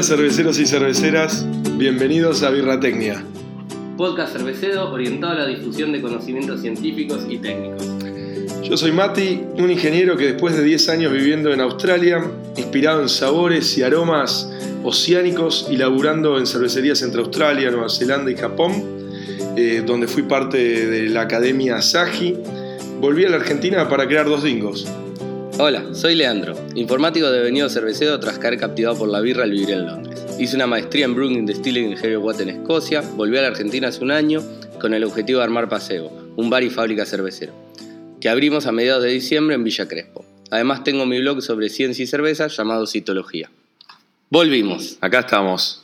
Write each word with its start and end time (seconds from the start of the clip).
Hola 0.00 0.08
cerveceros 0.08 0.58
y 0.58 0.64
cerveceras, 0.64 1.46
bienvenidos 1.76 2.42
a 2.42 2.48
Birratecnia. 2.48 3.22
Podcast 3.98 4.32
cervecero 4.32 4.90
orientado 4.90 5.34
a 5.34 5.36
la 5.40 5.46
difusión 5.46 5.92
de 5.92 6.00
conocimientos 6.00 6.62
científicos 6.62 7.26
y 7.28 7.36
técnicos. 7.36 7.86
Yo 8.62 8.78
soy 8.78 8.92
Mati, 8.92 9.42
un 9.58 9.70
ingeniero 9.70 10.16
que 10.16 10.32
después 10.32 10.56
de 10.56 10.64
10 10.64 10.88
años 10.88 11.12
viviendo 11.12 11.52
en 11.52 11.60
Australia, 11.60 12.24
inspirado 12.56 13.02
en 13.02 13.10
sabores 13.10 13.76
y 13.76 13.82
aromas 13.82 14.50
oceánicos 14.82 15.68
y 15.70 15.76
laburando 15.76 16.38
en 16.38 16.46
cervecerías 16.46 17.02
entre 17.02 17.20
Australia, 17.20 17.70
Nueva 17.70 17.90
Zelanda 17.90 18.30
y 18.30 18.36
Japón, 18.36 18.82
eh, 19.58 19.82
donde 19.84 20.06
fui 20.06 20.22
parte 20.22 20.56
de 20.86 21.10
la 21.10 21.20
Academia 21.20 21.82
Saji, 21.82 22.38
volví 23.02 23.26
a 23.26 23.28
la 23.28 23.36
Argentina 23.36 23.86
para 23.86 24.08
crear 24.08 24.24
dos 24.24 24.44
dingos. 24.44 24.90
Hola, 25.62 25.84
soy 25.92 26.14
Leandro, 26.14 26.54
informático 26.74 27.30
devenido 27.30 27.68
cervecero 27.68 28.18
tras 28.18 28.38
caer 28.38 28.56
captivado 28.56 28.96
por 28.96 29.10
la 29.10 29.20
birra 29.20 29.44
al 29.44 29.50
vivir 29.50 29.68
en 29.72 29.84
Londres. 29.84 30.24
Hice 30.38 30.56
una 30.56 30.66
maestría 30.66 31.04
en 31.04 31.14
Brewing 31.14 31.44
Distilling 31.44 31.92
en 31.92 31.98
Heavy 31.98 32.16
Water 32.16 32.48
en 32.48 32.60
Escocia, 32.60 33.02
volví 33.02 33.36
a 33.36 33.42
la 33.42 33.48
Argentina 33.48 33.88
hace 33.88 34.02
un 34.02 34.10
año 34.10 34.42
con 34.80 34.94
el 34.94 35.04
objetivo 35.04 35.40
de 35.40 35.44
armar 35.44 35.68
Paseo, 35.68 36.10
un 36.36 36.48
bar 36.48 36.62
y 36.62 36.70
fábrica 36.70 37.04
cervecero, 37.04 37.52
que 38.22 38.30
abrimos 38.30 38.64
a 38.64 38.72
mediados 38.72 39.02
de 39.02 39.10
diciembre 39.10 39.54
en 39.54 39.62
Villa 39.62 39.86
Crespo. 39.86 40.24
Además 40.50 40.82
tengo 40.82 41.04
mi 41.04 41.20
blog 41.20 41.42
sobre 41.42 41.68
ciencia 41.68 42.04
y 42.04 42.06
cerveza 42.06 42.46
llamado 42.46 42.86
Citología. 42.86 43.50
Volvimos. 44.30 44.96
Acá 45.02 45.18
estamos. 45.18 45.82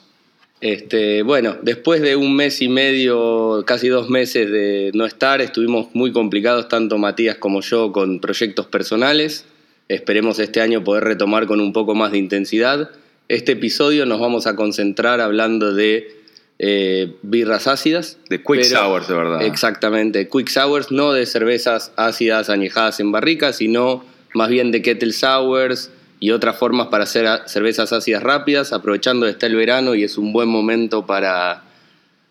Este, 0.62 1.22
bueno, 1.22 1.58
después 1.60 2.00
de 2.00 2.16
un 2.16 2.34
mes 2.34 2.62
y 2.62 2.68
medio, 2.68 3.62
casi 3.66 3.88
dos 3.88 4.08
meses 4.08 4.50
de 4.50 4.90
no 4.94 5.04
estar, 5.04 5.42
estuvimos 5.42 5.88
muy 5.92 6.12
complicados, 6.12 6.66
tanto 6.66 6.96
Matías 6.96 7.36
como 7.36 7.60
yo, 7.60 7.92
con 7.92 8.20
proyectos 8.20 8.64
personales. 8.68 9.44
Esperemos 9.88 10.40
este 10.40 10.60
año 10.60 10.82
poder 10.82 11.04
retomar 11.04 11.46
con 11.46 11.60
un 11.60 11.72
poco 11.72 11.94
más 11.94 12.10
de 12.10 12.18
intensidad. 12.18 12.90
Este 13.28 13.52
episodio 13.52 14.04
nos 14.04 14.18
vamos 14.18 14.46
a 14.48 14.56
concentrar 14.56 15.20
hablando 15.20 15.72
de 15.74 16.16
eh, 16.58 17.14
birras 17.22 17.68
ácidas. 17.68 18.18
De 18.28 18.42
quick 18.42 18.64
sours, 18.64 19.06
de 19.06 19.14
verdad. 19.14 19.42
Exactamente, 19.42 20.28
quick 20.28 20.48
sours, 20.48 20.90
no 20.90 21.12
de 21.12 21.24
cervezas 21.24 21.92
ácidas 21.96 22.50
añejadas 22.50 22.98
en 22.98 23.12
barricas, 23.12 23.56
sino 23.56 24.04
más 24.34 24.48
bien 24.48 24.72
de 24.72 24.82
kettle 24.82 25.12
sours 25.12 25.90
y 26.18 26.32
otras 26.32 26.56
formas 26.56 26.88
para 26.88 27.04
hacer 27.04 27.28
cervezas 27.46 27.92
ácidas 27.92 28.24
rápidas, 28.24 28.72
aprovechando 28.72 29.26
que 29.26 29.32
está 29.32 29.46
el 29.46 29.54
verano 29.54 29.94
y 29.94 30.02
es 30.02 30.18
un 30.18 30.32
buen 30.32 30.48
momento 30.48 31.06
para, 31.06 31.62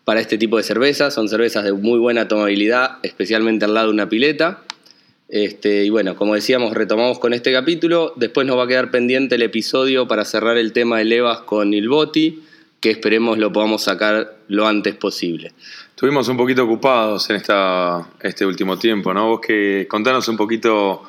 para 0.03 0.19
este 0.19 0.37
tipo 0.37 0.57
de 0.57 0.63
cervezas. 0.63 1.13
Son 1.13 1.29
cervezas 1.29 1.63
de 1.63 1.71
muy 1.71 1.99
buena 1.99 2.27
tomabilidad, 2.27 2.97
especialmente 3.03 3.63
al 3.63 3.73
lado 3.73 3.87
de 3.87 3.93
una 3.93 4.09
pileta. 4.09 4.59
Este, 5.27 5.83
y 5.85 5.89
bueno, 5.89 6.15
como 6.15 6.35
decíamos, 6.35 6.73
retomamos 6.73 7.19
con 7.19 7.33
este 7.33 7.51
capítulo. 7.51 8.13
Después 8.15 8.45
nos 8.45 8.57
va 8.57 8.63
a 8.63 8.67
quedar 8.67 8.91
pendiente 8.91 9.35
el 9.35 9.41
episodio 9.41 10.07
para 10.07 10.23
cerrar 10.25 10.57
el 10.57 10.71
tema 10.71 10.99
de 10.99 11.05
levas 11.05 11.41
con 11.41 11.73
el 11.73 11.89
Boti, 11.89 12.43
que 12.79 12.91
esperemos 12.91 13.37
lo 13.37 13.51
podamos 13.51 13.83
sacar 13.83 14.37
lo 14.47 14.67
antes 14.67 14.95
posible. 14.95 15.53
Estuvimos 15.89 16.27
un 16.27 16.37
poquito 16.37 16.63
ocupados 16.63 17.29
en 17.29 17.37
esta, 17.37 18.07
este 18.21 18.45
último 18.45 18.77
tiempo, 18.77 19.13
¿no? 19.13 19.29
Vos 19.29 19.39
que 19.41 19.87
contanos 19.89 20.27
un 20.27 20.37
poquito 20.37 21.03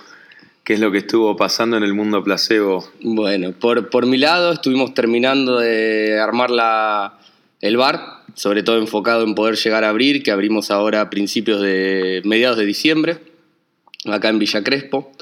qué 0.65 0.75
es 0.75 0.81
lo 0.81 0.91
que 0.91 0.99
estuvo 0.99 1.37
pasando 1.37 1.77
en 1.77 1.83
el 1.83 1.93
mundo 1.93 2.25
placebo. 2.25 2.89
Bueno, 3.03 3.53
por, 3.53 3.91
por 3.91 4.07
mi 4.07 4.17
lado 4.17 4.53
estuvimos 4.53 4.95
terminando 4.95 5.59
de 5.59 6.19
armar 6.19 6.51
la, 6.51 7.19
el 7.61 7.77
bar, 7.77 8.23
sobre 8.35 8.63
todo 8.63 8.79
enfocado 8.79 9.25
en 9.25 9.35
poder 9.35 9.57
llegar 9.57 9.85
a 9.85 9.91
abrir, 9.91 10.23
que 10.23 10.31
abrimos 10.31 10.71
ahora 10.71 11.03
a 11.03 11.11
principios 11.11 11.61
de 11.61 12.23
mediados 12.25 12.57
de 12.57 12.65
diciembre 12.65 13.36
acá 14.13 14.29
en 14.29 14.39
Villa 14.39 14.63
Crespo. 14.63 15.13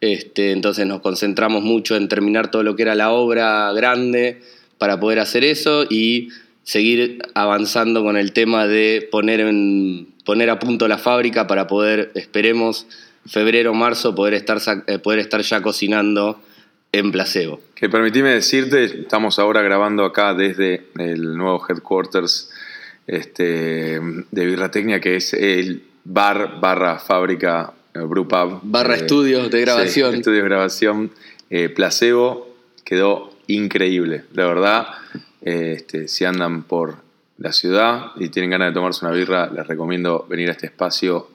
Este, 0.00 0.52
entonces 0.52 0.86
nos 0.86 1.00
concentramos 1.00 1.62
mucho 1.62 1.96
en 1.96 2.08
terminar 2.08 2.50
todo 2.50 2.62
lo 2.62 2.76
que 2.76 2.82
era 2.82 2.94
la 2.94 3.10
obra 3.12 3.72
grande 3.72 4.42
para 4.78 5.00
poder 5.00 5.18
hacer 5.18 5.44
eso 5.44 5.84
y 5.88 6.28
seguir 6.62 7.18
avanzando 7.34 8.02
con 8.02 8.16
el 8.16 8.32
tema 8.32 8.66
de 8.66 9.08
poner, 9.10 9.46
poner 10.24 10.50
a 10.50 10.58
punto 10.58 10.88
la 10.88 10.98
fábrica 10.98 11.46
para 11.46 11.66
poder, 11.66 12.10
esperemos, 12.14 12.86
febrero 13.26 13.70
o 13.70 13.74
marzo 13.74 14.14
poder 14.14 14.34
estar, 14.34 14.58
eh, 14.86 14.98
poder 14.98 15.20
estar 15.20 15.40
ya 15.40 15.62
cocinando 15.62 16.40
en 16.92 17.10
placebo. 17.10 17.60
Que 17.74 17.88
permitime 17.88 18.30
decirte, 18.30 18.84
estamos 18.84 19.38
ahora 19.38 19.62
grabando 19.62 20.04
acá 20.04 20.34
desde 20.34 20.86
el 20.98 21.36
nuevo 21.36 21.64
headquarters 21.68 22.50
este, 23.06 24.00
de 24.30 24.46
Birratecnia, 24.46 25.00
que 25.00 25.16
es 25.16 25.34
el 25.34 25.82
bar 26.04 26.60
barra 26.60 26.98
fábrica 26.98 27.72
Brewpub. 27.94 28.60
Barra 28.62 28.94
eh, 28.94 28.98
estudios 28.98 29.50
de 29.50 29.60
grabación. 29.60 30.14
estudios 30.14 30.42
de 30.42 30.48
grabación. 30.48 31.10
Eh, 31.50 31.68
placebo 31.68 32.48
quedó 32.84 33.30
increíble. 33.46 34.24
La 34.34 34.46
verdad, 34.46 34.86
eh, 35.42 35.74
este, 35.76 36.08
si 36.08 36.24
andan 36.24 36.64
por 36.64 36.96
la 37.38 37.52
ciudad 37.52 38.12
y 38.16 38.28
tienen 38.28 38.50
ganas 38.50 38.68
de 38.68 38.74
tomarse 38.74 39.04
una 39.04 39.14
birra, 39.14 39.50
les 39.50 39.66
recomiendo 39.66 40.26
venir 40.28 40.48
a 40.48 40.52
este 40.52 40.66
espacio 40.66 41.28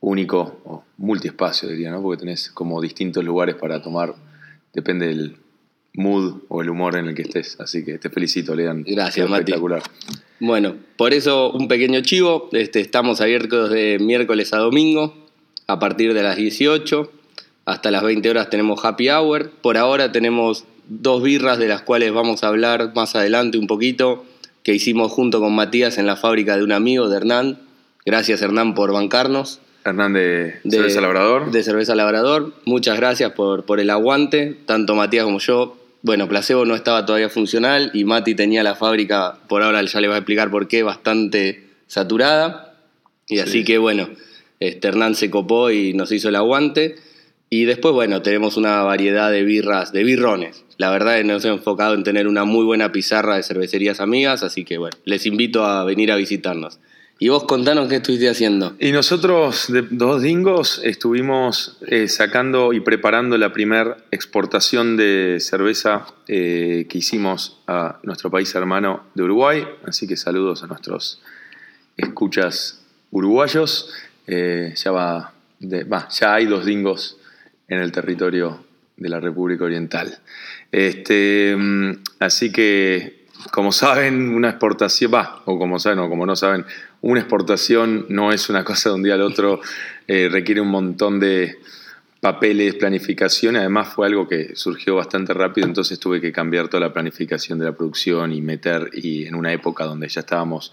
único, 0.00 0.60
o 0.64 0.84
multiespacio 0.98 1.68
diría, 1.68 1.90
¿no? 1.90 2.02
Porque 2.02 2.20
tenés 2.20 2.50
como 2.50 2.80
distintos 2.80 3.24
lugares 3.24 3.54
para 3.54 3.80
tomar, 3.80 4.14
depende 4.72 5.06
del 5.06 5.36
mood 5.94 6.42
o 6.48 6.60
el 6.60 6.70
humor 6.70 6.96
en 6.96 7.06
el 7.06 7.14
que 7.14 7.22
estés. 7.22 7.58
Así 7.60 7.84
que 7.84 7.98
te 7.98 8.10
felicito, 8.10 8.54
Lean. 8.54 8.84
Gracias, 8.86 9.28
Mati. 9.28 9.42
Espectacular. 9.42 9.82
Bueno, 10.40 10.76
por 10.96 11.14
eso 11.14 11.52
un 11.52 11.68
pequeño 11.68 12.00
chivo. 12.02 12.48
Este, 12.52 12.80
estamos 12.80 13.20
abiertos 13.20 13.70
de 13.70 13.98
miércoles 14.00 14.52
a 14.52 14.58
domingo 14.58 15.23
a 15.66 15.78
partir 15.78 16.14
de 16.14 16.22
las 16.22 16.36
18 16.36 17.10
hasta 17.64 17.90
las 17.90 18.02
20 18.02 18.28
horas 18.28 18.50
tenemos 18.50 18.84
happy 18.84 19.08
hour. 19.08 19.50
Por 19.62 19.76
ahora 19.78 20.12
tenemos 20.12 20.64
dos 20.88 21.22
birras 21.22 21.58
de 21.58 21.68
las 21.68 21.82
cuales 21.82 22.12
vamos 22.12 22.44
a 22.44 22.48
hablar 22.48 22.92
más 22.94 23.14
adelante 23.14 23.58
un 23.58 23.66
poquito, 23.66 24.24
que 24.62 24.74
hicimos 24.74 25.12
junto 25.12 25.40
con 25.40 25.54
Matías 25.54 25.98
en 25.98 26.06
la 26.06 26.16
fábrica 26.16 26.56
de 26.56 26.64
un 26.64 26.72
amigo 26.72 27.08
de 27.08 27.16
Hernán. 27.16 27.58
Gracias 28.04 28.42
Hernán 28.42 28.74
por 28.74 28.92
bancarnos. 28.92 29.60
Hernán 29.84 30.14
de, 30.14 30.60
Cerveza 30.68 31.00
Labrador. 31.00 31.50
De 31.50 31.62
Cerveza 31.62 31.94
Labrador. 31.94 32.54
Muchas 32.64 32.96
gracias 32.96 33.32
por, 33.32 33.64
por 33.64 33.80
el 33.80 33.90
aguante, 33.90 34.56
tanto 34.66 34.94
Matías 34.94 35.24
como 35.24 35.38
yo. 35.38 35.76
Bueno, 36.02 36.28
Placebo 36.28 36.66
no 36.66 36.74
estaba 36.74 37.06
todavía 37.06 37.30
funcional 37.30 37.90
y 37.94 38.04
Mati 38.04 38.34
tenía 38.34 38.62
la 38.62 38.74
fábrica, 38.74 39.38
por 39.48 39.62
ahora 39.62 39.82
ya 39.82 40.00
le 40.02 40.08
va 40.08 40.16
a 40.16 40.18
explicar 40.18 40.50
por 40.50 40.68
qué, 40.68 40.82
bastante 40.82 41.64
saturada. 41.86 42.74
Y 43.26 43.38
así 43.38 43.64
que 43.64 43.78
bueno, 43.78 44.10
este, 44.60 44.88
Hernán 44.88 45.14
se 45.14 45.30
copó 45.30 45.70
y 45.70 45.92
nos 45.94 46.12
hizo 46.12 46.28
el 46.28 46.36
aguante. 46.36 46.96
Y 47.50 47.64
después, 47.64 47.94
bueno, 47.94 48.22
tenemos 48.22 48.56
una 48.56 48.82
variedad 48.82 49.30
de 49.30 49.42
birras, 49.42 49.92
de 49.92 50.02
birrones. 50.02 50.64
La 50.76 50.90
verdad 50.90 51.16
es 51.16 51.22
que 51.22 51.28
nos 51.28 51.44
hemos 51.44 51.58
enfocado 51.58 51.94
en 51.94 52.02
tener 52.02 52.26
una 52.26 52.44
muy 52.44 52.64
buena 52.64 52.90
pizarra 52.90 53.36
de 53.36 53.42
cervecerías 53.42 54.00
amigas, 54.00 54.42
así 54.42 54.64
que 54.64 54.78
bueno, 54.78 54.96
les 55.04 55.24
invito 55.26 55.64
a 55.64 55.84
venir 55.84 56.10
a 56.10 56.16
visitarnos. 56.16 56.80
Y 57.20 57.28
vos 57.28 57.44
contanos 57.44 57.88
qué 57.88 57.96
estuviste 57.96 58.28
haciendo. 58.28 58.74
Y 58.80 58.90
nosotros, 58.90 59.68
dos 59.90 60.20
dingos, 60.20 60.80
estuvimos 60.82 61.78
eh, 61.86 62.08
sacando 62.08 62.72
y 62.72 62.80
preparando 62.80 63.38
la 63.38 63.52
primera 63.52 63.98
exportación 64.10 64.96
de 64.96 65.38
cerveza 65.38 66.06
eh, 66.26 66.86
que 66.88 66.98
hicimos 66.98 67.62
a 67.68 68.00
nuestro 68.02 68.32
país 68.32 68.52
hermano 68.56 69.04
de 69.14 69.22
Uruguay. 69.22 69.64
Así 69.86 70.08
que 70.08 70.16
saludos 70.16 70.64
a 70.64 70.66
nuestros 70.66 71.22
escuchas 71.96 72.82
uruguayos. 73.12 73.92
Eh, 74.26 74.72
ya, 74.76 74.90
va, 74.90 75.32
ya 75.60 76.34
hay 76.34 76.46
dos 76.46 76.64
dingos 76.64 77.18
en 77.68 77.80
el 77.80 77.92
territorio 77.92 78.64
de 78.96 79.08
la 79.08 79.20
República 79.20 79.64
Oriental. 79.64 80.18
Este, 80.70 81.54
mm, 81.56 81.92
así 82.20 82.52
que, 82.52 83.26
como 83.52 83.72
saben, 83.72 84.34
una 84.34 84.50
exportación, 84.50 85.12
va, 85.14 85.42
o 85.44 85.58
como 85.58 85.78
saben 85.78 85.98
o 85.98 86.08
como 86.08 86.26
no 86.26 86.36
saben, 86.36 86.64
una 87.00 87.20
exportación 87.20 88.06
no 88.08 88.32
es 88.32 88.48
una 88.48 88.64
cosa 88.64 88.90
de 88.90 88.94
un 88.94 89.02
día 89.02 89.14
al 89.14 89.22
otro, 89.22 89.60
eh, 90.08 90.28
requiere 90.30 90.60
un 90.60 90.68
montón 90.68 91.20
de 91.20 91.58
papeles, 92.20 92.76
planificación, 92.76 93.56
además 93.56 93.88
fue 93.88 94.06
algo 94.06 94.26
que 94.26 94.56
surgió 94.56 94.96
bastante 94.96 95.34
rápido, 95.34 95.66
entonces 95.66 96.00
tuve 96.00 96.22
que 96.22 96.32
cambiar 96.32 96.68
toda 96.68 96.80
la 96.80 96.92
planificación 96.92 97.58
de 97.58 97.66
la 97.66 97.72
producción 97.72 98.32
y 98.32 98.40
meter, 98.40 98.88
y 98.94 99.26
en 99.26 99.34
una 99.34 99.52
época 99.52 99.84
donde 99.84 100.08
ya 100.08 100.20
estábamos 100.20 100.72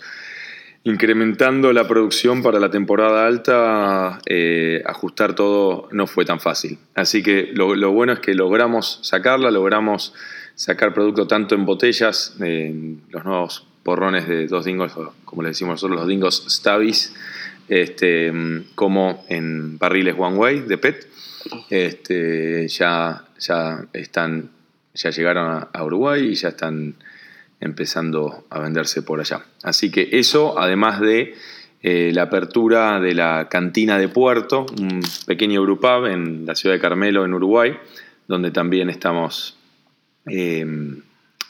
incrementando 0.84 1.74
la 1.74 1.88
producción 1.88 2.42
para 2.42 2.60
la 2.60 2.72
temporada 2.72 3.28
alta, 3.28 4.20
eh, 4.26 4.82
ajustar 4.86 5.36
todo 5.36 5.88
no 5.92 6.08
fue 6.08 6.26
tan 6.26 6.40
fácil. 6.40 6.80
Así 6.96 7.22
que 7.22 7.52
lo, 7.54 7.92
bueno 7.92 8.14
es 8.14 8.20
que 8.20 8.34
logramos 8.34 9.00
sacarla, 9.04 9.52
logramos 9.52 10.14
sacar 10.56 10.94
producto 10.94 11.28
tanto 11.28 11.56
en 11.56 11.66
botellas, 11.66 12.36
en 12.40 13.02
los 13.10 13.24
nuevos 13.24 13.68
porrones 13.84 14.28
de 14.28 14.48
dos 14.48 14.66
dingos, 14.66 14.94
como 15.26 15.44
le 15.44 15.50
decimos 15.50 15.74
nosotros, 15.74 16.00
los 16.00 16.08
dingos 16.08 16.46
Stavis, 16.50 17.14
este, 17.68 18.34
como 18.76 19.24
en 19.30 19.78
barriles 19.78 20.16
One 20.18 20.38
Way 20.38 20.60
de 20.62 20.78
PET. 20.78 21.08
Este, 21.70 22.68
ya, 22.68 23.26
ya, 23.40 23.86
están, 23.94 24.50
ya 24.94 25.10
llegaron 25.12 25.68
a 25.72 25.84
Uruguay 25.84 26.30
y 26.30 26.36
ya 26.36 26.50
están 26.50 26.96
empezando 27.62 28.46
a 28.50 28.60
venderse 28.60 29.04
por 29.04 29.20
allá. 29.20 29.46
Así 29.64 29.92
que 29.92 30.10
eso, 30.12 30.60
además 30.60 31.00
de 31.00 31.36
eh, 31.82 32.12
la 32.14 32.24
apertura 32.24 33.00
de 33.00 33.14
la 33.14 33.48
cantina 33.50 33.98
de 33.98 34.10
Puerto, 34.10 34.66
un 34.80 35.02
pequeño 35.26 35.62
brewpub 35.62 36.08
en 36.08 36.46
la 36.46 36.56
ciudad 36.56 36.76
de 36.76 36.82
Carmelo, 36.82 37.24
en 37.24 37.34
Uruguay, 37.34 37.78
donde 38.28 38.52
también 38.52 38.90
estamos 38.90 39.56
eh, 40.26 40.66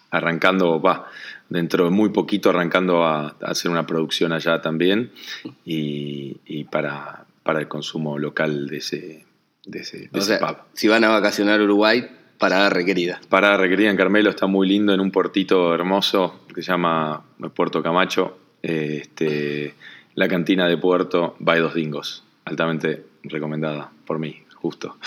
arrancando, 0.09 0.81
va, 0.81 1.07
dentro 1.49 1.85
de 1.85 1.91
muy 1.91 2.09
poquito 2.09 2.49
arrancando 2.49 3.03
a, 3.03 3.35
hacer 3.41 3.71
una 3.71 3.85
producción 3.85 4.33
allá 4.33 4.61
también 4.61 5.11
y, 5.65 6.63
para, 6.65 7.25
para, 7.43 7.59
el 7.59 7.67
consumo 7.67 8.17
local 8.17 8.67
de 8.67 8.77
ese, 8.77 9.25
de 9.65 9.79
ese, 9.79 10.09
pub. 10.09 10.57
Si 10.73 10.87
van 10.87 11.03
a 11.03 11.09
vacacionar 11.09 11.59
a 11.59 11.63
Uruguay, 11.63 12.07
parada 12.41 12.71
requerida. 12.71 13.21
Parada 13.29 13.55
requerida 13.55 13.91
en 13.91 13.95
Carmelo, 13.95 14.31
está 14.31 14.47
muy 14.47 14.67
lindo, 14.67 14.95
en 14.95 14.99
un 14.99 15.11
puertito 15.11 15.75
hermoso 15.75 16.41
que 16.53 16.63
se 16.63 16.71
llama 16.71 17.21
Puerto 17.53 17.83
Camacho. 17.83 18.35
Este, 18.63 19.75
la 20.15 20.27
cantina 20.27 20.67
de 20.67 20.75
Puerto 20.75 21.35
by 21.37 21.59
Dos 21.59 21.75
Dingos, 21.75 22.23
altamente 22.45 23.03
recomendada 23.25 23.91
por 24.07 24.17
mí, 24.17 24.41
justo. 24.55 24.97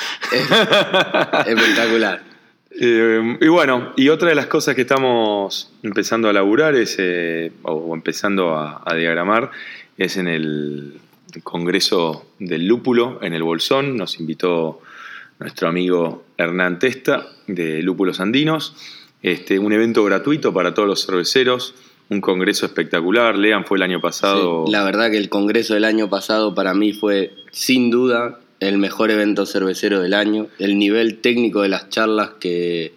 Espectacular. 1.47 2.23
Eh, 2.77 3.39
y 3.41 3.47
bueno, 3.47 3.93
y 3.95 4.09
otra 4.09 4.31
de 4.31 4.35
las 4.35 4.49
cosas 4.49 4.75
que 4.75 4.81
estamos 4.81 5.71
empezando 5.85 6.29
a 6.29 6.33
laburar 6.33 6.75
es, 6.75 6.97
eh, 6.99 7.53
o 7.63 7.95
empezando 7.95 8.59
a, 8.59 8.93
diagramar, 8.97 9.53
es 9.97 10.17
en 10.17 10.27
el 10.27 10.95
Congreso 11.45 12.27
del 12.41 12.67
Lúpulo 12.67 13.21
en 13.23 13.33
el 13.33 13.45
Bolsón. 13.45 13.97
Nos 13.97 14.19
invitó 14.19 14.81
nuestro 15.45 15.69
amigo 15.69 16.25
Hernán 16.39 16.79
Testa 16.79 17.27
de 17.47 17.83
Lúpulos 17.83 18.19
Andinos. 18.19 18.75
Este, 19.23 19.59
un 19.59 19.75
evento 19.75 20.03
gratuito 20.03 20.55
para 20.55 20.73
todos 20.73 20.89
los 20.89 21.05
cerveceros, 21.05 21.75
un 22.09 22.23
congreso 22.23 22.65
espectacular. 22.65 23.37
Lean 23.37 23.67
fue 23.67 23.77
el 23.77 23.83
año 23.83 24.01
pasado. 24.01 24.65
la 24.71 24.83
verdad 24.85 25.11
que 25.11 25.19
el 25.19 25.29
congreso 25.29 25.75
del 25.75 25.85
año 25.85 26.09
pasado 26.09 26.55
para 26.55 26.73
mí 26.73 26.95
fue 26.95 27.35
sin 27.51 27.91
duda 27.91 28.41
el 28.59 28.79
mejor 28.79 29.11
evento 29.11 29.45
cervecero 29.45 30.01
del 30.01 30.15
año. 30.15 30.47
El 30.59 30.79
nivel 30.79 31.19
técnico 31.19 31.61
de 31.61 31.69
las 31.69 31.91
charlas 31.91 32.31
que, 32.41 32.95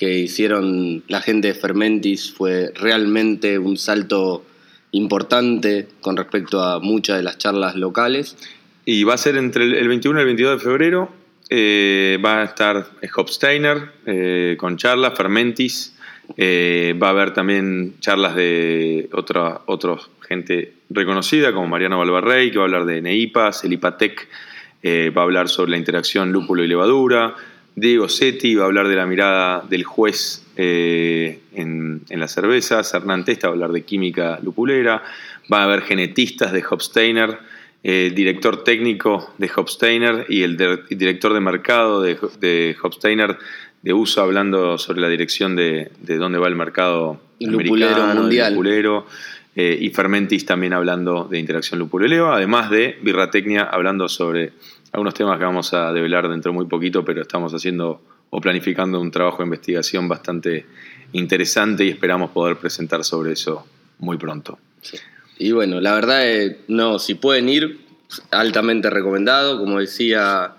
hicieron 0.00 1.02
la 1.08 1.20
gente 1.20 1.48
de 1.48 1.54
Fermentis 1.54 2.32
fue 2.32 2.70
realmente 2.76 3.58
un 3.58 3.76
salto 3.76 4.44
importante 4.92 5.88
con 6.00 6.16
respecto 6.16 6.62
a 6.62 6.78
muchas 6.78 7.16
de 7.16 7.24
las 7.24 7.38
charlas 7.38 7.74
locales. 7.74 8.36
Y 8.84 9.02
va 9.02 9.14
a 9.14 9.18
ser 9.18 9.36
entre 9.36 9.64
el 9.64 9.88
21 9.88 10.16
y 10.16 10.22
el 10.22 10.26
22 10.26 10.58
de 10.58 10.64
febrero. 10.64 11.17
Eh, 11.50 12.18
va 12.24 12.42
a 12.42 12.44
estar 12.44 12.86
Hopsteiner 13.16 13.92
eh, 14.06 14.56
con 14.58 14.76
charlas, 14.76 15.14
Fermentis. 15.16 15.94
Eh, 16.36 16.94
va 17.02 17.08
a 17.08 17.10
haber 17.10 17.32
también 17.32 17.94
charlas 18.00 18.34
de 18.34 19.08
otra, 19.12 19.62
otra 19.66 19.96
gente 20.20 20.74
reconocida 20.90 21.52
como 21.52 21.68
Mariano 21.68 21.98
Valvarrey, 21.98 22.50
que 22.50 22.58
va 22.58 22.64
a 22.64 22.66
hablar 22.66 22.84
de 22.84 23.00
Neipas, 23.00 23.64
el 23.64 23.72
IPATEC 23.72 24.28
va 24.84 25.22
a 25.22 25.24
hablar 25.24 25.48
sobre 25.48 25.72
la 25.72 25.76
interacción 25.76 26.32
lúpulo 26.32 26.62
y 26.62 26.68
levadura. 26.68 27.34
Diego 27.80 28.08
Setti 28.08 28.54
va 28.54 28.64
a 28.64 28.66
hablar 28.66 28.88
de 28.88 28.96
la 28.96 29.06
mirada 29.06 29.64
del 29.68 29.84
juez 29.84 30.44
eh, 30.56 31.40
en, 31.54 32.02
las 32.10 32.32
cervezas. 32.32 32.92
Hernán 32.92 33.24
Testa 33.24 33.46
va 33.46 33.52
a 33.52 33.54
hablar 33.54 33.70
de 33.70 33.82
química 33.82 34.40
lupulera. 34.42 35.02
Va 35.52 35.60
a 35.60 35.64
haber 35.64 35.82
genetistas 35.82 36.52
de 36.52 36.64
Hopsteiner, 36.68 37.38
eh, 37.84 38.12
director 38.14 38.64
técnico 38.64 39.32
de 39.38 39.50
Hopsteiner 39.54 40.26
y 40.28 40.42
el, 40.42 40.56
director 40.90 41.32
de 41.32 41.40
mercado 41.40 42.02
de, 42.02 42.18
de 42.40 42.76
Hopsteiner 42.82 43.38
de 43.82 43.92
uso 43.92 44.22
hablando 44.22 44.78
sobre 44.78 45.00
la 45.00 45.08
dirección 45.08 45.56
de, 45.56 45.90
dónde 46.00 46.38
va 46.38 46.48
el 46.48 46.56
mercado 46.56 47.20
lupulero 47.40 48.06
mundial. 48.14 48.52
Lupulero. 48.52 49.06
Eh, 49.54 49.76
y 49.80 49.90
Fermentis 49.90 50.46
también 50.46 50.72
hablando 50.72 51.24
de 51.24 51.38
interacción 51.38 51.80
lupuleleo, 51.80 52.32
además 52.32 52.70
de 52.70 52.96
Birratecnia 53.02 53.64
hablando 53.64 54.08
sobre 54.08 54.52
algunos 54.92 55.14
temas 55.14 55.36
que 55.36 55.44
vamos 55.44 55.74
a 55.74 55.92
develar 55.92 56.28
dentro 56.28 56.52
de 56.52 56.56
muy 56.58 56.66
poquito, 56.66 57.04
pero 57.04 57.22
estamos 57.22 57.52
haciendo 57.52 58.00
o 58.30 58.40
planificando 58.40 59.00
un 59.00 59.10
trabajo 59.10 59.38
de 59.38 59.44
investigación 59.46 60.06
bastante 60.06 60.66
interesante 61.12 61.84
y 61.84 61.88
esperamos 61.88 62.30
poder 62.30 62.56
presentar 62.56 63.02
sobre 63.02 63.32
eso 63.32 63.66
muy 63.98 64.16
pronto. 64.16 64.58
Y 65.38 65.52
bueno, 65.52 65.80
la 65.80 65.94
verdad, 65.94 66.28
es, 66.28 66.56
no, 66.66 66.98
si 66.98 67.14
pueden 67.14 67.48
ir, 67.48 67.80
altamente 68.30 68.90
recomendado. 68.90 69.58
Como 69.58 69.80
decía 69.80 70.54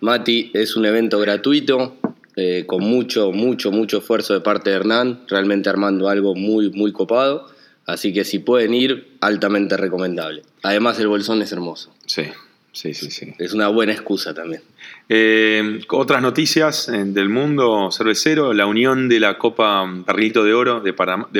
Mati, 0.00 0.50
es 0.54 0.76
un 0.76 0.84
evento 0.84 1.18
gratuito, 1.18 1.96
eh, 2.36 2.64
con 2.66 2.82
mucho, 2.82 3.32
mucho, 3.32 3.70
mucho 3.70 3.98
esfuerzo 3.98 4.34
de 4.34 4.40
parte 4.40 4.70
de 4.70 4.76
Hernán, 4.76 5.24
realmente 5.28 5.68
armando 5.68 6.08
algo 6.08 6.34
muy, 6.34 6.70
muy 6.70 6.92
copado. 6.92 7.48
Así 7.86 8.12
que 8.12 8.24
si 8.24 8.38
pueden 8.38 8.74
ir, 8.74 9.16
altamente 9.20 9.76
recomendable. 9.76 10.42
Además, 10.62 10.98
el 11.00 11.08
bolsón 11.08 11.42
es 11.42 11.50
hermoso. 11.52 11.92
Sí, 12.06 12.24
sí, 12.72 12.94
sí. 12.94 13.10
sí. 13.10 13.34
Es 13.38 13.54
una 13.54 13.68
buena 13.68 13.92
excusa 13.92 14.34
también. 14.34 14.62
Eh, 15.08 15.80
otras 15.88 16.22
noticias 16.22 16.88
eh, 16.88 17.04
del 17.04 17.28
mundo 17.28 17.90
cervecero: 17.90 18.52
la 18.52 18.66
unión 18.66 19.08
de 19.08 19.18
la 19.18 19.36
Copa 19.36 19.84
Carlito 20.06 20.44
de 20.44 20.54
Oro 20.54 20.80
de 20.80 20.92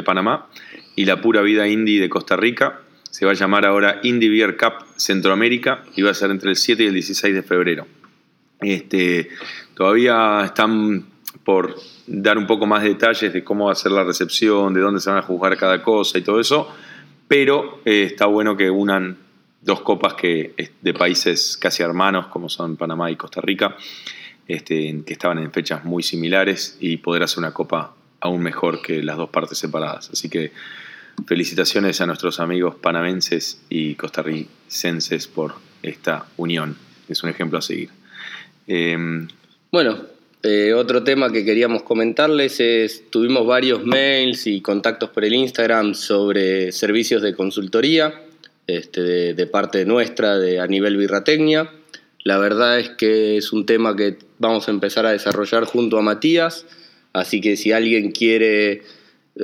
Panamá, 0.03 0.49
y 0.97 1.05
la 1.05 1.21
Pura 1.21 1.43
Vida 1.43 1.69
Indie 1.69 2.01
de 2.01 2.09
Costa 2.09 2.37
Rica. 2.37 2.81
Se 3.11 3.27
va 3.27 3.33
a 3.33 3.35
llamar 3.35 3.67
ahora 3.67 4.01
Indie 4.03 4.31
Beer 4.31 4.57
Cup 4.57 4.87
Centroamérica 4.97 5.85
y 5.95 6.03
va 6.03 6.11
a 6.11 6.15
ser 6.15 6.31
entre 6.31 6.51
el 6.51 6.57
7 6.57 6.83
y 6.83 6.87
el 6.87 6.95
16 6.95 7.35
de 7.35 7.43
febrero. 7.43 7.87
Este, 8.61 9.29
todavía 9.75 10.43
están 10.45 11.07
por 11.45 11.77
dar 12.07 12.39
un 12.39 12.47
poco 12.47 12.67
más 12.67 12.83
de 12.83 12.91
detalles 12.91 13.33
de 13.33 13.43
cómo 13.43 13.67
va 13.67 13.73
a 13.73 13.77
ser 13.77 13.93
la 13.93 14.05
recepción, 14.05 14.73
de 14.75 14.81
dónde 14.81 15.01
se 15.01 15.11
van 15.11 15.19
a 15.19 15.23
juzgar 15.23 15.57
cada 15.57 15.83
cosa 15.83 16.19
y 16.19 16.23
todo 16.23 16.41
eso, 16.41 16.69
pero 17.29 17.81
eh, 17.85 18.05
está 18.05 18.27
bueno 18.27 18.57
que 18.57 18.71
unan 18.71 19.19
dos 19.61 19.81
copas 19.81 20.15
que, 20.15 20.55
de 20.81 20.95
países 20.95 21.57
casi 21.57 21.83
hermanos 21.83 22.27
como 22.27 22.49
son 22.49 22.77
Panamá 22.77 23.11
y 23.11 23.17
Costa 23.17 23.41
Rica, 23.41 23.77
este, 24.47 25.03
que 25.07 25.13
estaban 25.13 25.39
en 25.39 25.53
fechas 25.53 25.85
muy 25.85 26.03
similares 26.03 26.77
y 26.81 26.99
poder 26.99 27.23
hacer 27.23 27.39
una 27.39 27.53
copa 27.53 27.95
aún 28.23 28.41
mejor 28.41 28.81
que 28.81 29.03
las 29.03 29.17
dos 29.17 29.31
partes 29.31 29.59
separadas. 29.59 30.09
Así 30.11 30.31
que 30.31 30.53
felicitaciones 31.27 32.01
a 32.01 32.07
nuestros 32.07 32.41
amigos 32.41 32.77
panamenses 32.77 33.61
y 33.69 33.97
costarricenses 33.97 35.27
por 35.27 35.55
esta 35.83 36.27
unión. 36.37 36.77
Es 37.09 37.23
un 37.23 37.31
ejemplo 37.31 37.59
a 37.59 37.63
seguir. 37.63 37.91
Em, 38.67 39.29
bueno, 39.71 40.07
eh, 40.45 40.73
otro 40.73 41.03
tema 41.03 41.31
que 41.31 41.45
queríamos 41.45 41.83
comentarles 41.83 42.61
es, 42.61 43.11
tuvimos 43.11 43.47
varios 43.47 43.85
mails 43.85 44.47
y 44.47 44.61
contactos 44.61 45.11
por 45.11 45.25
el 45.25 45.35
Instagram 45.35 45.95
sobre 45.95 46.73
servicios 46.73 47.23
de 47.23 47.35
consultoría 47.35 48.15
este, 48.69 49.35
de, 49.35 49.47
parte 49.47 49.85
nuestra 49.85 50.39
de, 50.39 50.61
a 50.61 50.67
nivel 50.69 50.97
birratecnia. 50.97 51.71
La 52.23 52.39
verdad 52.39 52.79
es 52.79 52.91
que 52.91 53.37
es 53.37 53.53
un 53.53 53.67
tema 53.67 53.97
que 53.97 54.17
vamos 54.39 54.69
a 54.69 54.71
empezar 54.71 55.07
a 55.07 55.11
desarrollar 55.11 55.65
junto 55.65 55.99
a 55.99 56.03
Matías, 56.03 56.67
así 57.13 57.41
que 57.41 57.57
si 57.57 57.73
alguien 57.73 58.13
quiere 58.13 58.83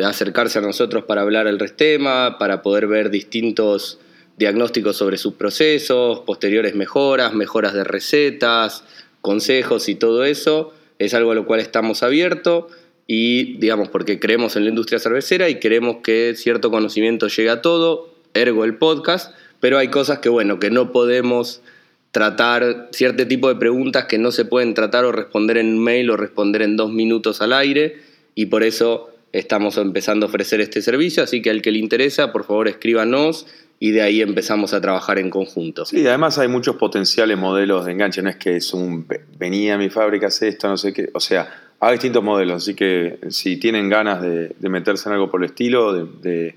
acercarse 0.04 0.58
a 0.58 0.62
nosotros 0.62 1.04
para 1.04 1.22
hablar 1.22 1.46
el 1.46 1.58
tema, 1.72 2.38
para 2.38 2.62
poder 2.62 2.87
ver 2.87 3.10
distintos 3.10 3.98
diagnósticos 4.37 4.96
sobre 4.96 5.18
sus 5.18 5.34
procesos, 5.34 6.20
posteriores 6.20 6.75
mejoras, 6.75 7.34
mejoras 7.34 7.75
de 7.75 7.84
recetas, 7.84 8.84
consejos 9.20 9.88
y 9.88 9.96
todo 9.96 10.25
eso, 10.25 10.72
es 10.98 11.14
algo 11.14 11.32
a 11.32 11.34
lo 11.34 11.46
cual 11.46 11.60
estamos 11.60 12.02
abiertos 12.02 12.66
y, 13.06 13.56
digamos, 13.58 13.88
porque 13.88 14.20
creemos 14.20 14.54
en 14.56 14.64
la 14.64 14.70
industria 14.70 14.98
cervecera 14.98 15.48
y 15.48 15.58
queremos 15.58 15.98
que 16.04 16.34
cierto 16.37 16.70
conocimiento 16.70 17.28
llegue 17.28 17.50
a 17.50 17.62
todo, 17.62 18.14
ergo 18.34 18.64
el 18.64 18.76
podcast, 18.76 19.34
pero 19.60 19.78
hay 19.78 19.88
cosas 19.88 20.18
que, 20.20 20.28
bueno, 20.28 20.60
que 20.60 20.70
no 20.70 20.92
podemos 20.92 21.62
tratar, 22.11 22.88
cierto 22.93 23.27
tipo 23.27 23.49
de 23.49 23.57
preguntas 23.57 24.07
que 24.07 24.19
no 24.19 24.31
se 24.31 24.45
pueden 24.45 24.75
tratar 24.75 25.05
o 25.05 25.12
responder 25.12 25.59
en 25.59 25.79
mail 25.79 26.11
o 26.11 26.17
responder 26.17 26.62
en 26.62 26.77
dos 26.77 26.91
minutos 26.91 27.43
al 27.43 27.53
aire 27.53 27.97
y 28.35 28.47
por 28.47 28.62
eso 28.62 29.11
estamos 29.33 29.77
empezando 29.77 30.27
a 30.27 30.29
ofrecer 30.29 30.61
este 30.61 30.81
servicio, 30.81 31.23
así 31.23 31.43
que 31.43 31.50
al 31.50 31.62
que 31.62 31.71
le 31.71 31.79
interesa, 31.79 32.33
por 32.33 32.45
favor 32.45 32.69
escríbanos 32.69 33.47
y 33.81 33.91
de 33.93 34.03
ahí 34.03 34.23
empezamos 34.23 34.75
a 34.75 34.81
trabajar 34.81 35.19
en 35.19 35.31
conjunto. 35.31 35.85
Sí, 35.85 36.07
además 36.07 36.38
hay 36.38 36.49
muchos 36.49 36.77
potenciales 36.77 37.38
modelos 37.38 37.87
de 37.87 37.93
enganche, 37.93 38.23
no 38.23 38.31
es 38.31 38.37
que 38.37 38.57
es 38.57 38.73
un 38.73 39.07
venía 39.38 39.75
a 39.75 39.79
mi 39.79 39.91
fábrica, 39.91 40.29
hace 40.29 40.49
esto, 40.49 40.69
no 40.69 40.77
sé 40.77 40.93
qué, 40.93 41.11
o 41.12 41.21
sea, 41.21 41.49
hay 41.81 41.93
distintos 41.93 42.25
modelos, 42.25 42.62
así 42.62 42.75
que 42.75 43.19
si 43.29 43.57
tienen 43.57 43.88
ganas 43.88 44.21
de, 44.21 44.55
meterse 44.69 45.09
en 45.09 45.15
algo 45.15 45.31
por 45.31 45.43
el 45.43 45.50
estilo, 45.50 45.93
de, 45.93 46.55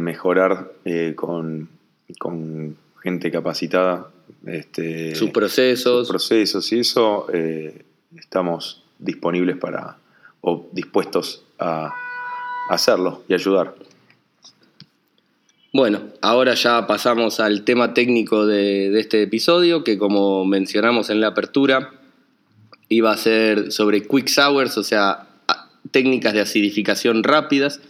mejorar 0.00 0.72
eh, 0.84 1.14
con, 1.14 1.68
gente 3.02 3.30
capacitada, 3.30 4.08
este, 4.46 5.14
sus 5.14 5.30
procesos. 5.30 6.06
Sus 6.06 6.08
procesos 6.08 6.72
y 6.72 6.80
eso, 6.80 7.26
eh, 7.32 7.84
estamos 8.16 8.82
disponibles 8.98 9.56
para, 9.56 9.98
o 10.40 10.68
dispuestos 10.72 11.44
a 11.58 11.94
hacerlo 12.70 13.22
y 13.28 13.34
ayudar. 13.34 13.74
Bueno, 15.72 16.02
ahora 16.20 16.54
ya 16.54 16.88
pasamos 16.88 17.38
al 17.38 17.62
tema 17.62 17.94
técnico 17.94 18.44
de, 18.44 18.98
este 18.98 19.22
episodio, 19.22 19.84
que 19.84 19.98
como 19.98 20.44
mencionamos 20.44 21.10
en 21.10 21.20
la 21.20 21.28
apertura, 21.28 21.92
iba 22.88 23.12
a 23.12 23.16
ser 23.16 23.70
sobre 23.70 24.02
quick 24.02 24.26
sours, 24.26 24.76
o 24.78 24.82
sea, 24.82 25.28
técnicas 25.92 26.32
de 26.32 26.40
acidificación 26.40 27.22
rápidas. 27.22 27.80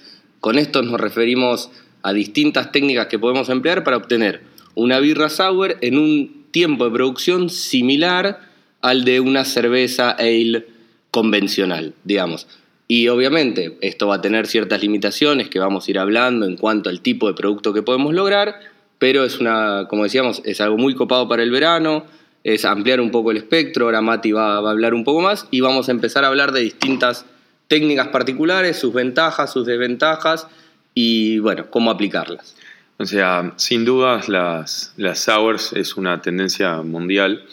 Con 0.41 0.59
esto 0.59 0.83
nos 0.83 1.01
referimos 1.01 1.71
a 2.03 2.13
distintas 2.13 2.71
técnicas 2.71 3.07
que 3.07 3.19
podemos 3.19 3.49
emplear 3.49 3.83
para 3.83 3.97
obtener 3.97 4.43
una 4.75 4.99
birra 4.99 5.31
sour 5.31 5.79
en 5.81 5.97
un 5.97 6.40
tiempo 6.51 6.85
de 6.85 6.91
producción 6.91 7.51
similar 7.51 8.41
al 8.81 9.05
de 9.05 9.21
una 9.21 9.45
cerveza 9.45 10.11
ale 10.11 10.67
convencional, 11.11 11.95
digamos. 12.05 12.47
Y 12.89 13.09
obviamente 13.09 13.79
esto 13.83 14.09
va 14.09 14.17
a 14.17 14.21
tener 14.21 14.47
ciertas 14.47 14.83
limitaciones 14.83 15.49
que 15.49 15.61
vamos 15.61 15.87
a 15.87 15.91
ir 15.91 15.99
hablando 15.99 16.47
en 16.47 16.57
cuanto 16.57 16.91
al 16.91 17.01
tipo 17.01 17.29
de 17.29 17.35
producto 17.35 17.73
que 17.73 17.83
podemos 17.83 18.15
lograr, 18.15 18.61
pero 18.99 19.25
es 19.25 19.39
una, 19.39 19.87
como 19.89 20.05
decíamos, 20.05 20.43
es 20.45 20.61
algo 20.61 20.77
muy 20.77 20.95
copado 20.95 21.29
para 21.29 21.43
el 21.43 21.51
verano, 21.51 22.05
es 22.43 22.65
ampliar 22.65 23.01
un 23.01 23.11
poco 23.11 23.31
el 23.31 23.37
espectro, 23.37 23.85
ahora 23.85 24.01
Mati 24.01 24.33
va, 24.33 24.61
va 24.61 24.71
a 24.71 24.73
hablar 24.73 24.95
un 24.95 25.05
poco 25.05 25.21
más 25.21 25.47
y 25.51 25.61
vamos 25.61 25.89
a 25.89 25.93
empezar 25.93 26.25
a 26.25 26.29
hablar 26.29 26.53
de 26.53 26.61
distintas 26.61 27.27
técnicas 27.69 28.09
particulares, 28.09 28.77
sus 28.77 28.93
ventajas, 28.93 29.53
sus 29.53 29.67
desventajas 29.67 30.49
y 30.95 31.39
bueno, 31.39 31.71
cómo 31.71 31.91
aplicarlas. 31.91 32.57
O 33.01 33.07
sea, 33.07 33.55
sin 33.57 33.87
dudas 33.87 34.29
las, 34.29 34.93
las 34.99 35.21
sours 35.21 35.73
es 35.73 35.97
una 35.97 36.21
tendencia 36.21 36.83
mundial 36.83 37.47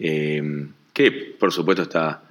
eh, 0.00 0.66
que 0.92 1.12
por 1.38 1.52
supuesto 1.52 1.82
está 1.82 2.22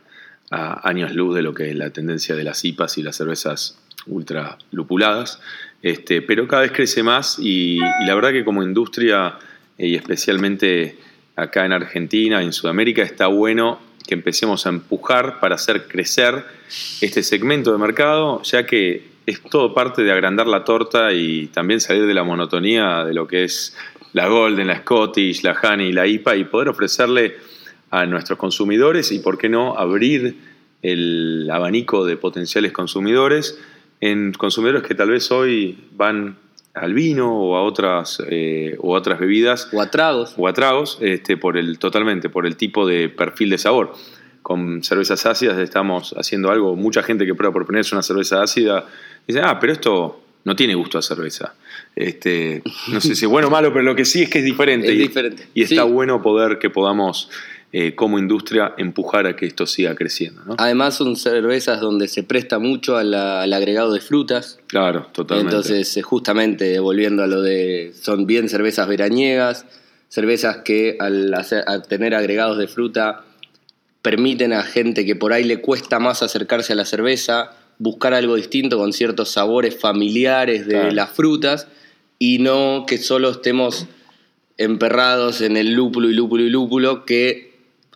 a 0.51 0.89
años 0.89 1.15
luz 1.15 1.33
de 1.33 1.43
lo 1.43 1.53
que 1.53 1.69
es 1.69 1.75
la 1.77 1.91
tendencia 1.91 2.35
de 2.35 2.43
las 2.43 2.65
IPAs 2.65 2.97
y 2.97 3.03
las 3.03 3.15
cervezas 3.15 3.79
ultra 4.05 4.57
lupuladas, 4.71 5.39
este, 5.81 6.21
pero 6.21 6.45
cada 6.49 6.63
vez 6.63 6.73
crece 6.73 7.03
más 7.03 7.39
y, 7.39 7.77
y 7.77 8.05
la 8.05 8.13
verdad 8.15 8.33
que 8.33 8.43
como 8.43 8.61
industria 8.61 9.39
y 9.77 9.95
especialmente 9.95 10.97
acá 11.37 11.65
en 11.65 11.71
Argentina, 11.71 12.43
en 12.43 12.51
Sudamérica, 12.51 13.01
está 13.01 13.27
bueno 13.27 13.79
que 14.05 14.13
empecemos 14.13 14.65
a 14.65 14.69
empujar 14.69 15.39
para 15.39 15.55
hacer 15.55 15.87
crecer 15.87 16.43
este 16.99 17.23
segmento 17.23 17.71
de 17.71 17.77
mercado, 17.77 18.41
ya 18.43 18.65
que 18.65 19.16
es 19.27 19.41
todo 19.41 19.73
parte 19.73 20.03
de 20.03 20.11
agrandar 20.11 20.47
la 20.47 20.63
torta 20.63 21.11
y 21.11 21.47
también 21.47 21.81
salir 21.81 22.07
de 22.07 22.13
la 22.13 22.23
monotonía 22.23 23.03
de 23.03 23.13
lo 23.13 23.27
que 23.27 23.43
es 23.43 23.77
la 24.13 24.27
Golden, 24.27 24.67
la 24.67 24.79
Scottish, 24.79 25.43
la 25.43 25.51
Honey, 25.61 25.91
la 25.91 26.07
IPA 26.07 26.37
y 26.37 26.43
poder 26.45 26.69
ofrecerle 26.69 27.35
a 27.91 28.05
nuestros 28.05 28.39
consumidores 28.39 29.11
y, 29.11 29.19
por 29.19 29.37
qué 29.37 29.49
no, 29.49 29.77
abrir 29.77 30.37
el 30.81 31.49
abanico 31.51 32.05
de 32.05 32.15
potenciales 32.15 32.71
consumidores 32.71 33.59
en 33.99 34.31
consumidores 34.31 34.83
que 34.83 34.95
tal 34.95 35.09
vez 35.09 35.29
hoy 35.29 35.77
van 35.91 36.37
al 36.73 36.93
vino 36.93 37.35
o 37.35 37.57
a 37.57 37.63
otras 37.63 38.23
eh, 38.29 38.77
o 38.79 38.95
a 38.95 38.99
otras 38.99 39.19
bebidas 39.19 39.67
o 39.73 39.81
a 39.81 39.89
tragos. 39.91 40.35
o 40.37 40.47
a 40.47 40.53
tragos 40.53 40.99
este 41.01 41.35
por 41.35 41.57
el 41.57 41.79
totalmente 41.79 42.29
por 42.29 42.45
el 42.45 42.55
tipo 42.55 42.85
de 42.85 43.09
perfil 43.09 43.49
de 43.49 43.57
sabor 43.57 43.93
con 44.47 44.81
cervezas 44.81 45.25
ácidas 45.25 45.57
estamos 45.57 46.15
haciendo 46.17 46.49
algo 46.49 46.73
mucha 46.77 47.03
gente 47.03 47.25
que 47.25 47.35
prueba 47.35 47.51
por 47.51 47.65
ponerse 47.65 47.93
una 47.93 48.01
cerveza 48.01 48.41
ácida 48.41 48.85
dice 49.27 49.41
ah 49.43 49.59
pero 49.59 49.73
esto 49.73 50.21
no 50.45 50.55
tiene 50.55 50.73
gusto 50.73 50.97
a 50.97 51.01
cerveza 51.01 51.53
este 51.97 52.63
no 52.93 53.01
sé 53.01 53.13
si 53.13 53.25
es 53.25 53.29
bueno 53.29 53.47
o 53.47 53.51
malo 53.51 53.73
pero 53.73 53.83
lo 53.83 53.93
que 53.93 54.05
sí 54.05 54.23
es 54.23 54.29
que 54.29 54.39
es 54.39 54.45
diferente 54.45 54.87
Es 54.87 54.93
y, 54.93 54.97
diferente. 54.99 55.47
y 55.53 55.63
está 55.63 55.83
Sí. 55.83 55.91
bueno 55.91 56.21
poder 56.21 56.59
que 56.59 56.69
podamos 56.69 57.29
eh, 57.73 57.93
como 57.93 58.17
industria 58.17 58.73
empujar 58.77 59.27
a 59.27 59.35
que 59.35 59.45
esto 59.47 59.65
siga 59.67 59.93
creciendo 59.95 60.41
¿no? 60.45 60.55
Además 60.57 60.95
son 60.95 61.17
cervezas 61.17 61.81
donde 61.81 62.07
se 62.07 62.23
presta 62.23 62.57
mucho 62.57 62.95
a 62.95 63.03
la- 63.03 63.41
al 63.41 63.51
agregado 63.51 63.91
de 63.91 63.99
frutas. 63.99 64.59
claro 64.67 65.07
totalmente 65.11 65.49
Entonces, 65.57 65.97
eh, 65.97 66.01
justamente 66.01 66.79
volviendo 66.79 67.21
a 67.23 67.27
lo 67.27 67.41
de, 67.41 67.91
son 68.01 68.25
bien 68.25 68.47
cervezas 68.47 68.87
veraniegas, 68.87 69.65
cervezas 70.07 70.59
que 70.63 70.95
al, 71.01 71.33
hacer- 71.33 71.65
al 71.67 71.85
tener 71.85 72.15
agregados 72.15 72.57
de 72.57 72.69
fruta 72.69 73.25
permiten 74.11 74.53
a 74.53 74.63
gente 74.63 75.05
que 75.05 75.17
por 75.17 75.33
ahí 75.33 75.43
le 75.43 75.59
cuesta 75.59 75.99
más 75.99 76.23
acercarse 76.23 76.71
a 76.71 76.77
la 76.77 76.85
cerveza, 76.85 77.51
buscar 77.77 78.13
algo 78.13 78.35
distinto 78.35 78.77
con 78.77 78.93
ciertos 78.93 79.31
sabores 79.31 79.77
familiares 79.77 80.65
de 80.65 80.75
Claro. 80.75 80.91
las 80.91 81.09
frutas 81.09 81.67
y 82.17 82.39
no 82.39 82.85
que 82.87 82.99
solo 82.99 83.29
estemos 83.31 83.85
emperrados 84.57 85.41
en 85.41 85.57
el 85.57 85.73
lúpulo 85.73 86.09
y 86.09 86.13
lúpulo 86.13 86.43
y 86.45 86.49
lúpulo, 86.49 87.03
que 87.03 87.51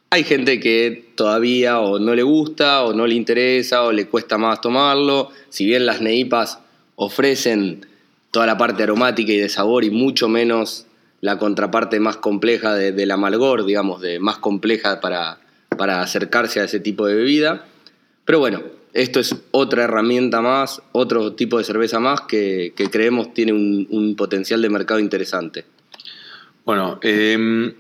hay 0.10 0.26
gente 0.26 0.60
que 0.60 1.06
todavía 1.16 1.80
o 1.80 1.98
no 1.98 2.14
le 2.14 2.24
gusta 2.24 2.84
o 2.84 2.92
no 2.94 3.08
le 3.08 3.16
interesa 3.16 3.84
o 3.84 3.94
le 3.94 4.08
cuesta 4.08 4.38
más 4.38 4.60
tomarlo. 4.60 5.30
Si 5.50 5.66
bien 5.66 5.86
las 5.86 6.02
neipas 6.02 6.60
ofrecen 6.98 7.86
toda 8.32 8.46
la 8.48 8.58
parte 8.58 8.84
aromática 8.84 9.32
y 9.32 9.38
de 9.38 9.48
sabor 9.48 9.86
y 9.86 9.92
mucho 9.92 10.28
menos 10.28 10.88
la 11.22 11.38
contraparte 11.40 12.02
más 12.02 12.18
compleja 12.18 12.76
de- 12.76 12.92
del 12.92 13.12
amalgor, 13.12 13.64
digamos, 13.66 14.02
de 14.02 14.20
más 14.20 14.38
compleja 14.40 15.00
para, 15.00 15.40
para 15.82 16.04
acercarse 16.04 16.60
a 16.60 16.66
ese 16.66 16.80
tipo 16.80 17.08
de 17.08 17.16
bebida. 17.16 17.66
Pero 18.24 18.38
bueno, 18.38 18.62
esto 18.94 19.20
es 19.20 19.36
otra 19.50 19.86
herramienta 19.86 20.40
más, 20.40 20.80
otro 20.92 21.34
tipo 21.34 21.58
de 21.58 21.64
cerveza 21.64 22.00
más 22.00 22.22
que, 22.22 22.74
que 22.76 22.92
creemos 22.92 23.34
tiene 23.34 23.52
un, 23.52 24.14
potencial 24.16 24.62
de 24.62 24.70
mercado 24.70 25.00
interesante. 25.00 25.66
Bueno, 26.66 27.00
eh, 27.02 27.74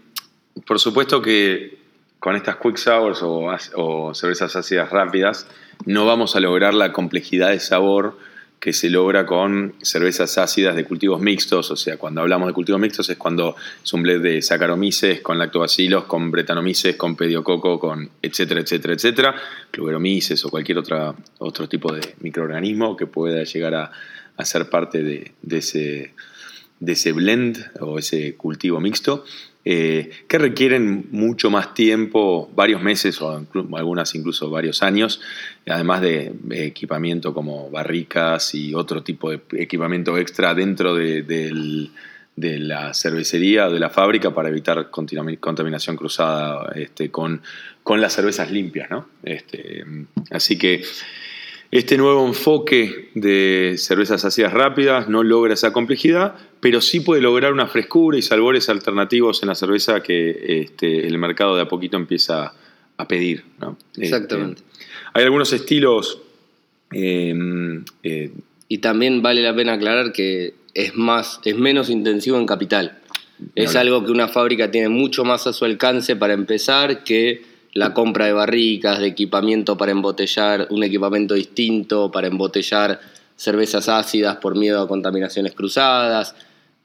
por 0.65 0.79
supuesto 0.79 1.21
que 1.21 1.77
con 2.17 2.35
estas 2.35 2.55
quick 2.55 2.77
sours 2.77 3.21
o, 3.21 3.51
o 3.75 4.15
cervezas 4.15 4.55
ácidas 4.55 4.89
rápidas 4.89 5.45
no 5.85 6.07
vamos 6.07 6.35
a 6.35 6.39
lograr 6.39 6.73
la 6.73 6.93
complejidad 6.93 7.51
de 7.51 7.59
sabor 7.59 8.17
que 8.61 8.73
se 8.73 8.91
logra 8.91 9.25
con 9.25 9.73
cervezas 9.81 10.37
ácidas 10.37 10.75
de 10.75 10.85
cultivos 10.85 11.19
mixtos. 11.19 11.71
O 11.71 11.75
sea, 11.75 11.97
cuando 11.97 12.21
hablamos 12.21 12.47
de 12.47 12.53
cultivos 12.53 12.79
mixtos 12.79 13.09
es 13.09 13.17
cuando 13.17 13.55
es 13.83 13.91
un 13.91 14.03
blend 14.03 14.23
de 14.23 14.41
saccharomyces 14.41 15.21
con 15.21 15.39
lactobacilos, 15.39 16.05
con 16.05 16.29
bretanomyces, 16.29 16.95
con 16.95 17.15
pediococo, 17.15 17.79
con 17.79 18.11
etcétera, 18.21 18.61
etcétera, 18.61 18.93
etcétera, 18.93 19.35
cluberomyces 19.71 20.45
o 20.45 20.49
cualquier 20.49 20.77
otro 20.77 21.67
tipo 21.67 21.91
de 21.91 22.13
microorganismo 22.19 22.95
que 22.95 23.07
pueda 23.07 23.43
llegar 23.43 23.73
a, 23.73 23.91
ser 24.45 24.69
parte 24.69 25.03
de 25.03 25.57
ese 25.57 26.13
de 26.81 26.93
ese 26.93 27.13
blend 27.13 27.57
o 27.79 27.99
ese 27.99 28.35
cultivo 28.35 28.79
mixto, 28.81 29.23
eh, 29.63 30.09
que 30.27 30.39
requieren 30.39 31.05
mucho 31.11 31.51
más 31.51 31.75
tiempo, 31.75 32.49
varios 32.55 32.81
meses 32.81 33.21
o 33.21 33.45
algunas 33.73 34.15
incluso 34.15 34.49
varios 34.49 34.81
años, 34.81 35.21
además 35.67 36.01
de 36.01 36.33
equipamiento 36.49 37.33
como 37.33 37.69
barricas 37.69 38.55
y 38.55 38.73
otro 38.73 39.03
tipo 39.03 39.29
de 39.29 39.39
equipamiento 39.59 40.17
extra 40.17 40.55
dentro 40.55 40.95
de, 40.95 41.89
la 42.35 42.93
cervecería 42.95 43.67
o 43.67 43.71
de 43.73 43.79
la 43.79 43.91
fábrica 43.91 44.33
para 44.33 44.49
evitar 44.49 44.89
contamin- 44.89 45.39
contaminación 45.39 45.95
cruzada 45.95 46.71
este, 46.73 47.11
con, 47.11 47.43
con 47.83 48.01
las 48.01 48.13
cervezas 48.13 48.49
limpias. 48.49 48.89
¿no? 48.89 49.09
Este, 49.21 49.85
así 50.31 50.57
que 50.57 50.83
este 51.71 51.97
nuevo 51.97 52.27
enfoque 52.27 53.09
de 53.15 53.75
cervezas 53.77 54.25
ácidas 54.25 54.51
rápidas 54.51 55.07
no 55.07 55.23
logra 55.23 55.53
esa 55.53 55.71
complejidad, 55.71 56.35
pero 56.59 56.81
sí 56.81 56.99
puede 56.99 57.21
lograr 57.21 57.53
una 57.53 57.67
frescura 57.67 58.17
y 58.17 58.21
sabores 58.21 58.67
alternativos 58.67 59.41
en 59.41 59.47
la 59.47 59.55
cerveza 59.55 60.03
que 60.03 60.61
este, 60.61 61.07
el 61.07 61.17
mercado 61.17 61.55
de 61.55 61.61
a 61.61 61.67
poquito 61.69 61.95
empieza 61.95 62.53
a 62.97 63.07
pedir. 63.07 63.45
¿no? 63.59 63.77
Exactamente. 63.95 64.61
Este, 64.61 64.85
hay 65.13 65.23
algunos 65.23 65.53
estilos. 65.53 66.19
eh, 66.91 67.33
eh, 68.03 68.31
Y 68.67 68.77
también 68.79 69.21
vale 69.21 69.41
la 69.41 69.55
pena 69.55 69.73
aclarar 69.73 70.11
que 70.11 70.53
es 70.73 70.95
más, 70.95 71.39
es 71.45 71.55
menos 71.55 71.89
intensivo 71.89 72.37
en 72.37 72.45
capital. 72.45 72.97
Es 73.55 73.75
algo 73.75 74.05
que 74.05 74.11
una 74.11 74.27
fábrica 74.27 74.69
tiene 74.69 74.89
mucho 74.89 75.23
más 75.23 75.47
a 75.47 75.53
su 75.53 75.65
alcance 75.65 76.15
para 76.15 76.33
empezar 76.33 77.03
que 77.03 77.41
la 77.73 77.93
compra 77.93 78.25
de 78.25 78.33
barricas, 78.33 78.99
de 78.99 79.07
equipamiento 79.07 79.77
para 79.77 79.91
embotellar, 79.91 80.67
un 80.69 80.83
equipamiento 80.83 81.35
distinto 81.35 82.11
para 82.11 82.27
embotellar 82.27 82.99
cervezas 83.35 83.89
ácidas 83.89 84.37
por 84.37 84.55
miedo 84.55 84.81
a 84.81 84.87
contaminaciones 84.87 85.53
cruzadas. 85.53 86.35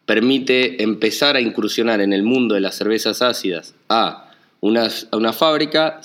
Permite 0.04 0.82
empezar 0.82 1.36
a 1.36 1.40
incursionar 1.40 2.00
en 2.00 2.12
el 2.12 2.22
mundo 2.22 2.54
de 2.54 2.60
las 2.60 2.76
cervezas 2.76 3.20
ácidas 3.20 3.74
a 3.88 4.30
una, 4.60 4.88
a 5.10 5.16
una 5.16 5.32
fábrica 5.32 6.00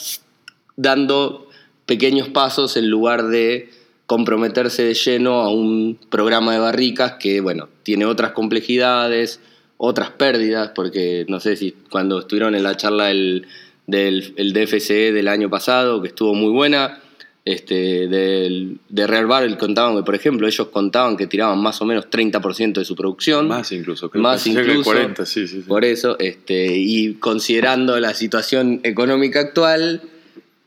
dando 0.76 1.48
pequeños 1.86 2.30
pasos 2.30 2.76
en 2.78 2.90
lugar 2.90 3.28
de 3.28 3.70
comprometerse 4.08 4.84
de 4.84 4.94
lleno 4.94 5.42
a 5.42 5.50
un 5.54 5.98
programa 6.10 6.54
de 6.54 6.60
barricas 6.60 7.14
que, 7.14 7.40
bueno, 7.40 7.70
tiene 7.84 8.06
otras 8.06 8.32
complejidades, 8.32 9.40
otras 9.78 10.10
pérdidas, 10.10 10.72
porque 10.76 11.26
no 11.30 11.40
sé 11.40 11.56
si 11.56 11.72
cuando 11.90 12.20
estuvieron 12.20 12.56
en 12.56 12.64
la 12.64 12.76
charla 12.76 13.06
del, 13.06 13.48
del 13.88 14.34
el 14.38 14.54
DFCE 14.54 15.12
del 15.12 15.28
año 15.28 15.50
pasado, 15.50 16.02
que 16.02 16.08
estuvo 16.10 16.34
muy 16.34 16.52
buena, 16.52 17.00
este, 17.44 18.08
del, 18.08 18.78
de 18.90 19.08
Real 19.08 19.26
Barrel 19.26 19.58
contaban 19.58 19.96
que, 19.98 20.04
por 20.04 20.14
ejemplo, 20.14 20.48
ellos 20.48 20.68
contaban 20.68 21.18
que 21.18 21.26
tiraban 21.26 21.60
más 21.60 21.82
o 21.82 21.86
menos 21.86 22.06
30% 22.10 22.74
de 22.74 22.86
su 22.86 22.96
producción. 22.96 23.48
más 23.48 23.72
incluso. 23.72 24.10
creo 24.12 24.22
Más 24.22 24.46
incluso. 24.46 24.84
40, 24.84 25.26
sí, 25.26 25.48
sí, 25.48 25.58
sí. 25.62 25.68
Por 25.68 25.84
eso, 25.84 26.18
este, 26.20 26.78
y 26.78 27.16
considerando 27.16 28.00
la 28.00 28.14
situación 28.14 28.80
económica 28.84 29.40
actual, 29.40 30.04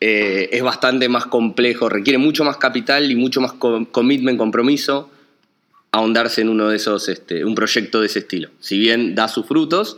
eh, 0.01 0.49
es 0.53 0.63
bastante 0.63 1.09
más 1.09 1.27
complejo, 1.27 1.89
requiere 1.89 2.19
mucho 2.19 2.43
más 2.45 2.57
capital 2.57 3.09
y 3.11 3.15
mucho 3.15 3.41
más 3.41 3.53
co- 3.53 3.87
commitment, 3.93 4.37
compromiso, 4.37 5.09
ahondarse 5.93 6.41
en 6.41 6.49
uno 6.49 6.69
de 6.69 6.77
esos, 6.77 7.09
este, 7.09 7.45
un 7.45 7.55
proyecto 7.55 8.01
de 8.01 8.07
ese 8.07 8.19
estilo. 8.19 8.51
Si 8.59 8.79
bien 8.81 9.15
da 9.15 9.29
sus 9.29 9.47
frutos, 9.47 9.97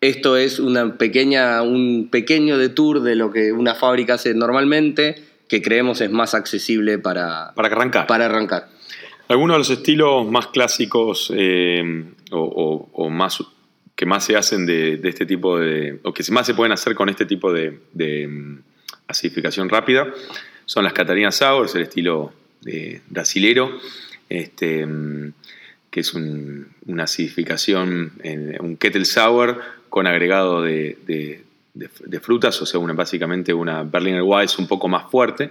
esto 0.00 0.36
es 0.36 0.58
una 0.60 0.96
pequeña, 0.96 1.62
un 1.62 2.08
pequeño 2.10 2.56
detour 2.58 3.02
de 3.02 3.16
lo 3.16 3.30
que 3.32 3.52
una 3.52 3.74
fábrica 3.74 4.14
hace 4.14 4.34
normalmente, 4.34 5.22
que 5.48 5.62
creemos 5.62 6.00
es 6.00 6.10
más 6.10 6.34
accesible 6.34 6.98
para, 6.98 7.52
Para 7.54 7.68
arrancar. 7.68 8.06
para 8.06 8.26
arrancar. 8.26 8.68
Algunos 9.28 9.54
de 9.54 9.58
los 9.58 9.70
estilos 9.70 10.26
más 10.30 10.46
clásicos 10.48 11.32
eh, 11.34 12.04
o, 12.30 12.38
o- 12.40 12.90
o 13.04 13.10
más 13.10 13.38
que 13.94 14.06
más 14.06 14.24
se 14.24 14.36
hacen 14.36 14.64
de, 14.64 14.96
de 14.98 15.08
este 15.08 15.26
tipo 15.26 15.58
de. 15.58 15.98
o 16.04 16.14
que 16.14 16.22
más 16.30 16.46
se 16.46 16.54
pueden 16.54 16.72
hacer 16.72 16.94
con 16.94 17.08
este 17.08 17.26
tipo 17.26 17.52
de, 17.52 17.80
de, 17.92 18.28
mm, 18.28 18.58
acidificación 19.08 19.68
rápida 19.68 20.06
son 20.66 20.84
las 20.84 20.92
Catarina 20.92 21.32
Sours, 21.32 21.74
el 21.74 21.82
estilo 21.82 22.32
brasilero, 23.08 23.78
este, 24.28 24.86
que 25.90 26.00
es 26.00 26.12
una 26.14 27.04
acidificación, 27.04 28.12
en, 28.22 28.56
un 28.60 28.76
kettle 28.76 29.04
sour 29.06 29.62
con 29.88 30.06
agregado 30.06 30.62
de, 30.62 31.44
frutas, 32.20 32.60
o 32.62 32.66
sea, 32.66 32.80
una, 32.80 32.92
básicamente 32.92 33.52
una 33.52 33.82
Berliner 33.82 34.22
Weiss 34.22 34.58
un 34.58 34.66
poco 34.66 34.88
más 34.88 35.10
fuerte. 35.10 35.50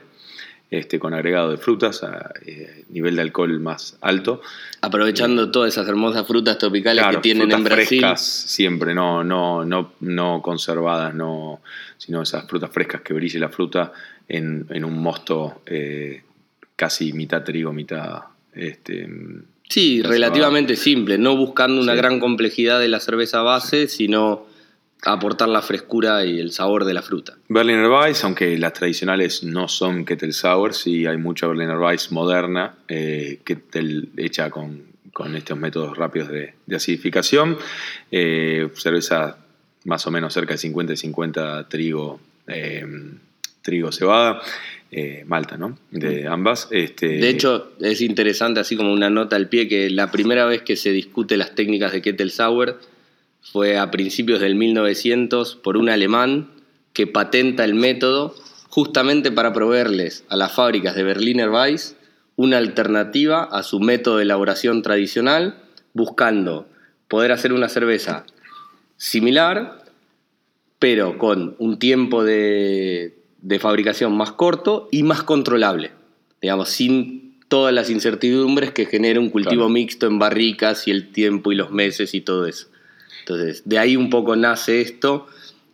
Este, 0.69 0.99
con 0.99 1.13
agregado 1.13 1.51
de 1.51 1.55
frutas 1.55 2.03
a 2.03 2.29
eh, 2.45 2.83
nivel 2.89 3.15
de 3.15 3.21
alcohol 3.21 3.57
más 3.61 3.97
alto. 4.01 4.41
Aprovechando 4.81 5.49
todas 5.49 5.73
esas 5.73 5.87
hermosas 5.87 6.27
frutas 6.27 6.57
tropicales 6.57 7.05
que 7.07 7.17
tienen 7.19 7.49
en 7.53 7.63
Brasil. 7.63 8.01
frescas 8.01 8.21
siempre, 8.21 8.93
no, 8.93 9.23
no, 9.23 9.63
no, 9.63 9.93
no 10.01 10.41
conservadas, 10.41 11.15
no, 11.15 11.61
sino 11.97 12.21
esas 12.21 12.45
frutas 12.49 12.69
frescas 12.69 12.99
que 12.99 13.13
brille 13.13 13.39
la 13.39 13.47
fruta 13.47 13.93
en, 14.27 14.67
un 14.83 15.01
mosto 15.01 15.61
eh, 15.65 16.21
casi 16.75 17.13
mitad 17.13 17.43
trigo, 17.43 17.71
mitad... 17.71 18.23
Este, 18.53 19.07
sí, 19.69 20.01
relativamente 20.01 20.75
simple, 20.75 21.17
no 21.17 21.35
buscando 21.35 21.81
una 21.81 21.95
gran 21.95 22.19
complejidad 22.19 22.79
de 22.79 22.87
la 22.87 22.99
cerveza 22.99 23.41
base, 23.41 23.87
sino 23.87 24.45
aportar 25.03 25.49
la 25.49 25.61
frescura 25.61 26.25
y 26.25 26.39
el 26.39 26.51
sabor 26.51 26.85
de 26.85 26.93
la 26.93 27.01
fruta. 27.01 27.37
Berliner 27.47 27.87
Weiss, 27.87 28.23
aunque 28.23 28.57
las 28.57 28.73
tradicionales 28.73 29.43
no 29.43 29.67
son 29.67 30.05
Kettle 30.05 30.33
Sour, 30.33 30.73
sí 30.73 31.05
hay 31.05 31.17
mucha 31.17 31.47
Berliner 31.47 31.77
Weiss 31.77 32.11
moderna, 32.11 32.75
eh, 32.87 33.39
hecha 34.17 34.49
con, 34.49 34.87
estos 35.35 35.57
métodos 35.57 35.97
rápidos 35.97 36.29
de, 36.29 36.53
acidificación. 36.75 37.57
Eh, 38.11 38.69
cerveza 38.75 39.37
más 39.85 40.05
o 40.05 40.11
menos 40.11 40.33
cerca 40.33 40.53
de 40.53 40.57
50 40.59 40.93
y 40.93 40.97
50 40.97 41.67
trigo, 41.69 42.19
eh, 42.47 42.85
trigo 43.61 43.91
cebada. 43.91 44.41
Eh, 44.91 45.23
Malta, 45.25 45.57
¿no? 45.57 45.77
De 45.91 46.27
ambas. 46.27 46.67
Este... 46.71 47.07
De 47.07 47.29
hecho, 47.29 47.73
es 47.79 48.01
interesante, 48.01 48.59
así 48.59 48.77
como 48.77 48.93
una 48.93 49.09
nota 49.09 49.35
al 49.35 49.49
pie, 49.49 49.67
que 49.67 49.89
la 49.89 50.11
primera 50.11 50.45
vez 50.45 50.61
que 50.61 50.75
se 50.75 50.91
discute 50.91 51.35
las 51.37 51.55
técnicas 51.55 51.91
de 51.91 52.01
Kettle 52.01 52.29
Sour 52.29 52.79
fue 53.41 53.77
a 53.77 53.91
principios 53.91 54.39
del 54.39 54.55
1900 54.55 55.55
por 55.55 55.77
un 55.77 55.89
alemán 55.89 56.51
que 56.93 57.07
patenta 57.07 57.63
el 57.63 57.75
método 57.75 58.35
justamente 58.69 59.31
para 59.31 59.53
proveerles 59.53 60.23
a 60.29 60.35
las 60.35 60.53
fábricas 60.53 60.95
de 60.95 61.03
Berliner 61.03 61.49
Weiss 61.49 61.95
una 62.37 62.57
alternativa 62.57 63.43
a 63.43 63.63
su 63.63 63.79
método 63.79 64.17
de 64.17 64.23
elaboración 64.23 64.83
tradicional, 64.83 65.57
buscando 65.93 66.67
poder 67.07 67.31
hacer 67.31 67.51
una 67.51 67.67
cerveza 67.67 68.25
similar, 68.95 69.83
pero 70.79 71.17
con 71.17 71.55
un 71.57 71.79
tiempo 71.79 72.23
de, 72.23 73.16
fabricación 73.59 74.15
más 74.15 74.31
corto 74.31 74.87
y 74.91 75.03
más 75.03 75.23
controlable, 75.23 75.91
digamos, 76.41 76.69
sin 76.69 77.35
todas 77.47 77.73
las 77.73 77.89
incertidumbres 77.89 78.71
que 78.71 78.85
genera 78.85 79.19
un 79.19 79.29
cultivo 79.29 79.69
mixto 79.69 80.07
en 80.07 80.19
barricas 80.19 80.87
y 80.87 80.91
el 80.91 81.11
tiempo 81.11 81.51
y 81.51 81.55
los 81.55 81.71
meses 81.71 82.13
y 82.13 82.21
todo 82.21 82.45
eso. 82.45 82.67
Entonces, 83.21 83.63
de 83.65 83.79
ahí 83.79 83.95
un 83.95 84.09
poco 84.09 84.35
nace 84.35 84.81
esto, 84.81 85.27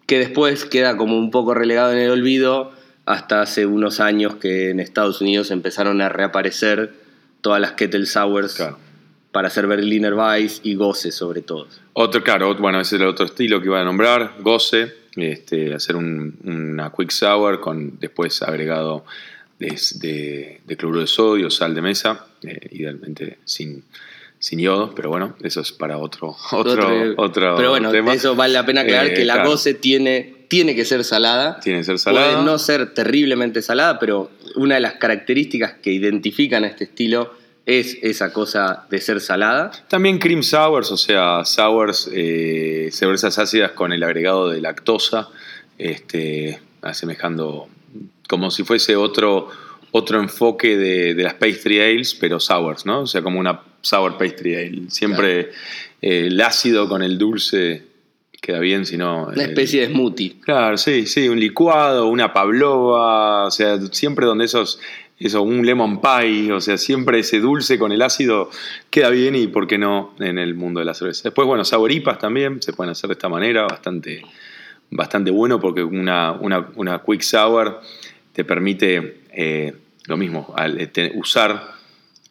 que 0.06 0.20
después 0.20 0.66
queda 0.66 0.98
como 0.98 1.18
un 1.18 1.32
poco 1.32 1.54
relegado 1.54 1.94
en 1.94 2.00
el 2.00 2.12
olvido 2.12 2.72
hasta 3.06 3.42
hace 3.42 3.66
unos 3.66 4.00
años 4.00 4.36
que 4.36 4.70
en 4.70 4.80
Estados 4.80 5.22
Unidos 5.22 5.52
empezaron 5.52 6.02
a 6.02 6.10
reaparecer 6.10 6.94
todas 7.42 7.60
las 7.60 7.74
Kettle 7.74 8.06
Sours 8.06 8.62
para 9.34 9.50
hacer 9.50 9.68
Berliner 9.68 10.14
Weiss 10.14 10.62
y 10.64 10.76
Goce 10.76 11.12
sobre 11.12 11.42
todo. 11.42 11.68
Otro, 11.92 12.24
claro, 12.24 12.56
bueno, 12.56 12.80
ese 12.80 12.96
es 12.96 13.02
el 13.02 13.08
otro 13.08 13.26
estilo 13.26 13.60
que 13.60 13.66
iba 13.66 13.82
a 13.82 13.84
nombrar, 13.84 14.36
Goce, 14.40 14.94
este, 15.18 15.74
hacer 15.74 15.98
una 15.98 16.94
Quick 16.96 17.10
Sour 17.10 17.60
con 17.60 18.00
después 18.00 18.42
agregado 18.44 19.04
de, 19.60 20.62
cloruro 20.78 21.02
de 21.02 21.08
sodio, 21.08 21.50
sal 21.50 21.74
de 21.74 21.82
mesa, 21.82 22.28
eh, 22.44 22.70
idealmente 22.72 23.40
sin 23.44 23.84
sin 24.44 24.60
yodo, 24.60 24.94
pero 24.94 25.08
bueno, 25.08 25.38
eso 25.42 25.62
es 25.62 25.72
para 25.72 25.98
otro, 25.98 26.36
otro, 26.52 27.14
otro, 27.16 27.56
Pero 27.56 27.70
bueno, 27.70 27.94
eso 28.12 28.36
vale 28.36 28.54
la 28.54 28.66
pena 28.66 28.82
aclarar 28.82 29.08
eh, 29.08 29.14
que 29.14 29.24
la 29.24 29.46
goce 29.46 29.74
tiene, 29.74 30.48
tiene 30.50 30.76
que 30.76 30.84
ser 30.84 31.06
salada. 31.06 31.62
Tiene 31.62 31.80
que 31.80 31.86
ser 31.86 31.98
salada. 31.98 32.34
Puede 32.34 32.46
no 32.46 32.60
ser 32.60 32.94
terriblemente 32.94 33.62
salada, 33.62 34.00
pero 34.00 34.32
una 34.56 34.76
de 34.76 34.82
las 34.82 34.96
características 34.96 35.76
que 35.82 35.94
identifican 35.94 36.66
a 36.66 36.68
este 36.68 36.84
estilo 36.84 37.32
es 37.66 37.98
esa 38.02 38.34
cosa 38.34 38.86
de 38.90 39.00
ser 39.00 39.22
salada. 39.22 39.72
También 39.88 40.20
cream 40.20 40.44
sours, 40.44 40.92
o 40.92 40.98
sea, 40.98 41.46
sours, 41.46 42.10
eh, 42.12 42.90
cervezas 42.92 43.40
ácidas 43.40 43.72
con 43.72 43.94
el 43.94 44.04
agregado 44.04 44.50
de 44.50 44.62
lactosa, 44.62 45.30
este, 45.78 46.60
asemejando 46.82 47.68
como 48.28 48.52
si 48.52 48.64
fuese 48.64 48.96
otro, 48.96 49.50
otro 49.92 50.20
enfoque 50.20 50.78
de, 50.78 51.14
de 51.14 51.24
las 51.24 51.36
pastry 51.36 51.80
ales, 51.80 52.16
pero 52.16 52.40
sours, 52.40 52.86
¿no? 52.86 53.02
O 53.02 53.08
sea, 53.08 53.22
como 53.22 53.40
una 53.40 53.62
sour 53.82 54.18
pastry 54.18 54.56
ale. 54.56 54.82
Siempre 54.90 55.52
eh, 56.02 56.28
el 56.28 56.42
ácido 56.42 56.90
con 56.90 57.04
el 57.04 57.18
dulce 57.18 57.84
queda 58.42 58.60
bien, 58.60 58.86
sino... 58.86 59.28
Una 59.28 59.44
especie 59.44 59.82
de 59.82 59.88
smoothie. 59.88 60.42
Claro, 60.42 60.78
sí, 60.78 61.06
sí, 61.06 61.30
un 61.30 61.40
licuado, 61.40 62.08
una 62.08 62.34
pavlova, 62.34 63.46
o 63.46 63.52
sea, 63.52 63.80
siempre 63.92 64.26
donde 64.26 64.46
esos, 64.46 64.80
eso, 65.20 65.42
un 65.42 65.66
lemon 65.66 66.02
pie, 66.02 66.52
o 66.52 66.60
sea, 66.60 66.78
siempre 66.78 67.20
ese 67.20 67.40
dulce 67.40 67.80
con 67.80 67.92
el 67.92 68.02
ácido 68.02 68.50
queda 68.90 69.10
bien 69.10 69.36
y 69.36 69.48
por 69.48 69.68
qué 69.68 69.78
no 69.78 70.14
en 70.20 70.38
el 70.38 70.56
mundo 70.56 70.80
de 70.80 70.86
la 70.86 70.94
cerveza. 70.94 71.24
Después, 71.26 71.48
bueno, 71.48 71.64
saboripas 71.64 72.20
también 72.20 72.62
se 72.62 72.74
pueden 72.74 72.92
hacer 72.92 73.08
de 73.08 73.14
esta 73.14 73.30
manera, 73.30 73.64
bastante, 73.64 74.24
bastante 74.90 75.32
bueno 75.32 75.60
porque 75.60 75.84
una, 75.84 76.34
una, 76.34 77.02
quick 77.06 77.22
sour 77.22 77.82
te 78.34 78.44
permite 78.44 79.22
eh, 79.32 79.74
lo 80.06 80.18
mismo, 80.18 80.54
eh, 80.58 81.12
usar 81.16 81.74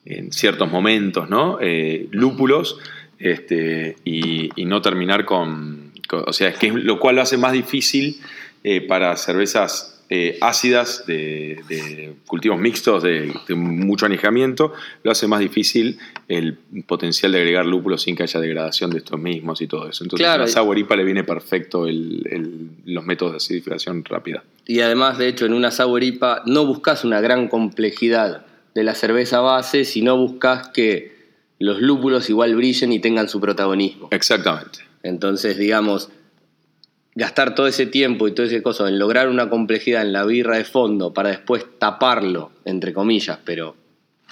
en 0.04 0.32
ciertos 0.32 0.70
momentos, 0.70 1.28
¿no? 1.28 1.58
Eh, 1.60 2.08
lúpulos 2.10 2.78
este, 3.18 3.96
y, 4.04 4.50
no 4.64 4.82
terminar 4.82 5.24
con, 5.24 5.92
O 6.10 6.32
sea, 6.32 6.48
es 6.48 6.58
que 6.58 6.70
lo 6.72 6.98
cual 6.98 7.16
lo 7.16 7.22
hace 7.22 7.36
más 7.36 7.52
difícil 7.52 8.20
eh, 8.64 8.80
para 8.80 9.16
cervezas 9.16 10.01
eh, 10.14 10.36
ácidas 10.42 11.06
de, 11.06 12.12
cultivos 12.26 12.60
mixtos 12.60 13.02
de, 13.02 13.32
mucho 13.56 14.04
anejamiento, 14.04 14.74
lo 15.02 15.10
hace 15.10 15.26
más 15.26 15.40
difícil 15.40 15.98
el 16.28 16.58
potencial 16.86 17.32
de 17.32 17.38
agregar 17.38 17.64
lúpulos 17.64 18.02
sin 18.02 18.14
que 18.14 18.22
haya 18.22 18.38
degradación 18.38 18.90
de 18.90 18.98
estos 18.98 19.18
mismos 19.18 19.62
y 19.62 19.66
todo 19.66 19.88
eso. 19.88 20.04
Entonces 20.04 20.26
a 20.26 20.36
la 20.36 20.46
sour 20.48 20.76
IPA 20.76 20.96
le 20.96 21.04
viene 21.04 21.24
perfecto 21.24 21.86
los 21.86 23.06
métodos 23.06 23.32
de 23.32 23.36
acidificación 23.38 24.04
rápida. 24.04 24.44
Y 24.66 24.80
además, 24.80 25.16
de 25.16 25.28
hecho, 25.28 25.46
en 25.46 25.54
una 25.54 25.70
sour 25.70 26.02
IPA 26.02 26.42
no 26.44 26.66
buscas 26.66 27.04
una 27.04 27.22
gran 27.22 27.48
complejidad 27.48 28.44
de 28.74 28.84
la 28.84 28.94
cerveza 28.94 29.40
base 29.40 29.86
si 29.86 30.02
no 30.02 30.18
buscas 30.18 30.68
que 30.68 31.16
los 31.58 31.80
lúpulos 31.80 32.28
igual 32.28 32.54
brillen 32.54 32.92
y 32.92 32.98
tengan 32.98 33.30
su 33.30 33.40
protagonismo. 33.40 34.08
Exactamente. 34.10 34.80
Entonces, 35.02 35.56
digamos, 35.56 36.10
gastar 37.14 37.54
todo 37.54 37.66
ese 37.66 37.86
tiempo 37.86 38.26
y 38.26 38.32
todo 38.32 38.46
ese 38.46 38.62
cosa 38.62 38.88
en 38.88 38.98
lograr 38.98 39.28
una 39.28 39.50
complejidad 39.50 40.02
en 40.02 40.12
la 40.12 40.24
birra 40.24 40.56
de 40.56 40.64
fondo 40.64 41.12
para 41.12 41.30
después 41.30 41.64
taparlo, 41.78 42.52
entre 42.64 42.92
comillas, 42.92 43.38
pero 43.44 43.76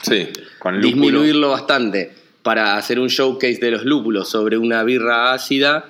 sí, 0.03 0.29
con 0.59 0.81
disminuirlo 0.81 1.51
bastante 1.51 2.13
para 2.43 2.77
hacer 2.77 2.99
un 2.99 3.09
showcase 3.09 3.59
de 3.61 3.71
los 3.71 3.85
lúpulos 3.85 4.29
sobre 4.31 4.57
una 4.57 4.83
birra 4.83 5.33
ácida, 5.33 5.85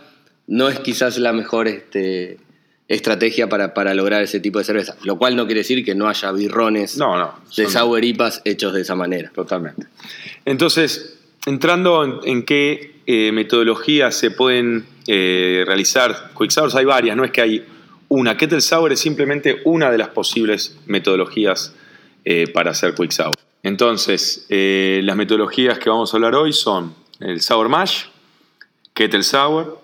no 0.48 0.68
es 0.68 0.80
quizás 0.80 1.16
la 1.18 1.32
mejor 1.32 1.68
este, 1.68 2.38
estrategia 2.88 3.48
para, 3.48 3.72
para, 3.72 3.94
lograr 3.94 4.22
ese 4.22 4.40
tipo 4.40 4.58
de 4.58 4.64
cerveza. 4.64 4.96
Lo 5.04 5.16
cual 5.16 5.36
no 5.36 5.46
quiere 5.46 5.60
decir 5.60 5.84
que 5.84 5.94
no 5.94 6.08
haya 6.08 6.32
birrones 6.32 6.96
no, 6.96 7.16
no, 7.16 7.34
de 7.56 7.68
sour 7.68 8.04
IPAs 8.04 8.42
hechos 8.44 8.74
de 8.74 8.80
esa 8.80 8.96
manera. 8.96 9.30
Totalmente. 9.32 9.86
Entonces, 10.44 11.19
entrando 11.46 12.22
en, 12.24 12.44
qué 12.44 12.94
eh, 13.06 13.32
metodologías 13.32 14.14
se 14.14 14.30
pueden 14.30 14.86
eh, 15.06 15.64
realizar 15.66 16.32
quick 16.38 16.50
sours, 16.50 16.74
hay 16.74 16.84
varias, 16.84 17.16
no 17.16 17.24
es 17.24 17.30
que 17.30 17.40
hay 17.40 17.64
una. 18.08 18.36
Kettle 18.36 18.60
sour 18.60 18.92
es 18.92 19.00
simplemente 19.00 19.60
una 19.64 19.90
de 19.90 19.98
las 19.98 20.08
posibles 20.08 20.76
metodologías 20.86 21.74
eh, 22.24 22.46
para 22.52 22.72
hacer 22.72 22.94
quick 22.94 23.10
sour. 23.10 23.34
Entonces, 23.62 24.46
las 24.48 25.16
metodologías 25.16 25.78
que 25.78 25.90
vamos 25.90 26.14
a 26.14 26.16
hablar 26.16 26.34
hoy 26.34 26.52
son 26.54 26.94
el 27.20 27.42
sour 27.42 27.68
mash, 27.68 28.04
kettle 28.94 29.22
sour, 29.22 29.78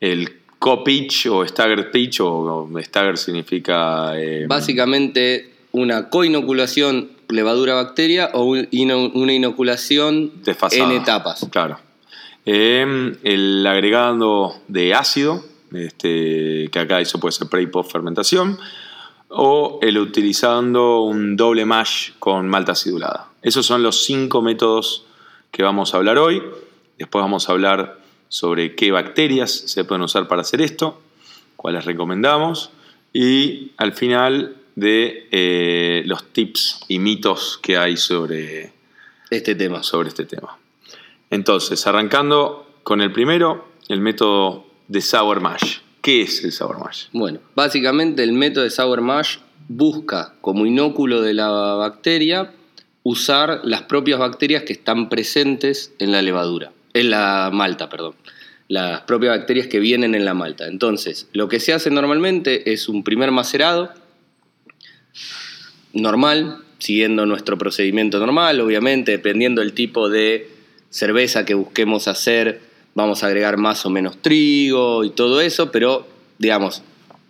el 0.00 0.40
co-pitch 0.58 1.26
o 1.28 1.46
stagger 1.46 1.90
pitch, 1.90 2.20
o, 2.20 2.68
stagger 2.82 3.16
significa... 3.16 4.12
Básicamente 4.46 5.54
una 5.72 6.10
coinoculación 6.10 7.13
levadura-bacteria 7.28 8.30
o 8.34 8.44
una 8.44 9.32
inoculación 9.32 10.32
en 10.72 10.90
etapas. 10.92 11.46
Claro. 11.50 11.78
Em, 12.46 13.16
el 13.22 13.66
agregado 13.66 14.54
de 14.68 14.94
ácido, 14.94 15.44
este, 15.72 16.68
que 16.70 16.78
acá 16.78 17.00
eso 17.00 17.18
puede 17.18 17.32
ser 17.32 17.48
pre 17.48 17.62
y 17.62 17.66
post 17.66 17.90
fermentación, 17.90 18.58
o 19.28 19.78
el 19.82 19.98
utilizando 19.98 21.00
un 21.00 21.36
doble 21.36 21.64
mash 21.64 22.12
con 22.18 22.48
malta 22.48 22.72
acidulada. 22.72 23.28
Esos 23.42 23.66
son 23.66 23.82
los 23.82 24.04
cinco 24.04 24.42
métodos 24.42 25.06
que 25.50 25.62
vamos 25.62 25.94
a 25.94 25.96
hablar 25.96 26.18
hoy. 26.18 26.42
Después 26.98 27.22
vamos 27.22 27.48
a 27.48 27.52
hablar 27.52 27.98
sobre 28.28 28.74
qué 28.74 28.90
bacterias 28.90 29.50
se 29.52 29.84
pueden 29.84 30.02
usar 30.02 30.28
para 30.28 30.42
hacer 30.42 30.60
esto, 30.60 31.00
cuáles 31.56 31.84
recomendamos 31.84 32.70
y 33.12 33.70
al 33.76 33.92
final 33.92 34.56
de 34.74 35.28
eh, 35.30 36.02
los 36.06 36.32
tips 36.32 36.80
y 36.88 36.98
mitos 36.98 37.58
que 37.62 37.76
hay 37.76 37.96
sobre 37.96 38.72
este 39.30 39.54
tema. 39.54 39.82
Sobre 39.82 40.08
este 40.08 40.24
tema. 40.24 40.58
Entonces, 41.30 41.86
arrancando 41.86 42.78
con 42.82 43.00
el 43.00 43.12
primero, 43.12 43.68
el 43.88 44.00
método 44.00 44.66
de 44.88 45.00
Sour 45.00 45.40
Mash. 45.40 45.78
¿Qué 46.02 46.22
es 46.22 46.44
el 46.44 46.52
Sour 46.52 46.78
Mash? 46.78 47.06
Bueno, 47.12 47.40
básicamente 47.54 48.22
el 48.22 48.32
método 48.32 48.64
de 48.64 48.70
Sour 48.70 49.00
Mash 49.00 49.38
busca 49.68 50.34
como 50.40 50.66
inóculo 50.66 51.22
de 51.22 51.34
la 51.34 51.48
bacteria 51.48 52.52
usar 53.02 53.60
las 53.64 53.82
propias 53.82 54.18
bacterias 54.18 54.64
que 54.64 54.72
están 54.72 55.08
presentes 55.08 55.94
en 55.98 56.12
la 56.12 56.22
levadura, 56.22 56.72
en 56.92 57.10
la 57.10 57.50
malta, 57.52 57.88
perdón. 57.88 58.14
Las 58.68 59.02
propias 59.02 59.36
bacterias 59.36 59.66
que 59.66 59.78
vienen 59.78 60.14
en 60.14 60.24
la 60.24 60.32
malta. 60.32 60.66
Entonces, 60.66 61.28
lo 61.32 61.48
que 61.48 61.60
se 61.60 61.74
hace 61.74 61.90
normalmente 61.90 62.72
es 62.72 62.88
un 62.88 63.04
primer 63.04 63.30
macerado 63.30 63.90
normal, 65.92 66.58
siguiendo 66.78 67.26
nuestro 67.26 67.56
procedimiento 67.56 68.18
normal, 68.18 68.60
obviamente, 68.60 69.12
dependiendo 69.12 69.60
del 69.60 69.72
tipo 69.72 70.08
de 70.08 70.50
cerveza 70.90 71.44
que 71.44 71.54
busquemos 71.54 72.08
hacer, 72.08 72.60
vamos 72.94 73.22
a 73.22 73.26
agregar 73.26 73.56
más 73.56 73.84
o 73.86 73.90
menos 73.90 74.20
trigo 74.20 75.04
y 75.04 75.10
todo 75.10 75.40
eso, 75.40 75.70
pero 75.72 76.06
digamos, 76.38 76.82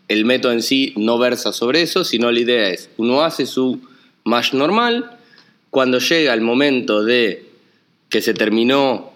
el 0.08 0.24
método 0.24 0.52
en 0.52 0.62
sí 0.62 0.92
no 0.96 1.18
versa 1.18 1.52
sobre 1.52 1.82
eso, 1.82 2.04
sino 2.04 2.30
la 2.30 2.40
idea 2.40 2.68
es, 2.68 2.90
uno 2.96 3.22
hace 3.22 3.46
su 3.46 3.80
mash 4.24 4.52
normal, 4.52 5.18
cuando 5.70 5.98
llega 5.98 6.34
el 6.34 6.40
momento 6.40 7.02
de 7.02 7.46
que 8.08 8.22
se 8.22 8.34
terminó 8.34 9.12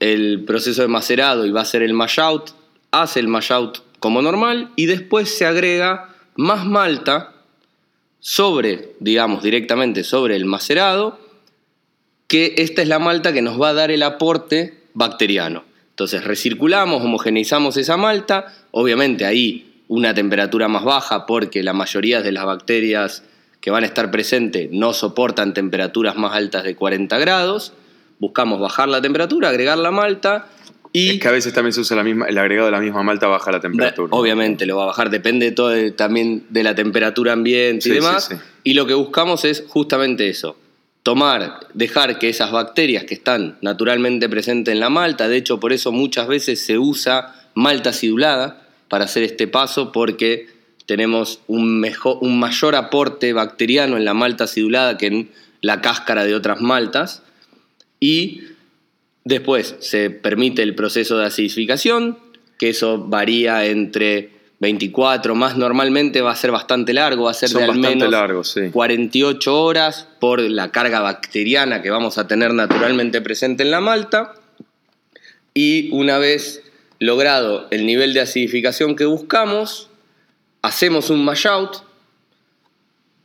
el 0.00 0.44
proceso 0.44 0.82
de 0.82 0.88
macerado 0.88 1.46
y 1.46 1.50
va 1.50 1.60
a 1.60 1.66
ser 1.66 1.82
el 1.82 1.92
mash 1.92 2.18
out, 2.18 2.50
hace 2.90 3.20
el 3.20 3.28
mash 3.28 3.52
out 3.52 3.78
como 4.00 4.20
normal 4.20 4.70
y 4.74 4.86
después 4.86 5.28
se 5.30 5.46
agrega 5.46 6.14
más 6.34 6.66
malta 6.66 7.31
sobre, 8.22 8.94
digamos, 9.00 9.42
directamente 9.42 10.04
sobre 10.04 10.36
el 10.36 10.44
macerado, 10.44 11.18
que 12.28 12.54
esta 12.58 12.80
es 12.80 12.88
la 12.88 13.00
malta 13.00 13.32
que 13.32 13.42
nos 13.42 13.60
va 13.60 13.70
a 13.70 13.74
dar 13.74 13.90
el 13.90 14.04
aporte 14.04 14.84
bacteriano. 14.94 15.64
Entonces 15.90 16.22
recirculamos, 16.22 17.02
homogeneizamos 17.02 17.76
esa 17.76 17.96
malta, 17.96 18.54
obviamente 18.70 19.26
ahí 19.26 19.82
una 19.88 20.14
temperatura 20.14 20.68
más 20.68 20.84
baja 20.84 21.26
porque 21.26 21.64
la 21.64 21.72
mayoría 21.72 22.22
de 22.22 22.30
las 22.30 22.46
bacterias 22.46 23.24
que 23.60 23.72
van 23.72 23.82
a 23.82 23.86
estar 23.86 24.12
presentes 24.12 24.70
no 24.70 24.94
soportan 24.94 25.52
temperaturas 25.52 26.16
más 26.16 26.34
altas 26.34 26.62
de 26.62 26.76
40 26.76 27.18
grados, 27.18 27.72
buscamos 28.20 28.60
bajar 28.60 28.88
la 28.88 29.02
temperatura, 29.02 29.48
agregar 29.48 29.78
la 29.78 29.90
malta 29.90 30.48
y 30.92 31.10
es 31.10 31.20
que 31.20 31.28
a 31.28 31.32
veces 31.32 31.52
también 31.54 31.72
se 31.72 31.80
usa 31.80 31.96
la 31.96 32.04
misma, 32.04 32.26
el 32.26 32.36
agregado 32.36 32.66
de 32.66 32.72
la 32.72 32.80
misma 32.80 33.02
malta 33.02 33.26
baja 33.26 33.50
la 33.50 33.60
temperatura. 33.60 34.08
Obviamente 34.10 34.66
lo 34.66 34.76
va 34.76 34.84
a 34.84 34.86
bajar, 34.86 35.10
depende 35.10 35.50
todo 35.52 35.92
también 35.94 36.44
de 36.50 36.62
la 36.62 36.74
temperatura 36.74 37.32
ambiente 37.32 37.88
y 37.88 37.92
demás. 37.92 38.30
Y 38.62 38.74
lo 38.74 38.86
que 38.86 38.94
buscamos 38.94 39.44
es 39.44 39.64
justamente 39.66 40.28
eso, 40.28 40.56
tomar, 41.02 41.66
dejar 41.74 42.18
que 42.18 42.28
esas 42.28 42.52
bacterias 42.52 43.04
que 43.04 43.14
están 43.14 43.56
naturalmente 43.62 44.28
presentes 44.28 44.72
en 44.72 44.80
la 44.80 44.90
malta, 44.90 45.28
de 45.28 45.38
hecho 45.38 45.58
por 45.58 45.72
eso 45.72 45.92
muchas 45.92 46.28
veces 46.28 46.64
se 46.64 46.78
usa 46.78 47.34
malta 47.54 47.90
acidulada 47.90 48.66
para 48.88 49.06
hacer 49.06 49.22
este 49.22 49.48
paso 49.48 49.92
porque 49.92 50.48
tenemos 50.84 51.40
un, 51.46 51.80
mejor, 51.80 52.18
un 52.20 52.38
mayor 52.38 52.74
aporte 52.74 53.32
bacteriano 53.32 53.96
en 53.96 54.04
la 54.04 54.14
malta 54.14 54.44
acidulada 54.44 54.98
que 54.98 55.06
en 55.06 55.30
la 55.62 55.80
cáscara 55.80 56.24
de 56.24 56.34
otras 56.34 56.60
maltas. 56.60 57.22
Y 58.00 58.42
Después 59.24 59.76
se 59.80 60.10
permite 60.10 60.62
el 60.62 60.74
proceso 60.74 61.18
de 61.18 61.26
acidificación, 61.26 62.18
que 62.58 62.70
eso 62.70 62.98
varía 62.98 63.66
entre 63.66 64.30
24, 64.62 65.34
más 65.34 65.56
normalmente 65.56 66.22
va 66.22 66.30
a 66.30 66.36
ser 66.36 66.52
bastante 66.52 66.92
largo, 66.92 67.24
va 67.24 67.32
a 67.32 67.34
ser 67.34 67.50
de 67.50 67.64
al 67.64 67.76
menos 67.76 68.56
48 68.72 69.60
horas 69.60 70.06
por 70.20 70.40
la 70.40 70.70
carga 70.70 71.00
bacteriana 71.00 71.82
que 71.82 71.90
vamos 71.90 72.16
a 72.16 72.28
tener 72.28 72.54
naturalmente 72.54 73.20
presente 73.20 73.64
en 73.64 73.72
la 73.72 73.80
malta. 73.80 74.34
Y 75.52 75.90
una 75.90 76.18
vez 76.18 76.62
logrado 77.00 77.66
el 77.72 77.86
nivel 77.86 78.14
de 78.14 78.20
acidificación 78.20 78.94
que 78.94 79.04
buscamos, 79.04 79.88
hacemos 80.62 81.10
un 81.10 81.24
mash 81.24 81.48
out. 81.48 81.78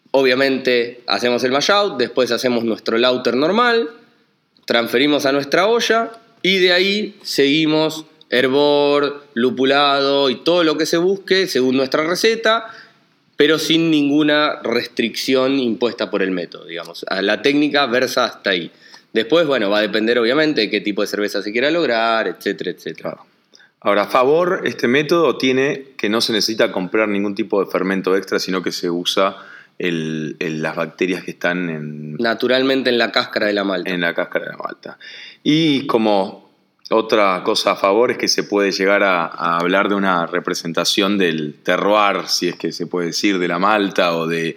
Obviamente 0.09 1.03
hacemos 1.05 1.43
el 1.43 1.51
mash 1.51 1.69
out, 1.69 1.97
después 1.99 2.31
hacemos 2.31 2.63
nuestro 2.63 2.97
lauter 2.97 3.35
normal, 3.35 3.91
transferimos 4.67 5.25
a 5.25 5.31
nuestra 5.31 5.65
olla 5.65 6.11
y 6.43 6.59
de 6.59 6.73
ahí 6.73 7.15
seguimos 7.23 8.05
hervor, 8.29 9.23
lupulado 9.33 10.29
y 10.29 10.35
todo 10.35 10.65
lo 10.65 10.77
que 10.77 10.85
se 10.85 10.97
busque 10.97 11.47
según 11.47 11.77
nuestra 11.77 12.03
receta, 12.03 12.67
pero 13.37 13.59
sin 13.59 13.89
ninguna 13.89 14.59
restricción 14.61 15.57
impuesta 15.57 16.11
por 16.11 16.21
el 16.21 16.31
método, 16.31 16.65
digamos. 16.65 17.05
La 17.21 17.41
técnica 17.41 17.85
versa 17.85 18.25
hasta 18.25 18.49
ahí. 18.49 18.69
Después, 19.13 19.47
bueno, 19.47 19.69
va 19.69 19.77
a 19.77 19.81
depender 19.81 20.19
obviamente 20.19 20.61
de 20.61 20.69
qué 20.69 20.81
tipo 20.81 21.01
de 21.01 21.07
cerveza 21.07 21.41
se 21.41 21.53
quiera 21.53 21.71
lograr, 21.71 22.27
etcétera, 22.27 22.71
etcétera. 22.71 23.17
Ahora, 23.79 24.03
a 24.03 24.07
favor, 24.07 24.63
este 24.65 24.89
método 24.89 25.37
tiene 25.37 25.91
que 25.97 26.09
no 26.09 26.19
se 26.19 26.33
necesita 26.33 26.73
comprar 26.73 27.07
ningún 27.07 27.35
tipo 27.35 27.63
de 27.63 27.71
fermento 27.71 28.17
extra, 28.17 28.37
sino 28.37 28.61
que 28.61 28.73
se 28.73 28.89
usa 28.89 29.37
las 29.79 30.75
bacterias 30.75 31.23
que 31.23 31.31
están 31.31 31.69
en, 31.69 32.15
naturalmente 32.15 32.89
en 32.89 32.97
la 32.97 33.11
cáscara 33.11 33.47
de 33.47 33.53
la 33.53 33.63
malta. 33.63 33.91
En 33.91 34.01
la 34.01 34.13
cáscara 34.13 34.45
de 34.45 34.51
la 34.51 34.57
malta. 34.57 34.97
Y 35.43 35.85
como 35.85 36.47
otra 36.89 37.41
cosa 37.43 37.71
a 37.71 37.75
favor 37.75 38.11
es 38.11 38.17
que 38.17 38.27
se 38.27 38.43
puede 38.43 38.71
llegar 38.71 39.03
a, 39.03 39.57
hablar 39.57 39.89
de 39.89 39.95
una 39.95 40.25
representación 40.25 41.17
del 41.17 41.55
terroir, 41.61 42.27
si 42.27 42.47
es 42.47 42.55
que 42.55 42.71
se 42.71 42.87
puede 42.87 43.07
decir, 43.07 43.39
de 43.39 43.47
la 43.47 43.59
malta 43.59 44.15
o 44.15 44.25
de 44.25 44.55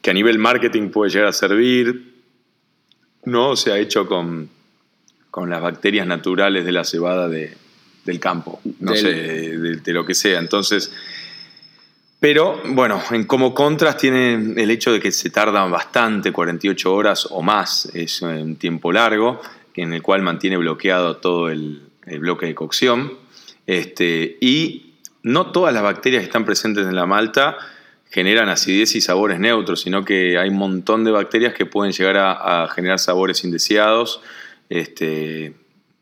que 0.00 0.10
a 0.10 0.14
nivel 0.14 0.38
marketing 0.38 0.90
puede 0.90 1.10
llegar 1.10 1.28
a 1.28 1.32
servir. 1.32 2.14
No 3.24 3.56
se 3.56 3.72
ha 3.72 3.78
hecho 3.78 4.06
con, 4.06 4.48
con 5.30 5.50
las 5.50 5.60
bacterias 5.60 6.06
naturales 6.06 6.64
de 6.64 6.72
la 6.72 6.84
cebada 6.84 7.28
del 7.28 8.20
campo, 8.20 8.60
no 8.78 8.94
sé, 8.94 9.12
de, 9.12 9.76
de, 9.76 9.92
lo 9.92 10.06
que 10.06 10.14
sea. 10.14 10.38
Entonces, 10.38 10.92
pero 12.18 12.60
bueno, 12.64 13.02
en 13.10 13.24
como 13.24 13.54
contras 13.54 13.98
tiene 13.98 14.34
el 14.60 14.70
hecho 14.70 14.92
de 14.92 15.00
que 15.00 15.12
se 15.12 15.30
tardan 15.30 15.70
bastante, 15.70 16.32
48 16.32 16.94
horas 16.94 17.28
o 17.30 17.42
más, 17.42 17.86
es 17.94 18.22
un 18.22 18.56
tiempo 18.56 18.90
largo, 18.90 19.40
en 19.74 19.92
el 19.92 20.02
cual 20.02 20.22
mantiene 20.22 20.56
bloqueado 20.56 21.18
todo 21.18 21.50
el, 21.50 21.82
bloque 22.06 22.46
de 22.46 22.54
cocción. 22.54 23.12
Este, 23.66 24.38
y 24.40 24.94
no 25.22 25.50
todas 25.50 25.74
las 25.74 25.82
bacterias 25.82 26.20
que 26.20 26.26
están 26.26 26.44
presentes 26.44 26.86
en 26.86 26.94
la 26.94 27.04
malta 27.04 27.58
generan 28.10 28.48
acidez 28.48 28.94
y 28.94 29.00
sabores 29.00 29.40
neutros, 29.40 29.82
sino 29.82 30.04
que 30.04 30.38
hay 30.38 30.48
un 30.48 30.56
montón 30.56 31.04
de 31.04 31.10
bacterias 31.10 31.52
que 31.52 31.66
pueden 31.66 31.92
llegar 31.92 32.16
a, 32.16 32.68
generar 32.68 32.98
sabores 32.98 33.44
indeseados. 33.44 34.22
Este, 34.70 35.52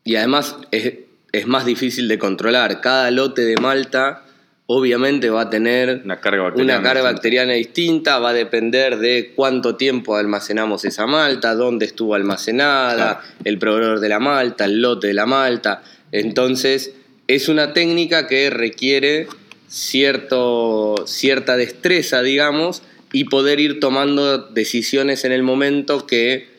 y 0.03 0.15
además 0.15 0.57
es, 0.71 0.93
es 1.31 1.47
más 1.47 1.65
difícil 1.65 2.07
de 2.07 2.19
controlar. 2.19 2.79
Cada 2.79 3.11
lote 3.11 3.41
de 3.41 3.57
malta 3.57 4.24
obviamente 4.67 5.29
va 5.29 5.41
a 5.41 5.49
tener 5.49 6.01
una 6.03 6.19
carga 6.19 7.01
bacteriana, 7.03 7.53
distinta. 7.53 8.19
va 8.19 8.29
a 8.29 8.33
depender 8.33 8.97
de 8.97 9.33
cuánto 9.35 9.75
tiempo 9.75 10.15
almacenamos 10.15 10.85
esa 10.85 11.05
malta, 11.05 11.53
dónde 11.53 11.85
estuvo 11.85 12.15
almacenada, 12.15 13.21
el 13.43 13.59
proveedor 13.59 13.99
de 13.99 14.09
la 14.09 14.19
malta, 14.19 14.65
el 14.65 14.81
lote 14.81 15.07
de 15.07 15.13
la 15.13 15.25
malta. 15.25 15.83
Entonces, 16.11 16.93
es 17.27 17.49
una 17.49 17.73
técnica 17.73 18.27
que 18.27 18.49
requiere 18.49 19.27
cierto, 19.67 20.95
cierta 21.05 21.57
destreza, 21.57 22.21
digamos, 22.21 22.81
y 23.11 23.25
poder 23.25 23.59
ir 23.59 23.79
tomando 23.79 24.37
decisiones 24.37 25.25
en 25.25 25.31
el 25.31 25.43
momento 25.43 26.07
que 26.07 26.55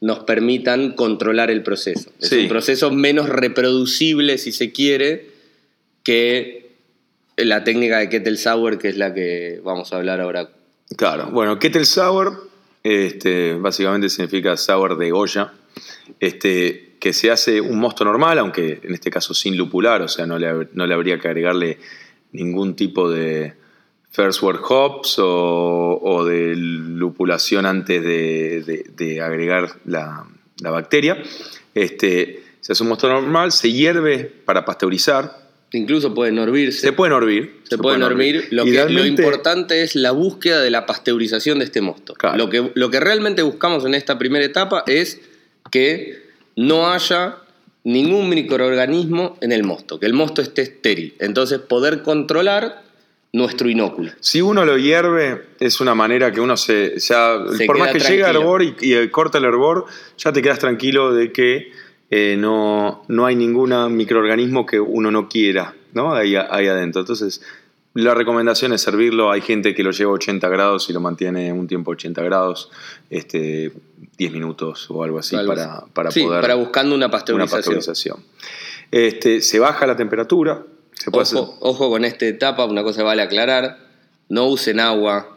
nos 0.00 0.20
permitan 0.20 0.92
controlar 0.92 1.50
el 1.50 1.62
proceso. 1.62 2.10
Es 2.20 2.32
un 2.32 2.48
proceso 2.48 2.90
menos 2.90 3.28
reproducible, 3.28 4.36
si 4.38 4.52
se 4.52 4.72
quiere, 4.72 5.26
que 6.02 6.61
la 7.36 7.64
técnica 7.64 7.98
de 7.98 8.08
Kettle 8.08 8.36
Sour, 8.36 8.78
que 8.78 8.88
es 8.88 8.96
la 8.96 9.14
que 9.14 9.60
vamos 9.64 9.92
a 9.92 9.96
hablar 9.96 10.20
ahora. 10.20 10.50
Claro, 10.96 11.30
bueno, 11.30 11.58
Kettle 11.58 11.84
Sour 11.84 12.50
este, 12.82 13.54
básicamente 13.54 14.08
significa 14.08 14.56
sour 14.56 14.96
de 14.96 15.12
olla, 15.12 15.52
este, 16.18 16.96
que 16.98 17.12
se 17.12 17.30
hace 17.30 17.60
un 17.60 17.78
mosto 17.78 18.04
normal, 18.04 18.38
aunque 18.38 18.80
en 18.82 18.94
este 18.94 19.10
caso 19.10 19.34
sin 19.34 19.56
lupular, 19.56 20.02
o 20.02 20.08
sea, 20.08 20.26
no 20.26 20.38
le, 20.38 20.68
no 20.72 20.86
le 20.86 20.94
habría 20.94 21.18
que 21.18 21.28
agregarle 21.28 21.78
ningún 22.32 22.74
tipo 22.74 23.10
de 23.10 23.54
first 24.10 24.42
word 24.42 24.60
hops 24.68 25.16
o, 25.18 26.24
de 26.26 26.54
lupulación 26.56 27.66
antes 27.66 28.02
de, 28.02 29.20
agregar 29.22 29.76
la, 29.84 30.26
bacteria. 30.62 31.22
Este, 31.74 32.42
se 32.60 32.72
hace 32.72 32.82
un 32.82 32.90
mosto 32.90 33.08
normal, 33.08 33.52
se 33.52 33.72
hierve 33.72 34.24
para 34.24 34.64
pasteurizar, 34.64 35.41
Incluso 35.72 36.12
pueden 36.14 36.38
hervirse. 36.38 36.80
Se 36.80 36.92
pueden 36.92 37.16
hervir. 37.16 37.60
Se, 37.64 37.78
pueden 37.78 38.02
hervir. 38.02 38.48
Lo, 38.50 38.64
que, 38.64 38.88
lo 38.90 39.06
importante 39.06 39.82
es 39.82 39.94
la 39.94 40.10
búsqueda 40.10 40.60
de 40.60 40.70
la 40.70 40.84
pasteurización 40.84 41.60
de 41.60 41.64
este 41.64 41.80
mosto. 41.80 42.14
Lo, 42.36 42.50
que, 42.50 42.70
lo 42.74 42.90
que 42.90 43.00
realmente 43.00 43.40
buscamos 43.42 43.84
en 43.86 43.94
esta 43.94 44.18
primera 44.18 44.44
etapa 44.44 44.84
es 44.86 45.20
que 45.70 46.22
no 46.56 46.92
haya 46.92 47.38
ningún 47.84 48.28
microorganismo 48.28 49.38
en 49.40 49.52
el 49.52 49.64
mosto, 49.64 49.98
que 49.98 50.06
el 50.06 50.12
mosto 50.12 50.42
esté 50.42 50.62
estéril. 50.62 51.14
Entonces 51.18 51.58
poder 51.58 52.02
controlar 52.02 52.82
nuestro 53.32 53.70
inóculo. 53.70 54.12
Si 54.20 54.42
uno 54.42 54.66
lo 54.66 54.76
hierve, 54.76 55.42
es 55.58 55.80
una 55.80 55.94
manera 55.94 56.32
que 56.32 56.40
uno 56.40 56.56
se. 56.58 56.98
Ya, 56.98 57.38
Se 57.56 57.64
por 57.64 57.78
más 57.78 57.92
que 57.92 57.98
llegue 57.98 58.18
tranquilo. 58.18 58.40
hervor 58.40 58.62
y, 58.62 58.76
y, 58.80 59.08
corta 59.08 59.38
el 59.38 59.44
hervor, 59.44 59.86
ya 60.18 60.32
te 60.34 60.42
quedas 60.42 60.58
tranquilo 60.58 61.14
de 61.14 61.32
que 61.32 61.72
eh, 62.14 62.36
no, 62.38 63.04
no 63.08 63.24
hay 63.24 63.36
ningún 63.36 63.72
microorganismo 63.96 64.66
que 64.66 64.78
uno 64.78 65.10
no 65.10 65.30
quiera 65.30 65.74
¿no? 65.94 66.14
Ahí, 66.14 66.36
ahí 66.36 66.66
adentro. 66.68 67.00
Entonces, 67.00 67.40
la 67.94 68.14
recomendación 68.14 68.72
es 68.74 68.80
servirlo. 68.82 69.30
Hay 69.30 69.40
gente 69.40 69.74
que 69.74 69.82
lo 69.82 69.90
lleva 69.92 70.10
a 70.10 70.14
80 70.14 70.46
grados 70.48 70.88
y 70.90 70.92
lo 70.92 71.00
mantiene 71.00 71.52
un 71.52 71.66
tiempo 71.68 71.90
80 71.92 72.22
grados, 72.22 72.70
este, 73.10 73.72
10 74.18 74.32
minutos 74.32 74.86
o 74.90 75.02
algo 75.04 75.18
así, 75.18 75.36
Algo 75.36 75.54
para, 75.54 75.84
para 75.92 76.10
Sí, 76.10 76.22
poder. 76.22 76.40
para 76.42 76.54
buscando 76.54 76.94
una 76.94 77.06
una 77.06 77.12
pasteurización. 77.12 77.58
pasteurización. 77.76 78.16
Este, 78.90 79.40
se 79.40 79.58
baja 79.58 79.86
la 79.86 79.96
temperatura. 79.96 80.62
Se 80.92 81.10
puede 81.10 81.22
hacer- 81.22 81.38
Ojo, 81.38 81.56
ojo 81.60 81.90
con 81.90 82.04
esta 82.04 82.26
etapa, 82.26 82.64
una 82.66 82.82
cosa 82.82 83.02
vale 83.02 83.22
aclarar, 83.22 83.78
no 84.28 84.46
usen 84.48 84.80
agua 84.80 85.31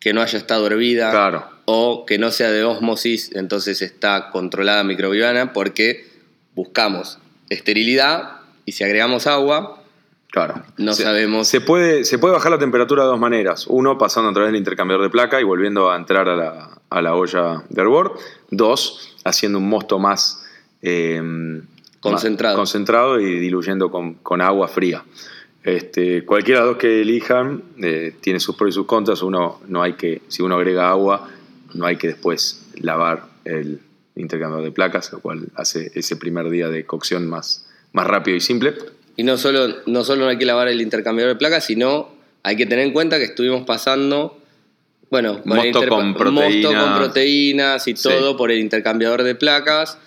que 0.00 0.12
no 0.12 0.22
haya 0.22 0.38
estado 0.38 0.66
hervida 0.66 1.10
Claro. 1.10 1.44
o 1.66 2.04
que 2.06 2.18
no 2.18 2.30
sea 2.30 2.50
de 2.50 2.64
ósmosis, 2.64 3.30
entonces 3.36 3.82
está 3.82 4.30
controlada 4.30 4.82
microbiana 4.82 5.52
porque 5.52 6.08
buscamos 6.54 7.18
esterilidad 7.48 8.38
y 8.64 8.72
si 8.72 8.84
agregamos 8.84 9.26
agua, 9.26 9.76
Claro. 10.32 10.62
No 10.76 10.92
se, 10.94 11.02
sabemos. 11.02 11.48
Se 11.48 11.60
puede, 11.60 12.04
se 12.04 12.16
puede 12.16 12.32
bajar 12.34 12.52
la 12.52 12.58
temperatura 12.60 13.02
de 13.02 13.08
dos 13.08 13.18
maneras. 13.18 13.66
Uno, 13.66 13.98
pasando 13.98 14.30
a 14.30 14.32
través 14.32 14.52
del 14.52 14.58
intercambiador 14.60 15.02
de 15.02 15.10
placa 15.10 15.40
y 15.40 15.44
volviendo 15.44 15.90
a 15.90 15.96
entrar 15.96 16.28
a 16.28 16.36
la, 16.36 16.68
a 16.88 17.02
la 17.02 17.16
olla 17.16 17.64
de 17.68 17.82
hervor. 17.82 18.16
Dos, 18.48 19.16
haciendo 19.24 19.58
un 19.58 19.68
mosto 19.68 19.98
más 19.98 20.44
eh, 20.82 21.20
Concentrado. 21.98 22.54
más 22.54 22.60
concentrado 22.60 23.18
y 23.18 23.40
diluyendo 23.40 23.90
con, 23.90 24.14
con 24.14 24.40
agua 24.40 24.68
fría. 24.68 25.02
Este, 25.62 26.24
cualquiera 26.24 26.60
de 26.60 26.66
los 26.66 26.76
que 26.78 27.02
elijan 27.02 27.62
eh, 27.82 28.14
tiene 28.20 28.40
sus 28.40 28.56
pros 28.56 28.70
y 28.70 28.72
sus 28.72 28.86
contras. 28.86 29.22
Uno 29.22 29.60
no 29.68 29.82
hay 29.82 29.92
que, 29.94 30.22
si 30.28 30.42
uno 30.42 30.56
agrega 30.56 30.90
agua, 30.90 31.28
no 31.74 31.86
hay 31.86 31.96
que 31.96 32.08
después 32.08 32.62
lavar 32.80 33.24
el 33.44 33.80
intercambiador 34.16 34.64
de 34.64 34.72
placas, 34.72 35.12
lo 35.12 35.20
cual 35.20 35.48
hace 35.54 35.90
ese 35.94 36.16
primer 36.16 36.48
día 36.50 36.68
de 36.68 36.84
cocción 36.86 37.26
más, 37.28 37.66
más 37.92 38.06
rápido 38.06 38.36
y 38.36 38.40
simple. 38.40 38.74
Y 39.16 39.22
no 39.22 39.36
solo, 39.36 39.68
no 39.86 40.02
solo 40.04 40.24
no 40.24 40.28
hay 40.30 40.38
que 40.38 40.46
lavar 40.46 40.68
el 40.68 40.80
intercambiador 40.80 41.34
de 41.34 41.38
placas, 41.38 41.64
sino 41.66 42.08
hay 42.42 42.56
que 42.56 42.64
tener 42.66 42.86
en 42.86 42.92
cuenta 42.92 43.18
que 43.18 43.24
estuvimos 43.24 43.64
pasando, 43.66 44.38
bueno, 45.10 45.42
Mosto 45.44 45.82
el 45.82 45.88
con 45.90 46.08
mosto 46.12 46.18
proteínas. 46.24 46.84
con 46.84 46.96
proteínas 46.96 47.88
y 47.88 47.96
Sí. 47.96 48.02
todo 48.08 48.36
por 48.36 48.50
el 48.50 48.58
intercambiador 48.60 49.22
de 49.24 49.34
placas, 49.34 49.98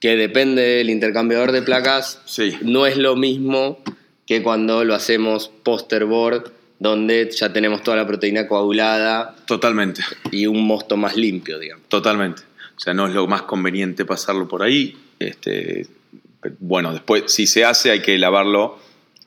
que 0.00 0.16
depende 0.16 0.62
del 0.62 0.90
intercambiador 0.90 1.52
de 1.52 1.60
placas, 1.62 2.22
Sí. 2.24 2.56
no 2.62 2.86
es 2.86 2.96
lo 2.96 3.16
mismo 3.16 3.80
que 4.28 4.42
cuando 4.42 4.84
lo 4.84 4.94
hacemos 4.94 5.50
post-board, 5.62 6.52
donde 6.78 7.30
ya 7.34 7.50
tenemos 7.50 7.82
toda 7.82 7.96
la 7.96 8.06
proteína 8.06 8.46
coagulada 8.46 9.34
Totalmente. 9.46 10.02
y 10.30 10.46
un 10.46 10.66
mosto 10.66 10.98
más 10.98 11.16
limpio, 11.16 11.58
digamos. 11.58 11.88
Totalmente. 11.88 12.42
O 12.76 12.80
sea, 12.80 12.92
no 12.92 13.08
es 13.08 13.14
lo 13.14 13.26
más 13.26 13.42
conveniente 13.42 14.04
pasarlo 14.04 14.46
por 14.46 14.62
ahí. 14.62 14.96
Este, 15.18 15.86
bueno, 16.60 16.92
después, 16.92 17.24
si 17.26 17.46
se 17.46 17.64
hace, 17.64 17.90
hay 17.90 18.02
que 18.02 18.18
lavarlo 18.18 18.78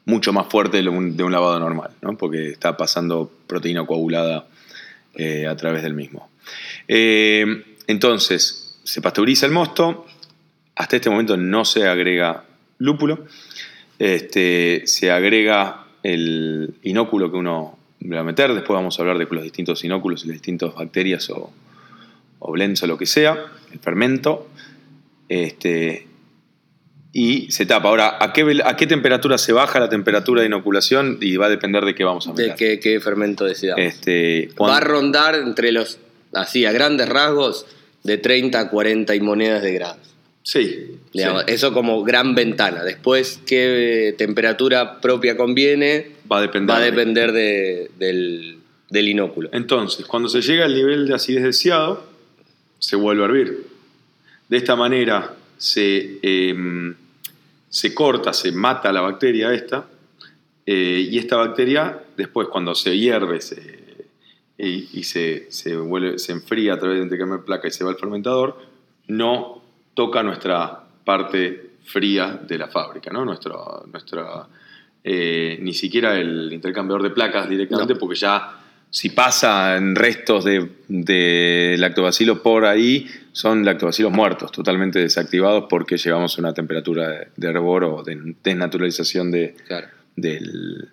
mucho 0.06 0.34
más 0.34 0.48
fuerte 0.48 0.84
de 0.84 0.88
un, 0.88 1.18
de 1.18 1.24
un 1.24 1.32
lavado 1.32 1.60
normal, 1.60 1.90
¿no? 2.02 2.16
porque 2.16 2.50
está 2.50 2.78
pasando 2.78 3.32
proteína 3.48 3.86
coagulada 3.88 4.46
eh, 5.16 5.48
a 5.48 5.56
través 5.56 5.82
del 5.82 5.96
mismo. 5.96 6.30
Eh, 6.88 7.64
entonces, 7.88 8.80
se 8.84 9.02
pasteuriza 9.02 9.48
el 9.48 9.52
mosto. 9.52 10.06
Hasta 10.76 10.96
este 10.96 11.10
momento 11.10 11.38
no 11.38 11.66
se 11.66 11.88
agrega 11.88 12.46
lúpulo. 12.78 13.26
Este, 14.02 14.82
se 14.88 15.12
agrega 15.12 15.86
el 16.02 16.74
inóculo 16.82 17.30
que 17.30 17.38
uno 17.38 17.78
le 18.00 18.16
va 18.16 18.22
a 18.22 18.24
meter. 18.24 18.52
Después 18.52 18.76
vamos 18.76 18.98
a 18.98 19.04
hablar 19.04 19.20
de 19.20 19.28
los 19.30 19.44
distintos 19.44 19.84
inóculos 19.84 20.24
y 20.24 20.28
las 20.28 20.34
distintas 20.34 20.74
bacterias 20.74 21.30
o, 21.30 21.52
o 22.40 22.52
blends 22.52 22.82
o 22.82 22.88
lo 22.88 22.98
que 22.98 23.06
sea, 23.06 23.38
el 23.72 23.78
fermento, 23.78 24.48
este, 25.30 26.08
y 27.14 27.52
se 27.52 27.68
tapa. 27.68 27.90
Ahora, 27.90 28.18
¿a 28.20 28.34
qué, 28.34 28.60
¿a 28.66 28.76
qué 28.76 28.88
temperatura 28.88 29.38
se 29.38 29.54
baja 29.54 29.80
la 29.80 29.90
temperatura 29.90 30.42
de 30.42 30.48
inoculación? 30.48 31.20
Y 31.22 31.38
va 31.38 31.46
a 31.46 31.50
depender 31.50 31.86
de 31.86 31.94
qué 31.94 32.04
vamos 32.04 32.28
a 32.28 32.34
De 32.34 32.44
meter. 32.44 32.56
qué, 32.56 32.80
qué 32.80 33.00
fermento 33.00 33.46
decidamos. 33.46 33.86
Este, 33.86 34.50
Va 34.60 34.78
a 34.78 34.80
rondar 34.80 35.36
entre 35.36 35.72
los, 35.72 36.00
así, 36.34 36.66
a 36.66 36.72
grandes 36.72 37.08
rasgos, 37.08 37.68
de 38.04 38.18
30 38.18 38.60
a 38.60 38.70
40 38.72 39.14
y 39.14 39.20
monedas 39.20 39.62
de 39.62 39.74
grados. 39.74 40.16
Sí, 40.44 40.98
Digamos, 41.14 41.44
sí. 41.48 41.54
Eso 41.54 41.74
como 41.74 42.04
gran 42.04 42.36
ventana. 42.36 42.84
Después, 42.84 43.40
qué 43.46 44.16
temperatura 44.18 45.00
propia 45.02 45.36
conviene, 45.38 46.12
va 46.32 46.40
a 46.40 46.42
depender. 46.42 46.74
va 46.76 46.78
a 46.78 46.82
de- 46.82 46.92
depender 46.92 47.32
de- 47.32 47.92
del, 48.00 48.58
del 48.90 49.08
inóculo. 49.10 49.50
Entonces, 49.54 50.06
cuando 50.06 50.30
se 50.30 50.42
llega 50.42 50.66
al 50.66 50.74
nivel 50.74 51.08
de 51.08 51.14
acidez 51.16 51.44
deseado, 51.44 52.06
se 52.80 52.96
vuelve 52.96 53.24
a 53.24 53.26
hervir. 53.26 53.68
De 54.50 54.58
esta 54.58 54.76
manera 54.76 55.36
se, 55.58 56.20
eh, 56.22 56.94
se 57.70 57.94
corta, 57.94 58.34
se 58.34 58.52
mata 58.52 58.92
la 58.92 59.02
bacteria 59.02 59.54
esta, 59.54 59.88
eh, 60.66 61.08
y 61.10 61.18
esta 61.18 61.38
bacteria, 61.38 62.00
después 62.18 62.48
cuando 62.50 62.76
se 62.76 62.98
hierve 62.98 63.42
se- 63.42 63.80
y, 64.58 65.04
se, 65.04 65.48
se, 65.52 65.76
vuelve, 65.76 66.20
se 66.20 66.34
enfría 66.34 66.74
a 66.74 66.80
través 66.80 66.98
del 66.98 67.06
intercambio 67.06 67.40
de 67.40 67.44
placa 67.44 67.68
y 67.68 67.72
se 67.72 67.84
va 67.84 67.90
al 67.92 67.98
fermentador, 67.98 68.58
no 69.08 69.61
toca 69.94 70.24
nuestra 70.24 70.80
parte 71.04 71.72
fría 71.84 72.40
de 72.48 72.58
la 72.58 72.68
fábrica, 72.68 73.12
¿no? 73.12 73.26
Nuestra, 73.26 73.54
nuestra, 73.92 74.48
eh, 75.04 75.58
ni 75.62 75.74
siquiera 75.74 76.18
el 76.18 76.52
intercambiador 76.54 77.04
de 77.04 77.10
placas 77.10 77.50
directamente, 77.50 77.94
No. 77.94 78.00
porque 78.00 78.16
ya 78.20 78.58
si 78.90 79.10
pasan 79.10 79.96
restos 79.96 80.44
de, 80.44 80.70
de 80.88 81.76
lactobacilos 81.80 82.40
por 82.40 82.66
ahí, 82.66 83.08
son 83.32 83.64
lactobacilos 83.66 84.12
muertos, 84.12 84.52
totalmente 84.52 85.00
desactivados 85.00 85.66
porque 85.70 85.98
llegamos 85.98 86.38
a 86.38 86.42
una 86.42 86.54
temperatura 86.54 87.08
de, 87.10 87.28
de 87.38 87.48
hervor 87.48 87.86
o 87.86 88.04
de 88.04 88.36
desnaturalización 88.44 89.32
de, 89.32 89.56
Claro. 89.68 89.88
del- 90.16 90.90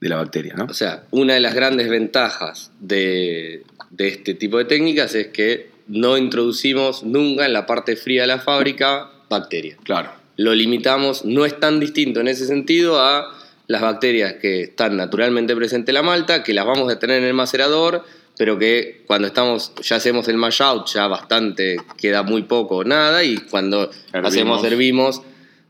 de 0.00 0.08
la 0.08 0.16
bacteria, 0.16 0.54
¿no? 0.54 0.64
O 0.64 0.72
sea, 0.72 1.02
una 1.10 1.34
de 1.34 1.40
las 1.40 1.54
grandes 1.54 1.90
ventajas 1.90 2.72
de, 2.80 3.64
de 3.90 4.08
este 4.08 4.32
tipo 4.34 4.56
de 4.56 4.64
técnicas 4.64 5.14
es 5.14 5.26
que 5.28 5.69
no 5.90 6.16
introducimos 6.16 7.02
nunca 7.02 7.44
en 7.44 7.52
la 7.52 7.66
parte 7.66 7.96
fría 7.96 8.22
de 8.22 8.28
la 8.28 8.38
fábrica 8.38 9.10
bacterias. 9.28 9.78
Claro, 9.82 10.12
lo 10.36 10.54
limitamos, 10.54 11.24
no 11.24 11.44
es 11.44 11.58
tan 11.58 11.80
distinto 11.80 12.20
en 12.20 12.28
ese 12.28 12.46
sentido 12.46 13.00
a 13.00 13.36
las 13.66 13.82
bacterias 13.82 14.34
que 14.34 14.62
están 14.62 14.96
naturalmente 14.96 15.54
presentes 15.56 15.88
en 15.88 15.94
la 15.94 16.02
malta, 16.02 16.42
que 16.44 16.54
las 16.54 16.64
vamos 16.64 16.92
a 16.92 16.98
tener 16.98 17.18
en 17.18 17.24
el 17.24 17.34
macerador, 17.34 18.04
pero 18.38 18.58
que 18.58 19.02
cuando 19.06 19.26
estamos, 19.26 19.72
ya 19.82 19.96
hacemos 19.96 20.28
el 20.28 20.36
mash 20.36 20.62
out, 20.62 20.86
ya 20.86 21.08
bastante, 21.08 21.76
queda 21.98 22.22
muy 22.22 22.42
poco 22.42 22.78
o 22.78 22.84
nada, 22.84 23.24
y 23.24 23.36
cuando 23.38 23.90
Hervimos. 24.12 24.32
hacemos 24.32 24.64
hervimos, 24.64 25.22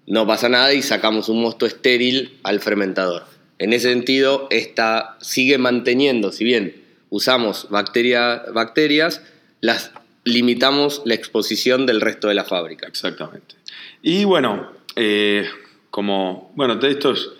no 0.06 0.26
pasa 0.26 0.48
nada 0.48 0.72
y 0.74 0.82
sacamos 0.82 1.28
un 1.30 1.40
mosto 1.40 1.64
estéril 1.64 2.38
al 2.42 2.60
fermentador. 2.60 3.24
En 3.58 3.72
ese 3.72 3.88
sentido, 3.90 4.48
esta 4.50 5.16
sigue 5.20 5.56
manteniendo, 5.56 6.30
si 6.30 6.44
bien 6.44 6.84
usamos 7.08 7.68
bacteria, 7.70 8.42
bacterias, 8.52 9.22
las 9.60 9.92
limitamos 10.30 11.02
la 11.04 11.14
exposición 11.14 11.86
del 11.86 12.00
resto 12.00 12.28
de 12.28 12.34
la 12.34 12.44
fábrica. 12.44 12.86
exactamente. 12.86 13.56
Y 14.02 14.24
bueno, 14.24 14.70
eh, 14.96 15.48
como, 15.90 16.52
bueno, 16.54 16.78
esto 16.80 17.12
es 17.12 17.30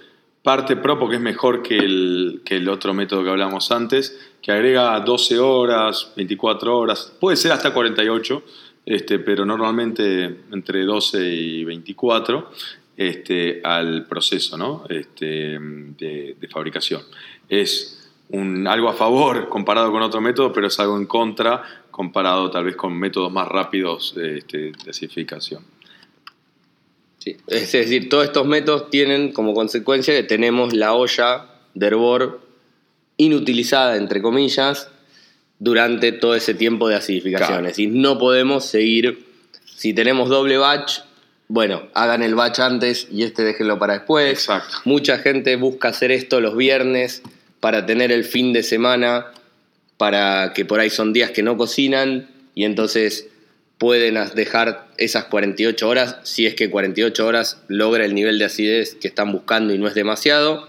parte 0.43 0.77
pro 0.77 0.99
porque 0.99 1.17
es 1.17 1.23
mejor 1.23 1.63
que 1.63 1.77
el, 1.77 2.43
que 2.45 2.57
el 2.57 2.69
otro 2.69 2.95
método 2.95 3.25
que 3.25 3.31
hablamos 3.31 3.71
antes, 3.71 4.19
que 4.43 4.53
agrega 4.53 4.99
12 5.01 5.39
horas, 5.39 6.13
24 6.17 6.77
horas, 6.77 7.13
puede 7.21 7.37
ser 7.37 7.53
hasta 7.53 7.73
48, 7.73 8.43
este, 8.87 9.19
pero 9.19 9.45
normalmente 9.45 10.41
entre 10.51 10.85
12 10.85 11.25
y 11.25 11.65
24 11.65 12.51
este, 12.97 13.61
al 13.63 14.07
proceso 14.07 14.57
¿no? 14.57 14.85
este, 14.89 15.59
de, 15.59 16.37
de 16.41 16.49
fabricación. 16.49 17.03
Es 17.49 18.01
un, 18.31 18.67
algo 18.67 18.89
a 18.89 18.95
favor 18.95 19.49
comparado 19.49 19.91
con 19.91 20.03
otro 20.03 20.21
método, 20.21 20.53
pero 20.53 20.69
es 20.69 20.79
algo 20.81 20.97
en 20.97 21.07
contra 21.07 21.80
comparado 21.91 22.51
tal 22.51 22.65
vez 22.65 22.77
con 22.77 22.99
métodos 22.99 23.33
más 23.33 23.49
rápidos 23.49 24.15
este, 24.17 24.73
de 24.73 24.91
acidificación. 24.91 25.65
Sí, 27.19 27.37
Es 27.49 27.73
decir, 27.73 28.09
todos 28.09 28.25
estos 28.25 28.47
métodos 28.47 28.89
tienen 28.89 29.33
como 29.33 29.53
consecuencia 29.53 30.15
que 30.15 30.23
tenemos 30.23 30.73
la 30.73 30.95
olla 30.95 31.47
de 31.75 31.87
hervor 31.87 32.41
inutilizada, 33.19 33.97
entre 33.97 34.23
comillas, 34.23 34.89
durante 35.59 36.13
todo 36.13 36.35
ese 36.35 36.55
tiempo 36.55 36.89
de 36.89 36.97
acidificación. 36.97 37.49
Claro. 37.49 37.67
Es 37.67 37.77
decir, 37.77 37.91
no 37.93 38.19
podemos 38.19 38.65
seguir, 38.65 39.27
si 39.77 39.93
tenemos 39.93 40.31
doble 40.31 40.57
batch, 40.57 41.01
bueno, 41.49 41.83
hagan 41.95 42.23
el 42.23 42.35
batch 42.35 42.61
antes 42.61 43.09
y 43.11 43.25
este 43.25 43.43
déjenlo 43.43 43.79
para 43.79 43.95
después. 43.95 44.31
Exacto. 44.33 44.79
Mucha 44.85 45.19
gente 45.19 45.57
busca 45.57 45.89
hacer 45.89 46.13
esto 46.13 46.41
los 46.41 46.57
viernes 46.57 47.23
para 47.61 47.85
tener 47.85 48.11
el 48.13 48.25
fin 48.25 48.53
de 48.53 48.63
semana, 48.63 49.27
para 50.01 50.55
que 50.55 50.65
por 50.65 50.81
ahí 50.81 50.89
son 50.89 51.13
días 51.13 51.31
que 51.31 51.43
no 51.43 51.59
cocinan 51.59 52.27
y 52.55 52.65
entonces 52.65 53.29
pueden 53.77 54.17
dejar 54.35 54.89
esas 54.97 55.27
48 55.27 55.87
horas, 55.87 56.17
si 56.23 56.47
es 56.47 56.55
que 56.55 56.71
48 56.71 57.27
horas 57.27 57.63
logra 57.69 58.07
el 58.07 58.15
nivel 58.15 58.39
de 58.39 58.47
acidez 58.47 58.95
que 58.95 59.09
están 59.09 59.31
buscando 59.31 59.75
y 59.75 59.79
no 59.79 59.87
es 59.87 59.95
demasiado, 59.95 60.67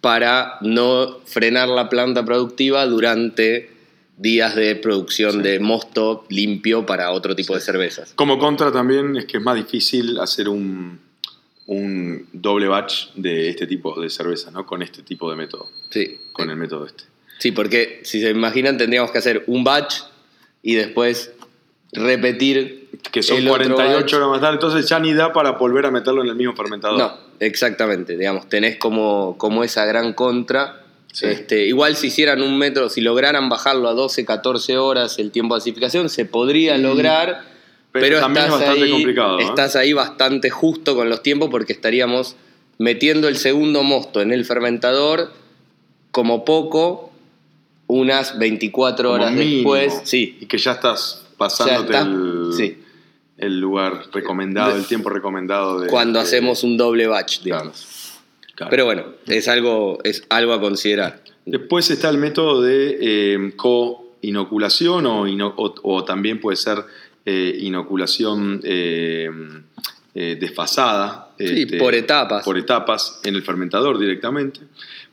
para 0.00 0.58
no 0.60 1.18
frenar 1.24 1.66
la 1.68 1.88
planta 1.88 2.24
productiva 2.24 2.86
durante 2.86 3.68
días 4.16 4.54
de 4.54 4.76
producción 4.76 5.42
de 5.42 5.58
mosto 5.58 6.24
limpio 6.28 6.86
para 6.86 7.10
otro 7.10 7.34
tipo 7.34 7.56
de 7.56 7.60
cervezas. 7.60 8.12
Como 8.14 8.38
contra 8.38 8.70
también 8.70 9.16
es 9.16 9.24
que 9.24 9.38
es 9.38 9.42
más 9.42 9.56
difícil 9.56 10.20
hacer 10.20 10.48
un, 10.48 11.00
un 11.66 12.28
doble 12.32 12.68
batch 12.68 13.08
de 13.16 13.48
este 13.48 13.66
tipo 13.66 14.00
de 14.00 14.08
cerveza, 14.08 14.52
¿no? 14.52 14.64
Con 14.64 14.82
este 14.82 15.02
tipo 15.02 15.28
de 15.28 15.36
método. 15.36 15.68
Sí. 15.90 16.16
Con 16.30 16.48
el 16.48 16.56
método 16.56 16.86
este. 16.86 17.17
Sí, 17.38 17.52
porque 17.52 18.00
si 18.02 18.20
se 18.20 18.30
imaginan 18.30 18.76
tendríamos 18.76 19.10
que 19.10 19.18
hacer 19.18 19.44
un 19.46 19.64
batch 19.64 20.02
y 20.62 20.74
después 20.74 21.32
repetir. 21.92 22.88
Que 23.12 23.22
son 23.22 23.38
el 23.38 23.48
otro 23.48 23.74
48 23.74 24.00
batch. 24.00 24.14
horas 24.14 24.28
más 24.28 24.40
tarde, 24.40 24.54
entonces 24.54 24.88
ya 24.88 24.98
ni 24.98 25.14
da 25.14 25.32
para 25.32 25.52
volver 25.52 25.86
a 25.86 25.90
meterlo 25.90 26.22
en 26.22 26.28
el 26.28 26.34
mismo 26.34 26.54
fermentador. 26.54 26.98
No, 26.98 27.12
exactamente. 27.38 28.16
Digamos, 28.16 28.48
tenés 28.48 28.76
como, 28.76 29.36
como 29.38 29.62
esa 29.62 29.84
gran 29.86 30.12
contra. 30.12 30.82
Sí. 31.12 31.26
Este, 31.26 31.64
igual 31.66 31.96
si 31.96 32.08
hicieran 32.08 32.42
un 32.42 32.58
método, 32.58 32.90
si 32.90 33.00
lograran 33.00 33.48
bajarlo 33.48 33.88
a 33.88 33.94
12, 33.94 34.24
14 34.24 34.76
horas 34.76 35.18
el 35.18 35.30
tiempo 35.30 35.54
de 35.54 35.60
acidificación, 35.60 36.10
se 36.10 36.26
podría 36.26 36.76
lograr, 36.76 37.44
pero 37.92 38.06
pero, 38.06 38.20
también 38.20 38.44
estás, 38.44 38.60
es 38.60 38.66
bastante 38.66 38.84
ahí, 38.84 38.90
complicado, 38.90 39.38
¿eh? 39.38 39.44
estás 39.44 39.76
ahí 39.76 39.92
bastante 39.94 40.50
justo 40.50 40.94
con 40.94 41.08
los 41.08 41.22
tiempos 41.22 41.48
porque 41.50 41.72
estaríamos 41.72 42.36
metiendo 42.76 43.26
el 43.26 43.36
segundo 43.36 43.82
mosto 43.82 44.20
en 44.20 44.32
el 44.32 44.44
fermentador 44.44 45.32
como 46.10 46.44
poco 46.44 47.07
unas 47.88 48.38
24 48.38 49.08
Como 49.10 49.14
horas 49.14 49.32
mínimo. 49.32 49.74
después. 49.74 50.02
Sí, 50.08 50.38
Y 50.40 50.46
que 50.46 50.56
ya 50.58 50.72
estás 50.72 51.26
pasándote 51.36 51.92
está- 51.92 52.02
el, 52.02 52.50
sí. 52.56 52.78
el 53.38 53.58
lugar 53.60 54.04
recomendado, 54.12 54.76
el 54.76 54.86
tiempo 54.86 55.10
recomendado 55.10 55.80
de. 55.80 55.88
cuando 55.88 56.18
de- 56.20 56.24
hacemos 56.24 56.62
un 56.62 56.76
doble 56.76 57.06
batch, 57.08 57.42
digamos. 57.42 58.14
Claro. 58.54 58.70
Pero 58.70 58.84
bueno, 58.86 59.04
es 59.26 59.46
algo, 59.48 59.98
es 60.04 60.24
algo 60.30 60.52
a 60.52 60.60
considerar. 60.60 61.22
Después 61.46 61.90
está 61.90 62.08
el 62.10 62.18
método 62.18 62.60
de 62.62 62.98
eh, 63.00 63.52
co-inoculación 63.56 65.06
o, 65.06 65.26
ino- 65.26 65.54
o- 65.56 65.74
o 65.82 66.04
también 66.04 66.40
puede 66.40 66.56
ser 66.56 66.84
eh, 67.24 67.56
inoculación 67.60 68.60
eh, 68.64 69.30
eh, 70.14 70.36
desfasada. 70.40 71.30
Sí, 71.38 71.62
este, 71.62 71.78
por 71.78 71.94
etapas. 71.94 72.44
Por 72.44 72.58
etapas 72.58 73.20
en 73.24 73.34
el 73.36 73.42
fermentador 73.42 73.98
directamente. 73.98 74.60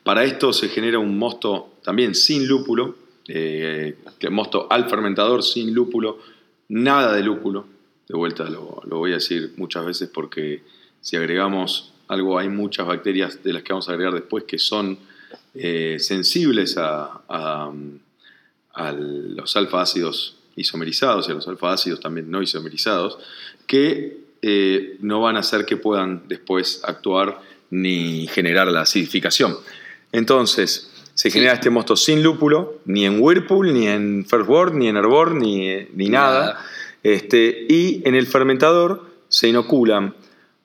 Para 0.03 0.23
esto 0.23 0.51
se 0.53 0.69
genera 0.69 0.97
un 0.99 1.17
mosto 1.17 1.74
también 1.85 2.15
sin 2.15 2.47
lúpulo, 2.47 2.95
eh, 3.27 3.95
mosto 4.29 4.67
al 4.69 4.89
fermentador 4.89 5.43
sin 5.43 5.73
lúpulo, 5.73 6.19
nada 6.67 7.15
de 7.15 7.23
lúpulo. 7.23 7.67
De 8.07 8.15
vuelta 8.15 8.43
lo, 8.49 8.81
lo 8.85 8.97
voy 8.97 9.11
a 9.11 9.15
decir 9.15 9.53
muchas 9.57 9.85
veces 9.85 10.09
porque 10.13 10.63
si 11.01 11.15
agregamos 11.15 11.93
algo, 12.07 12.37
hay 12.37 12.49
muchas 12.49 12.85
bacterias 12.85 13.41
de 13.43 13.53
las 13.53 13.63
que 13.63 13.73
vamos 13.73 13.87
a 13.89 13.93
agregar 13.93 14.13
después 14.13 14.43
que 14.43 14.59
son 14.59 14.97
eh, 15.53 15.97
sensibles 15.99 16.77
a, 16.77 17.21
a- 17.29 17.71
a 18.73 18.91
los 18.91 19.55
alfa 19.55 19.81
ácidos 19.81 20.35
isomerizados 20.57 21.27
y 21.27 21.31
a 21.31 21.35
los 21.35 21.47
alfa 21.47 21.71
ácidos 21.73 21.99
también 22.01 22.29
no 22.29 22.41
isomerizados, 22.41 23.17
que 23.67 24.17
eh, 24.41 24.97
no 24.99 25.21
van 25.21 25.37
a 25.37 25.39
hacer 25.39 25.65
que 25.65 25.77
puedan 25.77 26.27
después 26.27 26.81
actuar 26.83 27.39
ni 27.71 28.27
generar 28.27 28.67
la 28.67 28.81
acidificación. 28.81 29.55
Entonces, 30.11 30.91
se 31.15 31.31
genera 31.31 31.53
este 31.53 31.69
mosto 31.69 31.95
sin 31.95 32.21
lúpulo, 32.21 32.81
ni 32.85 33.05
en 33.05 33.19
Whirlpool, 33.21 33.73
ni 33.73 33.87
en 33.87 34.25
First 34.25 34.49
Word, 34.49 34.73
ni 34.73 34.89
en 34.89 34.97
Herbor, 34.97 35.33
ni, 35.33 35.87
ni 35.93 36.09
nada. 36.09 36.39
Nada. 36.39 36.65
Este, 37.01 37.65
y 37.69 38.01
en 38.05 38.15
el 38.15 38.27
fermentador 38.27 39.09
se 39.29 39.47
inoculan 39.47 40.13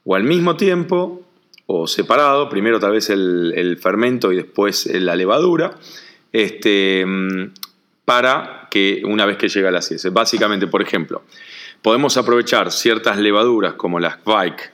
o 0.05 0.15
al 0.17 0.25
mismo 0.25 0.57
tiempo 0.57 1.23
o 1.67 1.87
separado, 1.87 2.49
primero 2.49 2.81
tal 2.81 2.93
vez 2.93 3.11
el, 3.11 3.53
el 3.57 3.77
fermento 3.77 4.33
y 4.33 4.37
después 4.37 4.87
la 4.87 5.15
levadura, 5.15 5.77
este, 6.33 7.05
mm, 7.07 7.53
para 8.05 8.67
que 8.73 9.03
una 9.05 9.27
vez 9.27 9.37
que 9.37 9.49
llega 9.49 9.71
la 9.71 9.79
acidez. 9.79 10.13
Básicamente, 10.13 10.67
por 10.67 10.83
ejemplo, 10.83 11.23
podemos 11.81 12.17
aprovechar 12.17 12.73
ciertas 12.73 13.19
levaduras 13.19 13.75
como 13.75 14.01
las 14.01 14.17
Vike, 14.25 14.65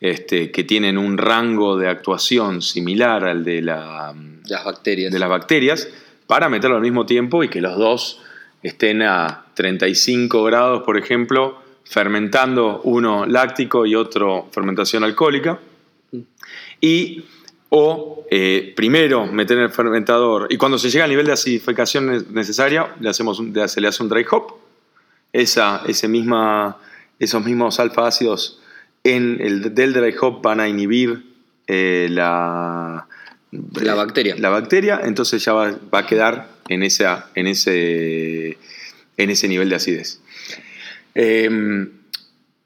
este, 0.00 0.50
que 0.50 0.64
tienen 0.64 0.98
un 0.98 1.18
rango 1.18 1.76
de 1.76 1.88
actuación 1.88 2.62
similar 2.62 3.24
al 3.24 3.44
de, 3.44 3.62
la, 3.62 4.14
Las 4.50 4.64
bacterias. 4.64 5.12
de 5.12 5.18
las 5.18 5.28
bacterias, 5.28 5.88
para 6.26 6.48
meterlo 6.48 6.76
al 6.76 6.82
mismo 6.82 7.06
tiempo 7.06 7.42
y 7.42 7.48
que 7.48 7.60
los 7.60 7.76
dos 7.78 8.20
estén 8.62 9.02
a 9.02 9.46
35 9.54 10.42
grados, 10.44 10.82
por 10.82 10.98
ejemplo, 10.98 11.60
fermentando 11.84 12.80
uno 12.84 13.26
láctico 13.26 13.86
y 13.86 13.94
otro 13.94 14.48
fermentación 14.52 15.02
alcohólica. 15.04 15.58
Y 16.80 17.24
o 17.70 18.26
eh, 18.30 18.72
primero 18.76 19.26
meter 19.26 19.56
en 19.58 19.64
el 19.64 19.70
fermentador 19.70 20.48
y 20.50 20.56
cuando 20.56 20.76
se 20.78 20.90
llega 20.90 21.04
al 21.04 21.10
nivel 21.10 21.26
de 21.26 21.32
acidificación 21.32 22.06
ne- 22.06 22.22
necesaria, 22.30 22.94
le 23.00 23.08
hacemos 23.08 23.40
se 23.66 23.80
le 23.80 23.88
hace 23.88 24.02
un 24.02 24.08
dry 24.08 24.24
hop. 24.30 24.54
Esa, 25.32 25.82
ese 25.86 26.08
misma, 26.08 26.78
esos 27.20 27.44
mismos 27.44 27.78
alfa 27.78 28.08
ácidos 28.08 28.60
en 29.04 29.38
el, 29.40 29.72
del 29.74 29.92
dry 29.92 30.14
hop 30.20 30.42
van 30.42 30.58
a 30.60 30.68
inhibir 30.68 31.24
eh, 31.68 32.08
la, 32.10 33.06
La 33.52 33.94
bacteria. 33.94 34.36
La 34.38 34.50
bacteria, 34.50 35.00
entonces 35.02 35.44
ya 35.44 35.52
va, 35.52 35.74
va 35.92 36.00
a 36.00 36.06
quedar 36.06 36.48
en, 36.68 36.82
esa, 36.82 37.30
en, 37.34 37.46
ese, 37.46 38.58
en 39.16 39.30
ese 39.30 39.48
nivel 39.48 39.68
de 39.68 39.76
acidez. 39.76 40.20
Eh, 41.14 41.88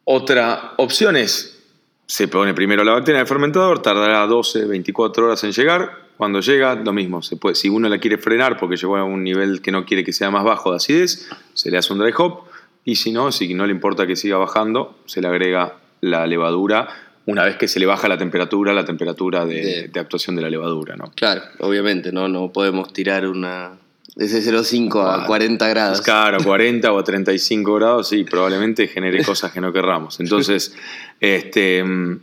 otra 0.05 0.75
opción 0.77 1.17
es, 1.17 1.63
se 2.07 2.29
pone 2.29 2.53
primero 2.53 2.85
la 2.85 2.93
bacteria 2.93 3.19
en 3.19 3.23
el 3.23 3.27
fermentador, 3.27 3.81
tardará 3.81 4.27
12, 4.27 4.67
24 4.67 5.27
horas 5.27 5.45
en 5.45 5.53
llegar. 5.53 6.05
Cuando 6.19 6.41
llega, 6.41 6.75
lo 6.77 6.93
mismo. 6.93 7.23
Se 7.23 7.37
puede, 7.37 7.57
si 7.57 7.69
uno 7.69 7.89
la 7.89 7.99
quiere 7.99 8.19
frenar 8.19 8.57
porque 8.59 8.77
llegó 8.77 8.97
a 8.97 9.05
un 9.05 9.25
nivel 9.25 9.63
que 9.63 9.73
no 9.73 9.85
quiere 9.85 10.05
que 10.05 10.13
sea 10.13 10.31
más 10.31 10.45
bajo 10.45 10.71
de 10.71 10.77
acidez, 10.77 11.29
se 11.55 11.71
le 11.71 11.79
hace 11.79 11.93
un 11.93 11.99
dry 11.99 12.13
hop. 12.17 12.45
Y 12.85 12.97
si 12.97 13.11
no, 13.11 13.33
si 13.33 13.53
no 13.55 13.67
le 13.67 13.73
importa 13.73 14.07
que 14.07 14.15
siga 14.15 14.37
bajando, 14.37 14.97
se 15.07 15.23
le 15.23 15.29
agrega 15.29 15.77
la 16.03 16.27
levadura 16.27 16.89
una 17.27 17.45
vez 17.45 17.57
que 17.57 17.69
se 17.69 17.81
le 17.81 17.87
baja 17.87 18.07
la 18.09 18.19
temperatura, 18.19 18.73
la 18.73 18.85
temperatura 18.85 19.45
de, 19.47 19.55
De- 19.55 19.89
de 19.89 20.01
actuación 20.01 20.37
de 20.37 20.43
la 20.43 20.51
levadura. 20.51 20.97
¿no? 20.97 21.11
Claro, 21.15 21.43
obviamente, 21.61 22.13
no, 22.13 22.29
no 22.29 22.53
podemos 22.53 22.93
tirar 22.93 23.27
una 23.27 23.79
S05 24.17 25.01
a 25.01 25.15
Claro. 25.15 25.27
40 25.27 25.69
grados. 25.69 26.01
Claro, 26.03 26.39
40 26.45 26.93
o 26.93 27.03
35 27.03 27.75
grados, 27.75 28.09
sí, 28.09 28.25
probablemente 28.25 28.87
genere 28.89 29.25
cosas 29.25 29.53
que 29.53 29.61
no 29.61 29.73
querramos. 29.73 30.21
Entonces, 30.21 30.75
este, 31.21 31.83
mm, 31.83 32.21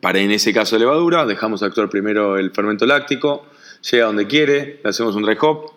para 0.00 0.18
en 0.18 0.30
ese 0.32 0.52
caso 0.52 0.76
de 0.76 0.80
levadura, 0.80 1.24
dejamos 1.24 1.62
actuar 1.62 1.88
primero 1.88 2.36
el 2.36 2.50
fermento 2.50 2.84
láctico, 2.86 3.46
llega 3.90 4.06
donde 4.06 4.26
quiere, 4.26 4.80
le 4.82 4.90
hacemos 4.90 5.14
un 5.14 5.22
dry 5.22 5.36
hop, 5.40 5.70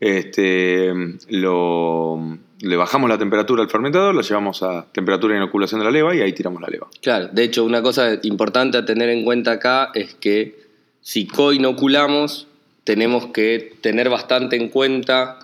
este, 0.00 0.92
lo, 1.28 2.38
le 2.62 2.76
bajamos 2.76 3.10
la 3.10 3.18
temperatura 3.18 3.62
al 3.62 3.68
fermentador, 3.68 4.14
lo 4.14 4.22
llevamos 4.22 4.62
a 4.62 4.86
temperatura 4.92 5.34
de 5.34 5.40
inoculación 5.40 5.80
de 5.80 5.84
la 5.84 5.90
leva 5.90 6.14
y 6.14 6.20
ahí 6.20 6.32
tiramos 6.32 6.62
la 6.62 6.68
leva. 6.68 6.88
Claro, 7.00 7.28
de 7.32 7.42
hecho, 7.42 7.64
una 7.64 7.82
cosa 7.82 8.18
importante 8.22 8.78
a 8.78 8.84
tener 8.84 9.08
en 9.08 9.24
cuenta 9.24 9.52
acá 9.52 9.90
es 9.94 10.14
que 10.14 10.62
si 11.00 11.26
co-inoculamos, 11.26 12.46
tenemos 12.84 13.26
que 13.26 13.74
tener 13.80 14.08
bastante 14.08 14.56
en 14.56 14.68
cuenta 14.68 15.40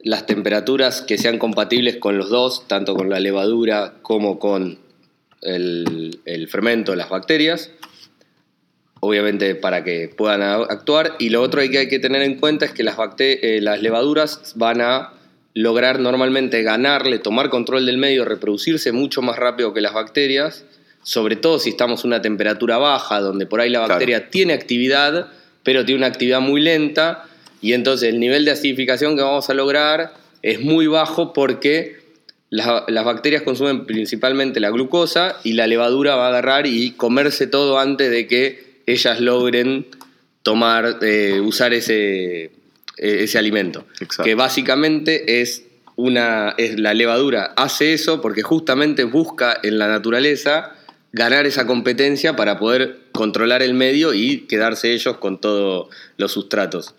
las 0.00 0.26
temperaturas 0.26 1.00
que 1.00 1.16
sean 1.16 1.38
compatibles 1.38 1.96
con 1.96 2.18
los 2.18 2.28
dos, 2.28 2.68
tanto 2.68 2.94
con 2.94 3.08
la 3.08 3.18
levadura 3.18 3.94
como 4.02 4.38
con 4.38 4.78
el, 5.40 6.20
el 6.26 6.48
fermento, 6.48 6.94
las 6.94 7.08
bacterias, 7.08 7.70
obviamente 9.00 9.54
para 9.54 9.82
que 9.82 10.08
puedan 10.14 10.42
actuar. 10.42 11.16
Y 11.18 11.30
lo 11.30 11.40
otro 11.40 11.62
que 11.70 11.78
hay 11.78 11.88
que 11.88 11.98
tener 11.98 12.20
en 12.20 12.38
cuenta 12.38 12.66
es 12.66 12.72
que 12.72 12.82
las, 12.82 12.98
eh, 13.18 13.60
las 13.62 13.80
levaduras 13.80 14.52
van 14.56 14.82
a 14.82 15.14
lograr 15.54 16.00
normalmente 16.00 16.62
ganarle, 16.62 17.18
tomar 17.18 17.50
control 17.50 17.86
del 17.86 17.98
medio, 17.98 18.24
reproducirse 18.24 18.92
mucho 18.92 19.22
más 19.22 19.36
rápido 19.38 19.74
que 19.74 19.80
las 19.80 19.92
bacterias, 19.94 20.64
sobre 21.02 21.36
todo 21.36 21.58
si 21.58 21.70
estamos 21.70 22.04
a 22.04 22.06
una 22.06 22.22
temperatura 22.22 22.78
baja, 22.78 23.20
donde 23.20 23.46
por 23.46 23.60
ahí 23.60 23.68
la 23.70 23.80
Claro. 23.80 23.94
bacteria 23.94 24.30
tiene 24.30 24.52
actividad, 24.54 25.28
pero 25.62 25.84
tiene 25.84 25.98
una 25.98 26.06
actividad 26.06 26.40
muy 26.40 26.60
lenta, 26.60 27.24
y 27.60 27.74
entonces 27.74 28.08
el 28.08 28.18
nivel 28.18 28.44
de 28.44 28.52
acidificación 28.52 29.16
que 29.16 29.22
vamos 29.22 29.48
a 29.50 29.54
lograr 29.54 30.14
es 30.42 30.60
muy 30.60 30.86
bajo 30.86 31.32
porque 31.32 32.00
las, 32.50 32.84
las 32.88 33.04
bacterias 33.04 33.42
consumen 33.42 33.86
principalmente 33.86 34.58
la 34.60 34.70
glucosa 34.70 35.36
y 35.44 35.52
la 35.52 35.66
levadura 35.66 36.16
va 36.16 36.26
a 36.26 36.28
agarrar 36.28 36.66
y 36.66 36.90
comerse 36.92 37.46
todo 37.46 37.78
antes 37.78 38.10
de 38.10 38.26
que 38.26 38.80
ellas 38.86 39.20
logren 39.20 39.86
tomar, 40.42 40.98
eh, 41.02 41.40
usar 41.40 41.72
ese, 41.72 42.50
ese 42.96 43.38
alimento. 43.38 43.86
Exacto. 44.00 44.24
Que 44.24 44.34
básicamente 44.34 45.40
es 45.40 45.64
una. 45.96 46.54
Es, 46.58 46.78
la 46.78 46.94
levadura 46.94 47.52
hace 47.56 47.92
eso 47.94 48.20
porque 48.20 48.42
justamente 48.42 49.04
busca 49.04 49.58
en 49.62 49.78
la 49.78 49.88
naturaleza 49.88 50.72
ganar 51.12 51.46
esa 51.46 51.66
competencia 51.66 52.36
para 52.36 52.58
poder 52.58 52.98
controlar 53.12 53.62
el 53.62 53.74
medio 53.74 54.14
y 54.14 54.46
quedarse 54.46 54.92
ellos 54.92 55.18
con 55.18 55.40
todos 55.40 55.88
los 56.16 56.32
sustratos. 56.32 56.94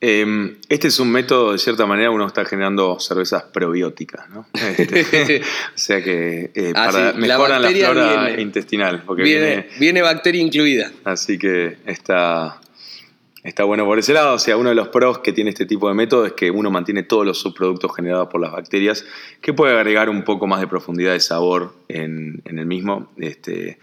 Eh, 0.00 0.54
este 0.68 0.86
es 0.86 1.00
un 1.00 1.10
método, 1.10 1.50
de 1.52 1.58
cierta 1.58 1.84
manera, 1.84 2.12
uno 2.12 2.24
está 2.24 2.44
generando 2.44 3.00
cervezas 3.00 3.42
probióticas, 3.52 4.30
¿no? 4.30 4.46
Este, 4.54 5.40
o 5.74 5.74
sea 5.74 6.00
que 6.04 6.52
eh, 6.54 6.72
Ah, 6.76 6.86
para, 6.92 7.10
sí, 7.10 7.20
la 7.20 7.26
mejoran 7.26 7.50
la, 7.50 7.58
bacteria 7.68 7.90
flora 7.90 8.26
viene. 8.26 8.42
intestinal. 8.42 9.02
Porque 9.04 9.24
Viene, 9.24 9.46
viene, 9.46 9.68
viene 9.80 10.02
bacteria 10.02 10.40
incluida. 10.40 10.92
así 11.02 11.36
que 11.36 11.78
está, 11.84 12.60
Está 13.48 13.64
bueno 13.64 13.86
por 13.86 13.98
ese 13.98 14.12
lado. 14.12 14.34
O 14.34 14.38
sea, 14.38 14.58
uno 14.58 14.68
de 14.68 14.74
los 14.74 14.88
pros 14.88 15.20
que 15.20 15.32
tiene 15.32 15.48
este 15.50 15.64
tipo 15.64 15.88
de 15.88 15.94
método 15.94 16.26
es 16.26 16.34
que 16.34 16.50
uno 16.50 16.70
mantiene 16.70 17.02
todos 17.02 17.24
los 17.24 17.38
subproductos 17.38 17.96
generados 17.96 18.28
por 18.28 18.42
las 18.42 18.52
bacterias, 18.52 19.06
que 19.40 19.54
puede 19.54 19.74
agregar 19.74 20.10
un 20.10 20.22
poco 20.22 20.46
más 20.46 20.60
de 20.60 20.66
profundidad 20.66 21.12
de 21.12 21.20
sabor 21.20 21.74
en, 21.88 22.42
el 22.44 22.66
mismo, 22.66 23.10
este, 23.16 23.78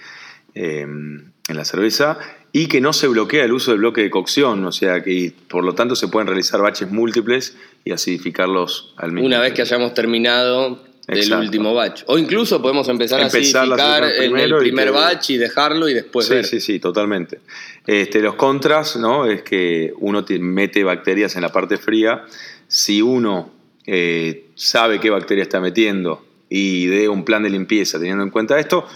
em, 0.54 1.32
en 1.48 1.58
la 1.58 1.66
cerveza, 1.66 2.20
y 2.52 2.68
que 2.68 2.80
no 2.80 2.94
se 2.94 3.08
bloquea 3.08 3.44
el 3.44 3.54
uso 3.54 3.72
del 3.72 3.80
bloque 3.80 4.02
de 4.02 4.12
cocción. 4.12 4.64
O 4.66 4.72
sea, 4.72 5.02
que 5.02 5.34
por 5.50 5.64
lo 5.64 5.74
tanto 5.74 5.96
se 5.96 6.10
pueden 6.10 6.28
realizar 6.28 6.62
baches 6.62 6.92
múltiples 6.92 7.58
y 7.84 7.92
acidificarlos 7.92 8.94
al 8.98 9.14
mismo 9.14 9.26
Una 9.26 9.40
vez 9.40 9.54
que 9.54 9.64
hayamos 9.64 9.96
terminado 9.96 10.80
del 11.08 11.34
último 11.34 11.74
batch. 11.74 12.04
O 12.08 12.18
incluso 12.18 12.62
podemos 12.62 12.88
empezar, 12.90 13.22
a 13.22 13.26
acidificar 13.26 14.04
en 14.04 14.38
el 14.38 14.56
primer 14.58 14.92
batch 14.92 15.32
y 15.32 15.38
dejarlo 15.38 15.88
y 15.90 15.94
después 15.94 16.28
sí, 16.28 16.44
Sí, 16.44 16.60
sí, 16.60 16.80
totalmente. 16.80 17.40
Este, 17.86 18.22
los 18.22 18.36
contras, 18.36 18.96
¿no? 18.96 19.26
Es 19.26 19.44
que 19.44 19.94
uno 20.00 20.26
mete 20.40 20.84
bacterias 20.84 21.36
en 21.36 21.42
la 21.42 21.52
parte 21.52 21.78
fría. 21.78 22.24
Si 22.68 23.02
uno 23.02 23.52
eh, 23.86 24.46
sabe 24.56 25.00
qué 25.00 25.10
bacteria 25.10 25.44
está 25.44 25.60
metiendo 25.60 26.26
y 26.50 26.88
de 26.88 27.10
un 27.10 27.24
plan 27.24 27.44
de 27.44 27.50
limpieza 27.50 28.00
teniendo 28.00 28.24
en 28.24 28.32
cuenta 28.32 28.60
esto, 28.60 28.88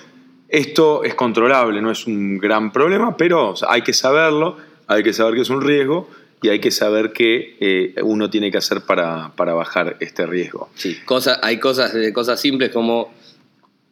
esto 0.47 1.03
es 1.03 1.13
controlable, 1.13 1.81
no 1.81 1.91
es 1.91 2.07
un 2.07 2.39
gran 2.39 2.71
problema, 2.71 3.15
pero 3.15 3.53
hay 3.67 3.83
que 3.83 3.93
saberlo, 3.93 4.57
hay 4.87 5.03
que 5.03 5.13
saber 5.13 5.35
que 5.35 5.41
es 5.41 5.49
un 5.49 5.61
riesgo 5.61 6.09
y 6.41 6.49
hay 6.49 6.59
que 6.59 6.71
saber 6.71 7.11
qué 7.11 7.57
eh, 7.59 7.95
uno 8.01 8.29
tiene 8.29 8.51
que 8.51 8.57
hacer 8.57 8.81
para, 8.81 9.33
bajar 9.35 9.97
este 9.99 10.25
riesgo. 10.25 10.69
Sí, 10.75 10.97
hay 11.41 11.57
cosas, 11.57 11.93
cosas 12.13 12.39
simples 12.39 12.69
como 12.69 13.13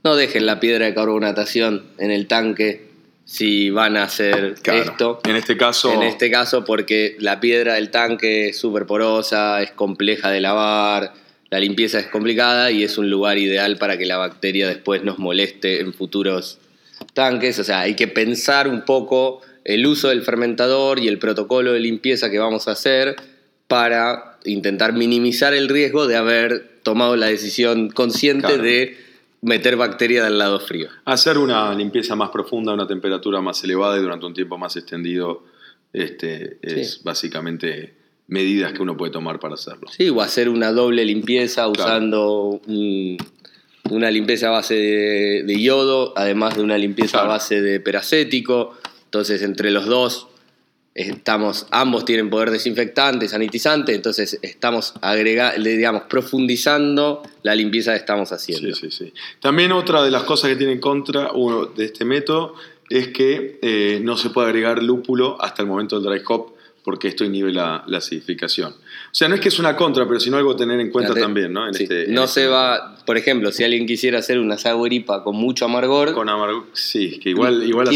no 0.03 0.15
dejen 0.15 0.45
la 0.45 0.59
piedra 0.59 0.85
de 0.85 0.93
carbonatación 0.93 1.85
en 1.97 2.11
el 2.11 2.27
tanque 2.27 2.87
si 3.25 3.69
van 3.69 3.97
a 3.97 4.03
hacer 4.03 4.55
esto. 4.63 5.19
En 5.25 5.35
este 5.35 5.57
caso. 5.57 5.91
En 5.91 6.03
este 6.03 6.31
caso, 6.31 6.63
porque 6.63 7.17
la 7.19 7.41
piedra 7.41 7.73
del 7.73 7.91
tanque 7.91 8.49
es 8.49 8.57
súper 8.57 8.85
porosa, 8.85 9.61
es 9.61 9.71
compleja 9.71 10.31
de 10.31 10.39
lavar, 10.39 11.13
la 11.49 11.59
limpieza 11.59 11.99
es 11.99 12.07
complicada 12.07 12.71
y 12.71 12.83
es 12.83 12.97
un 12.97 13.09
lugar 13.09 13.37
ideal 13.37 13.77
para 13.77 13.97
que 13.97 14.05
la 14.05 14.17
bacteria 14.17 14.67
después 14.67 15.03
nos 15.03 15.19
moleste 15.19 15.81
en 15.81 15.93
futuros 15.93 16.59
tanques. 17.13 17.59
O 17.59 17.65
sea, 17.65 17.81
hay 17.81 17.95
que 17.95 18.07
pensar 18.07 18.69
un 18.69 18.85
poco 18.85 19.41
el 19.67 19.85
uso 19.85 20.07
del 20.07 20.23
fermentador 20.23 20.97
y 20.97 21.09
el 21.09 21.19
protocolo 21.19 21.73
de 21.73 21.81
limpieza 21.81 22.31
que 22.31 22.39
vamos 22.39 22.67
a 22.67 22.71
hacer 22.71 23.17
para 23.67 24.39
intentar 24.45 24.93
minimizar 24.93 25.53
el 25.53 25.67
riesgo 25.67 26.07
de 26.07 26.15
haber 26.15 26.79
tomado 26.83 27.17
la 27.17 27.27
decisión 27.27 27.89
consciente 27.89 28.57
de 28.57 28.97
meter 29.41 29.75
bacteria 29.75 30.23
del 30.23 30.37
lado 30.37 30.61
frío. 30.61 30.87
Hacer 31.03 31.37
una 31.37 31.75
limpieza 31.75 32.15
más 32.15 32.29
profunda 32.29 32.73
una 32.73 32.87
temperatura 32.87 33.41
más 33.41 33.61
elevada 33.61 33.97
y 33.97 34.01
durante 34.01 34.25
un 34.25 34.33
tiempo 34.33 34.57
más 34.57 34.77
extendido 34.77 35.43
este, 35.91 36.59
es 36.61 37.03
básicamente 37.03 37.93
medidas 38.27 38.71
que 38.71 38.81
uno 38.81 38.95
puede 38.95 39.11
tomar 39.11 39.37
para 39.39 39.55
hacerlo. 39.55 39.89
Sí, 39.89 40.09
o 40.09 40.21
hacer 40.21 40.47
una 40.47 40.71
doble 40.71 41.03
limpieza 41.03 41.67
usando 41.67 42.61
una 43.89 44.11
limpieza 44.11 44.47
a 44.47 44.51
base 44.51 44.75
de, 45.45 45.61
yodo, 45.61 46.13
además 46.15 46.55
de 46.55 46.63
una 46.63 46.77
limpieza 46.77 47.19
a 47.21 47.25
base 47.25 47.61
de 47.61 47.81
peracético. 47.81 48.77
Entonces, 49.07 49.41
entre 49.41 49.71
los 49.71 49.85
dos, 49.85 50.27
estamos, 50.93 51.67
ambos 51.71 52.05
tienen 52.05 52.29
poder 52.29 52.49
desinfectante, 52.49 53.29
sanitizante, 53.29 53.93
entonces 53.93 54.39
estamos 54.41 54.93
agregando, 55.01 55.63
digamos, 55.63 56.03
profundizando 56.03 57.21
la 57.43 57.53
limpieza 57.53 57.91
que 57.91 57.99
estamos 57.99 58.31
haciendo. 58.31 58.73
Sí, 58.75 58.89
sí, 58.89 59.05
sí. 59.05 59.13
También 59.39 59.71
otra 59.71 60.03
de 60.03 60.09
las 60.09 60.23
cosas 60.23 60.49
que 60.49 60.55
tiene 60.55 60.73
en 60.73 60.79
contra 60.79 61.31
uno, 61.33 61.67
de 61.67 61.85
este 61.85 62.03
método 62.03 62.55
es 62.89 63.09
que 63.09 63.59
eh, 63.61 63.99
no 64.01 64.17
se 64.17 64.31
puede 64.31 64.47
agregar 64.47 64.81
lúpulo 64.81 65.39
hasta 65.41 65.61
el 65.61 65.67
momento 65.67 65.99
del 65.99 66.11
dry 66.11 66.23
hop 66.27 66.57
porque 66.83 67.09
esto 67.09 67.25
inhibe 67.25 67.51
la, 67.51 67.83
acidificación. 67.93 68.73
O 69.17 69.19
sea, 69.19 69.27
no 69.27 69.33
es 69.33 69.41
que 69.41 69.47
es 69.47 69.57
una 69.57 69.75
contra, 69.75 70.07
pero 70.07 70.19
sino 70.19 70.37
algo 70.37 70.51
a 70.51 70.55
tener 70.55 70.79
en 70.79 70.91
cuenta 70.91 71.15
también, 71.15 71.51
¿no? 71.51 71.67
Este, 71.67 72.05
no 72.07 72.27
se 72.27 72.41
este 72.41 72.51
va, 72.51 72.97
por 73.03 73.17
ejemplo, 73.17 73.51
si 73.51 73.63
alguien 73.63 73.87
quisiera 73.87 74.19
hacer 74.19 74.37
una 74.37 74.59
sour 74.59 74.91
con 75.23 75.35
mucho 75.35 75.65
amargor. 75.65 76.13
Con 76.13 76.29
amargor, 76.29 76.65
sí, 76.73 77.17
que 77.17 77.31
igual, 77.31 77.63
igual, 77.63 77.89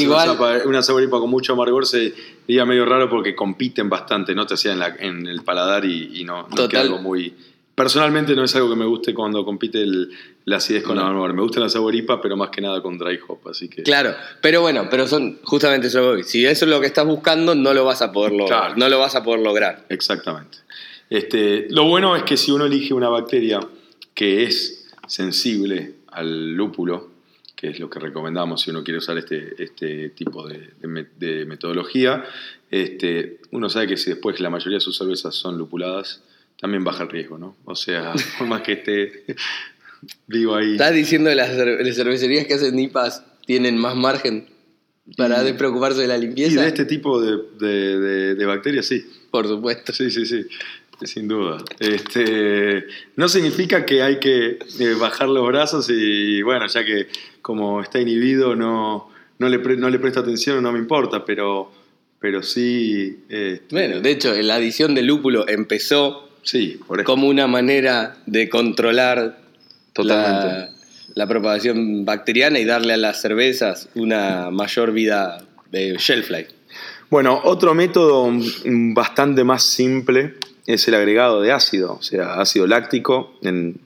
una 0.66 0.82
sour 0.82 1.08
con 1.12 1.30
mucho 1.30 1.54
amargor 1.54 1.86
se 1.86 2.12
diría 2.48 2.66
medio 2.66 2.86
raro 2.86 3.08
porque 3.08 3.36
compiten 3.36 3.88
bastante, 3.88 4.34
¿no? 4.34 4.48
Te 4.48 4.56
hacía 4.56 4.74
en, 4.98 5.28
el 5.28 5.44
paladar 5.44 5.86
y, 5.86 6.24
no, 6.24 6.48
no 6.58 6.68
queda 6.68 6.82
algo 6.82 6.98
muy 6.98 7.36
Personalmente 7.76 8.36
no 8.36 8.44
es 8.44 8.56
algo 8.56 8.70
que 8.70 8.76
me 8.76 8.86
guste 8.86 9.14
cuando 9.14 9.46
compite 9.46 9.86
la 10.46 10.58
acidez 10.58 10.84
con 10.84 11.00
amargor. 11.00 11.34
Me 11.34 11.42
gusta 11.42 11.60
la 11.60 11.70
saboripa, 11.70 12.22
pero 12.22 12.36
más 12.36 12.50
que 12.50 12.62
nada 12.62 12.82
con 12.82 12.98
dry 12.98 13.20
hop, 13.28 13.40
así 13.50 13.70
que... 13.70 13.84
Claro, 13.84 14.14
pero 14.42 14.62
bueno, 14.62 14.88
pero 14.90 15.08
son 15.08 15.40
justamente 15.44 15.88
eso 15.88 16.22
Si 16.24 16.46
eso 16.46 16.66
es 16.66 16.70
lo 16.70 16.82
que 16.82 16.88
estás 16.88 17.06
buscando, 17.06 17.56
no 17.56 17.74
lo 17.74 17.86
vas 17.86 18.02
a 18.02 18.12
poder 18.12 18.34
lograr. 18.34 18.78
No 18.78 18.90
lo 18.90 19.00
vas 19.00 19.16
a 19.16 19.24
poder 19.24 19.40
lograr. 19.40 19.86
Exactamente. 19.90 20.60
Este, 21.12 21.68
lo 21.70 21.90
bueno 21.90 22.16
es 22.16 22.24
que 22.24 22.38
si 22.38 22.52
uno 22.52 22.66
elige 22.66 22.94
una 22.94 23.10
bacteria 23.10 23.60
que 24.14 24.44
es 24.44 24.88
sensible 25.08 25.96
al 26.08 26.54
lúpulo, 26.54 27.12
que 27.54 27.68
es 27.68 27.80
lo 27.82 27.90
que 27.90 28.00
recomendamos 28.00 28.62
si 28.62 28.70
uno 28.70 28.82
quiere 28.82 29.00
usar 29.00 29.18
este, 29.18 29.62
este 29.62 30.12
tipo 30.12 30.48
de, 30.48 31.46
metodología, 31.46 32.24
este, 32.70 33.40
uno 33.52 33.70
sabe 33.70 33.88
que 33.88 33.98
si 33.98 34.10
después 34.10 34.40
la 34.40 34.50
mayoría 34.50 34.78
de 34.78 34.82
sus 34.82 34.98
cervezas 34.98 35.36
son 35.36 35.58
lupuladas, 35.58 36.24
también 36.62 36.86
baja 36.86 37.04
el 37.04 37.10
riesgo, 37.10 37.38
¿no? 37.38 37.58
O 37.66 37.76
sea, 37.76 38.14
por 38.38 38.48
más 38.48 38.62
que 38.62 38.72
esté 38.72 39.26
vivo 40.28 40.56
ahí. 40.56 40.72
¿Estás 40.72 40.94
diciendo 40.94 41.30
que 41.30 41.36
las, 41.36 41.50
cervecerías 41.94 42.48
que 42.48 42.54
hacen 42.54 42.74
nipas 42.74 43.26
tienen 43.46 43.78
más 43.78 43.98
margen 43.98 44.48
para 45.18 45.44
despreocuparse 45.44 46.00
de 46.00 46.08
la 46.08 46.18
limpieza? 46.18 46.54
Y 46.54 46.56
de 46.56 46.68
este 46.70 46.86
tipo 46.86 47.22
de, 47.22 48.46
bacterias, 48.46 48.86
sí. 48.86 49.06
Por 49.30 49.48
supuesto. 49.48 49.92
Sí, 49.92 50.10
sí, 50.10 50.26
sí. 50.26 50.46
Sin 51.04 51.28
duda. 51.28 51.64
Este, 51.80 52.86
no 53.16 53.28
significa 53.28 53.86
que 53.86 54.04
hay 54.04 54.20
que 54.20 54.60
eh, 54.80 54.96
bajar 55.00 55.30
los 55.30 55.48
brazos 55.48 55.90
y, 55.90 56.42
bueno, 56.42 56.68
ya 56.68 56.84
que 56.84 57.08
como 57.42 57.82
está 57.82 58.00
inhibido 58.00 58.56
no, 58.56 59.10
no, 59.40 59.50
le, 59.50 59.58
no 59.78 59.90
le 59.90 60.00
presta 60.00 60.20
atención, 60.20 60.62
no 60.62 60.72
me 60.72 60.80
importa, 60.80 61.26
pero, 61.26 61.72
pero 62.20 62.44
sí... 62.44 63.24
Este, 63.30 63.66
bueno, 63.72 64.00
de 64.00 64.12
hecho, 64.12 64.34
la 64.42 64.56
adición 64.56 64.94
de 64.96 65.02
lúpulo 65.02 65.48
empezó 65.48 66.32
Sí, 66.44 66.80
Como 67.06 67.28
una 67.28 67.48
manera 67.48 68.18
de 68.26 68.50
controlar 68.50 69.40
Totalmente. 69.94 70.72
La, 71.16 71.28
propagación 71.28 72.06
bacteriana 72.06 72.58
y 72.60 72.66
darle 72.66 72.94
a 72.94 72.98
las 72.98 73.22
cervezas 73.22 73.90
una 73.96 74.50
mayor 74.50 74.94
vida 74.94 75.44
de 75.70 75.98
shelf 76.00 76.30
life. 76.30 76.48
Bueno, 77.10 77.42
otro 77.44 77.74
método 77.74 78.32
bastante 78.96 79.44
más 79.44 79.64
simple 79.64 80.36
es 80.66 80.88
el 80.88 80.96
agregado 80.96 81.42
de 81.42 81.52
ácido, 81.52 81.94
o 81.94 82.02
sea, 82.02 82.36
ácido 82.36 82.68
láctico, 82.68 83.34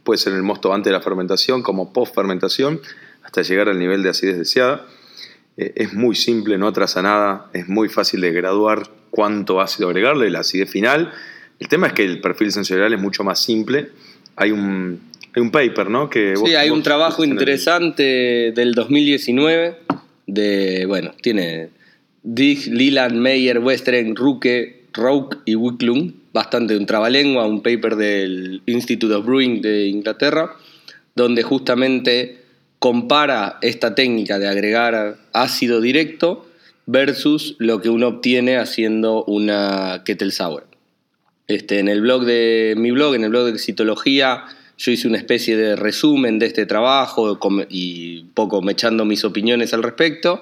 puede 0.03 0.17
ser 0.17 0.33
en 0.33 0.37
el 0.37 0.43
mosto 0.43 0.73
antes 0.73 0.91
de 0.91 0.97
la 0.97 1.01
fermentación 1.01 1.63
como 1.63 1.93
post 1.93 2.13
fermentación, 2.13 2.81
hasta 3.23 3.41
llegar 3.41 3.69
al 3.69 3.79
nivel 3.79 4.03
de 4.03 4.09
acidez 4.09 4.37
deseada. 4.37 4.85
Eh, 5.57 5.73
es 5.75 5.93
muy 5.93 6.15
simple, 6.15 6.57
no 6.57 6.67
atrasa 6.67 7.01
nada, 7.01 7.49
es 7.53 7.67
muy 7.67 7.89
fácil 7.89 8.21
de 8.21 8.31
graduar 8.31 8.89
cuánto 9.09 9.61
ácido 9.61 9.89
agregarle, 9.89 10.29
la 10.29 10.39
acidez 10.39 10.69
final 10.69 11.11
el 11.59 11.67
tema 11.67 11.87
es 11.87 11.93
que 11.93 12.03
el 12.03 12.19
perfil 12.19 12.51
sensorial 12.51 12.93
es 12.93 12.99
mucho 12.99 13.23
más 13.23 13.41
simple. 13.41 13.89
Hay 14.35 14.51
un, 14.51 14.99
hay 15.33 15.41
un 15.41 15.51
paper, 15.51 15.89
¿no? 15.89 16.09
Que 16.09 16.35
sí, 16.35 16.55
hay 16.55 16.69
un 16.69 16.83
trabajo 16.83 17.23
interesante 17.23 18.51
del 18.53 18.73
2019 18.73 19.77
de, 20.27 20.85
bueno, 20.85 21.13
tiene 21.21 21.69
Dick, 22.23 22.67
Leland, 22.67 23.15
Meyer, 23.15 23.59
Western, 23.59 24.15
Ruke, 24.15 24.83
Rouk 24.93 25.37
y 25.45 25.55
Wicklund, 25.55 26.13
bastante 26.35 26.75
un 26.75 26.85
trabalengua, 26.85 27.47
un 27.47 27.63
paper 27.63 27.95
del 27.95 28.61
Institute 28.65 29.13
of 29.13 29.25
Brewing 29.25 29.61
de 29.61 29.87
Inglaterra, 29.87 30.57
donde 31.15 31.43
justamente 31.43 32.41
compara 32.77 33.57
esta 33.61 33.95
técnica 33.95 34.37
de 34.37 34.49
agregar 34.49 35.15
ácido 35.31 35.79
directo 35.79 36.45
versus 36.87 37.55
lo 37.57 37.79
que 37.79 37.89
uno 37.89 38.09
obtiene 38.09 38.57
haciendo 38.57 39.23
una 39.23 40.01
kettle 40.03 40.31
sour. 40.31 40.67
Este, 41.47 41.79
en 41.79 41.87
el 41.87 42.01
blog 42.01 42.25
de 42.25 42.73
mi 42.75 42.91
blog, 42.91 43.15
en 43.15 43.23
el 43.23 43.29
blog 43.29 43.45
de 43.45 43.51
Excitología, 43.51 44.43
yo 44.77 44.91
hice 44.91 45.07
una 45.07 45.17
especie 45.17 45.55
de 45.55 45.77
resumen 45.77 46.37
de 46.37 46.47
este 46.47 46.65
trabajo 46.65 47.39
y 47.69 48.23
poco 48.33 48.61
me 48.61 48.73
echando 48.73 49.05
mis 49.05 49.23
opiniones 49.23 49.73
al 49.73 49.83
respecto. 49.83 50.41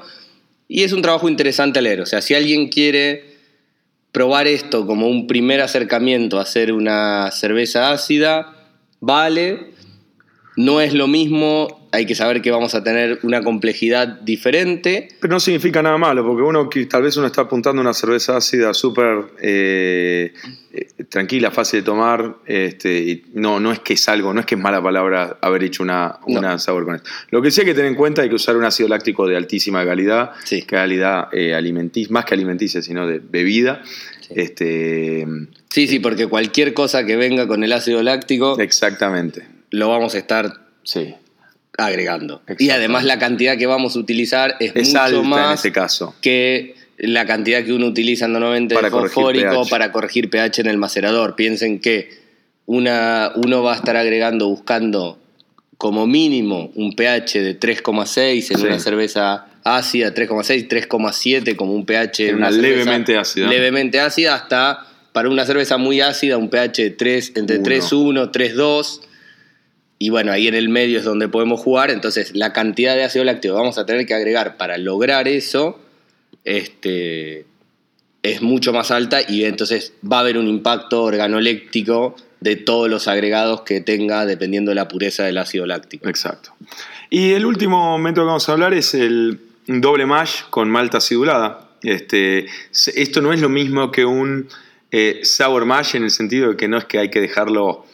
Y 0.68 0.82
es 0.82 0.91
un 0.91 1.04
trabajo 1.04 1.30
interesante 1.30 1.78
a 1.78 1.82
leer. 1.84 2.02
O 2.02 2.08
sea, 2.08 2.20
si 2.24 2.34
alguien 2.34 2.70
quiere 2.70 3.33
probar 4.14 4.47
esto 4.47 4.88
como 4.88 5.07
un 5.07 5.28
primer 5.28 5.59
acercamiento 5.59 6.39
a 6.39 6.43
hacer 6.43 6.72
una 6.72 7.32
cerveza 7.32 7.91
ácida, 7.91 8.53
vale. 9.01 9.74
No 10.55 10.80
es 10.80 10.93
lo 10.93 11.07
mismo 11.07 11.84
hay 11.93 12.07
que 12.07 12.16
saber 12.16 12.41
que 12.41 12.49
vamos 12.49 12.74
a 12.74 12.84
tener 12.84 13.20
una 13.22 13.43
complejidad 13.43 14.07
diferente. 14.07 15.09
Pero 15.20 15.34
no 15.34 15.39
significa 15.39 15.84
nada 15.84 15.97
malo, 15.99 16.26
porque 16.26 16.41
uno 16.41 16.68
tal 16.89 17.03
vez 17.03 17.18
uno 17.18 17.28
está 17.28 17.41
apuntando 17.41 17.82
una 17.84 17.93
cerveza 17.93 18.36
ácida 18.36 18.74
súper 18.74 19.26
eh, 19.39 20.34
tranquila, 21.14 21.51
fácil 21.51 21.82
de 21.82 21.86
tomar. 21.86 22.38
Este, 22.47 22.97
y 22.99 23.24
no, 23.36 23.59
no 23.59 23.72
es 23.72 23.80
que 23.80 23.93
es 23.93 24.09
algo, 24.09 24.34
no 24.34 24.39
es 24.39 24.47
que 24.47 24.55
es 24.55 24.61
mala 24.61 24.82
palabra 24.82 25.38
haber 25.41 25.64
hecho 25.64 25.84
una, 25.84 26.18
una 26.26 26.57
sour 26.57 26.86
con 26.86 26.95
esto. 26.95 27.07
Lo 27.30 27.39
que 27.39 27.51
sí 27.51 27.61
hay 27.61 27.68
que 27.68 27.76
tener 27.76 27.91
en 27.91 27.95
cuenta 27.95 28.24
hay 28.24 28.30
que 28.30 28.36
usar 28.36 28.57
un 28.57 28.66
ácido 28.66 28.89
láctico 28.89 29.28
de 29.28 29.38
altísima 29.38 29.86
calidad, 29.86 30.32
Sí. 30.43 30.64
calidad 30.64 31.28
eh, 31.32 31.53
alimenticia, 31.53 32.11
más 32.11 32.26
que 32.26 32.34
alimenticia, 32.34 32.82
sino 32.82 33.05
de 33.05 33.20
bebida. 33.20 33.84
Este, 34.32 35.26
Sí, 35.70 35.88
sí, 35.88 35.99
porque 35.99 36.28
cualquier 36.28 36.74
cosa 36.74 37.05
que 37.05 37.16
venga 37.16 37.47
con 37.47 37.64
el 37.64 37.72
ácido 37.74 38.01
láctico 38.03 38.59
exactamente. 38.59 39.47
lo 39.70 39.89
vamos 39.89 40.16
a 40.16 40.18
estar 40.18 40.61
Sí. 40.84 41.14
agregando. 41.78 42.41
Y 42.59 42.70
además 42.72 43.03
la 43.03 43.18
cantidad 43.20 43.57
que 43.57 43.66
vamos 43.68 43.95
a 43.95 43.99
utilizar 43.99 44.55
es, 44.59 44.72
Es 44.76 44.88
mucho 44.89 45.01
alta 45.01 45.20
en 45.20 45.28
más 45.30 45.59
ese 45.59 45.72
caso. 45.72 46.16
que 46.22 46.76
la 46.98 47.26
cantidad 47.26 47.64
que 47.64 47.74
uno 47.74 47.88
utiliza 47.88 48.28
normalmente 48.28 48.76
Para 48.76 48.88
de 48.88 48.91
corregir 48.91 49.14
fosfórico 49.14 49.66
para 49.70 49.91
corregir 49.91 50.30
pH 50.30 50.62
en 50.62 50.68
el 50.68 50.78
macerador. 50.78 51.36
Piensen 51.36 51.80
que 51.80 52.10
una, 52.66 53.32
uno 53.36 53.64
va 53.64 53.74
a 53.74 53.76
estar 53.76 53.98
agregando, 53.98 54.48
buscando 54.48 55.20
como 55.78 56.08
mínimo 56.08 56.72
un 56.76 56.96
pH 56.96 57.41
de 57.41 57.60
3,6 57.60 58.52
en 58.52 58.58
Sí. 58.58 58.66
una 58.66 58.80
cerveza 58.80 59.48
ácida, 59.64 60.14
3,6, 60.14 60.68
3,7 60.68 61.56
como 61.56 61.74
un 61.74 61.86
pH 61.86 62.30
En 62.30 62.36
una 62.36 62.52
cerveza 62.52 62.70
levemente 62.70 63.18
ácida. 63.18 63.48
Levemente 63.48 64.00
ácida 64.00 64.36
hasta 64.36 64.88
para 65.12 65.30
una 65.30 65.46
cerveza 65.46 65.78
muy 65.78 66.02
ácida 66.02 66.38
un 66.38 66.50
pH 66.50 66.84
de 66.84 66.89
3, 66.91 67.34
entre 67.36 67.58
Uno. 67.58 67.66
3,1, 67.66 68.32
3,2. 68.32 69.02
Y 70.00 70.10
bueno, 70.10 70.32
ahí 70.32 70.48
en 70.48 70.56
el 70.56 70.70
medio 70.70 71.00
es 71.00 71.06
donde 71.06 71.28
podemos 71.28 71.60
jugar. 71.62 71.91
Entonces, 71.91 72.36
la 72.36 72.52
cantidad 72.52 72.96
de 72.96 73.04
ácido 73.04 73.24
lácteo 73.24 73.54
que 73.54 73.60
vamos 73.60 73.78
a 73.78 73.86
tener 73.86 74.06
que 74.06 74.14
agregar 74.14 74.58
para 74.58 74.78
lograr 74.78 75.28
eso 75.28 75.80
este, 76.44 77.46
es 78.24 78.42
mucho 78.42 78.74
más 78.74 78.92
alta 78.92 79.20
y 79.28 79.46
entonces 79.46 79.94
va 80.10 80.18
a 80.18 80.20
haber 80.22 80.38
un 80.38 80.48
impacto 80.48 81.04
organoléptico 81.04 82.16
de 82.40 82.56
todos 82.56 82.90
los 82.90 83.08
agregados 83.08 83.62
que 83.62 83.82
tenga 83.82 84.26
dependiendo 84.26 84.72
de 84.72 84.76
la 84.76 84.88
pureza 84.88 85.24
del 85.24 85.38
ácido 85.38 85.66
láctico. 85.66 86.08
Exacto. 86.10 86.54
Y 87.10 87.32
el 87.32 87.46
último 87.46 87.98
método 87.98 88.26
que 88.26 88.28
vamos 88.28 88.50
a 88.50 88.52
hablar 88.52 88.74
es 88.74 88.94
el 88.94 89.40
doble 89.68 90.06
mash 90.06 90.44
con 90.50 90.70
malta 90.70 90.98
acidulada. 90.98 91.70
Este, 91.84 92.48
esto 92.96 93.22
no 93.22 93.34
es 93.34 93.40
lo 93.40 93.50
mismo 93.50 93.92
que 93.92 94.06
un 94.06 94.48
eh, 94.92 95.22
sour 95.24 95.66
mash 95.66 95.96
en 95.96 96.04
el 96.04 96.12
sentido 96.12 96.50
de 96.50 96.58
que 96.58 96.68
no 96.68 96.78
es 96.78 96.86
que 96.86 97.00
hay 97.00 97.10
que 97.10 97.22
dejarlo 97.22 97.86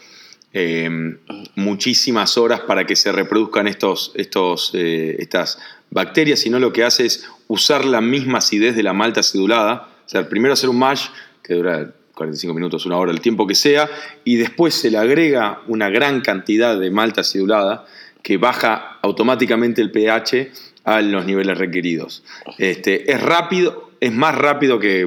eh, 0.52 1.18
muchísimas 1.56 2.38
horas 2.38 2.62
para 2.62 2.86
que 2.86 2.96
se 2.96 3.12
reproduzcan 3.12 3.68
estos, 3.68 4.12
estos, 4.16 4.72
eh, 4.74 5.16
estas 5.20 5.60
bacterias, 5.92 6.40
sino 6.40 6.60
lo 6.60 6.74
que 6.74 6.84
hace 6.84 7.06
es 7.06 7.28
usar 7.48 7.86
la 7.86 8.02
misma 8.02 8.40
acidez 8.40 8.76
de 8.76 8.84
la 8.84 8.94
malta 8.94 9.20
acidulada. 9.22 9.90
O 10.06 10.10
sea, 10.10 10.28
primero 10.30 10.54
hacer 10.54 10.70
un 10.70 10.80
mash 10.80 11.08
que 11.44 11.56
dura 11.56 11.92
45 12.16 12.54
minutos, 12.54 12.86
una 12.86 12.98
hora, 12.98 13.12
el 13.12 13.22
tiempo 13.22 13.48
que 13.48 13.56
sea, 13.56 13.90
y 14.24 14.36
después 14.36 14.76
se 14.76 14.92
le 14.92 14.98
agrega 14.98 15.62
una 15.68 15.90
gran 15.90 16.22
cantidad 16.22 16.80
de 16.80 16.92
malta 16.92 17.22
acidulada 17.22 17.86
que 18.22 18.38
baja 18.38 19.00
automáticamente 19.02 19.82
el 19.82 19.92
pH 19.92 20.52
a 20.84 21.02
los 21.02 21.26
niveles 21.26 21.58
requeridos. 21.58 22.24
Este, 22.58 23.12
es 23.12 23.22
rápido, 23.22 23.92
es 24.00 24.12
más 24.12 24.36
rápido 24.36 24.80
que 24.80 25.06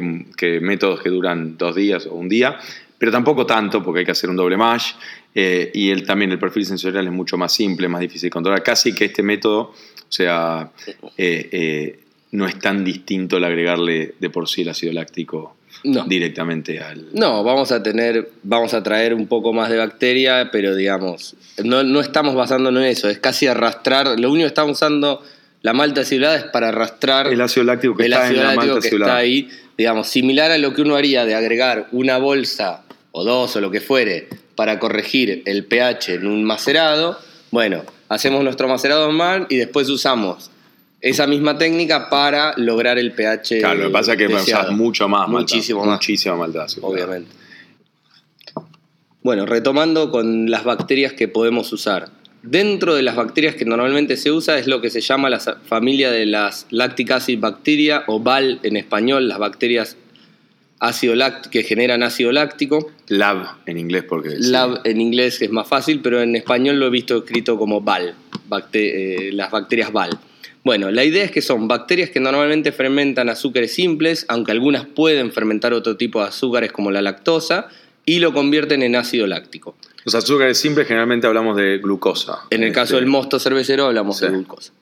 métodos 0.63 1.03
que 1.03 1.11
duran 1.11 1.59
dos 1.59 1.77
días 1.77 2.07
o 2.07 2.15
un 2.15 2.29
día, 2.29 2.59
pero 3.03 3.11
tampoco 3.11 3.47
tanto 3.47 3.83
porque 3.83 3.99
hay 3.99 4.05
que 4.07 4.13
hacer 4.13 4.31
un 4.31 4.37
doble 4.37 4.57
mash 4.57 4.93
eh, 5.35 5.71
y 5.73 5.91
el, 5.91 6.07
también 6.07 6.31
el 6.31 6.39
perfil 6.39 6.67
sensorial 6.67 7.07
es 7.07 7.13
mucho 7.13 7.37
más 7.37 7.53
simple, 7.53 7.89
más 7.89 8.01
difícil 8.01 8.27
de 8.29 8.31
controlar. 8.31 8.63
Casi 8.63 8.95
que 8.95 9.07
este 9.07 9.23
método, 9.23 9.61
o 9.61 9.75
sea, 10.09 10.71
eh, 11.17 11.49
eh, 11.53 12.01
no 12.33 12.47
es 12.47 12.59
tan 12.59 12.85
distinto 12.85 13.39
el 13.39 13.45
agregarle 13.45 14.15
de 14.19 14.31
por 14.31 14.49
sí 14.49 14.63
el 14.63 14.69
ácido 14.69 14.93
láctico 14.93 15.57
No. 15.85 16.05
directamente 16.05 16.81
al... 16.81 17.09
No, 17.13 17.43
vamos 17.43 17.73
a 17.73 17.83
tener, 17.83 18.31
vamos 18.43 18.75
a 18.75 18.83
traer 18.83 19.15
un 19.15 19.27
poco 19.27 19.53
más 19.53 19.71
de 19.71 19.79
bacteria, 19.79 20.51
pero 20.53 20.75
digamos, 20.75 21.35
no, 21.65 21.83
no 21.83 22.01
estamos 22.01 22.35
basándonos 22.35 22.83
en 22.83 22.89
eso, 22.89 23.09
es 23.09 23.19
casi 23.19 23.47
arrastrar, 23.47 24.19
lo 24.19 24.31
único 24.31 24.45
que 24.45 24.49
estamos 24.49 24.77
usando 24.77 25.23
la 25.63 25.73
malta 25.73 26.03
acidulada 26.03 26.37
es 26.37 26.45
para 26.45 26.69
arrastrar 26.69 27.29
El 27.29 27.41
ácido 27.41 27.65
láctico 27.65 27.97
que 27.97 28.05
el 28.07 28.13
está 28.13 28.27
en 28.27 28.33
ácido 28.33 28.43
la 28.43 28.55
láctico 28.55 28.75
malta 28.75 28.89
que 28.89 28.97
está 28.97 29.17
ahí, 29.17 29.49
digamos, 29.79 30.09
similar 30.09 30.51
a 30.51 30.59
lo 30.59 30.75
que 30.75 30.83
uno 30.83 30.97
haría 30.97 31.25
de 31.25 31.35
agregar 31.35 31.89
una 31.93 32.19
bolsa 32.19 32.85
o 33.13 33.25
dos 33.25 33.55
o 33.57 33.61
lo 33.61 33.71
que 33.71 33.81
fuere 33.81 34.29
para 34.55 34.79
corregir 34.79 35.43
el 35.47 35.65
pH 35.65 36.15
en 36.15 36.27
un 36.27 36.45
macerado. 36.45 37.19
Bueno, 37.51 37.83
hacemos 38.09 38.43
nuestro 38.45 38.69
macerado 38.69 39.07
normal 39.07 39.47
y 39.49 39.57
después 39.57 39.89
usamos 39.89 40.51
esa 41.01 41.27
misma 41.27 41.59
técnica 41.59 42.09
para 42.09 42.55
lograr 42.57 42.99
el 42.99 43.13
pH. 43.13 43.59
Claro, 43.59 43.81
lo 43.81 43.87
que 43.89 43.93
pasa 43.93 44.13
es 44.13 44.19
que 44.19 44.27
usás 44.27 44.71
mucho 44.71 45.09
más 45.09 45.29
malta. 45.29 45.41
Muchísimo 45.41 45.85
más. 45.85 45.97
Muchísima. 45.97 46.37
Obviamente. 46.83 47.31
Bueno, 49.23 49.47
retomando 49.47 50.11
con 50.11 50.51
las 50.51 50.65
bacterias 50.65 51.13
que 51.13 51.29
podemos 51.29 51.73
usar. 51.73 52.11
Dentro 52.43 52.97
de 52.97 53.03
las 53.03 53.15
bacterias 53.15 53.55
que 53.55 53.65
normalmente 53.65 54.17
se 54.17 54.33
usa 54.33 54.59
es 54.59 54.67
lo 54.67 54.81
que 54.81 54.91
se 54.91 55.01
llama 55.01 55.31
la 55.31 55.39
familia 55.39 56.11
de 56.11 56.27
las 56.27 56.67
lactic 56.71 57.13
acid 57.13 57.39
bacteria 57.39 58.03
o 58.09 58.19
BAL 58.19 58.59
en 58.65 58.77
español, 58.77 59.29
las 59.29 59.39
bacterias 59.39 59.97
ácido 60.83 61.15
que 61.51 61.63
generan 61.63 62.03
ácido 62.03 62.33
láctico. 62.33 62.91
Lab 63.09 63.47
en 63.67 63.79
inglés 63.79 64.05
porque... 64.09 64.31
sí. 64.31 64.51
Lab 64.51 64.81
en 64.85 65.01
inglés 65.01 65.41
es 65.41 65.51
más 65.51 65.67
fácil, 65.69 66.01
pero 66.03 66.21
en 66.21 66.37
español 66.37 66.79
lo 66.79 66.87
he 66.87 66.91
visto 66.91 67.17
escrito 67.19 67.57
como 67.57 67.81
BAL, 67.81 68.15
bacte- 68.49 69.29
eh, 69.29 69.33
las 69.33 69.51
bacterias 69.51 69.93
BAL. 69.93 70.11
Bueno, 70.65 70.91
la 70.91 71.05
idea 71.05 71.25
es 71.25 71.31
que 71.31 71.43
son 71.43 71.67
bacterias 71.67 72.11
que 72.11 72.21
normalmente 72.21 72.71
fermentan 72.73 73.29
azúcares 73.29 73.75
simples, 73.75 74.27
aunque 74.29 74.53
algunas 74.53 74.85
pueden 74.87 75.33
fermentar 75.33 75.73
otro 75.73 75.97
tipo 75.97 76.21
de 76.21 76.29
azúcares 76.29 76.71
como 76.73 76.91
la 76.91 77.03
lactosa, 77.03 77.69
y 78.05 78.19
lo 78.19 78.33
convierten 78.33 78.83
en 78.83 78.97
ácido 78.97 79.27
láctico. 79.27 79.77
Los 80.05 80.15
azúcares 80.17 80.59
simples 80.59 80.89
generalmente 80.89 81.27
hablamos 81.29 81.57
de 81.57 81.79
glucosa. 81.79 82.41
En 82.51 82.65
el 82.65 82.73
caso 82.73 82.95
Este, 82.95 82.97
del 83.05 83.07
mosto 83.07 83.39
cervecero 83.39 83.87
hablamos 83.87 84.19
Sí. 84.19 84.25
de 84.27 84.33
glucosa. 84.33 84.73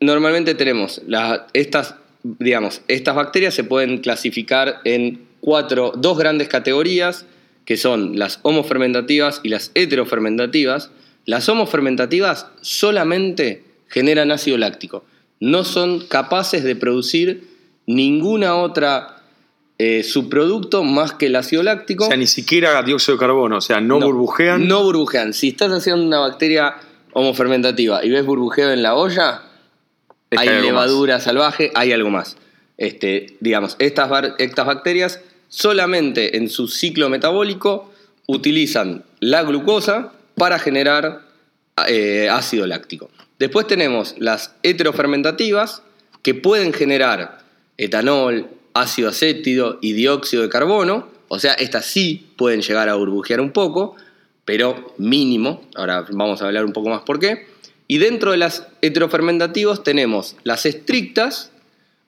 Normalmente 0.00 0.54
tenemos 0.54 1.00
la- 1.06 1.46
estas, 1.52 1.94
digamos, 2.24 2.80
estas 2.88 3.14
bacterias 3.14 3.54
se 3.54 3.62
pueden 3.64 3.98
clasificar 3.98 4.80
en 4.84 5.28
cuatro, 5.40 5.92
dos 5.94 6.18
grandes 6.18 6.48
categorías, 6.48 7.26
que 7.64 7.76
son 7.76 8.18
las 8.18 8.40
homofermentativas 8.42 9.40
y 9.42 9.50
las 9.50 9.70
heterofermentativas. 9.74 10.90
Las 11.26 11.48
homofermentativas 11.48 12.46
solamente 12.60 13.64
generan 13.88 14.32
ácido 14.32 14.58
láctico. 14.58 15.04
No 15.38 15.64
son 15.64 16.00
capaces 16.00 16.64
de 16.64 16.76
producir 16.76 17.48
ninguna 17.86 18.56
otra 18.56 19.22
eh, 19.78 20.02
subproducto 20.02 20.82
más 20.82 21.12
que 21.12 21.26
el 21.26 21.36
ácido 21.36 21.62
láctico. 21.62 22.04
O 22.04 22.08
sea, 22.08 22.16
ni 22.16 22.26
siquiera 22.26 22.82
dióxido 22.82 23.16
de 23.16 23.20
carbono, 23.20 23.58
o 23.58 23.60
sea, 23.60 23.80
no, 23.80 24.00
burbujean. 24.00 24.66
No 24.66 24.82
burbujean. 24.82 25.34
Si 25.34 25.48
estás 25.48 25.72
haciendo 25.72 26.04
una 26.04 26.20
bacteria 26.20 26.76
homofermentativa 27.12 28.04
y 28.04 28.10
ves 28.10 28.24
burbujeo 28.24 28.70
en 28.72 28.82
la 28.82 28.94
olla, 28.94 29.42
hay 30.36 30.62
levadura 30.62 31.20
salvaje, 31.20 31.70
hay 31.74 31.92
algo 31.92 32.10
más. 32.10 32.36
Este, 32.76 33.36
digamos, 33.40 33.76
estas, 33.78 34.10
estas 34.38 34.66
bacterias 34.66 35.20
solamente 35.48 36.36
en 36.36 36.48
su 36.48 36.68
ciclo 36.68 37.08
metabólico 37.08 37.92
utilizan 38.26 39.04
la 39.20 39.42
glucosa 39.42 40.12
para 40.34 40.58
generar 40.58 41.22
eh, 41.88 42.28
ácido 42.30 42.66
láctico. 42.66 43.10
Después 43.38 43.66
tenemos 43.66 44.14
las 44.18 44.54
heterofermentativas 44.62 45.82
que 46.22 46.34
pueden 46.34 46.72
generar 46.72 47.40
etanol, 47.76 48.48
ácido 48.74 49.08
acétido 49.08 49.78
y 49.82 49.92
dióxido 49.92 50.42
de 50.42 50.48
carbono. 50.48 51.08
O 51.28 51.38
sea, 51.38 51.54
estas 51.54 51.86
sí 51.86 52.26
pueden 52.36 52.62
llegar 52.62 52.88
a 52.88 52.94
burbujear 52.94 53.40
un 53.40 53.50
poco, 53.50 53.96
pero 54.44 54.94
mínimo. 54.98 55.62
Ahora 55.74 56.04
vamos 56.10 56.42
a 56.42 56.46
hablar 56.46 56.64
un 56.64 56.72
poco 56.72 56.90
más 56.90 57.02
por 57.02 57.18
qué. 57.18 57.46
Y 57.86 57.98
dentro 57.98 58.30
de 58.30 58.38
las 58.38 58.66
heterofermentativas 58.80 59.82
tenemos 59.82 60.36
las 60.44 60.66
estrictas 60.66 61.50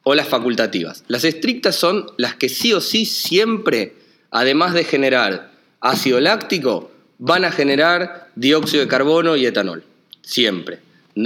o 0.02 0.14
las 0.14 0.28
facultativas. 0.28 1.04
Las 1.08 1.24
estrictas 1.24 1.76
son 1.76 2.06
las 2.16 2.34
que 2.34 2.48
sí 2.48 2.72
o 2.72 2.80
sí 2.80 3.04
siempre, 3.06 3.94
además 4.30 4.72
de 4.72 4.84
generar 4.84 5.50
ácido 5.80 6.20
láctico, 6.20 6.90
van 7.18 7.44
a 7.44 7.52
generar 7.52 8.30
dióxido 8.36 8.82
de 8.82 8.88
carbono 8.88 9.36
y 9.36 9.46
etanol. 9.46 9.84
Siempre. 10.22 10.78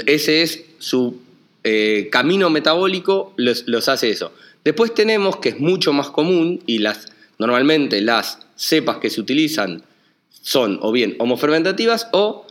Ese 0.07 0.43
es 0.43 0.65
su 0.79 1.21
eh, 1.63 2.09
camino 2.11 2.51
metabólico, 2.51 3.35
los, 3.37 3.65
los 3.67 3.89
hace 3.89 4.11
eso. 4.11 4.33
Después 4.65 4.95
tenemos, 4.95 5.37
que 5.37 5.51
es 5.51 5.61
mucho 5.61 5.93
más 5.93 6.11
común, 6.11 6.63
y 6.67 6.79
las, 6.79 7.09
normalmente 7.39 8.01
las 8.01 8.39
cepas 8.57 8.99
que 8.99 9.11
se 9.11 9.21
utilizan 9.21 9.83
son 10.43 10.79
o 10.83 10.93
bien 10.93 11.17
homofermentativas 11.19 12.09
o 12.13 12.47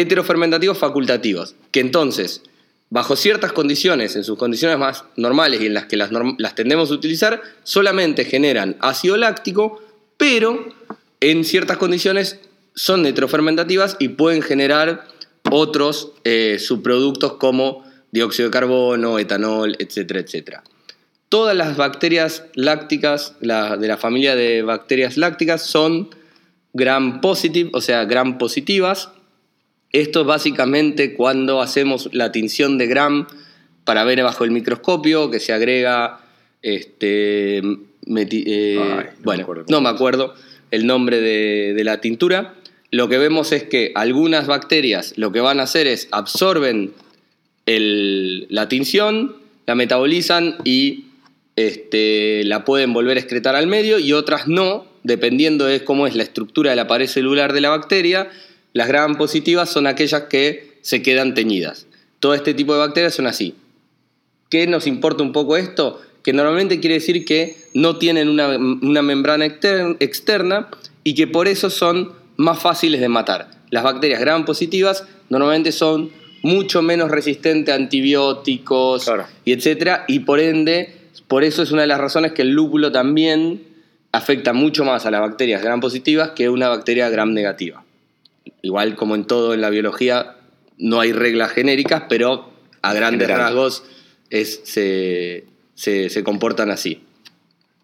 heterofermentativos 0.00 0.78
facultativos, 0.78 1.54
que 1.72 1.80
entonces, 1.80 2.42
bajo 2.90 3.16
ciertas 3.16 3.52
condiciones, 3.52 4.16
en 4.16 4.24
sus 4.24 4.38
condiciones 4.38 4.78
más 4.78 5.04
normales 5.16 5.60
y 5.60 5.66
en 5.66 5.74
las 5.74 5.86
que 5.86 5.96
las, 5.96 6.10
las 6.38 6.54
tendemos 6.54 6.90
a 6.90 6.94
utilizar, 6.94 7.42
solamente 7.64 8.24
generan 8.24 8.76
ácido 8.80 9.16
láctico, 9.16 9.82
pero 10.16 10.68
en 11.20 11.44
ciertas 11.44 11.76
condiciones 11.78 12.38
son 12.74 13.04
heterofermentativas 13.06 13.96
y 13.98 14.10
pueden 14.10 14.42
generar 14.42 15.06
otros 15.50 16.12
eh, 16.24 16.58
subproductos 16.60 17.34
como 17.34 17.84
dióxido 18.12 18.48
de 18.48 18.52
carbono, 18.52 19.18
etanol, 19.18 19.76
etcétera, 19.78 20.20
etcétera. 20.20 20.62
todas 21.28 21.56
las 21.56 21.76
bacterias 21.76 22.44
lácticas 22.54 23.34
de 23.40 23.46
la 23.46 23.98
familia 23.98 24.34
de 24.34 24.62
bacterias 24.62 25.16
lácticas 25.18 25.62
son 25.62 26.08
gram 26.72 27.20
positive, 27.20 27.70
o 27.74 27.80
sea, 27.80 28.04
gram 28.04 28.38
positivas. 28.38 29.10
Esto 29.92 30.20
es 30.20 30.26
básicamente 30.26 31.14
cuando 31.14 31.60
hacemos 31.60 32.10
la 32.12 32.32
tinción 32.32 32.78
de 32.78 32.86
gram 32.86 33.26
para 33.84 34.04
ver 34.04 34.22
bajo 34.22 34.44
el 34.44 34.50
microscopio, 34.50 35.30
que 35.30 35.40
se 35.40 35.52
agrega 35.52 36.20
este, 36.62 37.62
eh, 38.16 39.10
bueno, 39.22 39.46
no 39.68 39.80
me 39.80 39.88
acuerdo 39.88 40.34
el 40.70 40.86
nombre 40.86 41.20
de, 41.20 41.84
la 41.84 42.00
tintura. 42.00 42.54
Lo 42.90 43.08
que 43.08 43.18
vemos 43.18 43.52
es 43.52 43.64
que 43.64 43.92
algunas 43.94 44.46
bacterias 44.46 45.14
lo 45.16 45.32
que 45.32 45.40
van 45.40 45.60
a 45.60 45.64
hacer 45.64 45.86
es 45.86 46.08
absorben 46.10 46.92
la 47.66 48.68
tinción, 48.68 49.36
la 49.66 49.74
metabolizan 49.74 50.56
y 50.64 51.04
este, 51.56 52.44
la 52.44 52.64
pueden 52.64 52.92
volver 52.92 53.18
a 53.18 53.20
excretar 53.20 53.56
al 53.56 53.66
medio 53.66 53.98
y 53.98 54.12
otras 54.12 54.48
no, 54.48 54.86
dependiendo 55.02 55.66
de 55.66 55.84
cómo 55.84 56.06
es 56.06 56.14
la 56.14 56.22
estructura 56.22 56.70
de 56.70 56.76
la 56.76 56.86
pared 56.86 57.06
celular 57.06 57.52
de 57.52 57.60
la 57.60 57.70
bacteria. 57.70 58.30
Las 58.72 58.88
gram 58.88 59.16
positivas 59.16 59.70
son 59.70 59.86
aquellas 59.86 60.22
que 60.24 60.78
se 60.82 61.02
quedan 61.02 61.34
teñidas. 61.34 61.86
Todo 62.20 62.34
este 62.34 62.54
tipo 62.54 62.72
de 62.72 62.80
bacterias 62.80 63.14
son 63.14 63.26
así. 63.26 63.54
¿Qué 64.50 64.66
nos 64.66 64.86
importa 64.86 65.22
un 65.22 65.32
poco 65.32 65.56
esto? 65.56 66.00
Que 66.22 66.32
normalmente 66.32 66.80
quiere 66.80 66.94
decir 66.94 67.24
que 67.24 67.56
no 67.74 67.96
tienen 67.96 68.28
una, 68.28 69.02
membrana 69.02 69.44
externa 69.46 70.68
y 71.04 71.14
que 71.14 71.26
por 71.26 71.48
eso 71.48 71.70
son 71.70 72.12
más 72.36 72.60
fáciles 72.60 73.00
de 73.00 73.08
matar. 73.08 73.50
Las 73.70 73.84
bacterias 73.84 74.20
gram 74.20 74.44
positivas 74.44 75.04
normalmente 75.28 75.72
son 75.72 76.10
mucho 76.42 76.82
menos 76.82 77.10
resistentes 77.10 77.72
a 77.72 77.76
antibióticos 77.76 79.10
y 79.44 79.52
etcétera 79.52 80.04
y 80.06 80.20
por 80.20 80.38
ende 80.38 80.94
por 81.26 81.42
eso 81.44 81.62
es 81.62 81.72
una 81.72 81.82
de 81.82 81.88
las 81.88 81.98
razones 81.98 82.32
que 82.32 82.42
el 82.42 82.50
lúpulo 82.50 82.92
también 82.92 83.62
afecta 84.12 84.52
mucho 84.52 84.84
más 84.84 85.04
a 85.04 85.10
las 85.10 85.20
bacterias 85.20 85.62
gram 85.62 85.80
positivas 85.80 86.30
que 86.30 86.48
una 86.48 86.68
bacteria 86.68 87.10
gram 87.10 87.32
negativa. 87.34 87.84
Igual 88.62 88.96
como 88.96 89.14
en 89.14 89.24
todo 89.24 89.54
en 89.54 89.60
la 89.60 89.70
biología 89.70 90.36
no 90.78 91.00
hay 91.00 91.12
reglas 91.12 91.52
genéricas, 91.52 92.04
pero 92.08 92.50
a 92.82 92.94
grandes 92.94 93.28
rasgos 93.28 93.84
se, 94.30 95.44
se 95.74 96.24
comportan 96.24 96.70
así. 96.70 97.02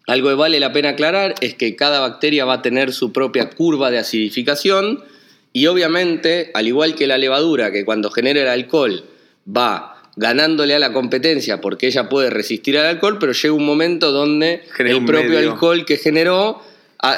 Algo 0.07 0.29
que 0.29 0.35
vale 0.35 0.59
la 0.59 0.71
pena 0.71 0.89
aclarar 0.89 1.35
es 1.41 1.55
que 1.55 1.75
cada 1.75 1.99
bacteria 1.99 2.45
va 2.45 2.55
a 2.55 2.61
tener 2.61 2.93
su 2.93 3.11
propia 3.11 3.49
curva 3.49 3.89
de 3.89 3.97
acidificación 3.97 5.03
y 5.51 5.67
obviamente, 5.67 6.51
al 6.53 6.67
igual 6.67 6.95
que 6.95 7.07
la 7.07 7.17
levadura, 7.17 7.71
que 7.71 7.85
cuando 7.85 8.11
genera 8.11 8.41
el 8.41 8.49
alcohol 8.49 9.05
va 9.47 10.03
ganándole 10.15 10.75
a 10.75 10.79
la 10.79 10.93
competencia 10.93 11.59
porque 11.59 11.87
ella 11.87 12.07
puede 12.07 12.29
resistir 12.29 12.77
al 12.77 12.85
alcohol, 12.85 13.17
pero 13.19 13.31
llega 13.31 13.53
un 13.53 13.65
momento 13.65 14.11
donde 14.11 14.63
el 14.79 15.05
propio 15.05 15.39
alcohol 15.39 15.85
que 15.85 15.97
generó 15.97 16.61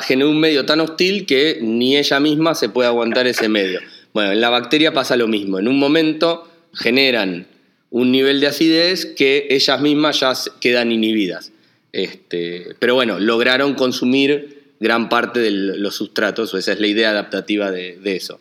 generó 0.04 0.30
un 0.30 0.40
medio 0.40 0.66
tan 0.66 0.80
hostil 0.80 1.26
que 1.26 1.60
ni 1.62 1.98
ella 1.98 2.20
misma 2.20 2.56
se 2.56 2.70
puede 2.70 2.88
aguantar 2.88 3.28
ese 3.28 3.50
medio. 3.50 3.80
Bueno, 4.14 4.32
en 4.32 4.42
la 4.42 4.50
bacteria 4.50 4.94
pasa 4.94 5.16
lo 5.16 5.28
mismo. 5.28 5.60
En 5.60 5.68
un 5.68 5.80
momento 5.80 6.48
generan 6.74 7.48
un 7.90 8.12
nivel 8.12 8.40
de 8.40 8.48
acidez 8.48 9.06
que 9.06 9.48
ellas 9.50 9.82
mismas 9.82 10.20
ya 10.20 10.34
quedan 10.60 10.92
inhibidas. 10.92 11.52
Este, 11.94 12.76
pero 12.80 12.96
bueno, 12.96 13.20
lograron 13.20 13.76
consumir 13.76 14.74
gran 14.80 15.10
parte 15.10 15.40
de 15.40 15.52
los 15.52 15.96
sustratos, 15.96 16.54
o 16.54 16.58
esa 16.58 16.74
es 16.74 16.80
la 16.80 16.88
idea 16.88 17.10
adaptativa 17.10 17.72
de 17.72 18.16
eso. 18.16 18.40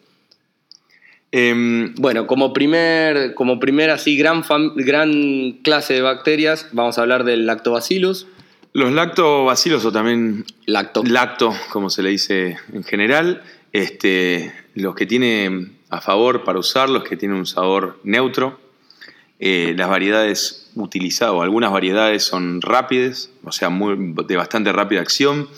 Em, 1.33 1.95
bueno, 1.97 2.27
como 2.27 2.53
primer, 2.53 3.35
como 3.35 3.59
primera 3.59 3.95
así 3.95 4.17
gran, 4.17 4.43
gran 4.77 5.53
clase 5.63 5.95
de 5.95 6.01
bacterias, 6.01 6.69
vamos 6.73 6.97
a 6.97 7.03
hablar 7.03 7.25
del 7.25 7.45
lactobacillus. 7.47 8.27
Los 8.77 8.93
lactobacilos 8.93 9.87
o 9.87 9.91
también 9.91 10.45
lacto. 10.67 11.03
lacto, 11.03 11.55
como 11.71 11.89
se 11.89 12.03
le 12.03 12.11
dice 12.11 12.59
en 12.75 12.85
general, 12.85 13.43
este, 13.73 14.53
los 14.75 14.95
que 14.95 15.07
tienen 15.07 15.79
a 15.89 16.03
favor 16.03 16.45
para 16.45 16.59
usarlos, 16.59 17.03
que 17.03 17.17
tienen 17.17 17.39
un 17.39 17.47
sabor 17.47 17.99
neutro. 18.05 18.61
Eh, 19.39 19.73
las 19.79 19.89
variedades 19.89 20.71
utilizadas, 20.75 21.33
o 21.33 21.41
algunas 21.41 21.73
variedades 21.73 22.25
son 22.25 22.61
rápidas, 22.61 23.31
o 23.45 23.51
sea, 23.51 23.71
muy, 23.71 24.15
de 24.27 24.37
bastante 24.37 24.71
rápida 24.73 25.01
acción, 25.01 25.49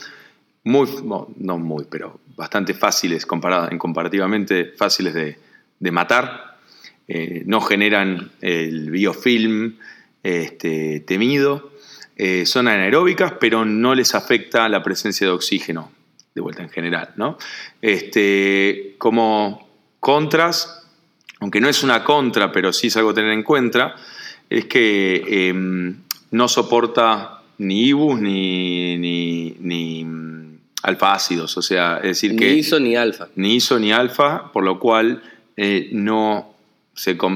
muy, 0.63 0.89
no, 1.03 1.59
muy, 1.59 1.87
pero 1.91 2.21
bastante 2.37 2.73
fáciles 2.73 3.27
comparadas, 3.27 3.73
en 3.73 3.79
comparativamente 3.79 4.75
fáciles 4.77 5.13
de, 5.15 5.39
de 5.81 5.91
matar, 5.91 6.57
eh, 7.09 7.43
no 7.47 7.61
generan 7.63 8.31
el 8.43 8.93
biofilm 8.93 9.75
este, 10.23 11.01
temido, 11.01 11.73
eh, 12.21 12.45
son 12.47 12.67
anaeróbicas, 12.67 13.35
pero 13.39 13.65
no 13.65 13.95
les 13.95 14.17
afecta 14.17 14.69
la 14.69 14.83
presencia 14.83 15.25
de 15.25 15.33
oxígeno, 15.33 15.93
de 16.35 16.41
vuelta 16.41 16.65
en 16.65 16.69
general. 16.69 17.11
¿no? 17.15 17.39
Este, 17.81 18.97
como 18.99 19.69
contras, 20.01 20.85
aunque 21.39 21.61
no 21.61 21.69
es 21.69 21.85
una 21.85 22.03
contra, 22.03 22.51
pero 22.51 22.73
sí 22.73 22.89
es 22.89 22.97
algo 22.97 23.11
a 23.11 23.15
tener 23.15 23.31
en 23.31 23.45
cuenta, 23.45 23.95
es 24.51 24.65
que 24.65 25.49
em, 25.49 25.97
no 26.33 26.49
soporta 26.49 27.43
ni 27.59 27.87
IBUs 27.87 28.21
ni, 28.21 28.99
ni, 28.99 29.57
ni 29.61 30.05
mm, 30.05 30.59
alfa 30.83 31.13
ácidos, 31.13 31.57
o 31.57 31.63
sea, 31.63 31.99
es 31.99 32.21
decir 32.21 32.35
que... 32.35 32.53
Ni 32.53 32.59
ISO 32.59 32.81
ni 32.81 32.97
alfa. 32.97 33.29
Ni 33.37 33.55
ISO 33.55 33.79
ni 33.79 33.93
alfa, 33.93 34.51
por 34.53 34.65
lo 34.65 34.81
cual 34.81 35.23
eh, 35.57 35.89
no, 35.93 36.55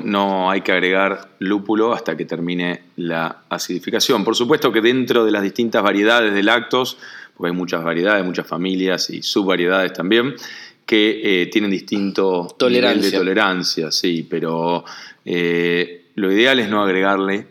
no 0.05 0.51
hay 0.51 0.63
que 0.63 0.73
agregar 0.73 1.29
lúpulo 1.39 1.93
hasta 1.93 2.17
que 2.17 2.25
termine 2.25 2.83
la 2.97 3.43
acidificación. 3.49 4.25
Por 4.25 4.35
supuesto 4.35 4.73
que 4.73 4.81
dentro 4.81 5.25
de 5.25 5.31
las 5.31 5.43
distintas 5.43 5.83
variedades 5.83 6.35
de 6.35 6.43
lactos, 6.43 6.99
porque 7.37 7.53
hay 7.53 7.57
muchas 7.57 7.85
variedades, 7.85 8.25
muchas 8.25 8.47
familias 8.47 9.11
y 9.11 9.23
subvariedades 9.23 9.93
también, 9.93 10.35
que 10.85 11.43
eh, 11.43 11.47
tienen 11.47 11.71
distinto 11.71 12.57
nivel 12.69 13.01
de 13.01 13.13
tolerancia, 13.13 13.93
sí, 13.93 14.27
pero 14.29 14.85
eh, 15.25 16.07
lo 16.17 16.33
ideal 16.33 16.59
es 16.59 16.69
no 16.69 16.83
agregarle 16.83 17.47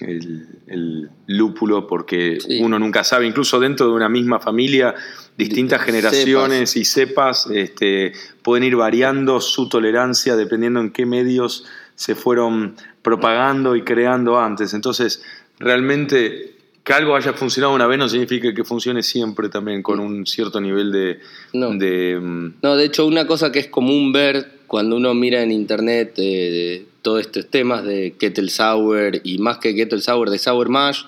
el, 0.00 1.10
lúpulo 1.26 1.86
porque 1.86 2.38
uno 2.60 2.78
nunca 2.78 3.04
sabe, 3.04 3.26
incluso 3.26 3.60
dentro 3.60 3.86
de 3.86 3.92
una 3.92 4.08
misma 4.08 4.40
familia 4.40 4.94
distintas 5.36 5.82
generaciones 5.82 6.76
y 6.76 6.84
cepas 6.84 7.46
este, 7.52 8.12
pueden 8.42 8.64
ir 8.64 8.76
variando 8.76 9.40
su 9.40 9.68
tolerancia 9.68 10.36
dependiendo 10.36 10.80
en 10.80 10.90
qué 10.90 11.06
medios 11.06 11.64
se 11.94 12.14
fueron 12.14 12.76
propagando 13.02 13.76
y 13.76 13.82
creando 13.82 14.38
antes. 14.38 14.74
Entonces, 14.74 15.22
realmente 15.58 16.54
que 16.88 16.92
algo 16.94 17.14
haya 17.14 17.34
funcionado 17.34 17.74
una 17.74 17.86
vez 17.86 17.98
no 17.98 18.08
significa 18.08 18.54
que 18.54 18.64
funcione 18.64 19.02
siempre 19.02 19.50
también 19.50 19.82
con 19.82 20.00
un 20.00 20.26
cierto 20.26 20.58
nivel 20.60 20.90
de... 20.90 21.20
No, 21.52 21.70
de, 21.74 22.18
no, 22.62 22.76
de 22.76 22.84
hecho 22.84 23.04
una 23.04 23.26
cosa 23.26 23.52
que 23.52 23.58
es 23.58 23.66
común 23.66 24.10
ver 24.10 24.60
cuando 24.66 24.96
uno 24.96 25.12
mira 25.12 25.42
en 25.42 25.52
internet 25.52 26.14
eh, 26.16 26.86
todos 27.08 27.20
estos 27.22 27.46
temas 27.46 27.84
de 27.84 28.14
Kettle 28.18 28.50
Sour 28.50 29.20
y 29.24 29.38
más 29.38 29.58
que 29.58 29.74
Kettle 29.74 30.00
Sour 30.00 30.30
de 30.30 30.38
Sour 30.38 30.68
Mash, 30.68 31.04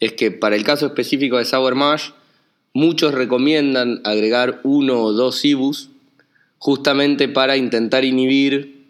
es 0.00 0.12
que 0.12 0.30
para 0.30 0.56
el 0.56 0.64
caso 0.64 0.86
específico 0.86 1.38
de 1.38 1.44
Sour 1.44 1.74
Mash, 1.74 2.10
Muchos 2.76 3.14
recomiendan 3.14 4.02
agregar 4.04 4.60
uno 4.62 5.00
o 5.02 5.14
dos 5.14 5.42
IBUs 5.46 5.88
justamente 6.58 7.26
para 7.26 7.56
intentar 7.56 8.04
inhibir. 8.04 8.84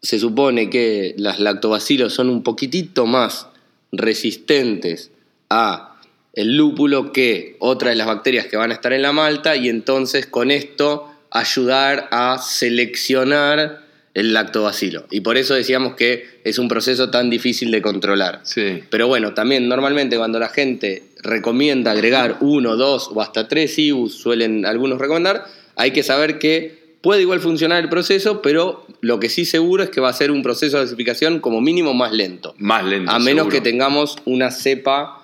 Se 0.00 0.18
supone 0.18 0.70
que 0.70 1.14
las 1.18 1.38
lactobacilos 1.38 2.14
son 2.14 2.30
un 2.30 2.42
poquitito 2.42 3.04
más 3.04 3.48
resistentes 3.92 5.10
a 5.50 6.00
el 6.32 6.56
lúpulo 6.56 7.12
que 7.12 7.56
otra 7.58 7.90
de 7.90 7.96
las 7.96 8.06
bacterias 8.06 8.46
que 8.46 8.56
van 8.56 8.70
a 8.70 8.74
estar 8.74 8.94
en 8.94 9.02
la 9.02 9.12
malta 9.12 9.54
y 9.54 9.68
entonces 9.68 10.26
con 10.26 10.50
esto 10.50 11.06
ayudar 11.30 12.08
a 12.12 12.38
seleccionar 12.38 13.84
el 14.14 14.32
lactobacilo. 14.32 15.06
Y 15.10 15.20
por 15.20 15.36
eso 15.36 15.54
decíamos 15.54 15.94
que 15.94 16.40
es 16.44 16.58
un 16.58 16.68
proceso 16.68 17.10
tan 17.10 17.30
difícil 17.30 17.70
de 17.70 17.80
controlar. 17.80 18.40
Sí. 18.42 18.82
Pero 18.90 19.06
bueno, 19.06 19.34
también 19.34 19.68
normalmente 19.68 20.16
cuando 20.16 20.38
la 20.38 20.48
gente 20.48 21.04
recomienda 21.22 21.92
agregar 21.92 22.38
uno, 22.40 22.76
dos 22.76 23.10
o 23.12 23.20
hasta 23.20 23.46
tres 23.48 23.78
IBUs, 23.78 24.14
suelen 24.14 24.66
algunos 24.66 24.98
recomendar, 24.98 25.44
hay 25.76 25.92
que 25.92 26.02
saber 26.02 26.38
que 26.38 26.80
puede 27.00 27.22
igual 27.22 27.40
funcionar 27.40 27.82
el 27.82 27.88
proceso, 27.88 28.42
pero 28.42 28.84
lo 29.00 29.20
que 29.20 29.28
sí 29.28 29.44
seguro 29.44 29.82
es 29.82 29.90
que 29.90 30.00
va 30.00 30.08
a 30.08 30.12
ser 30.12 30.30
un 30.30 30.42
proceso 30.42 30.78
de 30.78 30.84
acidificación 30.84 31.40
como 31.40 31.60
mínimo 31.60 31.94
más 31.94 32.12
lento. 32.12 32.54
Más 32.58 32.84
lento. 32.84 33.10
A 33.10 33.18
menos 33.18 33.48
que 33.48 33.60
tengamos 33.60 34.16
una 34.24 34.50
cepa 34.50 35.16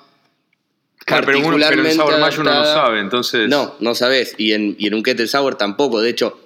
Claro, 1.05 1.25
pero, 1.25 1.39
uno, 1.39 1.57
pero 1.69 1.87
en 1.87 1.95
Sour 1.95 2.19
Mash 2.19 2.41
uno 2.41 2.53
no 2.53 2.65
sabe, 2.65 2.99
entonces... 2.99 3.49
No, 3.49 3.77
no 3.79 3.95
sabes. 3.95 4.35
Y 4.39 4.55
en, 4.55 4.75
y 4.77 4.89
en 4.89 4.95
un 4.95 5.05
Kettle 5.05 5.29
Sour 5.29 5.55
tampoco. 5.55 6.01
De 6.01 6.11
hecho, 6.11 6.46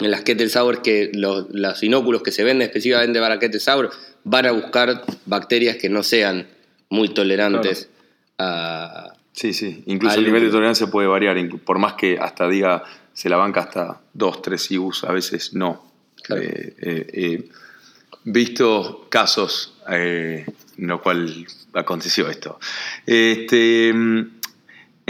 en 0.00 0.10
las 0.10 0.22
Kettle 0.22 0.48
Sour 0.48 0.82
que 0.82 1.10
los, 1.14 1.82
inóculos 1.82 2.22
que 2.22 2.32
se 2.32 2.44
venden 2.44 2.66
específicamente 2.68 3.20
para 3.20 3.38
Kettle 3.38 3.60
Sour 3.60 3.90
van 4.24 4.46
a 4.46 4.52
buscar 4.52 5.04
bacterias 5.26 5.76
que 5.76 5.88
no 5.88 6.02
sean 6.02 6.46
muy 6.88 7.08
tolerantes 7.10 7.88
a... 8.38 9.12
Sí, 9.32 9.52
sí, 9.52 9.84
incluso 9.86 10.18
el 10.18 10.24
nivel 10.24 10.44
de 10.44 10.50
tolerancia 10.50 10.88
puede 10.88 11.06
variar, 11.06 11.36
por 11.64 11.78
más 11.78 11.94
que 11.94 12.18
hasta 12.18 12.48
diga 12.48 12.82
se 13.12 13.28
la 13.28 13.36
banca 13.36 13.60
hasta 13.60 14.00
2, 14.14 14.42
3 14.42 14.70
IBUs, 14.72 15.04
a 15.04 15.12
veces 15.12 15.54
no. 15.54 15.90
He 16.28 16.34
eh, 16.34 17.06
eh, 17.12 17.48
visto 18.24 19.06
casos 19.08 19.74
eh, 19.88 20.46
lo 20.76 21.02
cual 21.02 21.46
aconteció 21.74 22.28
esto. 22.28 22.58
Este, 23.06 23.92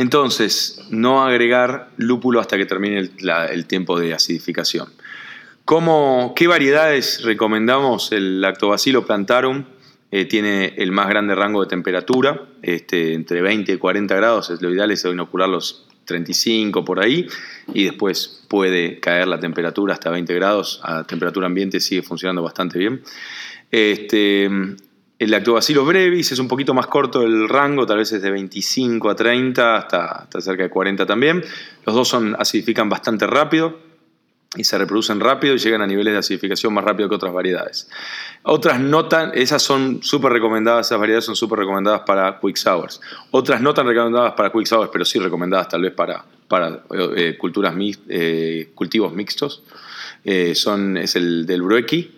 entonces, 0.01 0.81
no 0.89 1.23
agregar 1.23 1.91
lúpulo 1.99 2.41
hasta 2.41 2.57
que 2.57 2.65
termine 2.65 3.11
el, 3.51 3.67
tiempo 3.67 4.01
de 4.01 4.15
acidificación. 4.15 4.89
¿Cómo, 5.67 6.33
¿Qué 6.35 6.47
variedades 6.47 7.23
recomendamos? 7.23 8.11
El 8.11 8.41
Lactobacilo 8.41 9.05
plantarum 9.05 9.65
eh, 10.11 10.25
tiene 10.25 10.73
el 10.79 10.91
más 10.91 11.07
grande 11.09 11.35
rango 11.35 11.61
de 11.61 11.69
temperatura, 11.69 12.47
este, 12.63 13.13
entre 13.13 13.43
20 13.43 13.73
y 13.73 13.77
40 13.77 14.17
grados. 14.17 14.51
Lo 14.63 14.71
ideal 14.71 14.91
es 14.91 15.05
inocularlos 15.05 15.87
35 16.07 16.83
por 16.83 17.05
ahí 17.05 17.27
y 17.75 17.85
después 17.85 18.47
puede 18.49 19.01
caer 19.01 19.29
la 19.29 19.39
temperatura 19.39 19.93
hasta 19.93 20.09
20 20.09 20.35
grados. 20.35 20.81
A 20.83 21.05
temperatura 21.05 21.47
ambiente 21.47 21.79
sigue 21.79 22.01
funcionando 22.01 22.43
bastante 22.43 22.79
bien. 22.79 23.03
Este, 23.71 24.49
el 25.21 25.31
lactobacillus 25.31 25.87
brevis 25.87 26.33
es 26.33 26.39
un 26.39 26.49
poquito 26.49 26.73
más 26.73 26.87
corto 26.87 27.23
el 27.23 27.47
rango, 27.47 27.85
tal 27.85 27.99
vez 27.99 28.11
es 28.11 28.23
de 28.23 28.31
25 28.31 29.11
a 29.11 29.15
30 29.15 29.77
hasta, 29.77 30.07
hasta 30.07 30.41
cerca 30.41 30.63
de 30.63 30.71
40 30.71 31.05
también. 31.05 31.45
Los 31.85 31.95
dos 31.95 32.09
son, 32.09 32.35
acidifican 32.39 32.89
bastante 32.89 33.27
rápido 33.27 33.79
y 34.57 34.65
se 34.65 34.79
reproducen 34.79 35.21
rápido 35.21 35.55
y 35.55 35.59
llegan 35.59 35.83
a 35.83 35.87
niveles 35.87 36.15
de 36.15 36.21
acidificación 36.21 36.73
más 36.73 36.85
rápido 36.85 37.11
que 37.11 37.17
otras 37.17 37.35
variedades. 37.35 37.91
Otras 38.45 38.81
notan, 38.81 39.33
esas 39.35 39.63
son 39.63 40.03
súper 40.03 40.33
recomendadas, 40.33 40.87
esas 40.87 40.99
variedades 40.99 41.27
son 41.27 41.37
súper 41.37 41.59
recomendadas 41.59 42.01
para 42.07 42.41
quick 42.41 42.57
sours. 42.57 43.03
Otras 43.31 43.61
no 43.61 43.75
tan 43.75 43.87
recomendadas 43.87 44.33
para 44.33 44.51
quick 44.51 44.65
sours, 44.65 44.89
pero 44.91 45.05
sí 45.05 45.19
recomendadas 45.19 45.69
tal 45.69 45.83
vez 45.83 45.93
para, 45.93 46.25
para 46.49 46.83
eh, 47.15 47.37
culturas, 47.39 47.75
eh, 48.09 48.71
cultivos 48.75 49.13
mixtos. 49.13 49.65
Eh, 50.25 50.55
son, 50.55 50.97
es 50.97 51.15
el 51.15 51.45
del 51.45 51.61
Bruecky, 51.61 52.17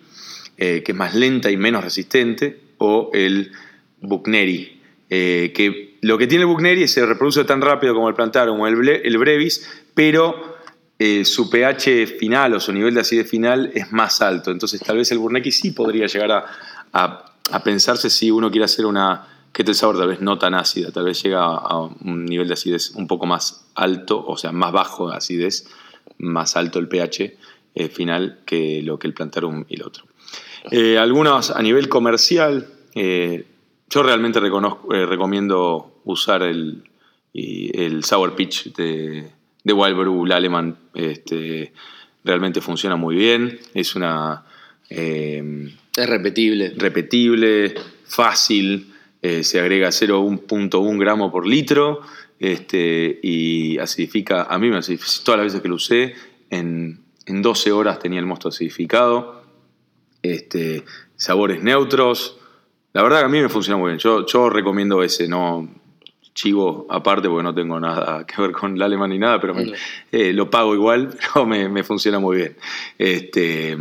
que 0.57 0.85
es 0.87 0.95
más 0.95 1.17
lenta 1.17 1.51
y 1.51 1.57
menos 1.57 1.83
resistente, 1.83 2.63
o 2.85 3.11
el 3.12 3.53
Buchneri, 4.01 4.80
que 5.09 5.99
lo 6.01 6.18
que 6.18 6.26
tiene 6.26 6.43
el 6.43 6.49
Buchneri 6.49 6.83
es 6.83 6.93
se 6.93 7.07
reproduce 7.07 7.45
tan 7.45 7.61
rápido 7.61 7.95
como 7.95 8.09
el 8.09 8.14
plantar 8.14 8.49
o 8.49 8.66
el, 8.66 8.89
el 8.89 9.18
Brevis, 9.18 9.85
pero 9.95 10.53
eh, 11.05 11.24
su 11.24 11.51
pH 11.51 12.07
final 12.07 12.55
o 12.55 12.61
su 12.61 12.72
nivel 12.72 12.95
de 12.95 13.01
acidez 13.01 13.28
final 13.28 13.72
es 13.74 13.91
más 13.91 14.22
alto. 14.22 14.53
Entonces 14.53 14.80
tal 14.80 14.99
vez 14.99 15.11
el 15.11 15.18
Burnecki 15.18 15.51
sí 15.51 15.72
podría 15.72 16.07
llegar 16.07 16.45
a, 16.93 17.24
pensarse 17.64 18.09
si 18.09 18.30
uno 18.30 18.53
quiere 18.53 18.66
hacer 18.66 18.87
una 18.87 19.26
kettle 19.53 19.74
sour 19.74 19.99
tal 19.99 20.07
vez 20.07 20.20
no 20.20 20.39
tan 20.39 20.55
ácida, 20.55 20.93
tal 20.93 21.07
vez 21.07 21.20
llega 21.20 21.43
a 21.43 21.80
un 21.80 22.24
nivel 22.24 22.47
de 22.47 22.55
acidez 22.55 22.93
un 22.93 23.09
poco 23.09 23.26
más 23.26 23.66
alto, 23.74 24.24
o 24.24 24.37
sea, 24.37 24.53
más 24.53 24.70
bajo 24.70 25.11
de 25.11 25.16
acidez, 25.16 25.66
más 26.18 26.57
alto 26.57 26.78
el 26.78 26.87
pH 26.87 27.37
eh, 27.74 27.89
final 27.89 28.39
que 28.47 28.80
lo 28.83 29.01
que 29.01 29.09
el 29.09 29.14
plantarum 29.14 29.64
y 29.68 29.74
el 29.74 29.83
otro. 29.83 30.05
Eh, 30.70 30.99
algunos 30.99 31.51
a 31.51 31.61
nivel 31.62 31.89
comercial, 31.89 32.68
yo 32.95 34.03
realmente 34.03 34.40
recomiendo 34.40 36.01
usar 36.05 36.43
el, 36.43 36.84
el 37.32 38.05
Sour 38.05 38.34
Pitch 38.34 38.74
de 38.74 39.30
de 39.64 39.72
Wildbrew 39.72 40.32
Alemán 40.32 40.76
este, 40.95 41.72
realmente 42.24 42.61
funciona 42.61 42.97
muy 42.97 43.16
bien. 43.16 43.59
Es 43.74 43.95
una. 43.95 44.45
Eh, 44.90 45.70
es 45.97 46.09
repetible. 46.09 46.72
Repetible, 46.76 47.74
fácil. 48.05 48.93
Eh, 49.20 49.45
se 49.45 49.61
agrega 49.61 49.88
0,1.1 49.88 50.99
gramo 50.99 51.30
por 51.30 51.47
litro 51.47 52.01
este, 52.40 53.20
y 53.22 53.78
acidifica. 53.78 54.45
A 54.45 54.59
mí 54.59 54.68
me 54.68 54.78
acidifica. 54.78 55.11
Todas 55.24 55.38
las 55.38 55.47
veces 55.47 55.62
que 55.62 55.68
lo 55.68 55.76
usé, 55.76 56.14
en, 56.51 57.01
12 57.26 57.70
horas 57.72 58.01
tenía 58.01 58.18
el 58.18 58.26
mosto 58.26 58.49
acidificado. 58.49 59.45
Este, 60.22 60.84
sabores 61.16 61.62
neutros. 61.62 62.38
La 62.93 63.03
verdad 63.03 63.20
que 63.20 63.24
a 63.26 63.28
mí 63.28 63.40
me 63.40 63.49
funciona 63.49 63.78
muy 63.78 63.88
bien. 63.88 63.99
Yo, 63.99 64.26
yo 64.26 64.51
recomiendo 64.51 65.03
ese, 65.03 65.28
no, 65.28 65.68
chivo 66.34 66.86
aparte 66.88 67.28
porque 67.28 67.43
no 67.43 67.55
tengo 67.55 67.78
nada 67.78 68.26
que 68.26 68.40
ver 68.40 68.53
con 68.53 68.74
el 68.74 68.82
alemán 68.82 69.11
ni 69.11 69.18
nada, 69.18 69.40
pero 69.40 69.55
eh, 70.11 70.32
lo 70.32 70.51
pago 70.51 70.74
igual, 70.74 71.16
pero 71.34 71.47
me, 71.47 71.82
funciona 71.84 72.18
muy 72.18 72.36
bien. 72.36 72.57
Este, 72.99 73.76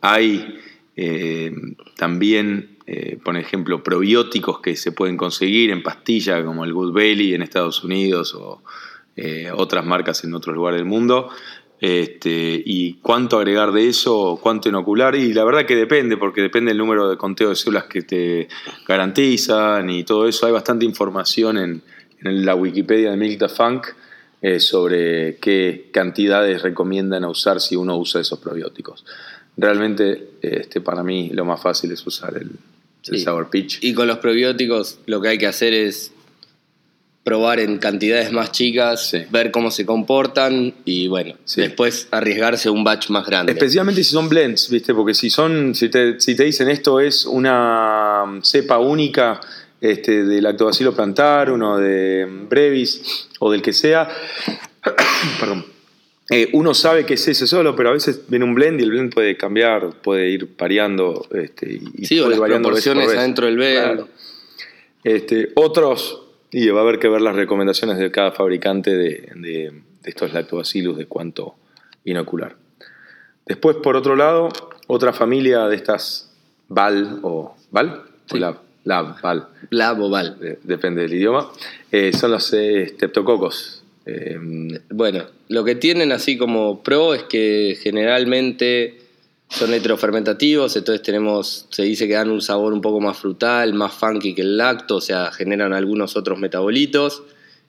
hay 0.00 0.60
eh, 0.96 1.52
también, 1.96 2.78
eh, 2.86 3.18
por 3.22 3.36
ejemplo, 3.36 3.82
probióticos 3.82 4.60
que 4.60 4.76
se 4.76 4.92
pueden 4.92 5.16
conseguir 5.16 5.70
en 5.70 5.82
pastilla, 5.82 6.44
como 6.44 6.64
el 6.64 6.72
Good 6.72 6.92
Belly 6.92 7.34
en 7.34 7.42
Estados 7.42 7.82
Unidos 7.84 8.34
o 8.34 8.62
otras 9.54 9.84
marcas 9.84 10.22
en 10.22 10.32
otros 10.32 10.54
lugares 10.54 10.78
del 10.78 10.86
mundo. 10.86 11.28
Este, 11.80 12.60
y 12.64 12.94
cuánto 12.94 13.38
agregar 13.38 13.70
de 13.70 13.88
eso, 13.88 14.38
cuánto 14.42 14.68
inocular, 14.68 15.14
y 15.14 15.32
la 15.32 15.44
verdad 15.44 15.64
que 15.64 15.76
depende, 15.76 16.16
porque 16.16 16.40
depende 16.40 16.72
el 16.72 16.78
número 16.78 17.08
de 17.08 17.16
conteo 17.16 17.50
de 17.50 17.56
células 17.56 17.84
que 17.84 18.02
te 18.02 18.48
garantizan 18.86 19.88
y 19.88 20.02
todo 20.04 20.26
eso. 20.26 20.46
Hay 20.46 20.52
bastante 20.52 20.84
información 20.84 21.58
en, 21.58 21.82
la 22.20 22.56
Wikipedia 22.56 23.12
de 23.12 23.16
Milk 23.16 23.38
the 23.38 23.48
Funk 23.48 23.86
eh, 24.42 24.58
sobre 24.58 25.36
qué 25.36 25.88
cantidades 25.92 26.62
recomiendan 26.62 27.24
usar 27.24 27.60
si 27.60 27.76
uno 27.76 27.96
usa 27.96 28.20
esos 28.20 28.40
probióticos. 28.40 29.04
Realmente, 29.56 30.30
este, 30.42 30.80
para 30.80 31.04
mí, 31.04 31.30
lo 31.32 31.44
más 31.44 31.60
fácil 31.60 31.92
es 31.92 32.04
usar 32.04 32.36
el, 32.36 32.50
Sour 33.18 33.50
Pitch. 33.50 33.78
Y 33.82 33.94
con 33.94 34.08
los 34.08 34.18
probióticos, 34.18 34.98
lo 35.06 35.20
que 35.20 35.28
hay 35.28 35.38
que 35.38 35.46
hacer 35.46 35.72
es 35.72 36.12
probar 37.28 37.60
en 37.60 37.76
cantidades 37.76 38.32
más 38.32 38.52
chicas, 38.52 39.14
ver 39.28 39.50
cómo 39.50 39.70
se 39.70 39.84
comportan 39.84 40.72
y 40.86 41.08
bueno, 41.08 41.34
después 41.56 42.08
arriesgarse 42.10 42.70
a 42.70 42.72
un 42.72 42.84
batch 42.84 43.10
más 43.10 43.26
grande. 43.26 43.52
Especialmente 43.52 44.02
si 44.02 44.12
son 44.12 44.30
blends, 44.30 44.70
¿viste? 44.70 44.94
Porque 44.94 45.12
si 45.12 45.28
son, 45.28 45.74
si 45.74 45.90
te, 45.90 46.18
si 46.20 46.34
te 46.34 46.44
dicen 46.44 46.70
esto 46.70 47.00
es 47.00 47.26
una 47.26 48.40
cepa 48.42 48.78
única 48.78 49.42
este, 49.78 50.24
del 50.24 50.42
lactobacilo 50.42 50.94
plantar, 50.94 51.52
uno 51.52 51.76
de 51.76 52.26
brevis 52.48 53.28
o 53.40 53.52
del 53.52 53.60
que 53.60 53.74
sea, 53.74 54.08
perdón. 55.38 55.66
Eh, 56.30 56.48
uno 56.54 56.72
sabe 56.72 57.04
que 57.04 57.14
es 57.14 57.28
ese 57.28 57.46
solo, 57.46 57.76
pero 57.76 57.90
a 57.90 57.92
veces 57.92 58.22
viene 58.28 58.46
un 58.46 58.54
blend 58.54 58.80
y 58.80 58.84
el 58.84 58.90
blend 58.90 59.12
puede 59.12 59.36
cambiar, 59.36 59.90
puede 60.00 60.30
ir 60.30 60.48
variando. 60.58 61.26
Este, 61.30 61.78
y 61.94 62.06
sí, 62.06 62.20
o 62.20 62.30
las 62.30 62.40
proporciones 62.40 63.10
adentro 63.10 63.44
del 63.44 63.56
blend. 63.56 64.06
Este, 65.04 65.52
otros 65.56 66.22
y 66.50 66.68
va 66.68 66.80
a 66.80 66.82
haber 66.82 66.98
que 66.98 67.08
ver 67.08 67.20
las 67.20 67.36
recomendaciones 67.36 67.98
de 67.98 68.10
cada 68.10 68.32
fabricante 68.32 68.96
de, 68.96 69.72
estos 70.04 70.32
lactobacillus 70.32 70.96
de 70.96 71.06
cuánto 71.06 71.54
inocular. 72.04 72.56
Después, 73.46 73.76
por 73.76 73.96
otro 73.96 74.16
lado, 74.16 74.48
otra 74.86 75.12
familia 75.12 75.66
de 75.66 75.76
estas 75.76 76.32
VAL 76.68 77.20
o 77.22 77.54
VAL, 77.70 78.02
lab, 78.32 79.20
VAL. 79.20 79.48
Lab 79.70 80.00
o 80.00 80.08
VAL. 80.08 80.58
depende 80.62 81.02
del 81.02 81.14
idioma. 81.14 81.50
Eh, 81.92 82.12
son 82.12 82.30
los 82.30 82.52
eh, 82.54 82.88
streptococos. 82.94 83.82
Eh, 84.06 84.38
bueno, 84.88 85.24
lo 85.48 85.64
que 85.64 85.74
tienen 85.74 86.12
así 86.12 86.38
como 86.38 86.82
pro 86.82 87.12
es 87.12 87.24
que 87.24 87.76
generalmente 87.82 88.97
son 89.50 89.72
heterofermentativos, 89.72 90.76
entonces 90.76 91.02
tenemos, 91.02 91.66
se 91.70 91.82
dice 91.82 92.06
que 92.06 92.14
dan 92.14 92.30
un 92.30 92.42
sabor 92.42 92.72
un 92.72 92.82
poco 92.82 93.00
más 93.00 93.16
frutal, 93.18 93.72
más 93.72 93.94
funky 93.94 94.34
que 94.34 94.42
el 94.42 94.58
lacto, 94.58 94.96
o 94.96 95.00
sea, 95.00 95.32
generan 95.32 95.72
algunos 95.72 96.16
otros 96.16 96.38
metabolitos 96.38 97.22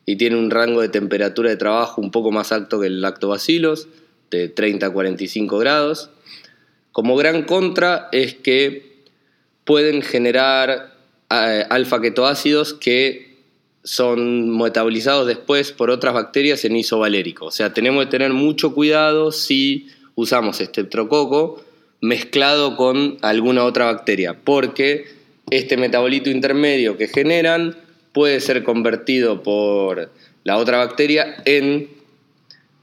y 0.05 0.17
tienen 0.17 0.39
un 0.39 0.51
rango 0.51 0.81
de 0.81 0.89
temperatura 0.89 1.49
de 1.49 1.55
trabajo 1.55 2.01
un 2.01 2.11
poco 2.11 2.31
más 2.31 2.51
alto 2.51 2.79
que 2.79 2.87
el 2.87 3.01
lactobacillus, 3.01 3.87
de 4.29 4.49
30 4.49 4.87
a 4.87 4.89
45 4.91 5.57
grados. 5.57 6.09
Como 6.91 7.15
gran 7.15 7.43
contra 7.43 8.09
es 8.11 8.35
que 8.35 9.03
pueden 9.63 10.01
generar 10.01 10.95
eh, 11.29 11.65
alfa 11.69 12.01
ketoácidos 12.01 12.73
que 12.73 13.37
son 13.83 14.55
metabolizados 14.57 15.25
después 15.25 15.71
por 15.71 15.89
otras 15.89 16.13
bacterias 16.13 16.65
en 16.65 16.75
isovalérico. 16.75 17.45
O 17.45 17.51
sea, 17.51 17.73
tenemos 17.73 18.03
que 18.05 18.11
tener 18.11 18.33
mucho 18.33 18.73
cuidado 18.73 19.31
si 19.31 19.87
usamos 20.15 20.59
este 20.59 20.83
trococo 20.83 21.63
mezclado 22.01 22.75
con 22.75 23.17
alguna 23.21 23.63
otra 23.63 23.85
bacteria, 23.85 24.35
porque 24.43 25.05
este 25.49 25.77
metabolito 25.77 26.29
intermedio 26.29 26.97
que 26.97 27.07
generan 27.07 27.75
puede 28.13 28.39
ser 28.39 28.63
convertido 28.63 29.43
por 29.43 30.11
la 30.43 30.57
otra 30.57 30.77
bacteria 30.77 31.41
en 31.45 31.89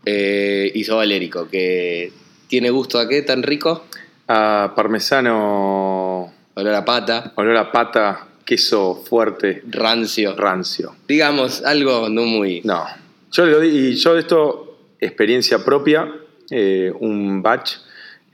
eh, 0.04 0.70
isovalérico, 0.74 1.48
que 1.48 2.12
tiene 2.48 2.70
gusto 2.70 2.98
a 2.98 3.08
qué 3.08 3.22
tan 3.22 3.42
rico? 3.42 3.84
A 4.28 4.72
parmesano. 4.76 6.32
Olor 6.54 6.74
a 6.74 6.84
pata. 6.84 7.32
Olor 7.36 7.56
a 7.56 7.72
pata, 7.72 8.28
queso 8.44 9.02
fuerte. 9.04 9.62
Rancio. 9.68 10.34
Rancio. 10.36 10.96
Digamos, 11.06 11.62
algo 11.62 12.08
no 12.08 12.22
muy. 12.22 12.62
No. 12.64 12.84
Yo 13.32 13.62
y 13.62 13.94
yo 13.96 14.14
de 14.14 14.20
esto, 14.20 14.78
experiencia 15.00 15.64
propia, 15.64 16.10
eh, 16.50 16.92
un 16.98 17.42
batch 17.42 17.72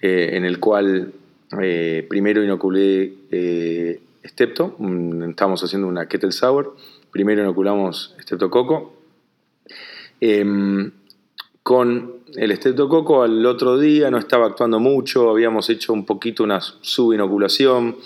eh, 0.03 0.31
en 0.33 0.45
el 0.45 0.59
cual 0.61 1.13
eh, 1.63 2.05
primero 2.09 2.43
inoculé 2.43 3.15
eh, 3.31 4.01
estábamos 4.23 5.63
haciendo 5.65 5.89
una 5.89 6.07
kettle 6.07 6.33
sour, 6.33 6.77
primero 7.11 7.43
inoculamos 7.43 8.15
Streptococo. 8.21 8.95
Em, 10.21 10.93
con 11.63 12.15
el 12.37 12.57
Streptococo 12.57 13.23
al 13.23 13.45
otro 13.47 13.79
día 13.79 14.11
no 14.11 14.19
estaba 14.19 14.47
actuando 14.47 14.79
mucho, 14.81 15.31
habíamos 15.31 15.69
hecho 15.71 15.93
un 15.93 16.05
poquito 16.07 16.43
una 16.45 16.61
subinoculación, 16.61 17.97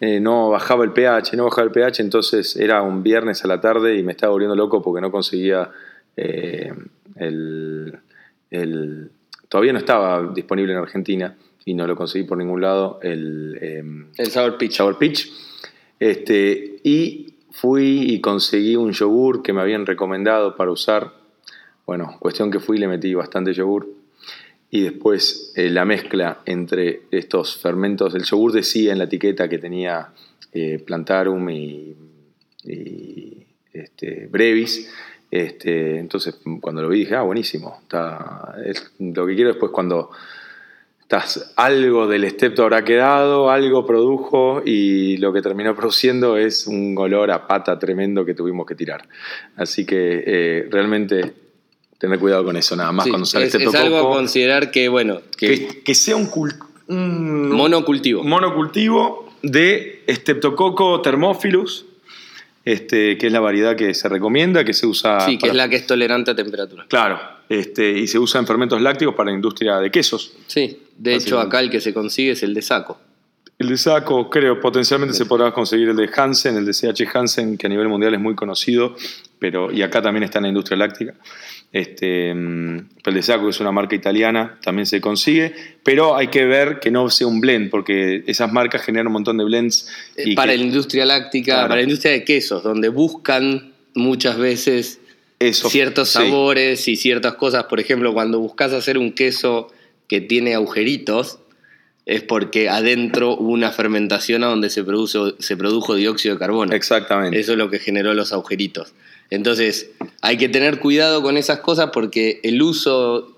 eh, 0.00 0.20
no 0.20 0.48
bajaba 0.50 0.84
el 0.84 0.92
pH, 0.92 1.36
no 1.36 1.44
bajaba 1.44 1.64
el 1.66 1.72
pH, 1.72 2.00
entonces 2.02 2.56
era 2.56 2.82
un 2.82 3.02
viernes 3.02 3.44
a 3.44 3.48
la 3.48 3.60
tarde 3.60 3.98
y 3.98 4.02
me 4.02 4.12
estaba 4.12 4.32
volviendo 4.32 4.54
loco 4.56 4.80
porque 4.80 5.00
no 5.00 5.10
conseguía 5.10 5.70
el, 7.16 7.98
el- 8.50 9.10
Todavía 9.48 9.72
no 9.72 9.78
estaba 9.78 10.32
disponible 10.34 10.72
en 10.72 10.78
Argentina 10.78 11.36
y 11.64 11.74
no 11.74 11.86
lo 11.86 11.96
conseguí 11.96 12.24
por 12.24 12.38
ningún 12.38 12.60
lado 12.60 12.98
el, 13.02 13.58
em, 13.60 14.06
El 14.16 14.26
Sour 14.30 14.56
Pitch. 14.58 14.72
Sour 14.72 14.98
Pitch. 14.98 15.32
Este, 15.98 16.80
y 16.84 17.34
fui 17.50 18.12
y 18.12 18.20
conseguí 18.20 18.76
un 18.76 18.92
yogur 18.92 19.42
que 19.42 19.52
me 19.52 19.60
habían 19.60 19.86
recomendado 19.86 20.56
para 20.56 20.70
usar. 20.70 21.12
Bueno, 21.86 22.16
cuestión 22.20 22.50
que 22.50 22.60
fui 22.60 22.76
y 22.76 22.80
le 22.80 22.88
metí 22.88 23.14
bastante 23.14 23.52
yogur. 23.52 23.88
Y 24.70 24.82
después 24.82 25.52
eh, 25.56 25.70
la 25.70 25.84
mezcla 25.84 26.40
entre 26.44 27.02
estos 27.10 27.56
fermentos. 27.56 28.14
El 28.14 28.24
yogur 28.24 28.52
decía 28.52 28.92
en 28.92 28.98
la 28.98 29.04
etiqueta 29.04 29.48
que 29.48 29.58
tenía 29.58 30.12
eh, 30.52 30.78
plantarum 30.78 31.48
y, 31.50 31.96
y, 32.64 33.46
este, 33.72 34.26
brevis. 34.26 34.92
Este, 35.30 35.98
entonces, 35.98 36.38
cuando 36.60 36.82
lo 36.82 36.88
vi, 36.88 37.00
dije, 37.00 37.16
ah, 37.16 37.22
buenísimo. 37.22 37.78
Está, 37.82 38.54
es 38.64 38.90
lo 38.98 39.26
que 39.26 39.34
quiero 39.34 39.50
después 39.50 39.72
cuando 39.72 40.10
estás, 41.00 41.52
algo 41.56 42.06
del 42.06 42.28
stepto 42.30 42.62
habrá 42.62 42.84
quedado, 42.84 43.50
algo 43.50 43.86
produjo 43.86 44.62
y 44.64 45.16
lo 45.18 45.32
que 45.32 45.42
terminó 45.42 45.74
produciendo 45.76 46.36
es 46.36 46.66
un 46.66 46.94
olor 46.98 47.30
a 47.30 47.46
pata 47.46 47.78
tremendo 47.78 48.24
que 48.24 48.34
tuvimos 48.34 48.66
que 48.66 48.74
tirar. 48.74 49.06
Así 49.56 49.84
que 49.84 50.24
eh, 50.26 50.68
realmente 50.70 51.32
tener 51.98 52.18
cuidado 52.18 52.44
con 52.44 52.56
eso, 52.56 52.76
nada 52.76 52.92
más 52.92 53.04
Sí, 53.04 53.10
cuando 53.10 53.26
sale 53.26 53.46
es, 53.46 53.54
es 53.54 53.74
algo 53.74 53.98
a 53.98 54.14
considerar 54.14 54.70
que, 54.70 54.88
bueno, 54.88 55.20
que, 55.36 55.66
que, 55.66 55.82
que 55.82 55.94
sea 55.94 56.16
un, 56.16 56.30
un 56.86 57.50
monocultivo. 57.50 58.22
monocultivo 58.22 59.28
de 59.42 60.04
Streptococo 60.08 61.00
thermophilus, 61.00 61.86
este, 62.72 63.16
que 63.16 63.26
es 63.28 63.32
la 63.32 63.40
variedad 63.40 63.74
que 63.76 63.94
se 63.94 64.08
recomienda, 64.08 64.64
que 64.64 64.74
se 64.74 64.86
usa. 64.86 65.20
sí, 65.20 65.32
que 65.38 65.40
para- 65.42 65.52
es 65.52 65.56
la 65.56 65.68
que 65.68 65.76
es 65.76 65.86
tolerante 65.86 66.30
a 66.30 66.34
temperatura. 66.36 66.84
Claro, 66.88 67.18
este, 67.48 67.90
y 67.98 68.06
se 68.06 68.18
usa 68.18 68.40
en 68.40 68.46
fermentos 68.46 68.80
lácticos 68.82 69.14
para 69.14 69.30
la 69.30 69.36
industria 69.36 69.78
de 69.78 69.90
quesos. 69.90 70.32
Sí, 70.46 70.80
de 70.96 71.14
hecho 71.14 71.38
acá 71.40 71.60
el 71.60 71.70
que 71.70 71.80
se 71.80 71.94
consigue 71.94 72.32
es 72.32 72.42
el 72.42 72.52
de 72.54 72.62
saco. 72.62 72.98
El 73.58 73.68
de 73.70 73.76
Saco, 73.76 74.30
creo, 74.30 74.60
potencialmente 74.60 75.14
se 75.16 75.26
podrá 75.26 75.50
conseguir 75.52 75.88
el 75.88 75.96
de 75.96 76.08
Hansen, 76.14 76.56
el 76.56 76.64
de 76.64 76.72
CH 76.72 77.02
Hansen, 77.12 77.58
que 77.58 77.66
a 77.66 77.70
nivel 77.70 77.88
mundial 77.88 78.14
es 78.14 78.20
muy 78.20 78.36
conocido, 78.36 78.94
pero 79.40 79.72
y 79.72 79.82
acá 79.82 80.00
también 80.00 80.22
está 80.22 80.38
en 80.38 80.44
la 80.44 80.48
industria 80.50 80.76
láctica. 80.76 81.14
Este, 81.72 82.32
mm, 82.32 82.78
el 83.04 83.14
de 83.14 83.22
Saco, 83.22 83.44
que 83.44 83.50
es 83.50 83.58
una 83.60 83.72
marca 83.72 83.96
italiana, 83.96 84.58
también 84.62 84.86
se 84.86 85.00
consigue, 85.00 85.54
pero 85.82 86.14
hay 86.16 86.28
que 86.28 86.44
ver 86.44 86.78
que 86.80 86.92
no 86.92 87.10
sea 87.10 87.26
un 87.26 87.40
blend, 87.40 87.68
porque 87.70 88.22
esas 88.28 88.52
marcas 88.52 88.82
generan 88.82 89.08
un 89.08 89.14
montón 89.14 89.36
de 89.38 89.44
blends. 89.44 89.88
Eh, 90.16 90.22
y 90.26 90.34
para 90.36 90.52
que 90.52 90.58
la 90.58 90.64
industria 90.64 91.04
láctica, 91.04 91.54
Claro. 91.54 91.68
para 91.68 91.76
la 91.80 91.82
industria 91.82 92.12
de 92.12 92.22
quesos, 92.24 92.62
donde 92.62 92.88
buscan 92.90 93.72
muchas 93.94 94.38
veces 94.38 95.00
eso- 95.40 95.68
ciertos 95.68 96.08
sí, 96.10 96.14
sabores 96.14 96.86
y 96.86 96.94
ciertas 96.94 97.34
cosas. 97.34 97.64
Por 97.64 97.80
ejemplo, 97.80 98.12
cuando 98.14 98.38
buscas 98.38 98.72
hacer 98.72 98.98
un 98.98 99.12
queso 99.12 99.66
que 100.06 100.20
tiene 100.20 100.54
agujeritos, 100.54 101.40
es 102.08 102.22
porque 102.22 102.68
adentro 102.70 103.34
hubo 103.34 103.50
una 103.52 103.70
fermentación 103.70 104.42
a 104.42 104.46
donde 104.48 104.70
se, 104.70 104.82
produce, 104.82 105.34
se 105.40 105.56
produjo 105.58 105.94
dióxido 105.94 106.34
de 106.34 106.38
carbono. 106.40 106.74
Exactamente. 106.74 107.38
Eso 107.38 107.52
es 107.52 107.58
lo 107.58 107.68
que 107.68 107.78
generó 107.78 108.14
los 108.14 108.32
agujeritos. 108.32 108.94
Entonces, 109.30 109.90
hay 110.22 110.38
que 110.38 110.48
tener 110.48 110.78
cuidado 110.80 111.22
con 111.22 111.36
esas 111.36 111.60
cosas 111.60 111.90
porque 111.92 112.40
el 112.42 112.62
uso 112.62 113.36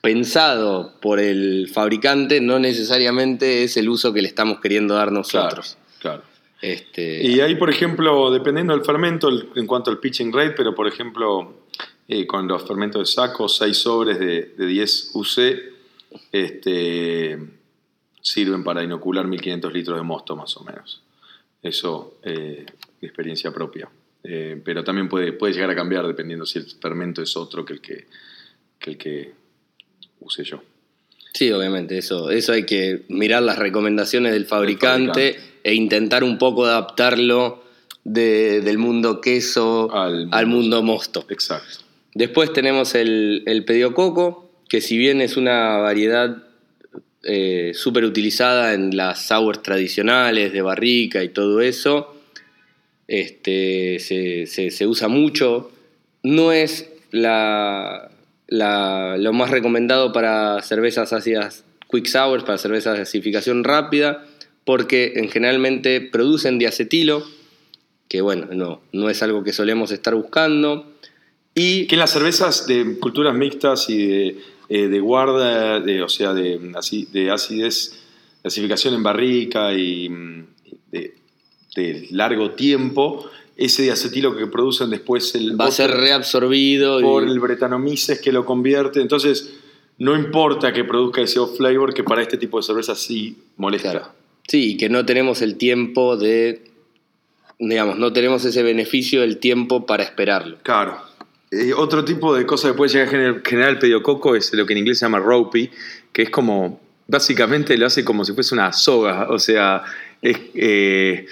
pensado 0.00 0.94
por 1.02 1.18
el 1.18 1.68
fabricante 1.72 2.40
no 2.40 2.60
necesariamente 2.60 3.64
es 3.64 3.76
el 3.76 3.88
uso 3.88 4.12
que 4.12 4.22
le 4.22 4.28
estamos 4.28 4.60
queriendo 4.60 4.94
dar 4.94 5.08
claro, 5.08 5.18
nosotros. 5.18 5.76
claro. 5.98 6.22
Este, 6.62 7.24
Y 7.26 7.40
ahí, 7.40 7.56
por 7.56 7.68
ejemplo, 7.68 8.30
dependiendo 8.30 8.74
del 8.74 8.84
fermento, 8.84 9.28
el- 9.28 9.48
en 9.56 9.66
cuanto 9.66 9.90
al 9.90 9.98
pitching 9.98 10.32
rate, 10.32 10.52
pero 10.56 10.72
por 10.74 10.86
ejemplo, 10.86 11.62
eh, 12.06 12.26
con 12.28 12.46
los 12.46 12.62
fermentos 12.66 13.00
de 13.08 13.12
saco, 13.12 13.48
6 13.48 13.76
sobres 13.76 14.20
de, 14.20 14.54
de 14.56 14.66
10 14.66 15.10
UC 15.14 15.38
este, 16.32 17.38
sirven 18.32 18.62
para 18.64 18.82
inocular 18.82 19.26
1500 19.26 19.72
litros 19.72 19.96
de 19.96 20.02
mosto, 20.02 20.36
más 20.36 20.56
o 20.56 20.64
menos. 20.64 21.02
Eso, 21.62 22.18
eh, 22.22 22.66
experiencia 23.00 23.52
propia. 23.52 23.88
Eh, 24.24 24.60
pero 24.64 24.84
también 24.84 25.08
puede, 25.08 25.32
puede 25.32 25.54
llegar 25.54 25.70
a 25.70 25.74
cambiar 25.74 26.06
dependiendo 26.06 26.44
si 26.44 26.58
el 26.58 26.66
fermento 26.66 27.22
es 27.22 27.36
otro 27.36 27.64
que 27.64 27.72
el 27.74 27.80
que, 27.80 28.06
que, 28.78 28.90
el 28.90 28.98
que 28.98 29.32
use 30.20 30.44
yo. 30.44 30.62
Sí, 31.32 31.50
obviamente, 31.52 31.96
eso, 31.98 32.30
eso 32.30 32.52
hay 32.52 32.64
que 32.64 33.04
mirar 33.08 33.42
las 33.42 33.58
recomendaciones 33.58 34.32
del 34.32 34.46
fabricante, 34.46 35.32
fabricante. 35.34 35.60
e 35.62 35.74
intentar 35.74 36.24
un 36.24 36.36
poco 36.38 36.64
adaptarlo 36.66 37.62
de- 38.04 38.60
del 38.60 38.78
mundo 38.78 39.20
queso 39.20 39.90
Al 39.94 40.28
al 40.32 40.46
mundo- 40.46 40.76
mundo 40.78 40.82
mosto. 40.82 41.26
Exacto. 41.28 41.84
Después 42.14 42.52
tenemos 42.52 42.94
el, 42.94 43.44
el 43.46 43.64
pediococo, 43.64 44.50
que 44.68 44.80
si 44.80 44.96
bien 44.98 45.20
es 45.20 45.36
una 45.36 45.76
variedad 45.78 46.42
eh, 47.24 47.72
súper 47.74 48.04
utilizada 48.04 48.74
en 48.74 48.96
las 48.96 49.26
sours 49.26 49.62
tradicionales 49.62 50.52
de 50.52 50.62
barrica 50.62 51.22
y 51.24 51.28
todo 51.30 51.60
eso, 51.60 52.14
este, 53.06 53.98
se, 54.00 54.46
se- 54.70 54.86
usa 54.86 55.08
mucho. 55.08 55.70
No 56.22 56.52
es 56.52 56.88
la, 57.10 58.10
la- 58.48 59.16
lo 59.18 59.32
más 59.32 59.50
recomendado 59.50 60.12
para 60.12 60.60
cervezas 60.62 61.12
ácidas 61.12 61.64
quick 61.90 62.06
sours, 62.06 62.44
para 62.44 62.58
cervezas 62.58 62.96
de 62.96 63.02
acidificación 63.02 63.64
rápida, 63.64 64.26
porque 64.64 65.14
en 65.16 65.30
generalmente 65.30 66.00
producen 66.02 66.58
diacetilo, 66.58 67.24
que 68.08 68.20
bueno, 68.20 68.48
no, 68.52 68.82
no 68.92 69.08
es 69.08 69.22
algo 69.22 69.42
que 69.42 69.52
solemos 69.52 69.90
estar 69.90 70.14
buscando. 70.14 70.92
Y 71.54 71.86
Que 71.86 71.94
en 71.94 72.00
las 72.00 72.10
cervezas 72.10 72.66
de 72.66 72.98
culturas 73.00 73.34
mixtas 73.34 73.88
y 73.88 74.06
de, 74.06 74.36
eh, 74.68 74.88
de 74.88 75.00
guarda, 75.00 75.80
de, 75.80 76.02
o 76.02 76.08
sea, 76.08 76.32
de, 76.34 76.58
de 77.12 77.30
acidez, 77.30 77.92
de 78.42 78.48
acidificación 78.48 78.94
en 78.94 79.02
barrica 79.02 79.72
y 79.74 80.08
mm, 80.08 80.46
de, 80.92 81.14
de 81.76 82.06
largo 82.10 82.50
tiempo, 82.52 83.28
ese 83.56 83.82
diacetilo 83.82 84.36
que 84.36 84.46
producen 84.46 84.90
después 84.90 85.34
el 85.34 85.60
va 85.60 85.66
a 85.66 85.70
ser 85.70 85.90
reabsorbido. 85.90 87.00
y- 87.00 87.02
por 87.02 87.24
el 87.24 87.40
bretanomices 87.40 88.20
que 88.20 88.30
lo 88.32 88.44
convierte. 88.44 89.00
Entonces, 89.00 89.54
no 89.98 90.14
importa 90.16 90.72
que 90.72 90.84
produzca 90.84 91.22
ese 91.22 91.38
off 91.40 91.56
flavor, 91.56 91.92
que 91.92 92.04
para 92.04 92.22
este 92.22 92.36
tipo 92.36 92.56
de 92.58 92.62
cervezas 92.62 92.98
sí 92.98 93.36
molesta. 93.56 93.90
Claro. 93.90 94.08
Sí, 94.46 94.76
que 94.76 94.88
no 94.88 95.04
tenemos 95.04 95.42
el 95.42 95.56
tiempo 95.56 96.16
de, 96.16 96.62
digamos, 97.58 97.98
no 97.98 98.12
tenemos 98.12 98.44
ese 98.44 98.62
beneficio 98.62 99.22
del 99.22 99.38
tiempo 99.38 99.86
para 99.86 100.04
esperarlo. 100.04 100.58
Claro. 100.62 100.98
Eh, 101.50 101.72
otro 101.74 102.04
tipo 102.04 102.34
de 102.34 102.44
cosa 102.44 102.68
que 102.68 102.74
puede 102.74 102.92
llegar 102.92 103.08
a 103.08 103.10
gener- 103.10 103.42
generar 103.46 103.70
el 103.70 103.78
pediococo 103.78 104.36
es 104.36 104.52
lo 104.52 104.66
que 104.66 104.74
en 104.74 104.80
inglés 104.80 104.98
se 104.98 105.06
llama 105.06 105.18
ropey, 105.18 105.70
que 106.12 106.22
es 106.22 106.30
como, 106.30 106.80
básicamente 107.06 107.76
lo 107.78 107.86
hace 107.86 108.04
como 108.04 108.24
si 108.24 108.32
fuese 108.34 108.54
una 108.54 108.72
soga, 108.72 109.28
o 109.30 109.38
sea, 109.38 109.82
es 110.20 110.36
eh, 110.54 111.26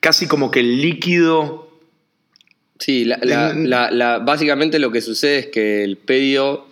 casi 0.00 0.26
como 0.26 0.50
que 0.50 0.60
el 0.60 0.80
líquido... 0.80 1.70
Sí, 2.80 3.04
la- 3.04 3.18
la- 3.22 3.50
En- 3.50 3.70
la- 3.70 3.90
la- 3.92 4.18
básicamente 4.18 4.78
lo 4.80 4.90
que 4.90 5.00
sucede 5.00 5.38
es 5.38 5.46
que 5.46 5.84
el 5.84 5.96
pedio 5.98 6.66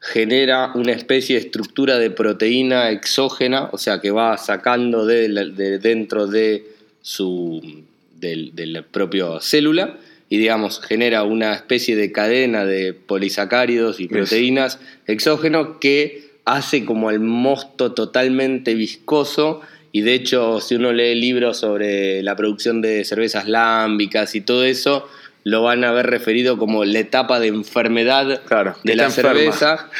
genera 0.00 0.72
una 0.74 0.92
especie 0.92 1.36
de 1.36 1.42
estructura 1.42 1.98
de 1.98 2.10
proteína 2.10 2.90
exógena, 2.90 3.68
o 3.72 3.78
sea 3.78 4.00
que 4.00 4.10
va 4.10 4.36
sacando 4.38 5.06
de, 5.06 5.28
de 5.28 5.78
dentro 5.78 6.26
de 6.26 6.66
su 7.02 7.84
del, 8.16 8.54
de 8.54 8.66
la 8.66 8.82
propia 8.82 9.26
célula 9.40 9.96
y 10.28 10.38
digamos 10.38 10.80
genera 10.80 11.22
una 11.22 11.54
especie 11.54 11.96
de 11.96 12.10
cadena 12.12 12.64
de 12.64 12.92
polisacáridos 12.94 14.00
y 14.00 14.08
proteínas 14.08 14.78
exógenos 15.06 15.78
que 15.80 16.30
hace 16.44 16.84
como 16.84 17.10
el 17.10 17.20
mosto 17.20 17.92
totalmente 17.92 18.74
viscoso 18.74 19.60
y 19.92 20.02
de 20.02 20.14
hecho 20.14 20.60
si 20.60 20.74
uno 20.74 20.92
lee 20.92 21.14
libros 21.14 21.58
sobre 21.58 22.22
la 22.22 22.34
producción 22.36 22.82
de 22.82 23.04
cervezas 23.04 23.48
lámbicas 23.48 24.34
y 24.34 24.40
todo 24.40 24.64
eso 24.64 25.08
lo 25.44 25.62
van 25.62 25.84
a 25.84 25.92
ver 25.92 26.06
referido 26.06 26.58
como 26.58 26.84
la 26.84 26.98
etapa 26.98 27.38
de 27.38 27.46
enfermedad 27.46 28.42
Claro, 28.46 28.74
de 28.82 28.96
la 28.96 29.04
enferma. 29.04 29.32
cerveza 29.32 29.90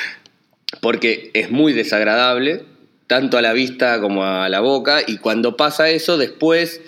porque 0.80 1.30
es 1.34 1.50
muy 1.52 1.72
desagradable, 1.72 2.64
tanto 3.06 3.38
a 3.38 3.42
la 3.42 3.52
vista 3.52 4.00
como 4.00 4.24
a 4.24 4.48
la 4.48 4.60
boca, 4.60 5.00
y 5.06 5.18
cuando 5.18 5.56
pasa 5.56 5.88
eso, 5.88 6.18
después 6.18 6.80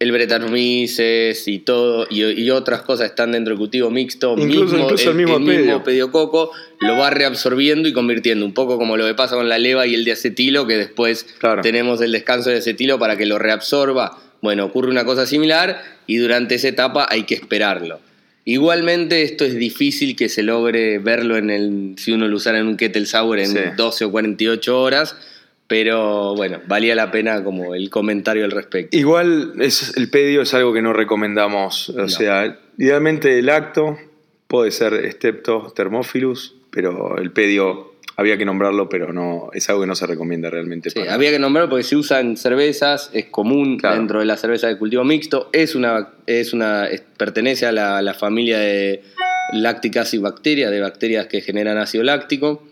el 0.00 0.10
Brettanomyces 0.12 1.46
y 1.48 1.58
todo, 1.60 2.06
y, 2.10 2.22
y 2.24 2.50
otras 2.50 2.82
cosas 2.82 3.06
están 3.10 3.32
dentro 3.32 3.52
del 3.52 3.58
cultivo 3.58 3.90
mixto, 3.90 4.34
Incluso- 4.38 4.76
incluso 4.78 5.10
el 5.10 5.16
mismo 5.16 5.44
pedio. 5.44 5.82
pediococo 5.82 6.50
lo 6.80 6.96
va 6.96 7.10
reabsorbiendo 7.10 7.88
y 7.88 7.92
convirtiendo, 7.92 8.44
un 8.44 8.54
poco 8.54 8.76
como 8.78 8.96
lo 8.96 9.06
que 9.06 9.14
pasa 9.14 9.36
con 9.36 9.48
la 9.48 9.58
leva 9.58 9.86
y 9.86 9.94
el 9.94 10.04
diacetilo, 10.04 10.66
que 10.66 10.76
después 10.76 11.24
Claro. 11.38 11.62
tenemos 11.62 12.00
el 12.00 12.12
descanso 12.12 12.50
de 12.50 12.56
acetilo 12.58 12.98
para 12.98 13.16
que 13.16 13.26
lo 13.26 13.38
reabsorba. 13.38 14.18
Bueno, 14.42 14.66
ocurre 14.66 14.90
una 14.90 15.04
cosa 15.04 15.26
similar 15.26 15.82
y 16.06 16.16
durante 16.18 16.56
esa 16.56 16.68
etapa 16.68 17.06
hay 17.08 17.22
que 17.22 17.34
esperarlo. 17.34 18.00
Igualmente 18.44 19.22
esto 19.22 19.46
es 19.46 19.54
difícil 19.54 20.16
que 20.16 20.28
se 20.28 20.42
logre 20.42 20.98
verlo 20.98 21.38
en 21.38 21.48
el 21.48 21.94
si 21.96 22.12
uno 22.12 22.28
lo 22.28 22.36
usara 22.36 22.58
en 22.58 22.66
un 22.66 22.76
kettle 22.76 23.06
sour 23.06 23.38
en 23.38 23.52
Sí. 23.52 23.58
12 23.76 24.04
o 24.04 24.10
48 24.10 24.78
horas 24.82 25.16
Pero 25.66 26.34
bueno, 26.34 26.60
valía 26.66 26.94
la 26.94 27.10
pena 27.10 27.42
como 27.42 27.74
el 27.74 27.88
comentario 27.90 28.44
al 28.44 28.50
respecto. 28.50 28.96
Igual 28.96 29.54
es, 29.60 29.96
el 29.96 30.10
pedio 30.10 30.42
es 30.42 30.52
algo 30.52 30.72
que 30.72 30.82
no 30.82 30.92
recomendamos. 30.92 31.88
O 31.90 32.08
sea, 32.08 32.58
idealmente 32.76 33.38
el 33.38 33.48
acto 33.48 33.96
puede 34.46 34.70
ser 34.70 35.10
Stepto 35.12 35.72
Thermophilus, 35.74 36.54
pero 36.70 37.16
el 37.18 37.30
pedio 37.32 37.94
había 38.16 38.38
que 38.38 38.44
nombrarlo, 38.44 38.88
pero 38.88 39.12
no 39.12 39.50
es 39.52 39.68
algo 39.68 39.82
que 39.82 39.86
no 39.86 39.96
se 39.96 40.06
recomienda 40.06 40.50
realmente. 40.50 40.90
Sí, 40.90 41.00
había 41.08 41.30
que 41.30 41.38
nombrarlo 41.38 41.70
porque 41.70 41.82
se 41.82 41.96
usa 41.96 42.20
en 42.20 42.36
cervezas, 42.36 43.10
es 43.12 43.26
común 43.26 43.78
dentro 43.78 44.20
de 44.20 44.26
la 44.26 44.36
cerveza 44.36 44.68
de 44.68 44.78
cultivo 44.78 45.04
mixto, 45.04 45.48
es 45.52 45.74
una, 45.74 46.10
es 46.26 46.52
una 46.52 46.88
pertenece 47.16 47.66
a 47.66 47.72
la, 47.72 48.14
familia 48.14 48.58
de 48.58 49.02
lácticas 49.52 50.14
y 50.14 50.18
bacterias, 50.18 50.70
de 50.70 50.80
bacterias 50.80 51.26
que 51.26 51.40
generan 51.40 51.78
ácido 51.78 52.04
láctico, 52.04 52.62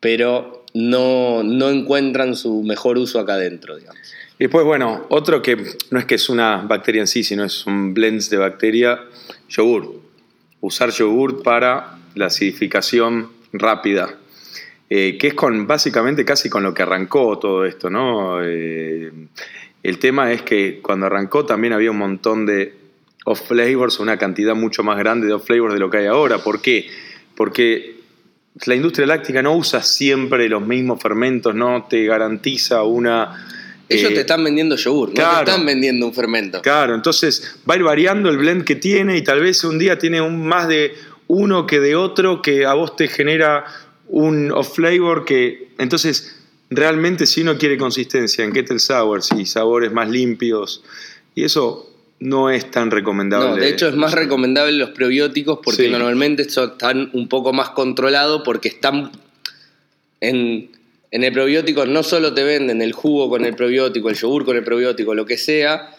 pero 0.00 0.61
no, 0.74 1.42
no 1.42 1.70
encuentran 1.70 2.36
su 2.36 2.62
mejor 2.62 2.98
uso 2.98 3.18
acá 3.20 3.34
adentro, 3.34 3.76
digamos. 3.76 4.00
Y 4.38 4.44
después, 4.44 4.64
bueno, 4.64 5.06
otro 5.08 5.42
que 5.42 5.56
no 5.90 5.98
es 5.98 6.04
que 6.04 6.16
es 6.16 6.28
una 6.28 6.56
bacteria 6.58 7.02
en 7.02 7.06
sí, 7.06 7.22
sino 7.22 7.44
es 7.44 7.66
un 7.66 7.94
blend 7.94 8.22
de 8.28 8.36
bacteria, 8.36 9.00
yogur. 9.48 10.00
Usar 10.60 10.90
yogur 10.90 11.42
para 11.42 11.98
la 12.14 12.26
acidificación 12.26 13.30
rápida 13.52 14.18
eh, 14.94 15.16
que 15.16 15.28
es 15.28 15.32
con 15.34 15.66
básicamente 15.66 16.22
casi 16.22 16.50
con 16.50 16.62
lo 16.62 16.74
que 16.74 16.82
arrancó 16.82 17.38
todo 17.38 17.64
esto, 17.64 17.88
¿no? 17.88 18.44
Eh, 18.44 19.10
el 19.82 19.98
tema 19.98 20.30
es 20.32 20.42
que 20.42 20.80
cuando 20.82 21.06
arrancó 21.06 21.46
también 21.46 21.72
había 21.72 21.90
un 21.90 21.96
montón 21.96 22.44
de 22.44 22.74
off 23.24 23.48
flavors, 23.48 24.00
una 24.00 24.18
cantidad 24.18 24.54
mucho 24.54 24.82
más 24.82 24.98
grande 24.98 25.26
de 25.26 25.32
off 25.32 25.46
flavors 25.46 25.72
de 25.72 25.80
lo 25.80 25.88
que 25.88 25.96
hay 25.96 26.06
ahora. 26.08 26.44
¿Por 26.44 26.60
qué? 26.60 26.90
Porque 27.34 28.01
la 28.66 28.74
industria 28.74 29.06
láctica 29.06 29.42
no 29.42 29.56
usa 29.56 29.82
siempre 29.82 30.48
los 30.48 30.66
mismos 30.66 31.00
fermentos, 31.00 31.54
no 31.54 31.86
te 31.88 32.04
garantiza 32.04 32.82
una... 32.82 33.46
Ellos 33.88 34.10
te 34.10 34.18
eh, 34.18 34.20
están 34.20 34.44
vendiendo 34.44 34.76
yogur, 34.76 35.08
no 35.08 35.14
te 35.14 35.38
están 35.40 35.66
vendiendo 35.66 36.06
un 36.06 36.14
fermento. 36.14 36.62
Claro, 36.62 36.94
entonces 36.94 37.56
va 37.68 37.74
a 37.74 37.76
ir 37.76 37.82
variando 37.82 38.30
el 38.30 38.38
blend 38.38 38.64
que 38.64 38.76
tiene 38.76 39.16
y 39.16 39.22
tal 39.22 39.40
vez 39.40 39.64
un 39.64 39.78
día 39.78 39.98
tiene 39.98 40.20
un, 40.20 40.46
más 40.46 40.68
de 40.68 40.94
uno 41.26 41.66
que 41.66 41.80
de 41.80 41.96
otro 41.96 42.42
que 42.42 42.64
a 42.64 42.74
vos 42.74 42.96
te 42.96 43.08
genera 43.08 43.64
un 44.08 44.52
off 44.52 44.74
flavor 44.74 45.24
que 45.24 45.68
entonces 45.78 46.38
realmente 46.68 47.26
si 47.26 47.40
uno 47.42 47.56
quiere 47.56 47.78
consistencia 47.78 48.44
en 48.44 48.52
kettle 48.52 48.78
sours 48.78 49.30
y 49.36 49.46
sabores 49.46 49.92
más 49.92 50.08
limpios 50.10 50.82
y 51.34 51.44
eso 51.44 51.91
no 52.22 52.50
es 52.50 52.70
tan 52.70 52.90
recomendable. 52.90 53.50
No, 53.50 53.56
de 53.56 53.68
hecho 53.68 53.88
es 53.88 53.96
más 53.96 54.12
recomendable 54.12 54.72
los 54.72 54.90
prebióticos 54.90 55.58
porque 55.62 55.88
normalmente 55.88 56.42
están 56.42 57.10
un 57.12 57.28
poco 57.28 57.52
más 57.52 57.70
controlados 57.70 58.42
porque 58.44 58.68
están 58.68 59.10
en, 60.20 60.70
en 61.10 61.24
el 61.24 61.32
probiótico 61.32 61.84
no 61.84 62.04
solo 62.04 62.32
te 62.32 62.44
venden 62.44 62.80
el 62.80 62.92
jugo 62.92 63.28
con 63.28 63.44
el 63.44 63.56
probiótico, 63.56 64.08
el 64.08 64.16
yogur 64.16 64.44
con 64.44 64.56
el 64.56 64.62
probiótico, 64.62 65.14
lo 65.14 65.26
que 65.26 65.36
sea, 65.36 65.96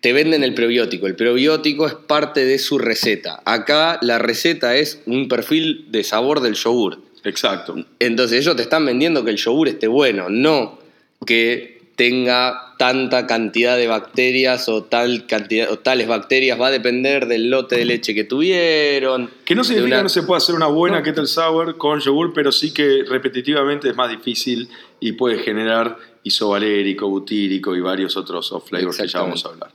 te 0.00 0.14
venden 0.14 0.42
el 0.42 0.54
prebiótico. 0.54 1.06
El 1.06 1.16
prebiótico 1.16 1.86
es 1.86 1.94
parte 1.94 2.46
de 2.46 2.58
su 2.58 2.78
receta. 2.78 3.42
Acá 3.44 3.98
la 4.00 4.18
receta 4.18 4.74
es 4.76 5.02
un 5.04 5.28
perfil 5.28 5.86
de 5.90 6.02
sabor 6.02 6.40
del 6.40 6.54
yogur. 6.54 7.02
Exacto. 7.24 7.76
Entonces 7.98 8.40
ellos 8.40 8.56
te 8.56 8.62
están 8.62 8.86
vendiendo 8.86 9.22
que 9.22 9.30
el 9.30 9.36
yogur 9.36 9.68
esté 9.68 9.86
bueno, 9.86 10.30
no 10.30 10.80
que 11.26 11.81
tenga 12.02 12.74
tanta 12.78 13.28
cantidad 13.28 13.76
de 13.76 13.86
bacterias 13.86 14.68
o 14.68 14.82
tal 14.82 15.24
cantidad 15.28 15.70
o 15.70 15.78
tales 15.78 16.08
bacterias 16.08 16.60
va 16.60 16.66
a 16.66 16.70
depender 16.72 17.28
del 17.28 17.48
lote 17.48 17.76
de 17.76 17.84
leche 17.84 18.12
que 18.12 18.24
tuvieron. 18.24 19.30
Que 19.44 19.54
no 19.54 19.62
significa 19.62 19.98
que 19.98 20.02
no 20.02 20.08
se 20.08 20.24
pueda 20.24 20.38
hacer 20.38 20.56
una 20.56 20.66
buena 20.66 21.00
kettle 21.00 21.28
sour 21.28 21.78
con 21.78 22.00
yogur, 22.00 22.32
pero 22.34 22.50
sí 22.50 22.74
que 22.74 23.04
repetitivamente 23.08 23.88
es 23.88 23.94
más 23.94 24.10
difícil 24.10 24.68
y 24.98 25.12
puede 25.12 25.38
generar 25.44 25.96
isovalérico, 26.24 27.08
butírico 27.08 27.76
y 27.76 27.80
varios 27.80 28.16
otros 28.16 28.50
off 28.50 28.68
flavors 28.68 28.96
que 28.96 29.06
ya 29.06 29.20
vamos 29.20 29.46
a 29.46 29.50
hablar. 29.50 29.70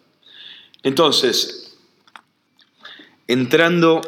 Entonces, 0.84 1.78
entrando 3.26 4.02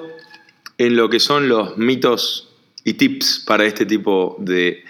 en 0.77 0.97
lo 0.97 1.09
que 1.09 1.21
son 1.21 1.47
los 1.47 1.77
mitos 1.77 2.49
y 2.83 2.95
tips 2.95 3.45
para 3.47 3.63
este 3.63 3.85
tipo 3.85 4.35
de 4.39 4.83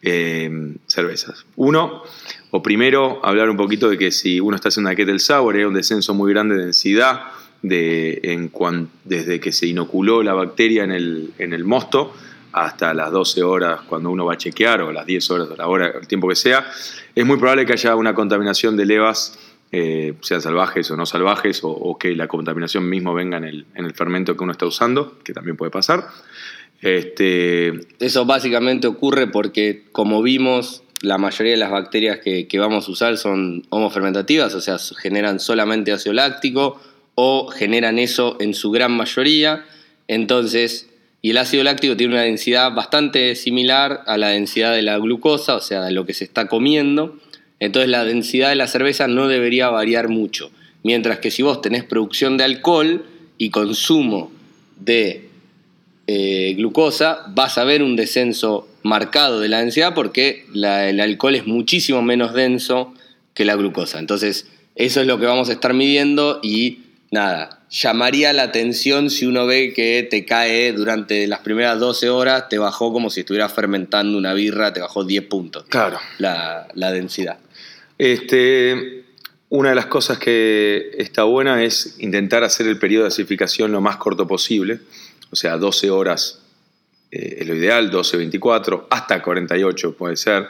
eh, 0.00 0.76
cervezas. 0.86 1.44
Uno, 1.56 2.04
o 2.50 2.62
primero, 2.62 3.20
hablar 3.24 3.48
un 3.50 3.56
poquito 3.56 3.88
de 3.88 3.96
que 3.96 4.10
si 4.10 4.40
uno 4.40 4.56
está 4.56 4.68
haciendo 4.68 4.90
una 4.90 4.96
kettle 4.96 5.18
sour, 5.18 5.56
hay 5.56 5.64
un 5.64 5.74
descenso 5.74 6.14
muy 6.14 6.32
grande 6.32 6.56
de 6.56 6.64
densidad 6.64 7.22
de, 7.62 8.20
en 8.22 8.50
desde 9.04 9.40
que 9.40 9.52
se 9.52 9.66
inoculó 9.66 10.22
la 10.22 10.34
bacteria 10.34 10.84
en 10.84 10.92
el, 10.92 11.30
en 11.38 11.52
el 11.52 11.64
mosto 11.64 12.12
hasta 12.52 12.94
las 12.94 13.12
12 13.12 13.42
horas 13.42 13.80
cuando 13.86 14.10
uno 14.10 14.24
va 14.24 14.34
a 14.34 14.36
chequear, 14.36 14.82
o 14.82 14.92
las 14.92 15.06
10 15.06 15.30
horas, 15.30 15.48
o 15.50 15.56
la 15.56 15.68
hora, 15.68 15.92
el 16.00 16.06
tiempo 16.08 16.28
que 16.28 16.34
sea, 16.34 16.66
es 17.14 17.24
muy 17.24 17.36
probable 17.36 17.64
que 17.66 17.74
haya 17.74 17.94
una 17.94 18.14
contaminación 18.14 18.76
de 18.76 18.86
levas, 18.86 19.38
eh, 19.70 20.14
sean 20.20 20.42
salvajes 20.42 20.90
o 20.90 20.96
no 20.96 21.06
salvajes, 21.06 21.60
o, 21.62 21.96
que 21.98 22.16
la 22.16 22.26
contaminación 22.26 22.88
mismo 22.88 23.14
venga 23.14 23.36
en 23.36 23.44
el, 23.44 23.66
en 23.74 23.84
el 23.84 23.94
fermento 23.94 24.36
que 24.36 24.42
uno 24.42 24.52
está 24.52 24.66
usando, 24.66 25.18
que 25.22 25.32
también 25.32 25.56
puede 25.56 25.70
pasar. 25.70 26.08
Este... 26.82 27.72
Eso 28.00 28.24
básicamente 28.24 28.88
ocurre 28.88 29.28
porque, 29.28 29.84
como 29.92 30.22
vimos, 30.22 30.82
la 31.02 31.18
mayoría 31.18 31.52
de 31.52 31.58
las 31.58 31.70
bacterias 31.70 32.18
que, 32.18 32.46
vamos 32.58 32.88
a 32.88 32.90
usar 32.90 33.16
son 33.16 33.64
homofermentativas, 33.70 34.54
o 34.54 34.60
sea, 34.60 34.78
generan 34.78 35.40
solamente 35.40 35.92
ácido 35.92 36.12
láctico 36.12 36.80
o 37.14 37.48
generan 37.48 37.98
eso 37.98 38.36
en 38.40 38.54
su 38.54 38.70
gran 38.70 38.92
mayoría. 38.92 39.64
Entonces, 40.08 40.88
y 41.22 41.30
el 41.30 41.38
ácido 41.38 41.64
láctico 41.64 41.96
tiene 41.96 42.14
una 42.14 42.22
densidad 42.22 42.72
bastante 42.74 43.34
similar 43.34 44.02
a 44.06 44.18
la 44.18 44.28
densidad 44.28 44.74
de 44.74 44.82
la 44.82 44.98
glucosa, 44.98 45.56
o 45.56 45.60
sea, 45.60 45.82
de 45.82 45.92
lo 45.92 46.06
que 46.06 46.14
se 46.14 46.24
está 46.24 46.48
comiendo. 46.48 47.16
Entonces, 47.60 47.90
la 47.90 48.04
densidad 48.04 48.50
de 48.50 48.56
la 48.56 48.66
cerveza 48.66 49.06
no 49.06 49.28
debería 49.28 49.68
variar 49.68 50.08
mucho. 50.08 50.50
Mientras 50.82 51.18
que 51.18 51.30
si 51.30 51.42
vos 51.42 51.60
tenés 51.60 51.84
producción 51.84 52.36
de 52.36 52.44
alcohol 52.44 53.04
y 53.36 53.50
consumo 53.50 54.32
de 54.78 55.28
eh, 56.06 56.54
glucosa, 56.56 57.24
vas 57.28 57.58
a 57.58 57.64
ver 57.64 57.82
un 57.82 57.96
descenso 57.96 58.66
marcado 58.82 59.40
de 59.40 59.48
la 59.48 59.58
densidad 59.58 59.94
porque 59.94 60.46
el 60.54 61.00
alcohol 61.00 61.34
es 61.34 61.46
muchísimo 61.46 62.02
menos 62.02 62.34
denso 62.34 62.94
que 63.34 63.44
la 63.44 63.56
glucosa. 63.56 63.98
Entonces, 63.98 64.46
eso 64.74 65.00
es 65.00 65.06
lo 65.06 65.18
que 65.18 65.26
vamos 65.26 65.48
a 65.48 65.52
estar 65.52 65.74
midiendo 65.74 66.40
y 66.42 66.80
nada, 67.10 67.62
llamaría 67.70 68.32
la 68.32 68.44
atención 68.44 69.10
si 69.10 69.26
uno 69.26 69.46
ve 69.46 69.72
que 69.74 70.06
te 70.10 70.24
cae 70.24 70.72
durante 70.72 71.26
las 71.26 71.40
primeras 71.40 71.78
12 71.78 72.08
horas, 72.08 72.48
te 72.48 72.58
bajó 72.58 72.92
como 72.92 73.10
si 73.10 73.20
estuvieras 73.20 73.52
fermentando 73.52 74.16
una 74.16 74.34
birra, 74.34 74.72
te 74.72 74.80
bajó 74.80 75.04
10 75.04 75.24
puntos. 75.24 75.64
Claro. 75.68 75.98
La, 76.18 76.68
la 76.74 76.92
densidad. 76.92 77.38
Este, 77.98 79.04
una 79.50 79.70
de 79.70 79.74
las 79.74 79.86
cosas 79.86 80.18
que 80.18 80.90
está 80.96 81.24
buena 81.24 81.62
es 81.62 81.96
intentar 81.98 82.44
hacer 82.44 82.66
el 82.66 82.78
periodo 82.78 83.04
de 83.04 83.08
acidificación 83.08 83.72
lo 83.72 83.80
más 83.80 83.96
corto 83.96 84.26
posible 84.26 84.80
o 85.30 85.36
sea, 85.36 85.56
12 85.56 85.90
horas 85.90 86.39
eh, 87.10 87.36
es 87.40 87.46
lo 87.46 87.54
ideal, 87.54 87.90
12, 87.90 88.16
24, 88.16 88.86
hasta 88.90 89.22
48 89.22 89.96
puede 89.96 90.16
ser. 90.16 90.48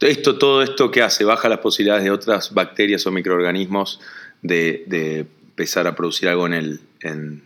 Esto, 0.00 0.36
todo 0.36 0.62
esto 0.62 0.90
que 0.90 1.02
hace, 1.02 1.24
baja 1.24 1.48
las 1.48 1.60
posibilidades 1.60 2.04
de 2.04 2.10
otras 2.10 2.52
bacterias 2.52 3.06
o 3.06 3.12
microorganismos 3.12 4.00
de, 4.42 5.26
empezar 5.48 5.86
a 5.86 5.94
producir 5.94 6.28
algo 6.28 6.46
en 6.46 6.54
el, 6.54 6.80
en, 7.02 7.42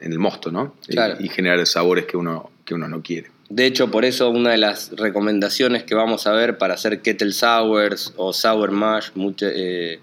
el 0.00 0.18
mosto, 0.18 0.50
¿no? 0.50 0.76
Y, 1.20 1.28
generar 1.28 1.64
sabores 1.66 2.06
que 2.06 2.16
uno, 2.16 2.50
que 2.64 2.74
uno 2.74 2.88
no 2.88 3.02
quiere. 3.02 3.30
De 3.50 3.66
hecho, 3.66 3.90
por 3.90 4.04
eso 4.04 4.30
una 4.30 4.50
de 4.50 4.58
las 4.58 4.92
recomendaciones 4.92 5.84
que 5.84 5.94
vamos 5.94 6.26
a 6.26 6.32
ver 6.32 6.58
para 6.58 6.74
hacer 6.74 7.00
kettle 7.00 7.32
sours 7.32 8.12
o 8.16 8.32
sour 8.32 8.70
mash 8.70 9.10
eh, 9.40 10.00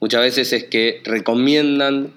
muchas 0.00 0.20
veces 0.20 0.52
es 0.52 0.64
que 0.64 1.00
recomiendan 1.04 2.12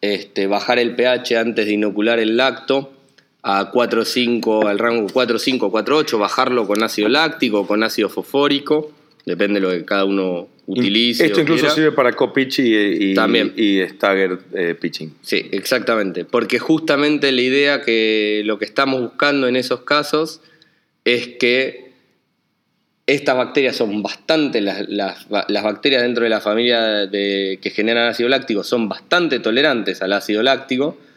este, 0.00 0.46
bajar 0.46 0.78
el 0.78 0.94
pH 0.94 1.36
antes 1.36 1.66
de 1.66 1.72
inocular 1.72 2.18
el 2.18 2.36
lacto 2.36 2.97
a 3.42 3.70
4,5, 3.72 4.66
al 4.66 4.78
rango 4.78 5.08
4,5, 5.08 5.70
4,8, 5.70 6.18
bajarlo 6.18 6.66
con 6.66 6.82
ácido 6.82 7.08
láctico, 7.08 7.66
con 7.66 7.82
ácido 7.82 8.08
fosfórico, 8.08 8.92
depende 9.24 9.60
de 9.60 9.66
lo 9.66 9.72
que 9.72 9.84
cada 9.84 10.04
uno 10.04 10.48
utilice. 10.66 11.26
Esto 11.26 11.40
incluso 11.40 11.70
sirve 11.70 11.92
para 11.92 12.12
co-pitch 12.12 12.58
y, 12.60 13.14
y, 13.56 13.88
stagger 13.88 14.38
eh, 14.54 14.74
pitching. 14.78 15.14
Sí, 15.22 15.48
exactamente, 15.52 16.24
porque 16.24 16.58
justamente 16.58 17.32
la 17.32 17.42
idea 17.42 17.82
que 17.82 18.42
lo 18.44 18.58
que 18.58 18.64
estamos 18.64 19.00
buscando 19.00 19.46
en 19.46 19.56
esos 19.56 19.80
casos 19.80 20.40
es 21.04 21.28
que 21.38 21.88
estas 23.06 23.36
bacterias 23.36 23.74
son 23.74 24.02
bastante, 24.02 24.60
las, 24.60 25.28
bacterias 25.28 26.02
dentro 26.02 26.24
de 26.24 26.30
la 26.30 26.42
familia 26.42 27.06
de, 27.06 27.58
que 27.62 27.70
generan 27.70 28.08
ácido 28.08 28.28
láctico 28.28 28.62
son 28.62 28.90
bastante 28.90 29.40
tolerantes 29.40 30.02
al 30.02 30.12
ácido 30.12 30.42
láctico 30.42 30.98
y 30.98 31.07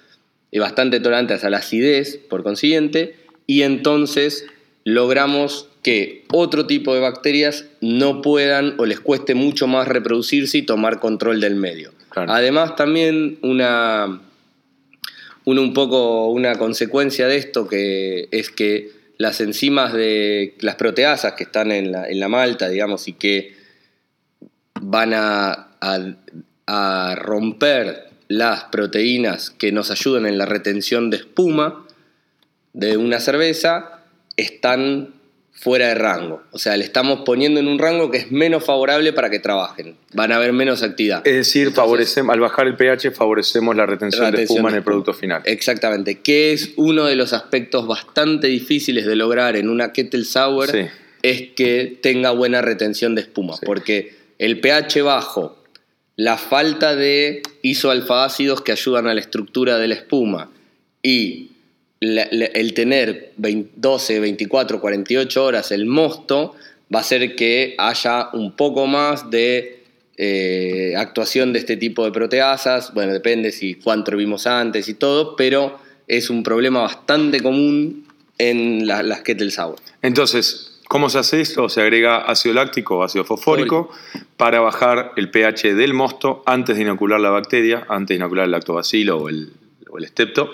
bastante 0.60 1.00
tolerantes 1.00 1.44
a 1.44 1.50
la 1.50 1.58
acidez, 1.58 2.18
por 2.18 2.44
consiguiente, 2.44 3.16
y 3.48 3.64
entonces 3.64 4.46
logramos 4.84 5.68
que 5.84 6.26
otro 6.32 6.68
tipo 6.68 6.94
de 6.94 7.02
bacterias 7.02 7.66
no 7.82 8.22
puedan 8.22 8.76
o 8.78 8.86
les 8.86 9.00
cueste 9.00 9.34
mucho 9.34 9.68
más 9.68 9.88
reproducirse 9.88 10.60
y 10.60 10.62
tomar 10.64 11.00
control 11.00 11.42
del 11.42 11.56
medio. 11.56 11.92
Además, 12.14 12.76
también 12.76 13.40
una, 13.42 14.22
un 15.46 15.74
poco 15.74 16.28
una 16.30 16.58
consecuencia 16.58 17.28
de 17.28 17.38
esto 17.38 17.68
que 17.68 18.28
es 18.32 18.50
que 18.50 18.92
las 19.18 19.40
enzimas 19.40 19.94
de 19.94 20.56
las 20.60 20.76
proteasas 20.76 21.34
que 21.34 21.44
están 21.44 21.72
en 21.72 21.92
la, 21.92 22.10
en 22.10 22.20
la 22.20 22.28
malta, 22.28 22.70
digamos, 22.70 23.08
y 23.08 23.14
que 23.14 23.56
van 24.82 25.14
a, 25.14 25.68
a, 25.80 27.16
romper 27.16 28.11
las 28.32 28.66
proteínas 28.66 29.50
que 29.50 29.72
nos 29.72 29.92
ayudan 29.92 30.26
en 30.26 30.38
la 30.38 30.46
retención 30.46 31.10
de 31.10 31.18
espuma 31.18 31.86
de 32.74 32.96
una 32.98 33.20
cerveza, 33.20 34.04
están 34.38 35.14
fuera 35.52 35.90
de 35.90 35.96
rango. 35.96 36.42
O 36.52 36.58
sea, 36.58 36.78
le 36.78 36.86
estamos 36.86 37.22
poniendo 37.26 37.60
en 37.60 37.68
un 37.68 37.78
rango 37.78 38.10
que 38.10 38.18
es 38.18 38.32
menos 38.32 38.64
favorable 38.64 39.14
para 39.14 39.30
que 39.30 39.40
trabajen. 39.40 39.98
Van 40.14 40.32
a 40.32 40.38
haber 40.38 40.54
menos 40.54 40.82
actividad. 40.82 41.28
Es 41.28 41.36
decir, 41.36 41.72
favorecemos, 41.72 42.34
al 42.34 42.40
bajar 42.40 42.68
el 42.68 42.76
pH 42.76 43.12
favorecemos 43.12 43.76
la 43.76 43.86
retención, 43.86 44.32
de 44.32 44.44
espuma 44.44 44.70
en 44.70 44.76
el 44.76 44.84
producto 44.84 45.14
final. 45.14 45.42
Exactamente, 45.46 46.20
que 46.20 46.54
es 46.54 46.72
uno 46.78 47.06
de 47.06 47.16
los 47.16 47.34
aspectos 47.34 47.86
bastante 47.86 48.48
difíciles 48.48 49.06
de 49.06 49.16
lograr 49.16 49.56
en 49.58 49.70
una 49.70 49.92
kettle 49.92 50.24
sour, 50.24 50.70
es 51.22 51.50
que 51.56 52.00
tenga 52.02 52.32
buena 52.32 52.62
retención 52.62 53.14
de 53.14 53.22
espuma, 53.22 53.56
porque 53.64 54.16
el 54.40 54.60
pH 54.62 55.04
bajo, 55.04 55.61
la 56.16 56.38
falta 56.38 56.96
de 56.96 57.42
isoalfa-ácidos 57.62 58.62
que 58.62 58.72
ayudan 58.72 59.08
a 59.08 59.14
la 59.14 59.22
estructura 59.22 59.78
de 59.78 59.88
la 59.88 59.96
espuma 59.96 60.52
y 61.02 61.52
el 62.00 62.74
tener 62.74 63.34
12, 63.38 64.20
24, 64.20 64.82
48 64.82 65.44
horas 65.44 65.72
el 65.72 65.86
mosto 65.86 66.56
va 66.94 67.00
a 67.00 67.02
hacer 67.02 67.36
que 67.36 67.76
haya 67.78 68.30
un 68.34 68.54
poco 68.54 68.88
más 68.88 69.30
de 69.30 69.84
eh, 70.18 70.94
actuación 70.98 71.54
de 71.54 71.60
este 71.60 71.78
tipo 71.78 72.04
de 72.06 72.12
proteasas. 72.12 72.94
Bueno, 72.94 73.14
depende 73.14 73.52
si 73.52 73.76
cuánto 73.76 74.16
vimos 74.18 74.46
antes 74.46 74.88
y 74.90 74.96
todo, 74.96 75.36
pero 75.36 75.80
es 76.08 76.30
un 76.30 76.44
problema 76.44 76.82
bastante 76.82 77.40
común 77.40 78.06
en 78.38 78.88
las 78.88 79.22
kettle 79.22 79.52
sour. 79.52 79.78
Entonces, 80.02 80.71
¿cómo 80.92 81.10
se 81.10 81.20
hace 81.20 81.40
esto? 81.40 81.70
Se 81.70 81.80
agrega 81.80 82.18
ácido 82.18 82.54
láctico 82.54 82.98
o 82.98 83.04
ácido 83.04 83.24
fosfórico 83.24 83.90
para 84.36 84.60
bajar 84.60 85.14
el 85.16 85.32
pH 85.32 85.74
del 85.74 85.94
mosto 85.94 86.44
antes 86.46 86.76
de 86.76 86.82
inocular 86.82 87.18
la 87.22 87.30
bacteria, 87.30 87.86
antes 87.88 88.10
de 88.10 88.16
inocular 88.16 88.44
el 88.44 88.52
lactobacilo 88.52 89.16
o 89.16 89.30
el, 89.30 89.54
o 89.90 89.98
el 90.00 90.04
estepto 90.04 90.52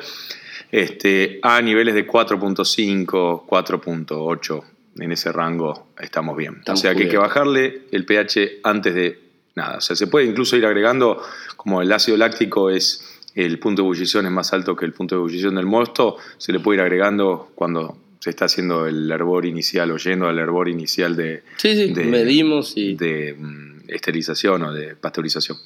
este, 0.71 1.39
a 1.41 1.59
niveles 1.63 1.95
de 1.95 2.05
4.5, 2.05 3.47
4.8. 3.47 4.63
En 4.99 5.11
ese 5.11 5.31
rango 5.31 5.87
estamos 5.99 6.37
bien. 6.37 6.61
o 6.67 6.75
sea 6.75 6.93
que 6.93 7.05
hay 7.05 7.09
que 7.09 7.17
bajarle 7.17 7.87
el 7.91 8.05
pH 8.05 8.59
antes 8.63 8.93
de 8.93 9.19
nada. 9.55 9.77
O 9.77 9.81
sea, 9.81 9.95
se 9.95 10.05
puede 10.05 10.27
incluso 10.27 10.55
ir 10.55 10.67
agregando, 10.67 11.19
como 11.55 11.81
el 11.81 11.91
ácido 11.91 12.15
láctico 12.15 12.69
es 12.69 13.19
el 13.33 13.57
punto 13.57 13.81
de 13.81 13.87
ebullición 13.87 14.27
es 14.27 14.31
más 14.31 14.53
alto 14.53 14.75
que 14.75 14.85
el 14.85 14.93
punto 14.93 15.15
de 15.15 15.19
ebullición 15.19 15.55
del 15.55 15.65
mosto, 15.65 16.17
se 16.37 16.51
le 16.51 16.59
puede 16.59 16.77
ir 16.77 16.81
agregando 16.81 17.49
cuando 17.55 17.97
se 18.19 18.29
está 18.29 18.45
haciendo 18.45 18.87
el 18.87 19.09
hervor 19.11 19.45
inicial 19.45 19.91
o 19.91 19.97
yendo 19.97 20.27
al 20.27 20.39
hervor 20.39 20.69
inicial 20.69 21.15
de, 21.15 21.43
sí, 21.57 21.75
sí, 21.75 21.93
medimos 21.93 22.73
y... 22.75 22.95
de 22.95 23.35
mm, 23.37 23.89
esterilización 23.89 24.63
o 24.63 24.73
de 24.73 24.95
pasteurización. 24.95 25.57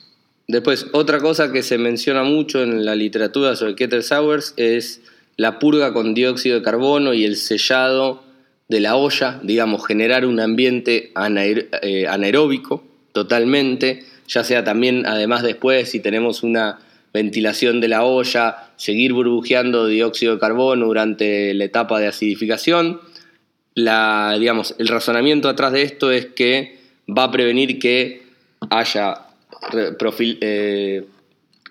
Después, 0.47 0.87
otra 0.91 1.19
cosa 1.19 1.51
que 1.51 1.63
se 1.63 1.77
menciona 1.77 2.23
mucho 2.23 2.61
en 2.61 2.83
la 2.83 2.95
literatura 2.95 3.55
sobre 3.55 3.75
Kettle 3.75 4.01
Sours 4.01 4.53
es 4.57 5.01
la 5.37 5.59
purga 5.59 5.93
con 5.93 6.13
dióxido 6.13 6.57
de 6.57 6.63
carbono 6.63 7.13
y 7.13 7.23
el 7.23 7.37
sellado 7.37 8.23
de 8.67 8.79
la 8.79 8.95
olla, 8.95 9.39
digamos, 9.43 9.85
generar 9.85 10.25
un 10.25 10.39
ambiente 10.39 11.11
eh, 11.81 12.07
anaeróbico 12.07 12.83
totalmente, 13.11 14.03
ya 14.27 14.43
sea 14.43 14.63
también, 14.63 15.05
además 15.05 15.43
después, 15.43 15.89
si 15.89 15.99
tenemos 15.99 16.43
una 16.43 16.79
ventilación 17.13 17.81
de 17.81 17.87
la 17.87 18.03
olla, 18.03 18.71
seguir 18.77 19.13
burbujeando 19.13 19.87
dióxido 19.87 20.33
de 20.33 20.39
carbono 20.39 20.85
durante 20.85 21.53
la 21.53 21.65
etapa 21.65 21.99
de 21.99 22.07
acidificación. 22.07 23.01
El 23.75 24.87
razonamiento 24.87 25.49
atrás 25.49 25.73
de 25.73 25.83
esto 25.83 26.11
es 26.11 26.27
que 26.27 26.77
va 27.07 27.25
a 27.25 27.31
prevenir 27.31 27.79
que 27.79 28.23
haya 28.69 29.27
eh, 29.73 31.03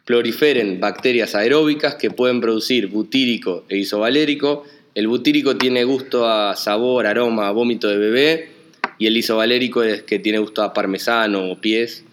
proliferen 0.04 0.80
bacterias 0.80 1.34
aeróbicas 1.34 1.94
que 1.94 2.10
pueden 2.10 2.40
producir 2.40 2.88
butírico 2.88 3.64
e 3.68 3.78
isovalérico. 3.78 4.64
El 4.94 5.08
butírico 5.08 5.56
tiene 5.56 5.84
gusto 5.84 6.28
a 6.28 6.56
sabor, 6.56 7.06
aroma, 7.06 7.50
vómito 7.52 7.88
de 7.88 7.96
bebé 7.96 8.48
y 8.98 9.06
el 9.06 9.16
isovalérico 9.16 9.82
es 9.82 10.02
que 10.02 10.18
tiene 10.18 10.38
gusto 10.38 10.62
a 10.62 10.72
parmesano 10.72 11.50
o 11.50 11.60
pies. 11.60 12.04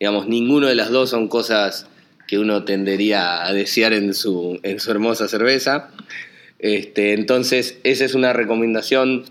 Digamos, 0.00 0.26
ninguno 0.26 0.66
de 0.66 0.74
las 0.74 0.90
dos 0.90 1.10
son 1.10 1.28
cosas 1.28 1.86
que 2.32 2.38
uno 2.38 2.64
tendería 2.64 3.44
a 3.44 3.52
desear 3.52 3.92
en 3.92 4.14
su, 4.14 4.58
en 4.62 4.80
su 4.80 4.90
hermosa 4.90 5.28
cerveza. 5.28 5.90
Este, 6.58 7.12
entonces, 7.12 7.78
esa 7.84 8.06
es 8.06 8.14
una 8.14 8.32
recomendación 8.32 9.26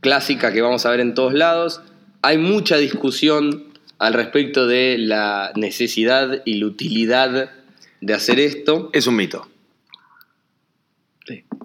clásica 0.00 0.52
que 0.52 0.60
vamos 0.60 0.84
a 0.86 0.90
ver 0.90 0.98
en 0.98 1.14
todos 1.14 1.34
lados. 1.34 1.82
Hay 2.22 2.38
mucha 2.38 2.78
discusión 2.78 3.66
al 4.00 4.12
respecto 4.12 4.66
de 4.66 4.98
la 4.98 5.52
necesidad 5.54 6.42
y 6.44 6.54
la 6.54 6.66
utilidad 6.66 7.52
de 8.00 8.12
hacer 8.12 8.40
esto. 8.40 8.90
Es 8.92 9.06
un 9.06 9.14
mito. 9.14 9.48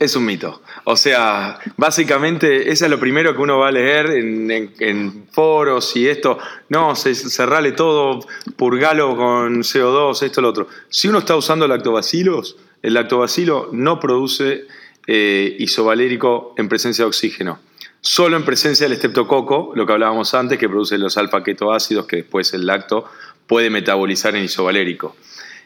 Es 0.02 0.16
un 0.16 0.26
mito. 0.26 0.64
O 0.86 0.96
sea, 0.96 1.60
básicamente, 1.78 2.72
eso 2.72 2.86
es 2.86 2.90
lo 2.90 3.00
primero 3.00 3.36
que 3.36 3.42
uno 3.44 3.60
va 3.60 3.68
a 3.68 3.72
leer 3.72 4.10
en, 4.10 5.28
foros 5.32 5.96
y 5.96 6.08
esto. 6.08 6.40
No, 6.70 6.96
cerrale 6.96 7.74
todo, 7.74 8.26
purgalo 8.56 9.16
con 9.16 9.62
CO2, 9.62 10.24
esto, 10.24 10.42
lo 10.42 10.50
otro. 10.50 10.68
Si 10.90 11.08
uno 11.08 11.20
está 11.20 11.36
usando 11.36 11.68
lactobacilos, 11.68 12.58
el 12.82 12.96
lactobacilo 12.96 13.70
no 13.74 14.00
produce 14.00 14.66
eh, 15.06 15.56
isovalérico 15.60 16.56
en 16.58 16.68
presencia 16.68 17.04
de 17.06 17.10
oxígeno 17.10 17.60
solo 18.04 18.36
en 18.36 18.44
presencia 18.44 18.88
del 18.88 18.94
estreptococo, 18.94 19.74
lo 19.76 19.86
que 19.86 19.94
hablábamos 19.94 20.34
antes, 20.34 20.58
que 20.58 20.68
produce 20.68 20.98
los 20.98 21.18
alfa-ketoácidos 21.18 22.08
que 22.08 22.16
después 22.16 22.52
el 22.56 22.66
lacto 22.66 23.06
puede 23.46 23.70
metabolizar 23.70 24.36
en 24.36 24.46
isovalérico. 24.46 25.16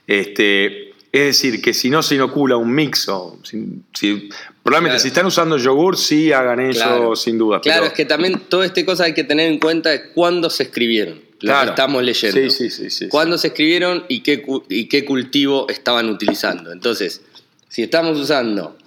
Este, 0.05 0.94
es 1.15 1.27
decir, 1.27 1.61
que 1.61 1.73
si 1.73 1.89
no 1.89 2.03
se 2.03 2.15
inocula 2.15 2.57
un 2.57 2.73
mixo, 2.73 3.39
si, 3.43 4.29
probablemente 4.63 4.99
si 4.99 5.07
están 5.07 5.25
usando 5.25 5.57
yogur, 5.57 5.97
sí 5.97 6.33
hagan 6.33 6.59
eso 6.59 7.15
sin 7.15 7.37
duda. 7.37 7.61
Claro, 7.61 7.85
es 7.85 7.93
que 7.93 8.03
también 8.03 8.41
toda 8.49 8.65
esta 8.65 8.83
cosa 8.85 9.05
hay 9.05 9.13
que 9.13 9.23
tener 9.23 9.49
en 9.49 9.59
cuenta 9.59 9.91
de 9.91 10.09
cuándo 10.09 10.49
se 10.49 10.63
escribieron, 10.63 11.21
lo 11.39 11.53
que 11.61 11.65
estamos 11.67 12.03
leyendo. 12.03 12.37
Sí, 12.37 12.49
sí, 12.49 12.69
sí, 12.69 12.89
sí 12.89 13.07
cuándo 13.07 13.37
se 13.37 13.47
escribieron 13.47 14.03
y 14.09 14.23
qué, 14.23 14.45
y 14.67 14.89
qué 14.89 15.05
cultivo 15.05 15.69
estaban 15.69 16.09
utilizando. 16.09 16.73
Entonces, 16.73 17.21
si 17.69 17.83
estamos 17.83 18.19
usando 18.19 18.77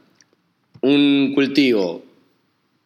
un 0.82 1.32
cultivo 1.34 2.04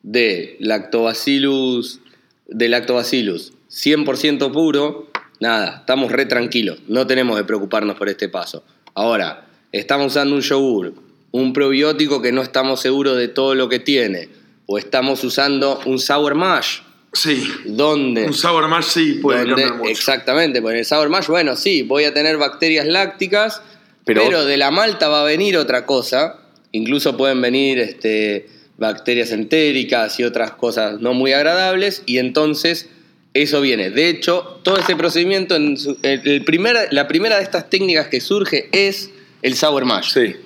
de 0.03 0.57
lactobacillus, 0.61 1.99
de 2.47 2.69
lactobacillus 2.69 3.55
100% 3.71 4.53
puro, 4.53 5.11
nada, 5.41 5.79
estamos 5.81 6.13
re 6.13 6.27
tranquilos, 6.27 6.79
no 6.87 7.09
tenemos 7.09 7.37
que 7.37 7.43
preocuparnos 7.43 7.97
por 7.97 8.09
este 8.09 8.29
paso. 8.29 8.63
Ahora, 8.95 9.47
estamos 9.73 10.09
usando 10.09 10.35
un 10.35 10.43
yogur, 10.43 10.95
un 11.31 11.53
probiótico 11.53 12.21
que 12.21 12.33
no 12.33 12.43
estamos 12.43 12.81
seguros 12.81 13.17
de 13.17 13.29
todo 13.29 13.55
lo 13.55 13.69
que 13.69 13.79
tiene, 13.79 14.29
o 14.67 14.79
estamos 14.79 15.25
usando 15.25 15.81
un 15.87 15.99
sour 15.99 16.35
mash. 16.35 16.81
Sí. 17.13 17.47
¿Dónde? 17.67 18.25
Un 18.25 18.35
sour 18.35 18.69
mash 18.69 18.85
sí 18.85 19.15
puede 19.23 19.45
mucho. 19.47 19.89
Exactamente, 19.89 20.61
porque 20.61 20.75
en 20.75 20.79
el 20.81 20.85
sour 20.85 21.09
mash, 21.09 21.27
bueno, 21.27 21.57
sí, 21.57 21.83
voy 21.83 22.05
a 22.05 22.15
tener 22.15 22.37
bacterias 22.39 22.87
lácticas, 22.87 23.63
pero, 24.05 24.23
pero 24.25 24.45
de 24.45 24.57
la 24.57 24.71
malta 24.71 25.09
va 25.09 25.23
a 25.23 25.25
venir 25.25 25.57
otra 25.57 25.87
cosa. 25.87 26.39
Incluso 26.73 27.17
pueden 27.17 27.41
venir 27.43 27.79
este, 27.79 28.49
bacterias 28.79 29.31
entéricas 29.31 30.19
y 30.21 30.25
otras 30.25 30.53
cosas 30.53 31.01
no 31.01 31.15
muy 31.15 31.33
agradables, 31.33 32.03
y 32.07 32.19
entonces 32.19 32.89
eso 33.35 33.61
viene. 33.61 33.91
De 33.91 34.09
hecho, 34.09 34.61
todo 34.63 34.77
ese 34.77 34.97
procedimiento, 34.97 35.57
en 35.57 35.77
el 36.03 36.45
la 36.91 37.09
primera 37.09 37.37
de 37.37 37.43
estas 37.43 37.71
técnicas 37.71 38.09
que 38.09 38.21
surge 38.21 38.69
es 38.73 39.11
el 39.43 39.55
sour 39.55 39.85
mash. 39.85 40.13
Sí. 40.13 40.37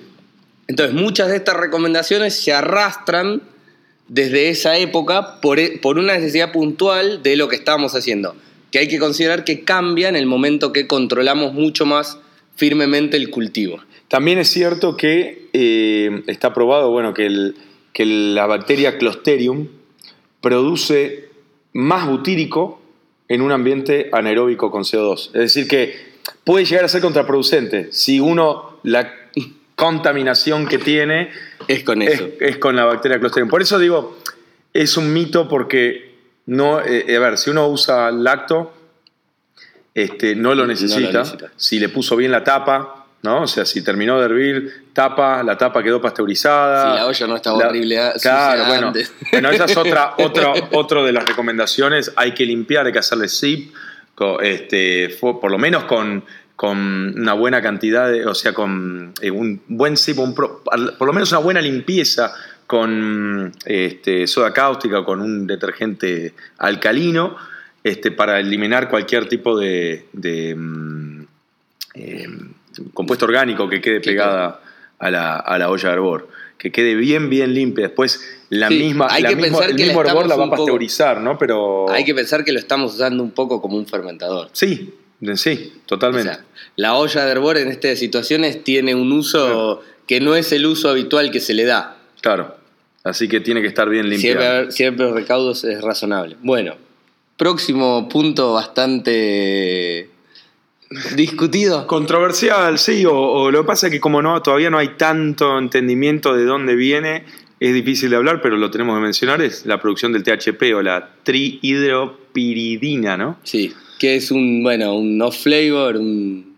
Entonces, 0.67 0.95
muchas 0.95 1.29
de 1.29 1.37
estas 1.37 1.55
recomendaciones 1.57 2.35
se 2.35 2.53
arrastran 2.53 3.41
desde 4.07 4.49
esa 4.49 4.77
época 4.77 5.41
por, 5.41 5.59
por 5.81 5.97
una 5.97 6.13
necesidad 6.13 6.51
puntual 6.51 7.23
de 7.23 7.35
lo 7.35 7.47
que 7.47 7.55
estábamos 7.57 7.93
haciendo, 7.95 8.35
que 8.71 8.79
hay 8.79 8.87
que 8.87 8.99
considerar 8.99 9.43
que 9.43 9.63
cambia 9.63 10.09
en 10.09 10.15
el 10.15 10.25
momento 10.25 10.71
que 10.71 10.87
controlamos 10.87 11.53
mucho 11.53 11.85
más 11.85 12.17
firmemente 12.55 13.17
el 13.17 13.29
cultivo. 13.29 13.79
También 14.07 14.39
es 14.39 14.47
cierto 14.47 14.95
que 14.95 15.49
eh, 15.53 16.23
está 16.27 16.53
probado, 16.53 16.91
bueno, 16.91 17.13
que 17.13 17.25
el, 17.25 17.55
que 17.93 18.05
la 18.05 18.45
bacteria 18.45 18.97
Clostridium 18.97 19.67
produce 20.41 21.26
más 21.77 22.07
butírico 22.07 22.81
en 23.27 23.43
un 23.43 23.51
ambiente 23.51 24.09
anaeróbico 24.11 24.71
con 24.71 24.81
CO2. 24.81 25.27
Es 25.27 25.33
decir, 25.33 25.67
que 25.67 25.95
puede 26.43 26.65
llegar 26.65 26.85
a 26.85 26.87
ser 26.87 27.01
contraproducente 27.01 27.89
si 27.91 28.19
uno 28.19 28.79
la 28.81 29.13
contaminación 29.75 30.65
que 30.65 30.79
tiene 30.79 31.29
es 31.67 31.83
con 31.83 32.01
eso. 32.01 32.29
Es, 32.39 32.57
con 32.57 32.75
la 32.75 32.85
bacteria 32.85 33.19
Clostridium. 33.19 33.47
Por 33.47 33.61
eso 33.61 33.77
digo, 33.77 34.17
es 34.73 34.97
un 34.97 35.13
mito 35.13 35.47
porque 35.47 36.15
no, 36.47 36.83
eh, 36.83 37.15
a 37.15 37.19
ver, 37.19 37.37
si 37.37 37.51
uno 37.51 37.67
usa 37.67 38.09
lacto, 38.09 38.73
este, 39.93 40.35
no, 40.35 40.55
lo 40.55 40.65
necesita. 40.65 41.25
Si 41.57 41.79
le 41.79 41.89
puso 41.89 42.15
bien 42.15 42.31
la 42.31 42.43
tapa, 42.43 42.96
¿no? 43.23 43.41
O 43.43 43.47
sea, 43.47 43.65
si 43.65 43.83
terminó 43.83 44.19
de 44.19 44.25
hervir, 44.25 44.85
tapa, 44.93 45.43
la 45.43 45.57
tapa 45.57 45.81
quedó 45.83 46.01
pasteurizada. 46.01 46.91
Sí, 46.93 46.97
la 46.99 47.05
olla 47.07 47.27
no 47.27 47.35
estaba 47.35 47.57
La- 47.59 47.67
horrible. 47.69 47.99
ah, 47.99 48.13
Claro, 48.21 48.65
bueno, 48.65 48.87
antes. 48.87 49.11
bueno, 49.31 49.49
esa 49.49 49.65
es 49.65 49.75
otra, 49.77 50.13
otra, 50.17 50.53
otro 50.71 51.03
de 51.03 51.11
las 51.13 51.25
recomendaciones. 51.25 52.11
Hay 52.15 52.33
que 52.33 52.45
limpiar, 52.45 52.85
hay 52.85 52.93
que 52.93 52.99
hacerle 52.99 53.27
zip, 53.27 53.73
este, 54.41 55.09
por 55.19 55.51
lo 55.51 55.57
menos 55.57 55.83
con, 55.85 56.23
con 56.55 56.77
una 57.19 57.33
buena 57.33 57.61
cantidad, 57.61 58.09
de, 58.11 58.25
o 58.25 58.33
sea, 58.35 58.53
con 58.53 59.13
eh, 59.21 59.29
un 59.31 59.61
buen 59.67 59.97
zip, 59.97 60.19
un 60.19 60.33
pro- 60.33 60.61
por 60.63 61.07
lo 61.07 61.13
menos 61.13 61.31
una 61.31 61.39
buena 61.41 61.61
limpieza 61.61 62.33
con 62.65 63.51
este, 63.65 64.27
soda 64.27 64.51
cáustica 64.53 64.99
o 64.99 65.05
con 65.05 65.21
un 65.21 65.47
detergente 65.47 66.33
alcalino 66.57 67.37
este, 67.83 68.11
para 68.11 68.39
eliminar 68.39 68.89
cualquier 68.89 69.29
tipo 69.29 69.57
de, 69.57 70.07
de, 70.11 70.53
mm, 70.55 71.21
eh, 71.93 72.27
compuesto 72.93 73.25
orgánico 73.25 73.67
que 73.69 73.81
quede 73.81 73.99
pegada 74.01 74.61
a 74.99 75.11
la, 75.11 75.35
a 75.37 75.57
la 75.57 75.69
olla 75.69 75.89
de 75.89 75.93
hervor. 75.95 76.27
Que 76.57 76.71
quede 76.71 76.95
bien, 76.95 77.29
bien 77.29 77.53
limpia. 77.53 77.85
Después 77.87 78.19
la 78.49 78.67
Sí, 78.69 78.79
misma, 78.79 79.07
hay 79.11 79.21
la 79.21 79.29
que 79.29 79.35
misma- 79.35 79.47
pensar 79.59 79.69
el 79.69 79.75
que 79.75 79.81
la 79.83 79.87
mismo 79.87 80.01
hervor 80.01 80.27
la 80.27 80.35
va 80.35 80.43
a 80.45 80.47
poco- 80.47 80.57
pasteurizar, 80.57 81.21
¿no? 81.21 81.37
Pero. 81.37 81.89
Hay 81.89 82.03
que 82.03 82.15
pensar 82.15 82.43
que 82.43 82.51
lo 82.51 82.59
estamos 82.59 82.95
usando 82.95 83.21
un 83.23 83.31
poco 83.31 83.61
como 83.61 83.77
un 83.77 83.85
fermentador. 83.85 84.49
Sí, 84.53 84.93
sí, 85.35 85.73
O 85.83 85.85
totalmente. 85.85 86.33
sea, 86.33 86.43
la 86.75 86.95
olla 86.95 87.25
de 87.25 87.31
hervor 87.31 87.57
en 87.57 87.67
estas 87.69 87.99
situaciones 87.99 88.63
tiene 88.63 88.95
un 88.95 89.11
uso 89.11 89.83
que 90.07 90.19
no 90.19 90.35
es 90.35 90.51
el 90.51 90.65
uso 90.65 90.89
habitual 90.89 91.29
que 91.31 91.39
se 91.39 91.53
le 91.53 91.65
da. 91.65 91.97
claro. 92.21 92.55
Así 93.03 93.29
que 93.29 93.39
tiene 93.39 93.61
que 93.61 93.67
estar 93.67 93.87
bien 93.87 94.09
limpia. 94.09 94.33
Siempre, 94.33 94.71
siempre 94.73 95.05
los 95.05 95.15
recaudos 95.15 95.63
es 95.63 95.79
razonable. 95.81 96.35
Bueno, 96.41 96.75
próximo 97.37 98.09
punto 98.09 98.51
bastante 98.51 100.09
discutido. 101.15 101.87
Controversial, 101.87 102.77
sí, 102.77 103.05
o, 103.05 103.13
o 103.13 103.51
lo 103.51 103.61
que 103.61 103.67
pasa 103.67 103.87
es 103.87 103.93
que 103.93 103.99
como 103.99 104.21
no, 104.21 104.41
todavía 104.41 104.69
no 104.69 104.77
hay 104.77 104.89
tanto 104.97 105.57
entendimiento 105.57 106.33
de 106.33 106.45
dónde 106.45 106.75
viene, 106.75 107.23
es 107.59 107.73
difícil 107.73 108.11
de 108.11 108.15
hablar, 108.17 108.41
pero 108.41 108.55
lo 108.57 108.69
tenemos 108.69 108.95
que 108.97 109.01
mencionar, 109.01 109.41
es 109.41 109.65
la 109.65 109.81
producción 109.81 110.13
del 110.13 110.23
THP 110.23 110.75
o 110.75 110.81
la 110.81 111.09
trihidropiridina, 111.23 113.17
¿no? 113.17 113.37
Sí, 113.43 113.73
que 113.99 114.15
es 114.15 114.31
un, 114.31 114.63
bueno, 114.63 114.95
un 114.95 115.21
off 115.21 115.43
flavor, 115.43 115.97
un, 115.97 116.55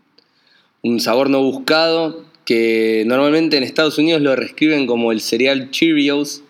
un 0.81 0.99
sabor 0.99 1.29
no 1.29 1.41
buscado, 1.41 2.25
que 2.45 3.03
normalmente 3.05 3.57
en 3.57 3.63
Estados 3.63 3.97
Unidos 3.97 4.21
lo 4.21 4.35
reescriben 4.35 4.87
como 4.87 5.11
el 5.11 5.21
cereal 5.21 5.71
Cheerios, 5.71 6.43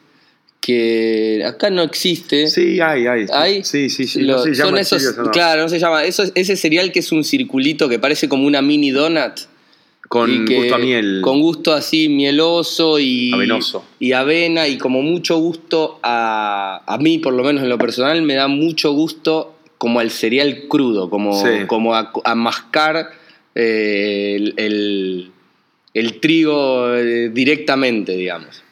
que 0.62 1.44
acá 1.46 1.70
no 1.70 1.82
existe. 1.84 2.48
Sí, 2.48 2.80
hay, 2.82 3.08
hay. 3.08 3.26
¿Hay? 3.34 3.64
Sí, 3.64 3.90
sí, 3.90 4.06
sí. 4.08 4.22
Lo- 4.22 4.38
no 4.38 4.44
se 4.44 4.56
son 4.56 4.66
llama 4.68 4.82
esos, 4.82 5.02
Cheerios, 5.02 5.26
no. 5.26 5.32
Claro, 5.32 5.62
no 5.64 5.70
se 5.70 5.80
llama. 5.80 6.04
Eso, 6.04 6.24
es- 6.24 6.32
ese 6.36 6.56
cereal 6.56 6.92
que 6.92 7.00
es 7.00 7.12
un 7.12 7.24
circulito 7.24 7.88
que 7.90 7.98
parece 8.00 8.28
como 8.30 8.46
una 8.46 8.62
mini 8.62 8.92
donut. 8.92 9.34
Con 10.10 10.46
que- 10.46 10.56
gusto 10.56 10.76
a 10.76 10.78
miel. 10.80 11.20
Con 11.22 11.40
gusto 11.42 11.74
así 11.74 12.10
mieloso 12.10 13.00
y. 13.00 13.32
Avenoso. 13.34 13.86
Y 14.00 14.14
avena 14.14 14.68
y 14.68 14.78
como 14.78 15.02
mucho 15.02 15.38
gusto 15.38 16.00
a. 16.04 16.82
A 16.88 16.98
mí, 16.98 17.20
por 17.20 17.34
lo 17.34 17.44
menos 17.44 17.64
en 17.64 17.70
lo 17.70 17.78
personal, 17.78 18.22
me 18.24 18.34
da 18.36 18.48
mucho 18.48 18.92
gusto 18.92 19.56
como 19.78 20.00
al 20.02 20.10
cereal 20.12 20.64
crudo, 20.68 21.10
como, 21.10 21.40
Sí. 21.42 21.66
como 21.68 21.96
a, 21.96 22.12
a 22.26 22.36
mascar 22.36 23.12
eh, 23.56 24.34
el, 24.36 24.54
el- 24.58 25.32
el 25.94 26.20
trigo 26.20 26.94
eh, 26.96 27.30
directamente, 27.30 28.16
digamos. 28.18 28.64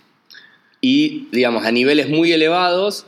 Y, 0.81 1.27
digamos, 1.31 1.65
a 1.65 1.71
niveles 1.71 2.09
muy 2.09 2.31
elevados, 2.31 3.05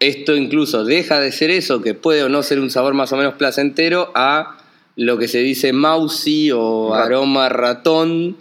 esto 0.00 0.34
incluso 0.34 0.84
deja 0.84 1.20
de 1.20 1.30
ser 1.30 1.50
eso, 1.50 1.82
que 1.82 1.94
puede 1.94 2.22
o 2.24 2.28
no 2.28 2.42
ser 2.42 2.58
un 2.58 2.70
sabor 2.70 2.94
más 2.94 3.12
o 3.12 3.16
menos 3.16 3.34
placentero, 3.34 4.10
a 4.14 4.58
lo 4.96 5.18
que 5.18 5.28
se 5.28 5.38
dice 5.38 5.72
mousy 5.72 6.50
o 6.52 6.90
Rat- 6.92 7.06
aroma 7.06 7.48
ratón, 7.48 8.36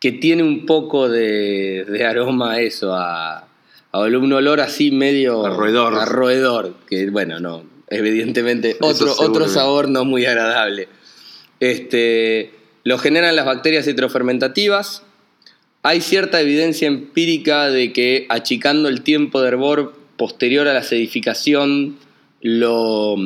que 0.00 0.10
tiene 0.10 0.42
un 0.42 0.66
poco 0.66 1.08
de, 1.08 1.84
de 1.88 2.04
aroma 2.04 2.54
a 2.54 2.60
eso, 2.60 2.92
a, 2.94 3.46
a 3.92 3.98
un 4.00 4.32
olor 4.32 4.60
así 4.60 4.90
medio... 4.90 5.46
A 5.46 5.50
roedor. 5.50 5.94
a 5.94 6.04
roedor, 6.04 6.74
que 6.88 7.08
bueno, 7.10 7.38
no, 7.38 7.62
evidentemente 7.88 8.76
otro, 8.80 9.14
otro 9.18 9.48
sabor 9.48 9.88
no 9.88 10.04
muy 10.04 10.26
agradable. 10.26 10.88
Este, 11.60 12.52
lo 12.82 12.98
generan 12.98 13.36
las 13.36 13.46
bacterias 13.46 13.86
heterofermentativas. 13.86 15.04
Hay 15.82 16.00
cierta 16.00 16.40
evidencia 16.40 16.86
empírica 16.88 17.68
de 17.70 17.92
que 17.92 18.26
achicando 18.28 18.88
el 18.88 19.02
tiempo 19.02 19.40
de 19.40 19.48
hervor 19.48 19.94
posterior 20.16 20.68
a 20.68 20.74
la 20.74 20.82
sedificación 20.82 21.96
lo, 22.40 23.16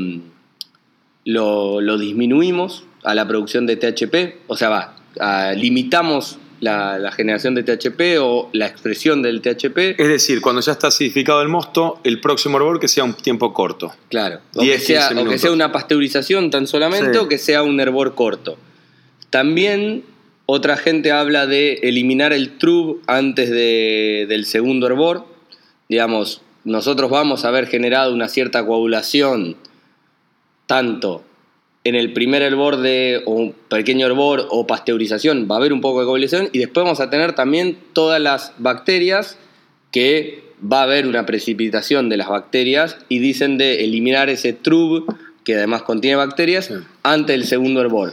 lo, 1.25 1.81
lo 1.81 1.99
disminuimos 1.99 2.85
a 3.03 3.15
la 3.15 3.27
producción 3.27 3.67
de 3.67 3.77
THP. 3.77 4.37
O 4.47 4.57
sea, 4.57 4.69
va, 4.69 4.97
a- 5.21 5.53
limitamos 5.53 6.39
la, 6.61 6.99
la 6.99 7.13
generación 7.13 7.55
de 7.55 7.63
THP 7.63 8.19
o 8.21 8.49
la 8.53 8.67
expresión 8.67 9.21
del 9.23 9.43
THP. 9.43 9.79
Es 10.01 10.09
decir, 10.09 10.41
cuando 10.41 10.63
ya 10.63 10.73
está 10.73 10.87
acidificado 10.89 11.43
el 11.43 11.49
mosto, 11.49 12.01
el 12.05 12.21
próximo 12.21 12.57
hervor 12.57 12.81
que 12.81 12.89
sea 12.89 13.05
un 13.05 13.15
tiempo 13.15 13.53
corto. 13.53 13.93
Claro. 14.09 14.41
O, 14.55 14.63
10, 14.63 14.79
que 14.81 14.87
sea, 14.87 15.09
15 15.09 15.23
o 15.23 15.29
que 15.29 15.39
sea 15.39 15.53
una 15.53 15.71
pasteurización 15.73 16.51
tan 16.51 16.67
solamente 16.67 17.13
Sí. 17.13 17.19
o 17.19 17.29
que 17.29 17.39
sea 17.39 17.63
un 17.63 17.79
hervor 17.81 18.15
corto. 18.15 18.57
También 19.29 20.05
otra 20.47 20.77
gente 20.77 21.11
habla 21.13 21.47
de 21.47 21.75
eliminar 21.83 22.33
el 22.33 22.57
trub 22.59 23.03
antes 23.07 23.51
de- 23.51 24.27
del 24.29 24.45
segundo 24.47 24.87
hervor. 24.87 25.27
Digamos, 25.89 26.41
nosotros 26.65 27.11
vamos 27.11 27.45
a 27.45 27.49
haber 27.49 27.67
generado 27.67 28.13
una 28.15 28.29
cierta 28.29 28.65
coagulación 28.67 29.57
tanto 30.67 31.23
en 31.85 31.95
el 31.95 32.13
primer 32.13 32.43
hervor 32.43 32.79
de 32.79 33.23
o 33.27 33.33
un 33.33 33.53
pequeño 33.69 34.07
hervor 34.07 34.49
o 34.51 34.67
pasteurización, 34.67 35.47
va 35.49 35.55
a 35.57 35.59
haber 35.59 35.73
un 35.73 35.81
poco 35.81 36.01
de 36.01 36.07
coagulación 36.07 36.49
y 36.53 36.59
después 36.59 36.83
vamos 36.85 36.99
a 37.01 37.11
tener 37.11 37.35
también 37.35 37.79
todas 37.93 38.21
las 38.21 38.53
bacterias 38.59 39.39
que 39.93 40.43
va 40.61 40.81
a 40.81 40.83
haber 40.85 41.07
una 41.07 41.27
precipitación 41.27 42.09
de 42.09 42.17
las 42.17 42.29
bacterias 42.29 42.99
y 43.09 43.21
dicen 43.21 43.57
de 43.59 43.85
eliminar 43.85 44.29
ese 44.31 44.53
trub 44.53 45.07
que 45.45 45.55
además 45.55 45.83
contiene 45.83 46.17
bacterias 46.17 46.67
Sí. 46.67 46.75
antes 47.05 47.37
del 47.37 47.47
segundo 47.47 47.81
hervor. 47.81 48.13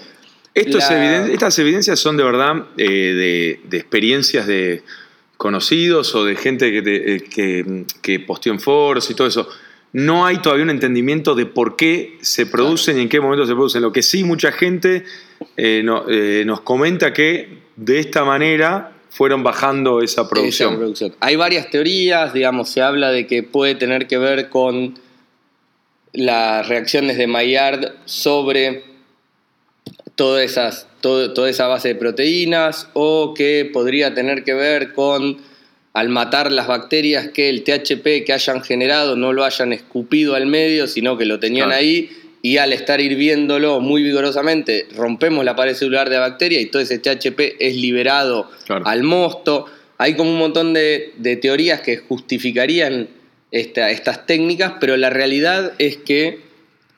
La- 0.92 0.98
eviden- 0.98 1.32
estas 1.34 1.58
evidencias 1.60 2.00
son 2.00 2.16
de 2.18 2.24
verdad 2.24 2.66
eh, 2.78 2.88
de, 2.88 3.60
de 3.70 3.78
experiencias 3.78 4.46
de 4.48 4.84
conocidos 5.38 6.14
o 6.16 6.24
de 6.26 6.36
gente 6.36 6.72
que, 6.72 6.82
te- 6.82 7.16
eh, 7.16 7.24
que, 7.24 7.86
que 8.02 8.20
posteó 8.20 8.54
en 8.54 8.60
foros 8.60 9.10
y 9.10 9.16
todo 9.16 9.28
eso. 9.28 9.48
No 9.94 10.26
hay 10.26 10.38
todavía 10.38 10.64
un 10.64 10.70
entendimiento 10.72 11.36
de 11.36 11.46
por 11.46 11.76
qué 11.76 12.18
se 12.22 12.46
producen 12.46 12.98
y 12.98 13.02
en 13.02 13.10
qué 13.10 13.20
momento 13.20 13.46
se 13.46 13.54
producen. 13.54 13.82
Lo 13.82 13.92
que 13.92 14.02
sí 14.02 14.24
mucha 14.24 14.52
gente 14.52 15.04
eh, 15.58 15.82
no- 15.84 16.06
eh, 16.10 16.44
nos 16.46 16.62
comenta 16.62 17.14
que 17.14 17.60
de 17.76 18.00
esta 18.00 18.24
manera 18.24 18.92
fueron 19.10 19.44
bajando 19.44 20.02
esa 20.02 20.28
producción. 20.30 20.70
Esa 20.72 20.80
producción. 20.80 21.16
Hay 21.20 21.36
varias 21.36 21.70
teorías, 21.70 22.34
digamos, 22.34 22.70
se 22.70 22.82
habla 22.82 23.12
de 23.12 23.28
que 23.28 23.44
puede 23.44 23.76
tener 23.76 24.08
que 24.08 24.18
ver 24.18 24.50
con 24.50 24.96
las 26.14 26.68
reacciones 26.68 27.18
de 27.18 27.28
Maillard 27.28 27.94
sobre 28.06 28.84
todas 30.16 30.44
esas, 30.44 30.88
todo- 31.02 31.34
toda 31.34 31.50
esa 31.50 31.68
base 31.68 31.90
de 31.90 31.96
proteínas 31.96 32.88
o 32.94 33.34
que 33.34 33.70
podría 33.72 34.14
tener 34.14 34.44
que 34.44 34.54
ver 34.54 34.94
con 34.94 35.38
al 35.94 36.10
matar 36.10 36.52
las 36.52 36.66
bacterias 36.68 37.30
que 37.30 37.50
el 37.50 37.64
THP 37.64 38.24
que 38.26 38.34
hayan 38.34 38.62
generado 38.64 39.16
no 39.16 39.32
lo 39.32 39.44
hayan 39.44 39.74
escupido 39.74 40.34
al 40.36 40.48
medio, 40.48 40.88
sino 40.88 41.18
que 41.18 41.26
lo 41.26 41.40
tenían 41.40 41.68
Claro. 41.70 41.80
ahí 41.82 42.10
y 42.42 42.58
al 42.58 42.74
estar 42.74 43.00
hirviéndolo 43.00 43.80
muy 43.80 44.02
vigorosamente 44.04 44.88
rompemos 44.96 45.46
la 45.46 45.56
pared 45.56 45.76
celular 45.76 46.10
de 46.10 46.16
la 46.16 46.22
bacteria 46.22 46.60
y 46.60 46.66
todo 46.66 46.82
ese 46.82 46.98
THP 47.00 47.56
es 47.60 47.76
liberado 47.76 48.50
Claro. 48.66 48.86
al 48.88 49.04
mosto. 49.04 49.66
Hay 50.00 50.16
como 50.16 50.32
un 50.32 50.40
montón 50.40 50.74
de, 50.74 51.14
de 51.18 51.36
teorías 51.38 51.82
que 51.82 51.98
justificarían 51.98 53.08
esta- 53.52 53.92
estas 53.92 54.26
técnicas, 54.26 54.74
pero 54.82 54.98
la 54.98 55.12
realidad 55.12 55.74
es 55.78 55.98
que 55.98 56.40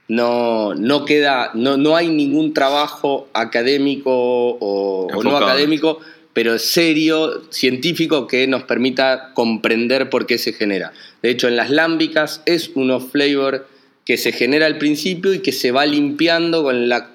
no, 0.07 0.75
no 0.75 1.05
queda, 1.05 1.51
no, 1.53 1.77
no 1.77 1.95
hay 1.95 2.09
ningún 2.09 2.53
trabajo 2.53 3.27
académico 3.33 4.11
o, 4.11 5.07
o 5.07 5.23
no 5.23 5.37
académico, 5.37 5.99
pero 6.33 6.59
serio, 6.59 7.43
científico, 7.49 8.27
que 8.27 8.45
nos 8.47 8.63
permita 8.63 9.31
comprender 9.33 10.09
por 10.09 10.25
qué 10.25 10.37
se 10.37 10.53
genera. 10.53 10.91
De 11.21 11.29
hecho, 11.29 11.47
en 11.47 11.55
las 11.55 11.69
lámbicas 11.69 12.41
es 12.45 12.71
un 12.75 12.91
off 12.91 13.11
flavor 13.11 13.67
que 14.05 14.17
se 14.17 14.31
genera 14.31 14.67
al 14.67 14.77
principio 14.77 15.33
y 15.33 15.39
que 15.39 15.51
se 15.51 15.71
va 15.71 15.85
limpiando 15.85 16.63
con, 16.63 16.87
la, 16.87 17.09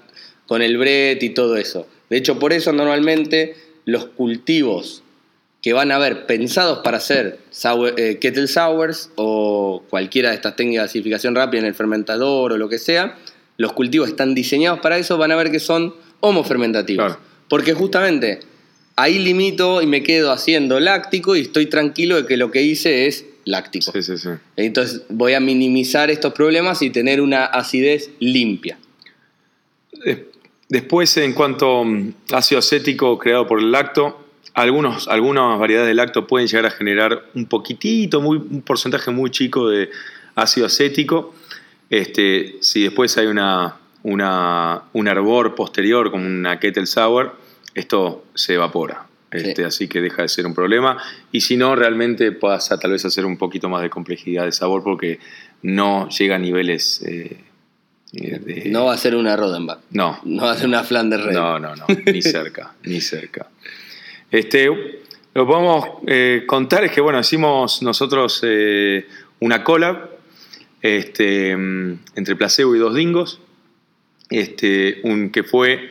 con 0.47 0.63
el 0.63 0.77
bret 0.77 1.23
y 1.23 1.31
todo 1.31 1.57
eso. 1.57 1.87
De 2.09 2.17
hecho, 2.17 2.39
por 2.39 2.53
eso 2.53 2.73
normalmente 2.73 3.55
los 3.85 4.07
cultivos 4.07 5.05
que 5.63 5.73
van 5.75 5.93
a 5.93 5.97
haber 5.97 6.27
pensados 6.27 6.79
para 6.79 6.97
hacer 6.97 7.39
sour- 7.53 7.95
eh, 7.99 8.19
kettle 8.19 8.47
sours 8.47 9.11
o 9.17 9.83
cualquiera 9.91 10.31
de 10.31 10.37
estas 10.37 10.57
técnicas 10.57 10.85
de 10.85 10.87
acidificación 10.87 11.35
rápida 11.35 11.61
en 11.61 11.67
el 11.67 11.75
fermentador 11.75 12.53
o 12.53 12.57
lo 12.57 12.69
que 12.69 12.79
sea, 12.79 13.19
los 13.59 13.73
cultivos 13.75 14.09
están 14.09 14.35
diseñados 14.35 14.81
para 14.81 14.97
eso, 14.97 15.19
van 15.19 15.33
a 15.33 15.37
ver 15.37 15.51
que 15.51 15.61
son 15.61 15.95
homofermentativos. 16.21 17.05
Claro. 17.07 17.21
Porque 17.49 17.75
justamente 17.75 18.41
ahí 18.97 19.19
limito 19.19 19.83
y 19.83 19.87
me 19.87 20.03
quedo 20.03 20.33
haciendo 20.33 20.81
láctico 20.81 21.37
y 21.37 21.41
estoy 21.43 21.67
tranquilo 21.67 22.17
de 22.17 22.27
que 22.27 22.37
lo 22.39 22.51
que 22.51 22.63
hice 22.63 23.07
es 23.07 23.27
láctico. 23.45 23.93
Sí, 23.93 24.03
sí, 24.03 24.17
sí. 24.17 24.29
Entonces 24.57 25.03
voy 25.11 25.35
a 25.35 25.41
minimizar 25.41 26.11
estos 26.11 26.33
problemas 26.33 26.81
y 26.83 26.91
tener 26.91 27.21
una 27.21 27.45
acidez 27.45 28.11
limpia. 28.19 28.79
Eh, 30.07 30.27
Después, 30.69 31.17
en 31.17 31.33
cuanto 31.33 31.83
a 31.83 32.37
ácido 32.39 32.61
acético 32.61 33.19
creado 33.19 33.45
por 33.49 33.59
el 33.59 33.73
lacto, 33.73 34.25
algunos, 34.55 35.09
algunas 35.09 35.59
variedades 35.59 35.89
de 35.89 35.95
lacto 35.95 36.27
pueden 36.27 36.49
llegar 36.49 36.67
a 36.67 36.71
generar 36.71 37.25
un 37.35 37.47
poquitito, 37.47 38.21
muy, 38.21 38.37
un 38.37 38.63
porcentaje 38.63 39.11
muy 39.11 39.31
chico 39.31 39.69
de 39.69 39.91
ácido 40.35 40.67
acético. 40.67 41.35
Este, 41.89 42.57
si 42.61 42.83
después 42.83 43.17
hay 43.19 43.27
una, 43.27 43.77
una, 44.03 44.83
un 44.93 45.09
hervor 45.09 45.55
posterior, 45.55 46.11
como 46.11 46.27
una 46.27 46.59
kettle 46.59 46.87
sour, 46.87 47.37
esto 47.75 48.25
se 48.35 48.55
evapora. 48.55 49.07
Este, 49.31 49.65
Así 49.65 49.87
que 49.87 50.01
deja 50.01 50.23
de 50.23 50.29
ser 50.29 50.47
un 50.47 50.55
problema. 50.55 50.99
Y 51.31 51.43
si 51.43 51.57
no, 51.57 51.77
realmente 51.77 52.33
pasa 52.33 52.79
tal 52.79 52.93
vez 52.93 53.05
a 53.05 53.11
ser 53.11 53.25
un 53.25 53.37
poquito 53.37 53.69
más 53.69 53.83
de 53.83 53.91
complejidad 53.91 54.45
de 54.45 54.53
sabor 54.53 54.83
porque 54.83 55.21
no 55.63 56.09
llega 56.09 56.37
a 56.37 56.39
niveles. 56.39 57.03
Eh, 57.07 57.39
eh, 58.13 58.65
no 58.67 58.87
va 58.87 58.95
a 58.95 58.97
ser 58.97 59.15
una 59.15 59.37
Rodenbach. 59.37 59.79
No. 59.91 60.19
No 60.25 60.45
va 60.45 60.53
a 60.53 60.57
ser 60.57 60.67
una 60.67 60.83
Flanders 60.83 61.25
Red. 61.25 61.35
No, 61.35 61.61
no, 61.61 61.77
no. 61.77 61.87
Ni 62.07 62.23
cerca, 62.23 62.75
ni 62.83 63.01
cerca. 63.01 63.49
Este, 64.31 64.67
lo 64.67 65.45
que 65.45 65.53
podemos 65.53 65.85
eh, 66.07 66.45
contar 66.47 66.85
es 66.85 66.93
que, 66.93 67.01
bueno, 67.01 67.21
hicimos 67.21 67.83
nosotros 67.83 68.43
una 69.41 69.65
collab 69.65 70.11
este, 70.83 71.51
entre 71.51 72.37
Placebo 72.37 72.75
y 72.75 72.79
Dos 72.79 72.95
Dingos, 72.95 73.41
este, 74.31 75.01
un, 75.05 75.31
que 75.31 75.43
fue 75.43 75.91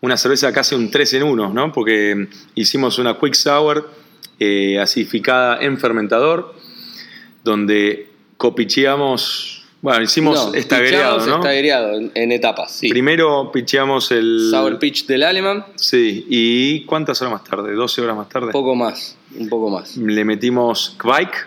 una 0.00 0.16
cerveza 0.16 0.52
casi 0.52 0.74
un 0.74 0.90
3 0.90 1.14
en 1.14 1.22
1, 1.24 1.52
¿no? 1.52 1.72
porque 1.72 2.28
hicimos 2.54 2.98
una 2.98 3.18
Quick 3.18 3.34
Sour 3.34 3.90
eh, 4.38 4.78
acidificada 4.78 5.60
en 5.60 5.78
fermentador, 5.78 6.54
donde 7.42 8.08
copicheamos 8.36 9.57
bueno, 9.80 10.02
hicimos 10.02 10.54
estaguereado, 10.54 11.24
¿no? 11.26 11.36
Estaguereado 11.36 12.00
en, 12.12 12.32
etapas, 12.32 12.72
sí. 12.72 12.88
Primero 12.88 13.52
picheamos 13.52 14.10
el... 14.10 14.48
Sour 14.50 14.78
Pitch 14.78 15.06
del 15.06 15.22
Alemán. 15.22 15.64
Sí, 15.76 16.26
¿y 16.28 16.84
cuántas 16.84 17.20
horas 17.22 17.34
más 17.34 17.44
tarde? 17.44 17.74
¿12 17.74 18.02
horas 18.02 18.16
más 18.16 18.28
tarde? 18.28 18.46
Un 18.46 18.52
poco 18.52 18.74
más, 18.74 19.16
un 19.38 19.48
poco 19.48 19.70
más. 19.70 19.96
Le 19.96 20.24
metimos 20.24 20.96
Kvike. 20.98 21.46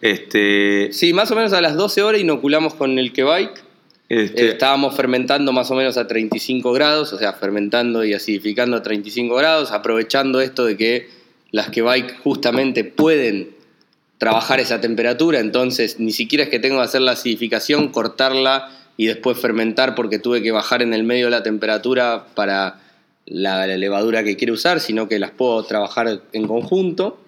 Este... 0.00 0.88
Sí, 0.92 1.12
más 1.12 1.30
o 1.30 1.36
menos 1.36 1.52
a 1.52 1.60
las 1.60 1.76
12 1.76 2.02
horas 2.02 2.20
inoculamos 2.20 2.74
con 2.74 2.98
el 2.98 3.12
Kvike. 3.12 3.62
Este... 4.08 4.50
estábamos 4.50 4.96
fermentando 4.96 5.52
más 5.52 5.70
o 5.70 5.74
menos 5.74 5.98
a 5.98 6.06
35 6.06 6.72
grados, 6.72 7.12
o 7.12 7.18
sea, 7.18 7.34
fermentando 7.34 8.04
y 8.04 8.14
acidificando 8.14 8.78
a 8.78 8.82
35 8.82 9.34
grados, 9.34 9.70
aprovechando 9.70 10.40
esto 10.40 10.64
de 10.64 10.76
que 10.78 11.08
las 11.50 11.68
Kvike 11.68 12.18
justamente 12.22 12.84
pueden 12.84 13.53
trabajar 14.18 14.60
esa 14.60 14.80
temperatura, 14.80 15.40
entonces 15.40 15.98
ni 15.98 16.12
siquiera 16.12 16.44
es 16.44 16.50
que 16.50 16.58
tengo 16.58 16.76
que 16.76 16.84
hacer 16.84 17.00
la 17.00 17.12
acidificación, 17.12 17.88
cortarla 17.88 18.70
y 18.96 19.06
después 19.06 19.38
fermentar 19.38 19.94
porque 19.94 20.18
tuve 20.18 20.42
que 20.42 20.52
bajar 20.52 20.82
en 20.82 20.94
el 20.94 21.04
medio 21.04 21.30
la 21.30 21.42
temperatura 21.42 22.26
para 22.34 22.80
la, 23.26 23.66
levadura 23.66 24.22
que 24.22 24.36
quiero 24.36 24.54
usar, 24.54 24.80
sino 24.80 25.08
que 25.08 25.18
las 25.18 25.30
puedo 25.30 25.62
trabajar 25.64 26.20
en 26.32 26.46
conjunto. 26.46 27.18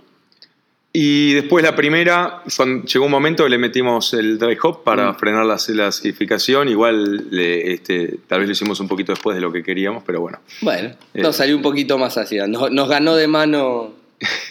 Y 0.99 1.35
después 1.35 1.63
la 1.63 1.77
primera, 1.77 2.43
llegó 2.87 3.05
un 3.05 3.11
momento 3.11 3.45
que 3.45 3.51
le 3.51 3.59
metimos 3.59 4.15
el 4.15 4.39
dry 4.39 4.57
hop 4.63 4.83
para 4.83 5.13
mm. 5.13 5.17
frenar 5.17 5.45
la, 5.45 5.55
acidificación. 5.55 6.69
Igual 6.69 7.29
este, 7.33 8.19
tal 8.27 8.39
vez 8.39 8.49
lo 8.49 8.53
hicimos 8.53 8.81
un 8.81 8.89
poquito 8.89 9.13
después 9.13 9.35
de 9.35 9.43
lo 9.43 9.53
que 9.53 9.63
queríamos, 9.63 10.03
pero 10.07 10.23
bueno. 10.23 10.39
Bueno, 10.63 10.95
eh. 11.13 11.21
nos 11.21 11.37
salió 11.37 11.55
un 11.55 11.61
poquito 11.61 11.99
más 11.99 12.17
ácida. 12.17 12.47
nos 12.47 12.89
ganó 12.89 13.15
de 13.15 13.27
mano 13.27 13.93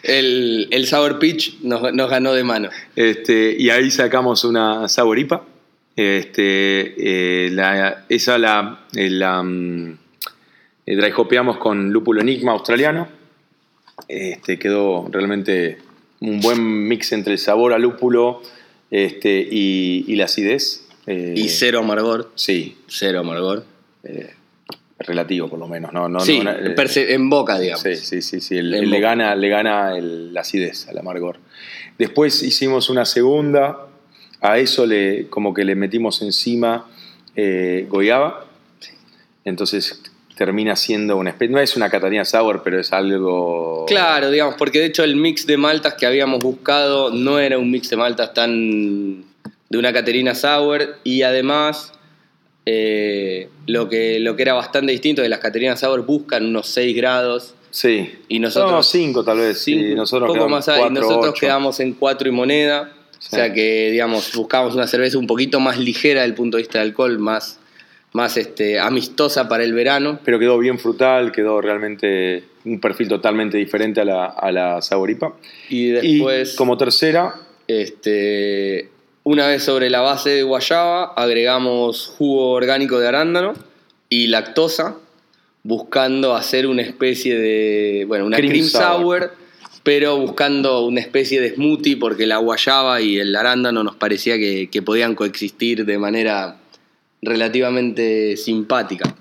el, 0.03 0.67
el 0.71 0.85
Sour 0.85 1.19
Pitch 1.19 1.59
nos, 1.61 1.81
ganó 2.09 2.33
de 2.33 2.43
mano. 2.43 2.69
Este, 2.95 3.55
y 3.57 3.69
ahí 3.69 3.91
sacamos 3.91 4.43
una 4.43 4.87
Sour 4.87 5.19
IPA. 5.19 5.43
Este, 5.95 7.45
eh, 7.47 7.95
esa 8.09 8.37
la, 8.37 8.85
eh, 8.93 9.09
la 9.09 9.43
eh, 10.85 10.95
dry 10.95 11.13
hopeamos 11.15 11.57
con 11.57 11.91
lúpulo 11.91 12.21
enigma 12.21 12.51
australiano. 12.51 13.07
Este, 14.07 14.59
quedó 14.59 15.07
realmente 15.09 15.77
un 16.19 16.41
buen 16.41 16.87
mix 16.87 17.13
entre 17.13 17.33
el 17.33 17.39
sabor 17.39 17.73
a 17.73 17.79
lúpulo 17.79 18.41
este, 18.91 19.47
y, 19.49 20.15
la 20.15 20.25
acidez. 20.25 20.85
y 21.07 21.47
cero 21.49 21.79
amargor. 21.79 22.31
Sí. 22.35 22.77
Cero 22.87 23.19
amargor 23.21 23.65
relativo 25.05 25.47
por 25.47 25.59
lo 25.59 25.67
menos, 25.67 25.93
¿no? 25.93 26.09
no, 26.09 26.19
sí, 26.19 26.41
en 26.41 27.29
boca, 27.29 27.59
digamos. 27.59 27.81
Sí, 27.81 27.95
sí, 27.95 28.21
sí, 28.21 28.41
sí. 28.41 28.61
le, 28.61 28.99
gana, 28.99 29.35
le 29.35 29.49
gana 29.49 29.93
la 29.99 30.41
acidez 30.41 30.87
al 30.87 30.97
amargor. 30.97 31.37
Después 31.97 32.43
hicimos 32.43 32.89
una 32.89 33.05
segunda, 33.05 33.87
a 34.41 34.57
eso 34.57 34.85
le, 34.85 35.27
como 35.29 35.53
que 35.53 35.63
le 35.63 35.75
metimos 35.75 36.21
encima 36.21 36.87
eh, 37.35 37.85
goyaba, 37.89 38.45
entonces 39.43 40.01
termina 40.35 40.75
siendo 40.75 41.17
una 41.17 41.29
especie, 41.29 41.53
no 41.53 41.61
es 41.61 41.75
una 41.77 41.89
Catarina 41.89 42.25
Sour, 42.25 42.61
pero 42.63 42.79
es 42.79 42.91
algo... 42.91 43.85
Claro, 43.87 44.29
digamos, 44.31 44.55
porque 44.55 44.79
de 44.79 44.85
hecho 44.85 45.03
el 45.03 45.15
mix 45.15 45.47
de 45.47 45.57
maltas 45.57 45.93
que 45.93 46.05
habíamos 46.05 46.39
buscado 46.39 47.09
no 47.11 47.39
era 47.39 47.57
un 47.57 47.71
mix 47.71 47.89
de 47.89 47.95
maltas 47.95 48.33
tan 48.33 49.23
de 49.69 49.77
una 49.77 49.93
Caterina 49.93 50.35
Sour 50.35 50.97
y 51.03 51.21
además 51.21 51.93
eh, 52.65 53.49
lo, 53.67 53.87
que, 53.89 54.19
lo 54.19 54.35
que 54.35 54.41
era 54.41 54.53
bastante 54.53 54.91
distinto 54.91 55.21
de 55.21 55.29
las 55.29 55.39
Caterinas 55.39 55.79
Sauer 55.79 56.01
buscan 56.01 56.45
unos 56.45 56.67
6 56.67 56.95
grados. 56.95 57.53
Sí. 57.69 58.11
Y 58.27 58.39
nosotros. 58.39 58.87
5 58.87 59.23
tal 59.23 59.37
vez. 59.37 59.67
y 59.67 59.95
nosotros 59.95 60.31
poco 60.31 60.49
más 60.49 60.67
y 60.67 60.93
nosotros 60.93 61.35
quedamos 61.39 61.79
en 61.79 61.93
4 61.93 62.27
y 62.27 62.31
moneda. 62.31 62.91
O 63.17 63.35
sea 63.35 63.51
que, 63.53 63.89
digamos, 63.91 64.31
buscamos 64.35 64.75
una 64.75 64.87
cerveza 64.87 65.17
un 65.17 65.27
poquito 65.27 65.59
más 65.59 65.79
ligera 65.79 66.21
desde 66.21 66.31
el 66.31 66.35
punto 66.35 66.57
de 66.57 66.63
vista 66.63 66.79
del 66.79 66.89
alcohol, 66.89 67.17
más, 67.17 67.59
más 68.13 68.37
este, 68.37 68.79
amistosa 68.79 69.47
para 69.47 69.63
el 69.63 69.73
verano. 69.73 70.19
Pero 70.23 70.37
quedó 70.37 70.59
bien 70.59 70.77
frutal, 70.77 71.31
quedó 71.31 71.59
realmente 71.59 72.43
un 72.65 72.79
perfil 72.79 73.07
totalmente 73.07 73.57
diferente 73.57 74.01
a 74.01 74.05
la, 74.05 74.25
a 74.25 74.51
la 74.51 74.81
Saboripa. 74.81 75.35
Y 75.69 75.89
después. 75.89 76.55
como 76.55 76.77
tercera. 76.77 77.35
Este, 77.67 78.89
una 79.25 79.47
vez 79.47 79.63
sobre 79.63 79.89
la 79.89 80.01
base 80.01 80.29
de 80.29 80.43
guayaba, 80.43 81.05
agregamos 81.15 82.13
jugo 82.15 82.51
orgánico 82.51 82.99
de 82.99 83.07
arándano 83.07 83.55
y 84.07 84.27
lactosa, 84.27 84.97
buscando 85.63 86.35
hacer 86.35 86.67
una 86.67 86.83
especie 86.83 87.35
de, 87.35 88.05
bueno, 88.07 88.27
una 88.27 88.37
cream, 88.37 88.67
sour. 88.67 89.33
pero 89.81 90.15
buscando 90.19 90.85
una 90.85 91.01
especie 91.01 91.41
de 91.41 91.55
smoothie 91.55 91.97
porque 91.97 92.27
la 92.27 92.37
guayaba 92.37 93.01
y 93.01 93.17
el 93.17 93.35
arándano 93.35 93.83
nos 93.83 93.95
parecía 93.95 94.37
que, 94.37 94.81
podían 94.85 95.15
coexistir 95.15 95.85
de 95.85 95.97
manera 95.97 96.57
relativamente 97.23 98.37
simpática. 98.37 99.15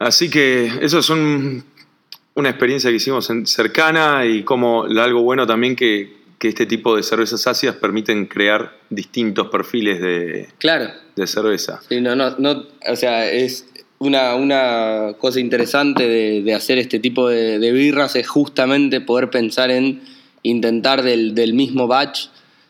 Así 0.00 0.28
que 0.28 0.68
eso 0.82 0.98
es 0.98 1.10
una 1.10 2.50
experiencia 2.50 2.90
que 2.90 2.96
hicimos 2.96 3.30
cercana 3.44 4.26
y 4.26 4.42
como 4.42 4.82
algo 4.82 5.22
bueno 5.22 5.46
también 5.46 5.76
que, 5.76 6.17
que 6.38 6.48
este 6.48 6.66
tipo 6.66 6.96
de 6.96 7.02
cervezas 7.02 7.46
ácidas 7.46 7.76
permiten 7.76 8.26
crear 8.26 8.78
distintos 8.90 9.48
perfiles 9.48 10.00
de, 10.00 10.48
claro. 10.58 10.90
de 11.16 11.26
cerveza. 11.26 11.80
Sí, 11.88 12.00
no, 12.00 12.14
no, 12.14 12.36
no, 12.38 12.64
o 12.88 12.96
sea, 12.96 13.30
es 13.30 13.66
una, 13.98 14.36
una 14.36 15.14
cosa 15.18 15.40
interesante 15.40 16.06
de, 16.06 16.54
hacer 16.54 16.78
este 16.78 17.00
tipo 17.00 17.28
de, 17.28 17.72
birras 17.72 18.14
es 18.16 18.28
justamente 18.28 19.00
poder 19.00 19.30
pensar 19.30 19.70
en 19.70 20.00
intentar 20.42 21.02
del, 21.02 21.34
del, 21.34 21.54
mismo 21.54 21.88
batch 21.88 22.26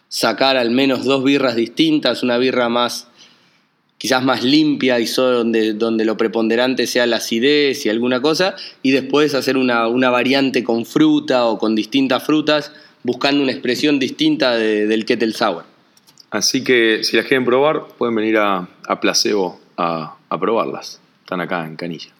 sacar 0.09 0.57
al 0.57 0.71
menos 0.71 1.05
dos 1.05 1.23
birras 1.23 1.55
distintas, 1.55 2.23
una 2.23 2.39
birra 2.39 2.71
más 2.71 3.09
quizás 3.99 4.23
más 4.23 4.45
limpia 4.45 5.01
y 5.01 5.07
solo 5.09 5.39
donde, 5.39 5.75
donde 5.75 6.05
lo 6.05 6.17
preponderante 6.17 6.87
sea 6.87 7.05
la 7.07 7.17
acidez 7.17 7.85
y 7.85 7.89
alguna 7.89 8.23
cosa, 8.23 8.55
y 8.83 8.93
después 8.93 9.35
hacer 9.35 9.57
una, 9.57 9.89
una 9.89 10.09
variante 10.09 10.63
con 10.63 10.87
fruta 10.87 11.47
o 11.47 11.59
con 11.59 11.75
distintas 11.75 12.25
frutas 12.25 12.73
buscando 13.03 13.43
una 13.43 13.53
expresión 13.53 13.99
distinta 13.99 14.57
del 14.57 15.05
Kettle 15.05 15.33
Sour. 15.33 15.65
Así 16.31 16.63
que 16.63 17.05
si 17.05 17.17
las 17.17 17.27
quieren 17.27 17.45
probar, 17.45 17.89
pueden 17.97 18.15
venir 18.15 18.37
a, 18.37 18.69
Placebo 19.01 19.61
a, 19.77 20.17
probarlas. 20.39 21.01
Están 21.21 21.41
acá 21.41 21.67
en 21.67 21.77
Canilla. 21.77 22.11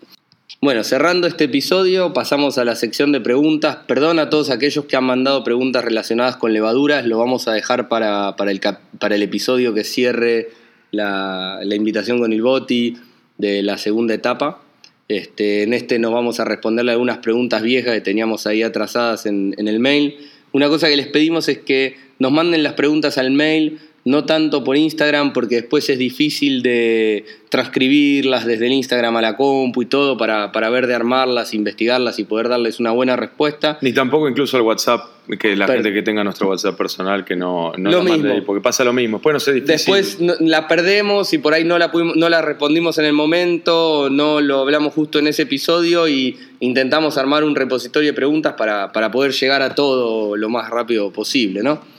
Bueno, 0.61 0.83
cerrando 0.83 1.27
este 1.27 1.45
episodio, 1.45 2.13
pasamos 2.13 2.59
a 2.59 2.65
la 2.65 2.75
sección 2.75 3.13
de 3.13 3.21
preguntas. 3.21 3.79
Perdón 3.87 4.19
a 4.19 4.31
todos 4.31 4.51
aquellos 4.51 4.87
que 4.87 4.97
han 4.97 5.05
mandado 5.05 5.45
preguntas 5.45 5.85
relacionadas 5.85 6.37
con 6.37 6.53
levaduras, 6.53 7.07
lo 7.07 7.19
vamos 7.19 7.49
a 7.49 7.53
dejar 7.53 7.89
para, 7.89 8.35
el, 8.47 8.61
para 8.99 9.15
el, 9.15 9.23
episodio 9.23 9.73
que 9.75 9.85
cierre 9.85 10.49
la, 10.91 11.61
invitación 11.63 12.19
con 12.19 12.33
el 12.33 12.43
Boti 12.43 12.97
de 13.37 13.63
la 13.63 13.79
segunda 13.79 14.15
etapa. 14.15 14.63
Este, 15.07 15.63
en 15.63 15.75
este 15.75 15.99
nos 15.99 16.13
vamos 16.13 16.41
a 16.41 16.45
responderle 16.45 16.93
algunas 16.93 17.19
preguntas 17.19 17.63
viejas 17.63 17.95
que 17.95 18.01
teníamos 18.01 18.47
ahí 18.47 18.63
atrasadas 18.63 19.27
en, 19.27 19.55
en 19.59 19.69
el 19.69 19.81
mail. 19.81 20.17
Una 20.53 20.69
cosa 20.69 20.89
que 20.89 20.97
les 20.97 21.09
pedimos 21.09 21.49
es 21.49 21.59
que 21.59 21.97
nos 22.19 22.33
manden 22.33 22.63
las 22.63 22.73
preguntas 22.75 23.19
al 23.19 23.31
mail, 23.31 23.79
no 24.09 24.25
tanto 24.25 24.65
por 24.65 24.77
Instagram, 24.77 25.33
porque 25.35 25.57
después 25.57 25.89
es 25.91 25.99
difícil 25.99 26.63
de 26.63 27.25
transcribirlas 27.51 28.47
desde 28.47 28.67
el 28.67 28.73
Instagram 28.73 29.17
a 29.17 29.21
la 29.23 29.37
compu 29.37 29.83
y 29.83 29.87
todo 29.87 30.17
para, 30.17 30.51
para 30.53 30.71
ver 30.71 30.87
de 30.87 30.95
armarlas, 30.95 31.53
investigarlas 31.53 32.19
y 32.19 32.25
poder 32.25 32.49
darles 32.49 32.81
una 32.81 32.91
buena 32.93 33.17
respuesta. 33.17 33.79
Ni 33.83 33.93
tampoco 33.93 34.29
incluso 34.29 34.57
al 34.57 34.63
WhatsApp, 34.63 35.05
que 35.39 35.55
la 35.57 35.67
gente 35.67 35.93
que 35.93 36.03
tenga 36.03 36.25
nuestro 36.25 36.49
WhatsApp 36.49 36.77
personal 36.77 37.25
que 37.27 37.37
no, 37.37 37.73
no 37.77 37.91
Lo 37.91 37.99
la 38.03 38.11
mande 38.11 38.29
mismo. 38.31 38.47
porque 38.47 38.63
pasa 38.63 38.83
lo 38.85 38.93
mismo. 38.95 39.19
Después 39.19 39.35
no 39.35 39.41
sé 39.41 39.53
difícil. 39.53 39.73
Después 39.75 40.21
no- 40.21 40.35
la 40.41 40.67
perdemos 40.69 41.33
y 41.35 41.39
por 41.39 41.53
ahí 41.53 41.65
no 41.65 41.77
la, 41.79 41.93
pudimos- 41.93 42.17
no 42.17 42.29
la 42.31 42.41
respondimos 42.41 42.97
en 42.99 43.05
el 43.05 43.13
momento, 43.13 44.09
no 44.11 44.41
lo 44.41 44.61
hablamos 44.61 44.95
justo 44.95 45.19
en 45.19 45.27
ese 45.27 45.43
episodio 45.43 46.09
y 46.09 46.39
intentamos 46.61 47.19
armar 47.19 47.45
un 47.45 47.55
repositorio 47.55 48.09
de 48.11 48.15
preguntas 48.15 48.55
para, 48.55 48.91
para 48.93 49.11
poder 49.11 49.33
llegar 49.33 49.61
a 49.61 49.75
todo 49.75 50.37
lo 50.37 50.49
más 50.49 50.71
rápido 50.71 51.13
posible, 51.13 51.63
¿no? 51.63 51.98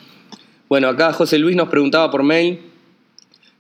Bueno, 0.70 0.88
acá 0.88 1.12
José 1.14 1.40
Luis 1.40 1.56
nos 1.56 1.70
preguntaba 1.70 2.12
por 2.12 2.24
mail 2.24 2.60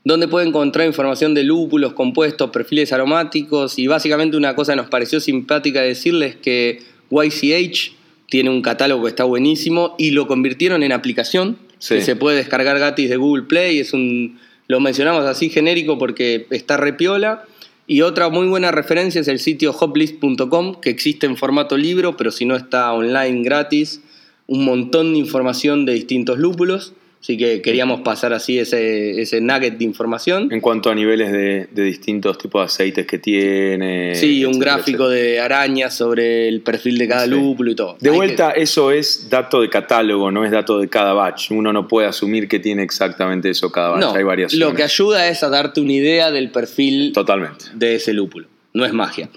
dónde 0.03 0.27
puede 0.27 0.47
encontrar 0.47 0.87
información 0.87 1.33
de 1.33 1.43
lúpulos, 1.43 1.93
compuestos, 1.93 2.51
perfiles 2.51 2.93
aromáticos 2.93 3.79
y 3.79 3.87
básicamente 3.87 4.37
una 4.37 4.55
cosa 4.55 4.73
que 4.73 4.77
nos 4.77 4.89
pareció 4.89 5.19
simpática 5.19 5.81
decirles 5.81 6.35
que 6.35 6.83
YCH 7.09 7.93
tiene 8.29 8.49
un 8.51 8.61
catálogo 8.61 9.03
que 9.03 9.09
está 9.09 9.23
buenísimo 9.23 9.95
y 9.97 10.11
lo 10.11 10.27
convirtieron 10.27 10.83
en 10.83 10.91
aplicación 10.91 11.57
Sí. 11.79 11.95
que 11.95 12.01
se 12.01 12.15
puede 12.17 12.35
descargar 12.35 12.77
gratis 12.77 13.09
de 13.09 13.15
Google 13.15 13.43
Play, 13.43 13.79
es 13.79 13.93
un 13.93 14.37
lo 14.67 14.79
mencionamos 14.81 15.23
así 15.25 15.49
genérico 15.49 15.97
porque 15.97 16.45
está 16.51 16.75
repiola 16.77 17.45
y 17.87 18.01
otra 18.01 18.29
muy 18.29 18.47
buena 18.47 18.71
referencia 18.71 19.21
es 19.21 19.27
el 19.29 19.39
sitio 19.39 19.71
hoplist.com 19.71 20.75
que 20.81 20.89
existe 20.91 21.25
en 21.25 21.37
formato 21.37 21.75
libro, 21.77 22.17
pero 22.17 22.31
si 22.31 22.45
no 22.45 22.55
está 22.55 22.93
online 22.93 23.43
gratis, 23.43 24.01
un 24.45 24.63
montón 24.65 25.13
de 25.13 25.19
información 25.19 25.85
de 25.85 25.93
distintos 25.93 26.37
lúpulos. 26.37 26.93
Así 27.21 27.37
que 27.37 27.61
queríamos 27.61 27.99
pasar 27.99 28.31
así 28.31 28.59
ese, 28.59 29.19
ese 29.21 29.41
nugget 29.41 29.77
de 29.77 29.83
información. 29.83 30.47
En 30.53 30.61
cuanto 30.61 30.89
a 30.89 30.95
niveles 30.95 31.33
de, 31.33 31.67
de 31.69 31.83
distintos 31.83 32.37
tipos 32.37 32.61
de 32.61 32.65
aceites 32.67 33.05
que 33.05 33.19
tiene. 33.19 34.15
Sí, 34.15 34.45
un 34.45 34.51
etcétera, 34.51 34.75
gráfico 34.77 35.11
etcétera. 35.11 35.29
de 35.33 35.39
arañas 35.41 35.93
sobre 35.93 36.47
el 36.47 36.61
perfil 36.61 36.97
de 36.97 37.07
cada 37.09 37.25
Sí. 37.25 37.31
lúpulo 37.31 37.71
y 37.71 37.75
todo. 37.75 37.97
De 37.99 38.09
Hay 38.09 38.15
vuelta, 38.15 38.51
eso 38.51 38.91
es 38.91 39.29
dato 39.29 39.59
de 39.61 39.69
catálogo, 39.69 40.31
no 40.31 40.45
es 40.45 40.51
dato 40.51 40.79
de 40.79 40.87
cada 40.87 41.11
batch. 41.13 41.51
Uno 41.51 41.73
no 41.73 41.89
puede 41.89 42.07
asumir 42.07 42.47
que 42.47 42.59
tiene 42.59 42.83
exactamente 42.83 43.49
eso 43.49 43.69
cada 43.69 43.89
batch. 43.89 44.01
no, 44.01 44.15
Hay 44.15 44.23
variaciones. 44.23 44.67
lo 44.69 44.73
que 44.73 44.83
ayuda 44.83 45.27
es 45.27 45.43
a 45.43 45.49
darte 45.49 45.81
una 45.81 45.91
idea 45.93 46.31
del 46.31 46.51
perfil 46.51 47.11
Totalmente. 47.13 47.65
de 47.73 47.95
ese 47.95 48.13
lúpulo. 48.13 48.47
No 48.73 48.85
es 48.85 48.93
magia. 48.93 49.29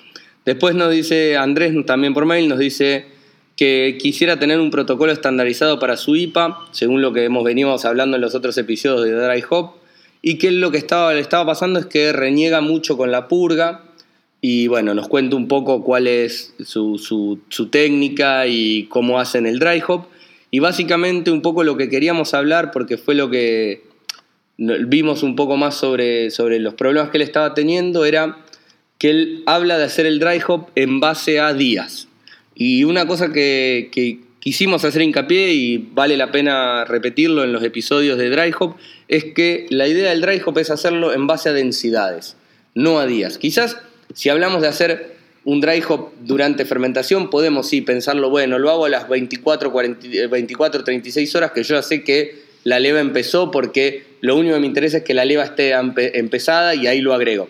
Después 0.45 0.77
nos 0.77 0.91
dice 0.93 1.37
Andrés, 1.37 1.75
también 1.85 2.15
por 2.15 2.27
mail, 2.27 2.49
nos 2.49 2.61
dice 2.61 3.07
que 3.57 3.99
quisiera 4.01 4.39
tener 4.39 4.59
un 4.61 4.71
protocolo 4.71 5.13
estandarizado 5.13 5.79
para 5.79 5.97
su 5.97 6.17
IPA, 6.17 6.59
según 6.73 7.03
lo 7.03 7.13
que 7.13 7.25
hemos 7.25 7.45
venido 7.45 7.77
hablando 7.85 8.17
en 8.17 8.23
los 8.23 8.35
otros 8.35 8.57
episodios 8.59 9.05
de 9.05 9.13
Dry 9.13 9.45
Hop, 9.51 9.73
y 10.23 10.39
que 10.39 10.51
lo 10.51 10.71
que 10.71 10.79
estaba, 10.79 11.13
le 11.13 11.21
estaba 11.21 11.45
pasando 11.47 11.79
es 11.81 11.87
que 11.87 12.13
reniega 12.13 12.61
mucho 12.61 12.97
con 12.97 13.11
la 13.11 13.29
purga, 13.29 13.85
y 14.41 14.67
bueno, 14.67 14.95
nos 14.95 15.07
cuenta 15.09 15.37
un 15.37 15.47
poco 15.49 15.85
cuál 15.85 16.07
es 16.09 16.55
su, 16.65 16.99
su- 16.99 17.39
su 17.49 17.69
técnica 17.69 18.47
y 18.47 18.85
cómo 18.87 19.21
hacen 19.21 19.47
el 19.47 19.59
Dry 19.59 19.83
Hop, 19.87 20.07
y 20.51 20.59
básicamente 20.59 21.31
un 21.31 21.43
poco 21.43 21.65
lo 21.65 21.77
que 21.77 21.89
queríamos 21.89 22.35
hablar, 22.35 22.71
porque 22.73 22.97
fue 22.99 23.15
lo 23.15 23.31
que 23.31 23.85
vimos 24.59 25.23
un 25.23 25.35
poco 25.35 25.57
más 25.57 25.75
sobre, 25.77 26.31
sobre 26.31 26.59
los 26.59 26.75
problemas 26.75 27.11
que 27.11 27.19
él 27.19 27.23
estaba 27.23 27.55
teniendo, 27.55 28.05
era 28.05 28.37
que 28.99 29.11
él 29.11 29.43
habla 29.47 29.79
de 29.79 29.85
hacer 29.85 30.07
el 30.07 30.19
dry 30.21 30.41
hop 30.47 30.67
en 30.77 31.01
base 31.01 31.41
a 31.41 31.53
días. 31.55 32.07
Y 32.55 32.85
una 32.85 33.07
cosa 33.07 33.33
que, 33.33 33.89
quisimos 34.41 34.85
hacer 34.85 35.03
hincapié 35.03 35.53
y 35.53 35.79
vale 35.79 36.17
la 36.17 36.33
pena 36.33 36.85
repetirlo 36.85 37.45
en 37.45 37.53
los 37.53 37.63
episodios 37.63 38.19
de 38.19 38.29
dry 38.29 38.53
hop, 38.59 38.75
es 39.09 39.25
que 39.25 39.67
la 39.71 39.87
idea 39.87 40.11
del 40.11 40.21
dry 40.21 40.41
hop 40.45 40.59
es 40.59 40.71
hacerlo 40.71 41.13
en 41.13 41.27
base 41.29 41.49
a 41.49 41.53
densidades, 41.53 42.37
no 42.75 42.99
a 42.99 43.07
días. 43.07 43.39
Quizás 43.39 43.79
si 44.15 44.29
hablamos 44.31 44.61
de 44.63 44.69
hacer 44.69 45.17
un 45.45 45.61
dry 45.61 45.83
hop 45.89 46.11
durante 46.21 46.65
fermentación, 46.65 47.31
podemos 47.31 47.69
sí 47.69 47.83
pensarlo, 47.83 48.31
bueno, 48.31 48.59
lo 48.59 48.71
hago 48.71 48.85
a 48.87 48.89
las 48.89 49.09
24, 49.09 49.71
40, 49.73 50.07
eh, 50.09 50.27
24 50.27 50.83
36 50.85 51.35
horas, 51.37 51.53
que 51.53 51.63
yo 51.63 51.77
ya 51.77 51.83
sé 51.83 52.03
que 52.03 52.43
la 52.65 52.79
leva 52.81 53.01
empezó 53.01 53.51
porque 53.51 54.05
lo 54.21 54.37
único 54.37 54.55
que 54.55 54.61
me 54.61 54.67
interesa 54.67 54.99
es 54.99 55.03
que 55.05 55.15
la 55.15 55.25
leva 55.25 55.45
esté 55.45 55.73
empe- 55.75 56.11
empezada 56.15 56.75
y 56.75 56.87
ahí 56.89 57.01
lo 57.01 57.13
agrego. 57.15 57.49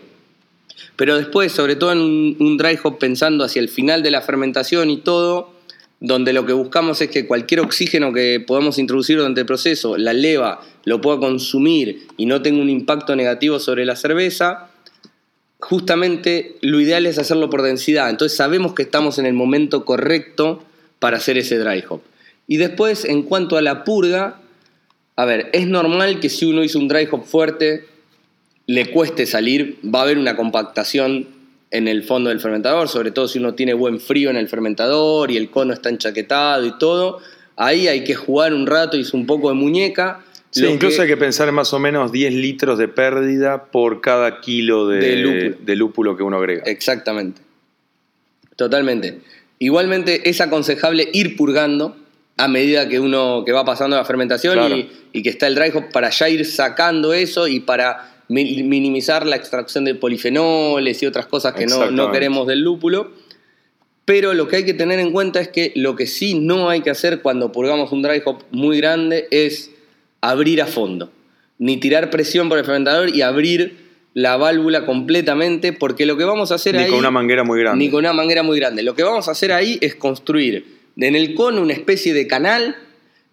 Pero 0.97 1.17
después, 1.17 1.53
sobre 1.53 1.77
todo 1.77 1.93
en 1.93 1.99
un, 1.99 2.37
un 2.39 2.57
dry 2.57 2.79
hop 2.83 2.99
pensando 2.99 3.45
hacia 3.45 3.61
el 3.61 3.69
final 3.69 4.03
de 4.03 4.11
la 4.11 4.21
fermentación 4.21 4.91
y 4.91 4.99
todo, 4.99 5.53
donde 6.01 6.33
lo 6.33 6.45
que 6.45 6.53
buscamos 6.53 7.01
es 7.01 7.11
que 7.11 7.27
cualquier 7.27 7.61
oxígeno 7.61 8.13
que 8.13 8.43
podamos 8.45 8.79
introducir 8.79 9.19
durante 9.19 9.41
el 9.43 9.47
proceso, 9.47 9.97
la 9.97 10.13
leva 10.13 10.61
lo 10.85 11.01
pueda 11.01 11.19
consumir 11.19 12.09
y 12.17 12.27
no 12.27 12.43
tenga 12.43 12.61
un 12.61 12.69
impacto 12.69 13.15
negativo 13.15 13.61
sobre 13.61 13.85
la 13.85 13.95
cerveza, 13.95 14.69
justamente 15.61 16.57
lo 16.61 16.81
ideal 16.81 17.07
es 17.07 17.19
hacerlo 17.19 17.49
por 17.51 17.63
densidad. 17.63 18.11
Entonces 18.11 18.37
sabemos 18.37 18.75
que 18.75 18.83
estamos 18.83 19.19
en 19.19 19.27
el 19.27 19.35
momento 19.35 19.85
correcto 19.85 20.65
para 20.99 21.19
hacer 21.19 21.39
ese 21.39 21.57
dry 21.59 21.85
hop. 21.89 22.01
Y 22.49 22.57
después, 22.57 23.05
en 23.05 23.23
cuanto 23.23 23.57
a 23.57 23.63
la 23.63 23.85
purga, 23.85 24.41
a 25.15 25.25
ver, 25.25 25.51
es 25.53 25.69
normal 25.69 26.19
que 26.19 26.29
si 26.29 26.47
uno 26.47 26.65
hizo 26.65 26.81
un 26.81 26.89
dry 26.89 27.09
hop 27.11 27.25
fuerte, 27.25 27.87
le 28.67 28.87
cueste 28.91 29.27
salir, 29.27 29.79
va 29.85 30.01
a 30.01 30.03
haber 30.03 30.19
una 30.19 30.37
compactación 30.37 31.27
en 31.71 31.89
el 31.89 32.03
fondo 32.05 32.31
del 32.31 32.41
fermentador, 32.41 32.89
sobre 32.89 33.11
todo 33.11 33.29
si 33.29 33.39
uno 33.39 33.55
tiene 33.55 33.73
buen 33.75 33.99
frío 33.99 34.31
en 34.31 34.37
el 34.37 34.49
fermentador 34.49 35.31
y 35.31 35.37
el 35.37 35.51
cono 35.51 35.73
está 35.73 35.89
enchaquetado 35.89 36.67
y 36.67 36.79
todo. 36.79 37.21
Ahí 37.57 37.89
hay 37.89 38.05
que 38.05 38.15
jugar 38.15 38.53
un 38.55 38.67
rato 38.67 38.97
y 38.97 39.01
es 39.01 39.15
un 39.15 39.27
poco 39.27 39.49
de 39.49 39.55
muñeca. 39.55 40.21
Sí, 40.51 40.67
incluso 40.67 40.97
que- 40.97 41.03
hay 41.03 41.09
que 41.09 41.17
pensar 41.17 41.49
en 41.49 41.55
más 41.55 41.73
o 41.73 41.79
menos 41.79 42.13
10 42.13 42.35
litros 42.35 42.77
de 42.79 42.89
pérdida 42.89 43.65
por 43.65 44.01
cada 44.03 44.41
kilo 44.41 44.87
de, 44.87 44.99
De 44.99 45.17
lúpulo. 45.17 45.57
de 45.65 45.77
lúpulo 45.77 46.17
que 46.17 46.23
uno 46.23 46.37
agrega. 46.37 46.63
Exactamente. 46.67 47.41
Totalmente. 48.57 49.21
Igualmente 49.59 50.29
es 50.29 50.41
aconsejable 50.41 51.09
ir 51.13 51.37
purgando 51.37 51.97
a 52.37 52.49
medida 52.49 52.89
que 52.89 52.99
uno 53.01 53.45
que 53.47 53.53
va 53.53 53.65
pasando 53.65 53.97
la 53.97 54.05
fermentación 54.05 54.55
Claro. 54.55 54.77
y, 54.77 54.91
y 55.13 55.23
que 55.23 55.31
está 55.31 55.47
el 55.47 55.55
dry 55.55 55.71
hop 55.75 55.91
para 55.93 56.11
ya 56.11 56.29
ir 56.29 56.45
sacando 56.45 57.13
eso 57.15 57.47
y 57.49 57.61
para 57.61 58.22
minimizar 58.33 59.27
la 59.27 59.37
extracción 59.37 59.85
de 59.85 59.95
polifenoles 59.95 61.03
y 61.03 61.07
otras 61.07 61.27
cosas 61.27 61.55
que 61.55 61.67
no, 61.67 61.91
no 61.91 62.11
queremos 62.11 62.47
del 62.47 62.61
lúpulo. 62.61 63.11
Pero 64.05 64.35
lo 64.35 64.49
que 64.49 64.57
hay 64.57 64.65
que 64.65 64.75
tener 64.75 64.99
en 64.99 65.13
cuenta 65.13 65.41
es 65.41 65.49
que 65.49 65.73
lo 65.77 65.95
que 65.95 66.07
sí 66.07 66.35
no 66.35 66.69
hay 66.69 66.81
que 66.81 66.91
hacer 66.91 67.23
cuando 67.23 67.53
purgamos 67.53 67.93
un 67.93 68.03
dry 68.03 68.21
hop 68.25 68.43
muy 68.51 68.79
grande 68.79 69.29
es 69.31 69.71
abrir 70.21 70.61
a 70.61 70.67
fondo. 70.67 71.13
Ni 71.59 71.77
tirar 71.77 72.11
presión 72.11 72.49
por 72.49 72.59
el 72.59 72.65
fermentador 72.65 73.15
y 73.15 73.23
abrir 73.23 73.83
la 74.15 74.37
válvula 74.37 74.85
completamente, 74.85 75.73
porque 75.73 76.05
lo 76.05 76.17
que 76.17 76.25
vamos 76.25 76.51
a 76.53 76.57
hacer 76.57 76.75
Ni 76.75 76.83
ahí. 76.83 76.91
con 76.91 76.99
una 76.99 77.11
manguera 77.11 77.45
muy 77.45 77.61
grande. 77.61 77.85
Ni 77.85 77.91
con 77.91 78.01
una 78.01 78.13
manguera 78.13 78.43
muy 78.43 78.59
grande. 78.59 78.83
Lo 78.83 78.95
que 78.95 79.05
vamos 79.05 79.29
a 79.29 79.31
hacer 79.31 79.53
ahí 79.53 79.79
es 79.81 79.95
construir 79.95 80.81
en 80.97 81.15
el 81.15 81.35
cono 81.35 81.63
una 81.63 81.73
especie 81.73 82.13
de 82.13 82.27
canal 82.27 82.77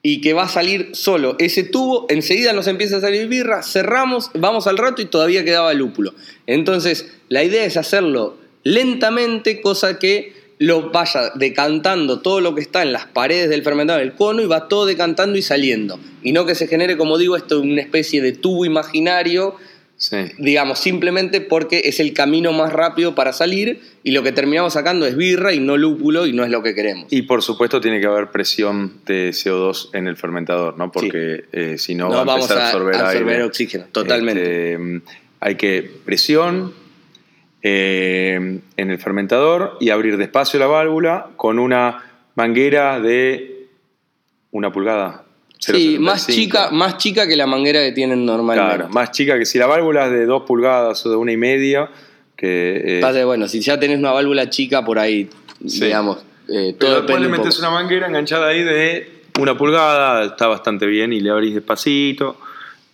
y 0.01 0.21
que 0.21 0.34
va 0.34 0.43
a 0.43 0.49
salir 0.49 0.89
solo 0.93 1.35
ese 1.39 1.63
tubo, 1.63 2.05
enseguida 2.09 2.53
nos 2.53 2.67
empieza 2.67 2.97
a 2.97 3.01
salir 3.01 3.27
birra, 3.27 3.63
cerramos, 3.63 4.31
vamos 4.34 4.67
al 4.67 4.77
rato 4.77 5.01
y 5.01 5.05
todavía 5.05 5.43
quedaba 5.43 5.73
lúpulo. 5.73 6.13
Entonces, 6.47 7.11
la 7.27 7.43
idea 7.43 7.65
es 7.65 7.77
hacerlo 7.77 8.38
lentamente, 8.63 9.61
cosa 9.61 9.99
que 9.99 10.34
lo 10.57 10.91
vaya 10.91 11.31
decantando 11.35 12.19
todo 12.19 12.41
lo 12.41 12.53
que 12.53 12.61
está 12.61 12.81
en 12.81 12.91
las 12.91 13.05
paredes 13.05 13.49
del 13.49 13.63
fermentador 13.63 14.01
del 14.01 14.13
cono 14.13 14.41
y 14.41 14.45
va 14.45 14.67
todo 14.67 14.85
decantando 14.85 15.38
y 15.38 15.41
saliendo. 15.41 15.99
Y 16.21 16.34
no 16.34 16.45
que 16.45 16.55
se 16.55 16.67
genere, 16.67 16.97
como 16.97 17.17
digo, 17.17 17.38
esto 17.38 17.61
una 17.61 17.81
especie 17.81 18.21
de 18.21 18.34
tubo 18.34 18.65
imaginario 18.65 19.55
Sí. 19.99 20.15
digamos, 20.38 20.80
simplemente 20.80 21.41
porque 21.41 21.81
es 21.84 21.99
el 21.99 22.13
camino 22.13 22.53
más 22.53 22.71
rápido 22.71 23.15
para 23.15 23.34
salir 23.34 23.81
y 24.01 24.11
lo 24.11 24.23
que 24.23 24.31
terminamos 24.31 24.71
sacando 24.71 25.05
es 25.05 25.17
birra 25.17 25.53
y 25.53 25.59
no 25.59 25.76
lúpulo 25.76 26.26
y 26.26 26.31
no 26.31 26.45
es 26.45 26.49
lo 26.49 26.63
que 26.63 26.73
queremos. 26.73 27.11
Y 27.11 27.23
por 27.23 27.43
supuesto 27.43 27.81
tiene 27.81 27.99
que 27.99 28.07
haber 28.07 28.31
presión 28.31 29.01
de 29.05 29.31
CO2 29.31 29.89
en 29.91 30.07
el 30.07 30.15
fermentador, 30.15 30.77
¿no? 30.77 30.89
Porque 30.89 31.43
eh, 31.51 31.77
si 31.77 31.95
no, 31.95 32.05
no 32.05 32.15
va 32.15 32.21
a 32.21 32.23
vamos 32.23 32.45
empezar 32.45 32.57
a 32.59 32.65
a 32.65 32.69
absorber, 32.69 32.95
absorber 32.95 33.34
aire. 33.34 33.43
oxígeno, 33.43 33.85
totalmente. 33.91 34.73
Este, 34.73 35.01
hay 35.41 35.55
que 35.55 35.91
presión 36.05 36.73
eh, 37.61 38.61
en 38.77 38.89
el 38.89 38.99
fermentador 38.99 39.76
y 39.81 39.89
abrir 39.89 40.15
despacio 40.15 40.61
la 40.61 40.67
válvula 40.67 41.31
con 41.35 41.59
una 41.59 42.05
manguera 42.35 43.01
de 43.01 43.67
una 44.51 44.71
pulgada. 44.71 45.26
Sí, 45.60 45.98
más 45.99 46.27
0,75. 46.27 46.34
chica, 46.34 46.72
más 46.72 46.98
chica 46.98 47.27
que 47.27 47.36
la 47.36 47.45
manguera 47.45 47.81
que 47.81 47.91
tienen 47.91 48.26
normalmente. 48.26 48.76
Claro, 48.76 48.90
más 48.94 49.11
chica 49.11 49.38
que 49.38 49.45
si 49.45 49.57
la 49.60 49.68
válvula 49.68 50.06
es 50.06 50.11
de 50.11 50.26
dos 50.26 50.44
pulgadas 50.44 51.06
o 51.06 51.10
de 51.10 51.15
una 51.15 51.31
y 51.31 51.38
media, 51.38 51.90
que 52.36 52.99
eh, 53.02 53.23
bueno, 53.26 53.48
si 53.48 53.60
ya 53.60 53.80
tenés 53.80 53.99
una 53.99 54.11
válvula 54.11 54.49
chica 54.49 54.84
por 54.84 54.98
ahí, 54.98 55.30
Sí. 55.65 55.84
digamos, 55.86 56.18
eh, 56.48 56.73
Pero 56.77 56.77
todo 56.77 56.90
después 57.02 57.18
depende 57.19 57.38
le 57.38 57.38
metes 57.44 57.60
una 57.60 57.69
manguera 57.69 58.07
enganchada 58.07 58.48
ahí 58.48 58.64
de 58.64 59.23
una 59.40 59.57
pulgada, 59.57 60.23
está 60.26 60.48
bastante 60.48 60.86
bien, 60.86 61.11
y 61.14 61.19
le 61.19 61.30
abrís 61.30 61.53
despacito, 61.53 62.38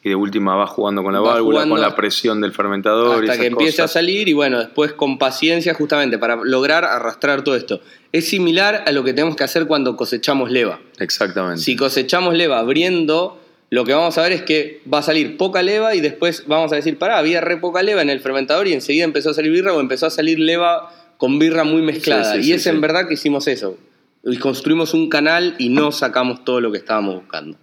y 0.06 0.10
de 0.10 0.16
última 0.16 0.56
vas 0.56 0.70
jugando 0.70 1.02
con 1.02 1.14
la 1.14 1.20
válvula, 1.20 1.68
con 1.68 1.82
la 1.82 1.96
presión 1.96 2.40
del 2.40 2.54
fermentador. 2.54 3.26
y 3.26 3.28
hasta 3.28 3.34
esas 3.34 3.38
que 3.40 3.48
empiece 3.48 3.82
a 3.82 3.88
salir 3.88 4.30
y 4.30 4.34
bueno, 4.34 4.60
después 4.60 4.94
con 4.94 5.18
paciencia 5.18 5.74
justamente 5.74 6.20
para 6.20 6.36
lograr 6.36 6.86
arrastrar 6.86 7.44
todo 7.44 7.56
esto. 7.56 7.82
Es 8.12 8.30
similar 8.30 8.84
a 8.86 8.92
lo 8.92 9.04
que 9.04 9.14
tenemos 9.14 9.36
que 9.36 9.44
hacer 9.44 9.66
cuando 9.66 9.96
cosechamos 9.96 10.52
leva. 10.52 10.80
Exactamente. 11.00 11.64
Si 11.64 11.76
cosechamos 11.76 12.36
leva 12.36 12.60
abriendo 12.60 13.42
lo 13.72 13.84
que 13.84 13.96
vamos 13.96 14.16
a 14.20 14.22
ver 14.22 14.34
es 14.34 14.44
que 14.44 14.84
va 14.92 15.00
a 15.00 15.02
salir 15.02 15.38
poca 15.38 15.64
leva 15.64 15.96
y 15.96 16.02
después 16.02 16.44
vamos 16.46 16.72
a 16.72 16.76
decir, 16.76 17.00
pará, 17.00 17.18
había 17.18 17.42
re 17.42 17.58
poca 17.58 17.82
leva 17.82 18.04
en 18.04 18.12
el 18.12 18.20
fermentador 18.20 18.68
y 18.68 18.74
enseguida 18.74 19.06
empezó 19.06 19.32
a 19.32 19.34
salir 19.34 19.52
birra 19.52 19.74
o 19.74 19.80
empezó 19.80 20.06
a 20.06 20.12
salir 20.12 20.38
leva 20.38 20.94
con 21.18 21.40
birra 21.40 21.64
muy 21.64 21.82
mezclada. 21.82 22.36
Sí, 22.36 22.38
sí, 22.38 22.40
y 22.42 22.44
sí, 22.44 22.54
es 22.54 22.68
en 22.68 22.80
verdad 22.80 23.08
que 23.08 23.16
hicimos 23.16 23.48
eso. 23.48 23.76
Y 24.24 24.38
construimos 24.38 24.94
un 24.94 25.10
canal 25.10 25.56
y 25.58 25.70
no 25.70 25.92
sacamos 25.92 26.44
todo 26.44 26.62
lo 26.62 26.72
que 26.72 26.78
estábamos 26.78 27.16
buscando. 27.16 27.58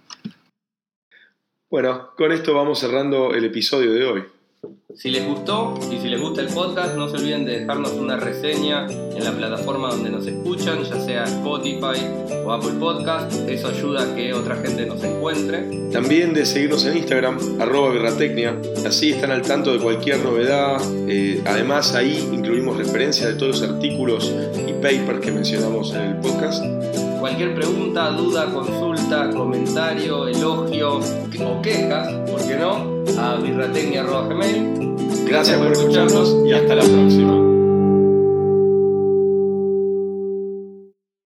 Bueno, 1.73 2.11
con 2.15 2.31
esto 2.31 2.53
vamos 2.53 2.77
cerrando 2.77 3.33
el 3.33 3.45
episodio 3.45 3.93
de 3.93 4.05
hoy. 4.05 4.23
Si 4.93 5.09
les 5.09 5.25
gustó 5.25 5.73
y 5.91 5.99
si 5.99 6.07
les 6.07 6.21
gusta 6.21 6.41
el 6.41 6.49
podcast, 6.49 6.95
no 6.95 7.09
se 7.09 7.17
olviden 7.17 7.45
de 7.45 7.61
dejarnos 7.61 7.93
una 7.93 8.15
reseña 8.15 8.85
en 8.85 9.23
la 9.23 9.31
plataforma 9.31 9.89
donde 9.89 10.11
nos 10.11 10.27
escuchan, 10.27 10.83
ya 10.83 10.99
sea 10.99 11.23
Spotify 11.23 11.99
o 12.45 12.51
Apple 12.51 12.73
Podcast. 12.79 13.33
Eso 13.49 13.69
ayuda 13.69 14.03
a 14.03 14.15
que 14.15 14.35
otra 14.35 14.57
gente 14.57 14.85
nos 14.85 15.03
encuentre. 15.03 15.89
También 15.91 16.35
de 16.35 16.45
seguirnos 16.45 16.85
en 16.85 16.95
Instagram, 16.95 17.39
arroba 17.59 17.89
birratecnia. 17.89 18.55
Así 18.85 19.09
están 19.09 19.31
al 19.31 19.41
tanto 19.41 19.73
de 19.73 19.79
cualquier 19.79 20.19
novedad. 20.19 20.79
Eh, 21.07 21.41
además, 21.43 21.95
ahí 21.95 22.19
incluimos 22.31 22.77
referencias 22.77 23.29
de 23.29 23.33
todos 23.33 23.59
los 23.59 23.67
artículos 23.67 24.31
y 24.67 24.73
papers 24.73 25.21
que 25.21 25.31
mencionamos 25.31 25.91
en 25.95 26.01
el 26.01 26.17
podcast. 26.17 26.63
Cualquier 27.23 27.55
pregunta, 27.55 28.09
duda, 28.09 28.51
consulta, 28.51 29.29
comentario, 29.29 30.27
elogio 30.27 30.99
o 30.99 31.61
quejas, 31.61 32.11
¿por 32.29 32.45
qué 32.45 32.57
no? 32.57 33.01
A 33.17 33.37
birratecnia.gmail. 33.37 35.25
Gracias 35.25 35.57
por 35.57 35.71
escucharnos 35.71 36.35
y 36.45 36.51
hasta 36.51 36.75
la 36.75 36.83
próxima. 36.83 37.52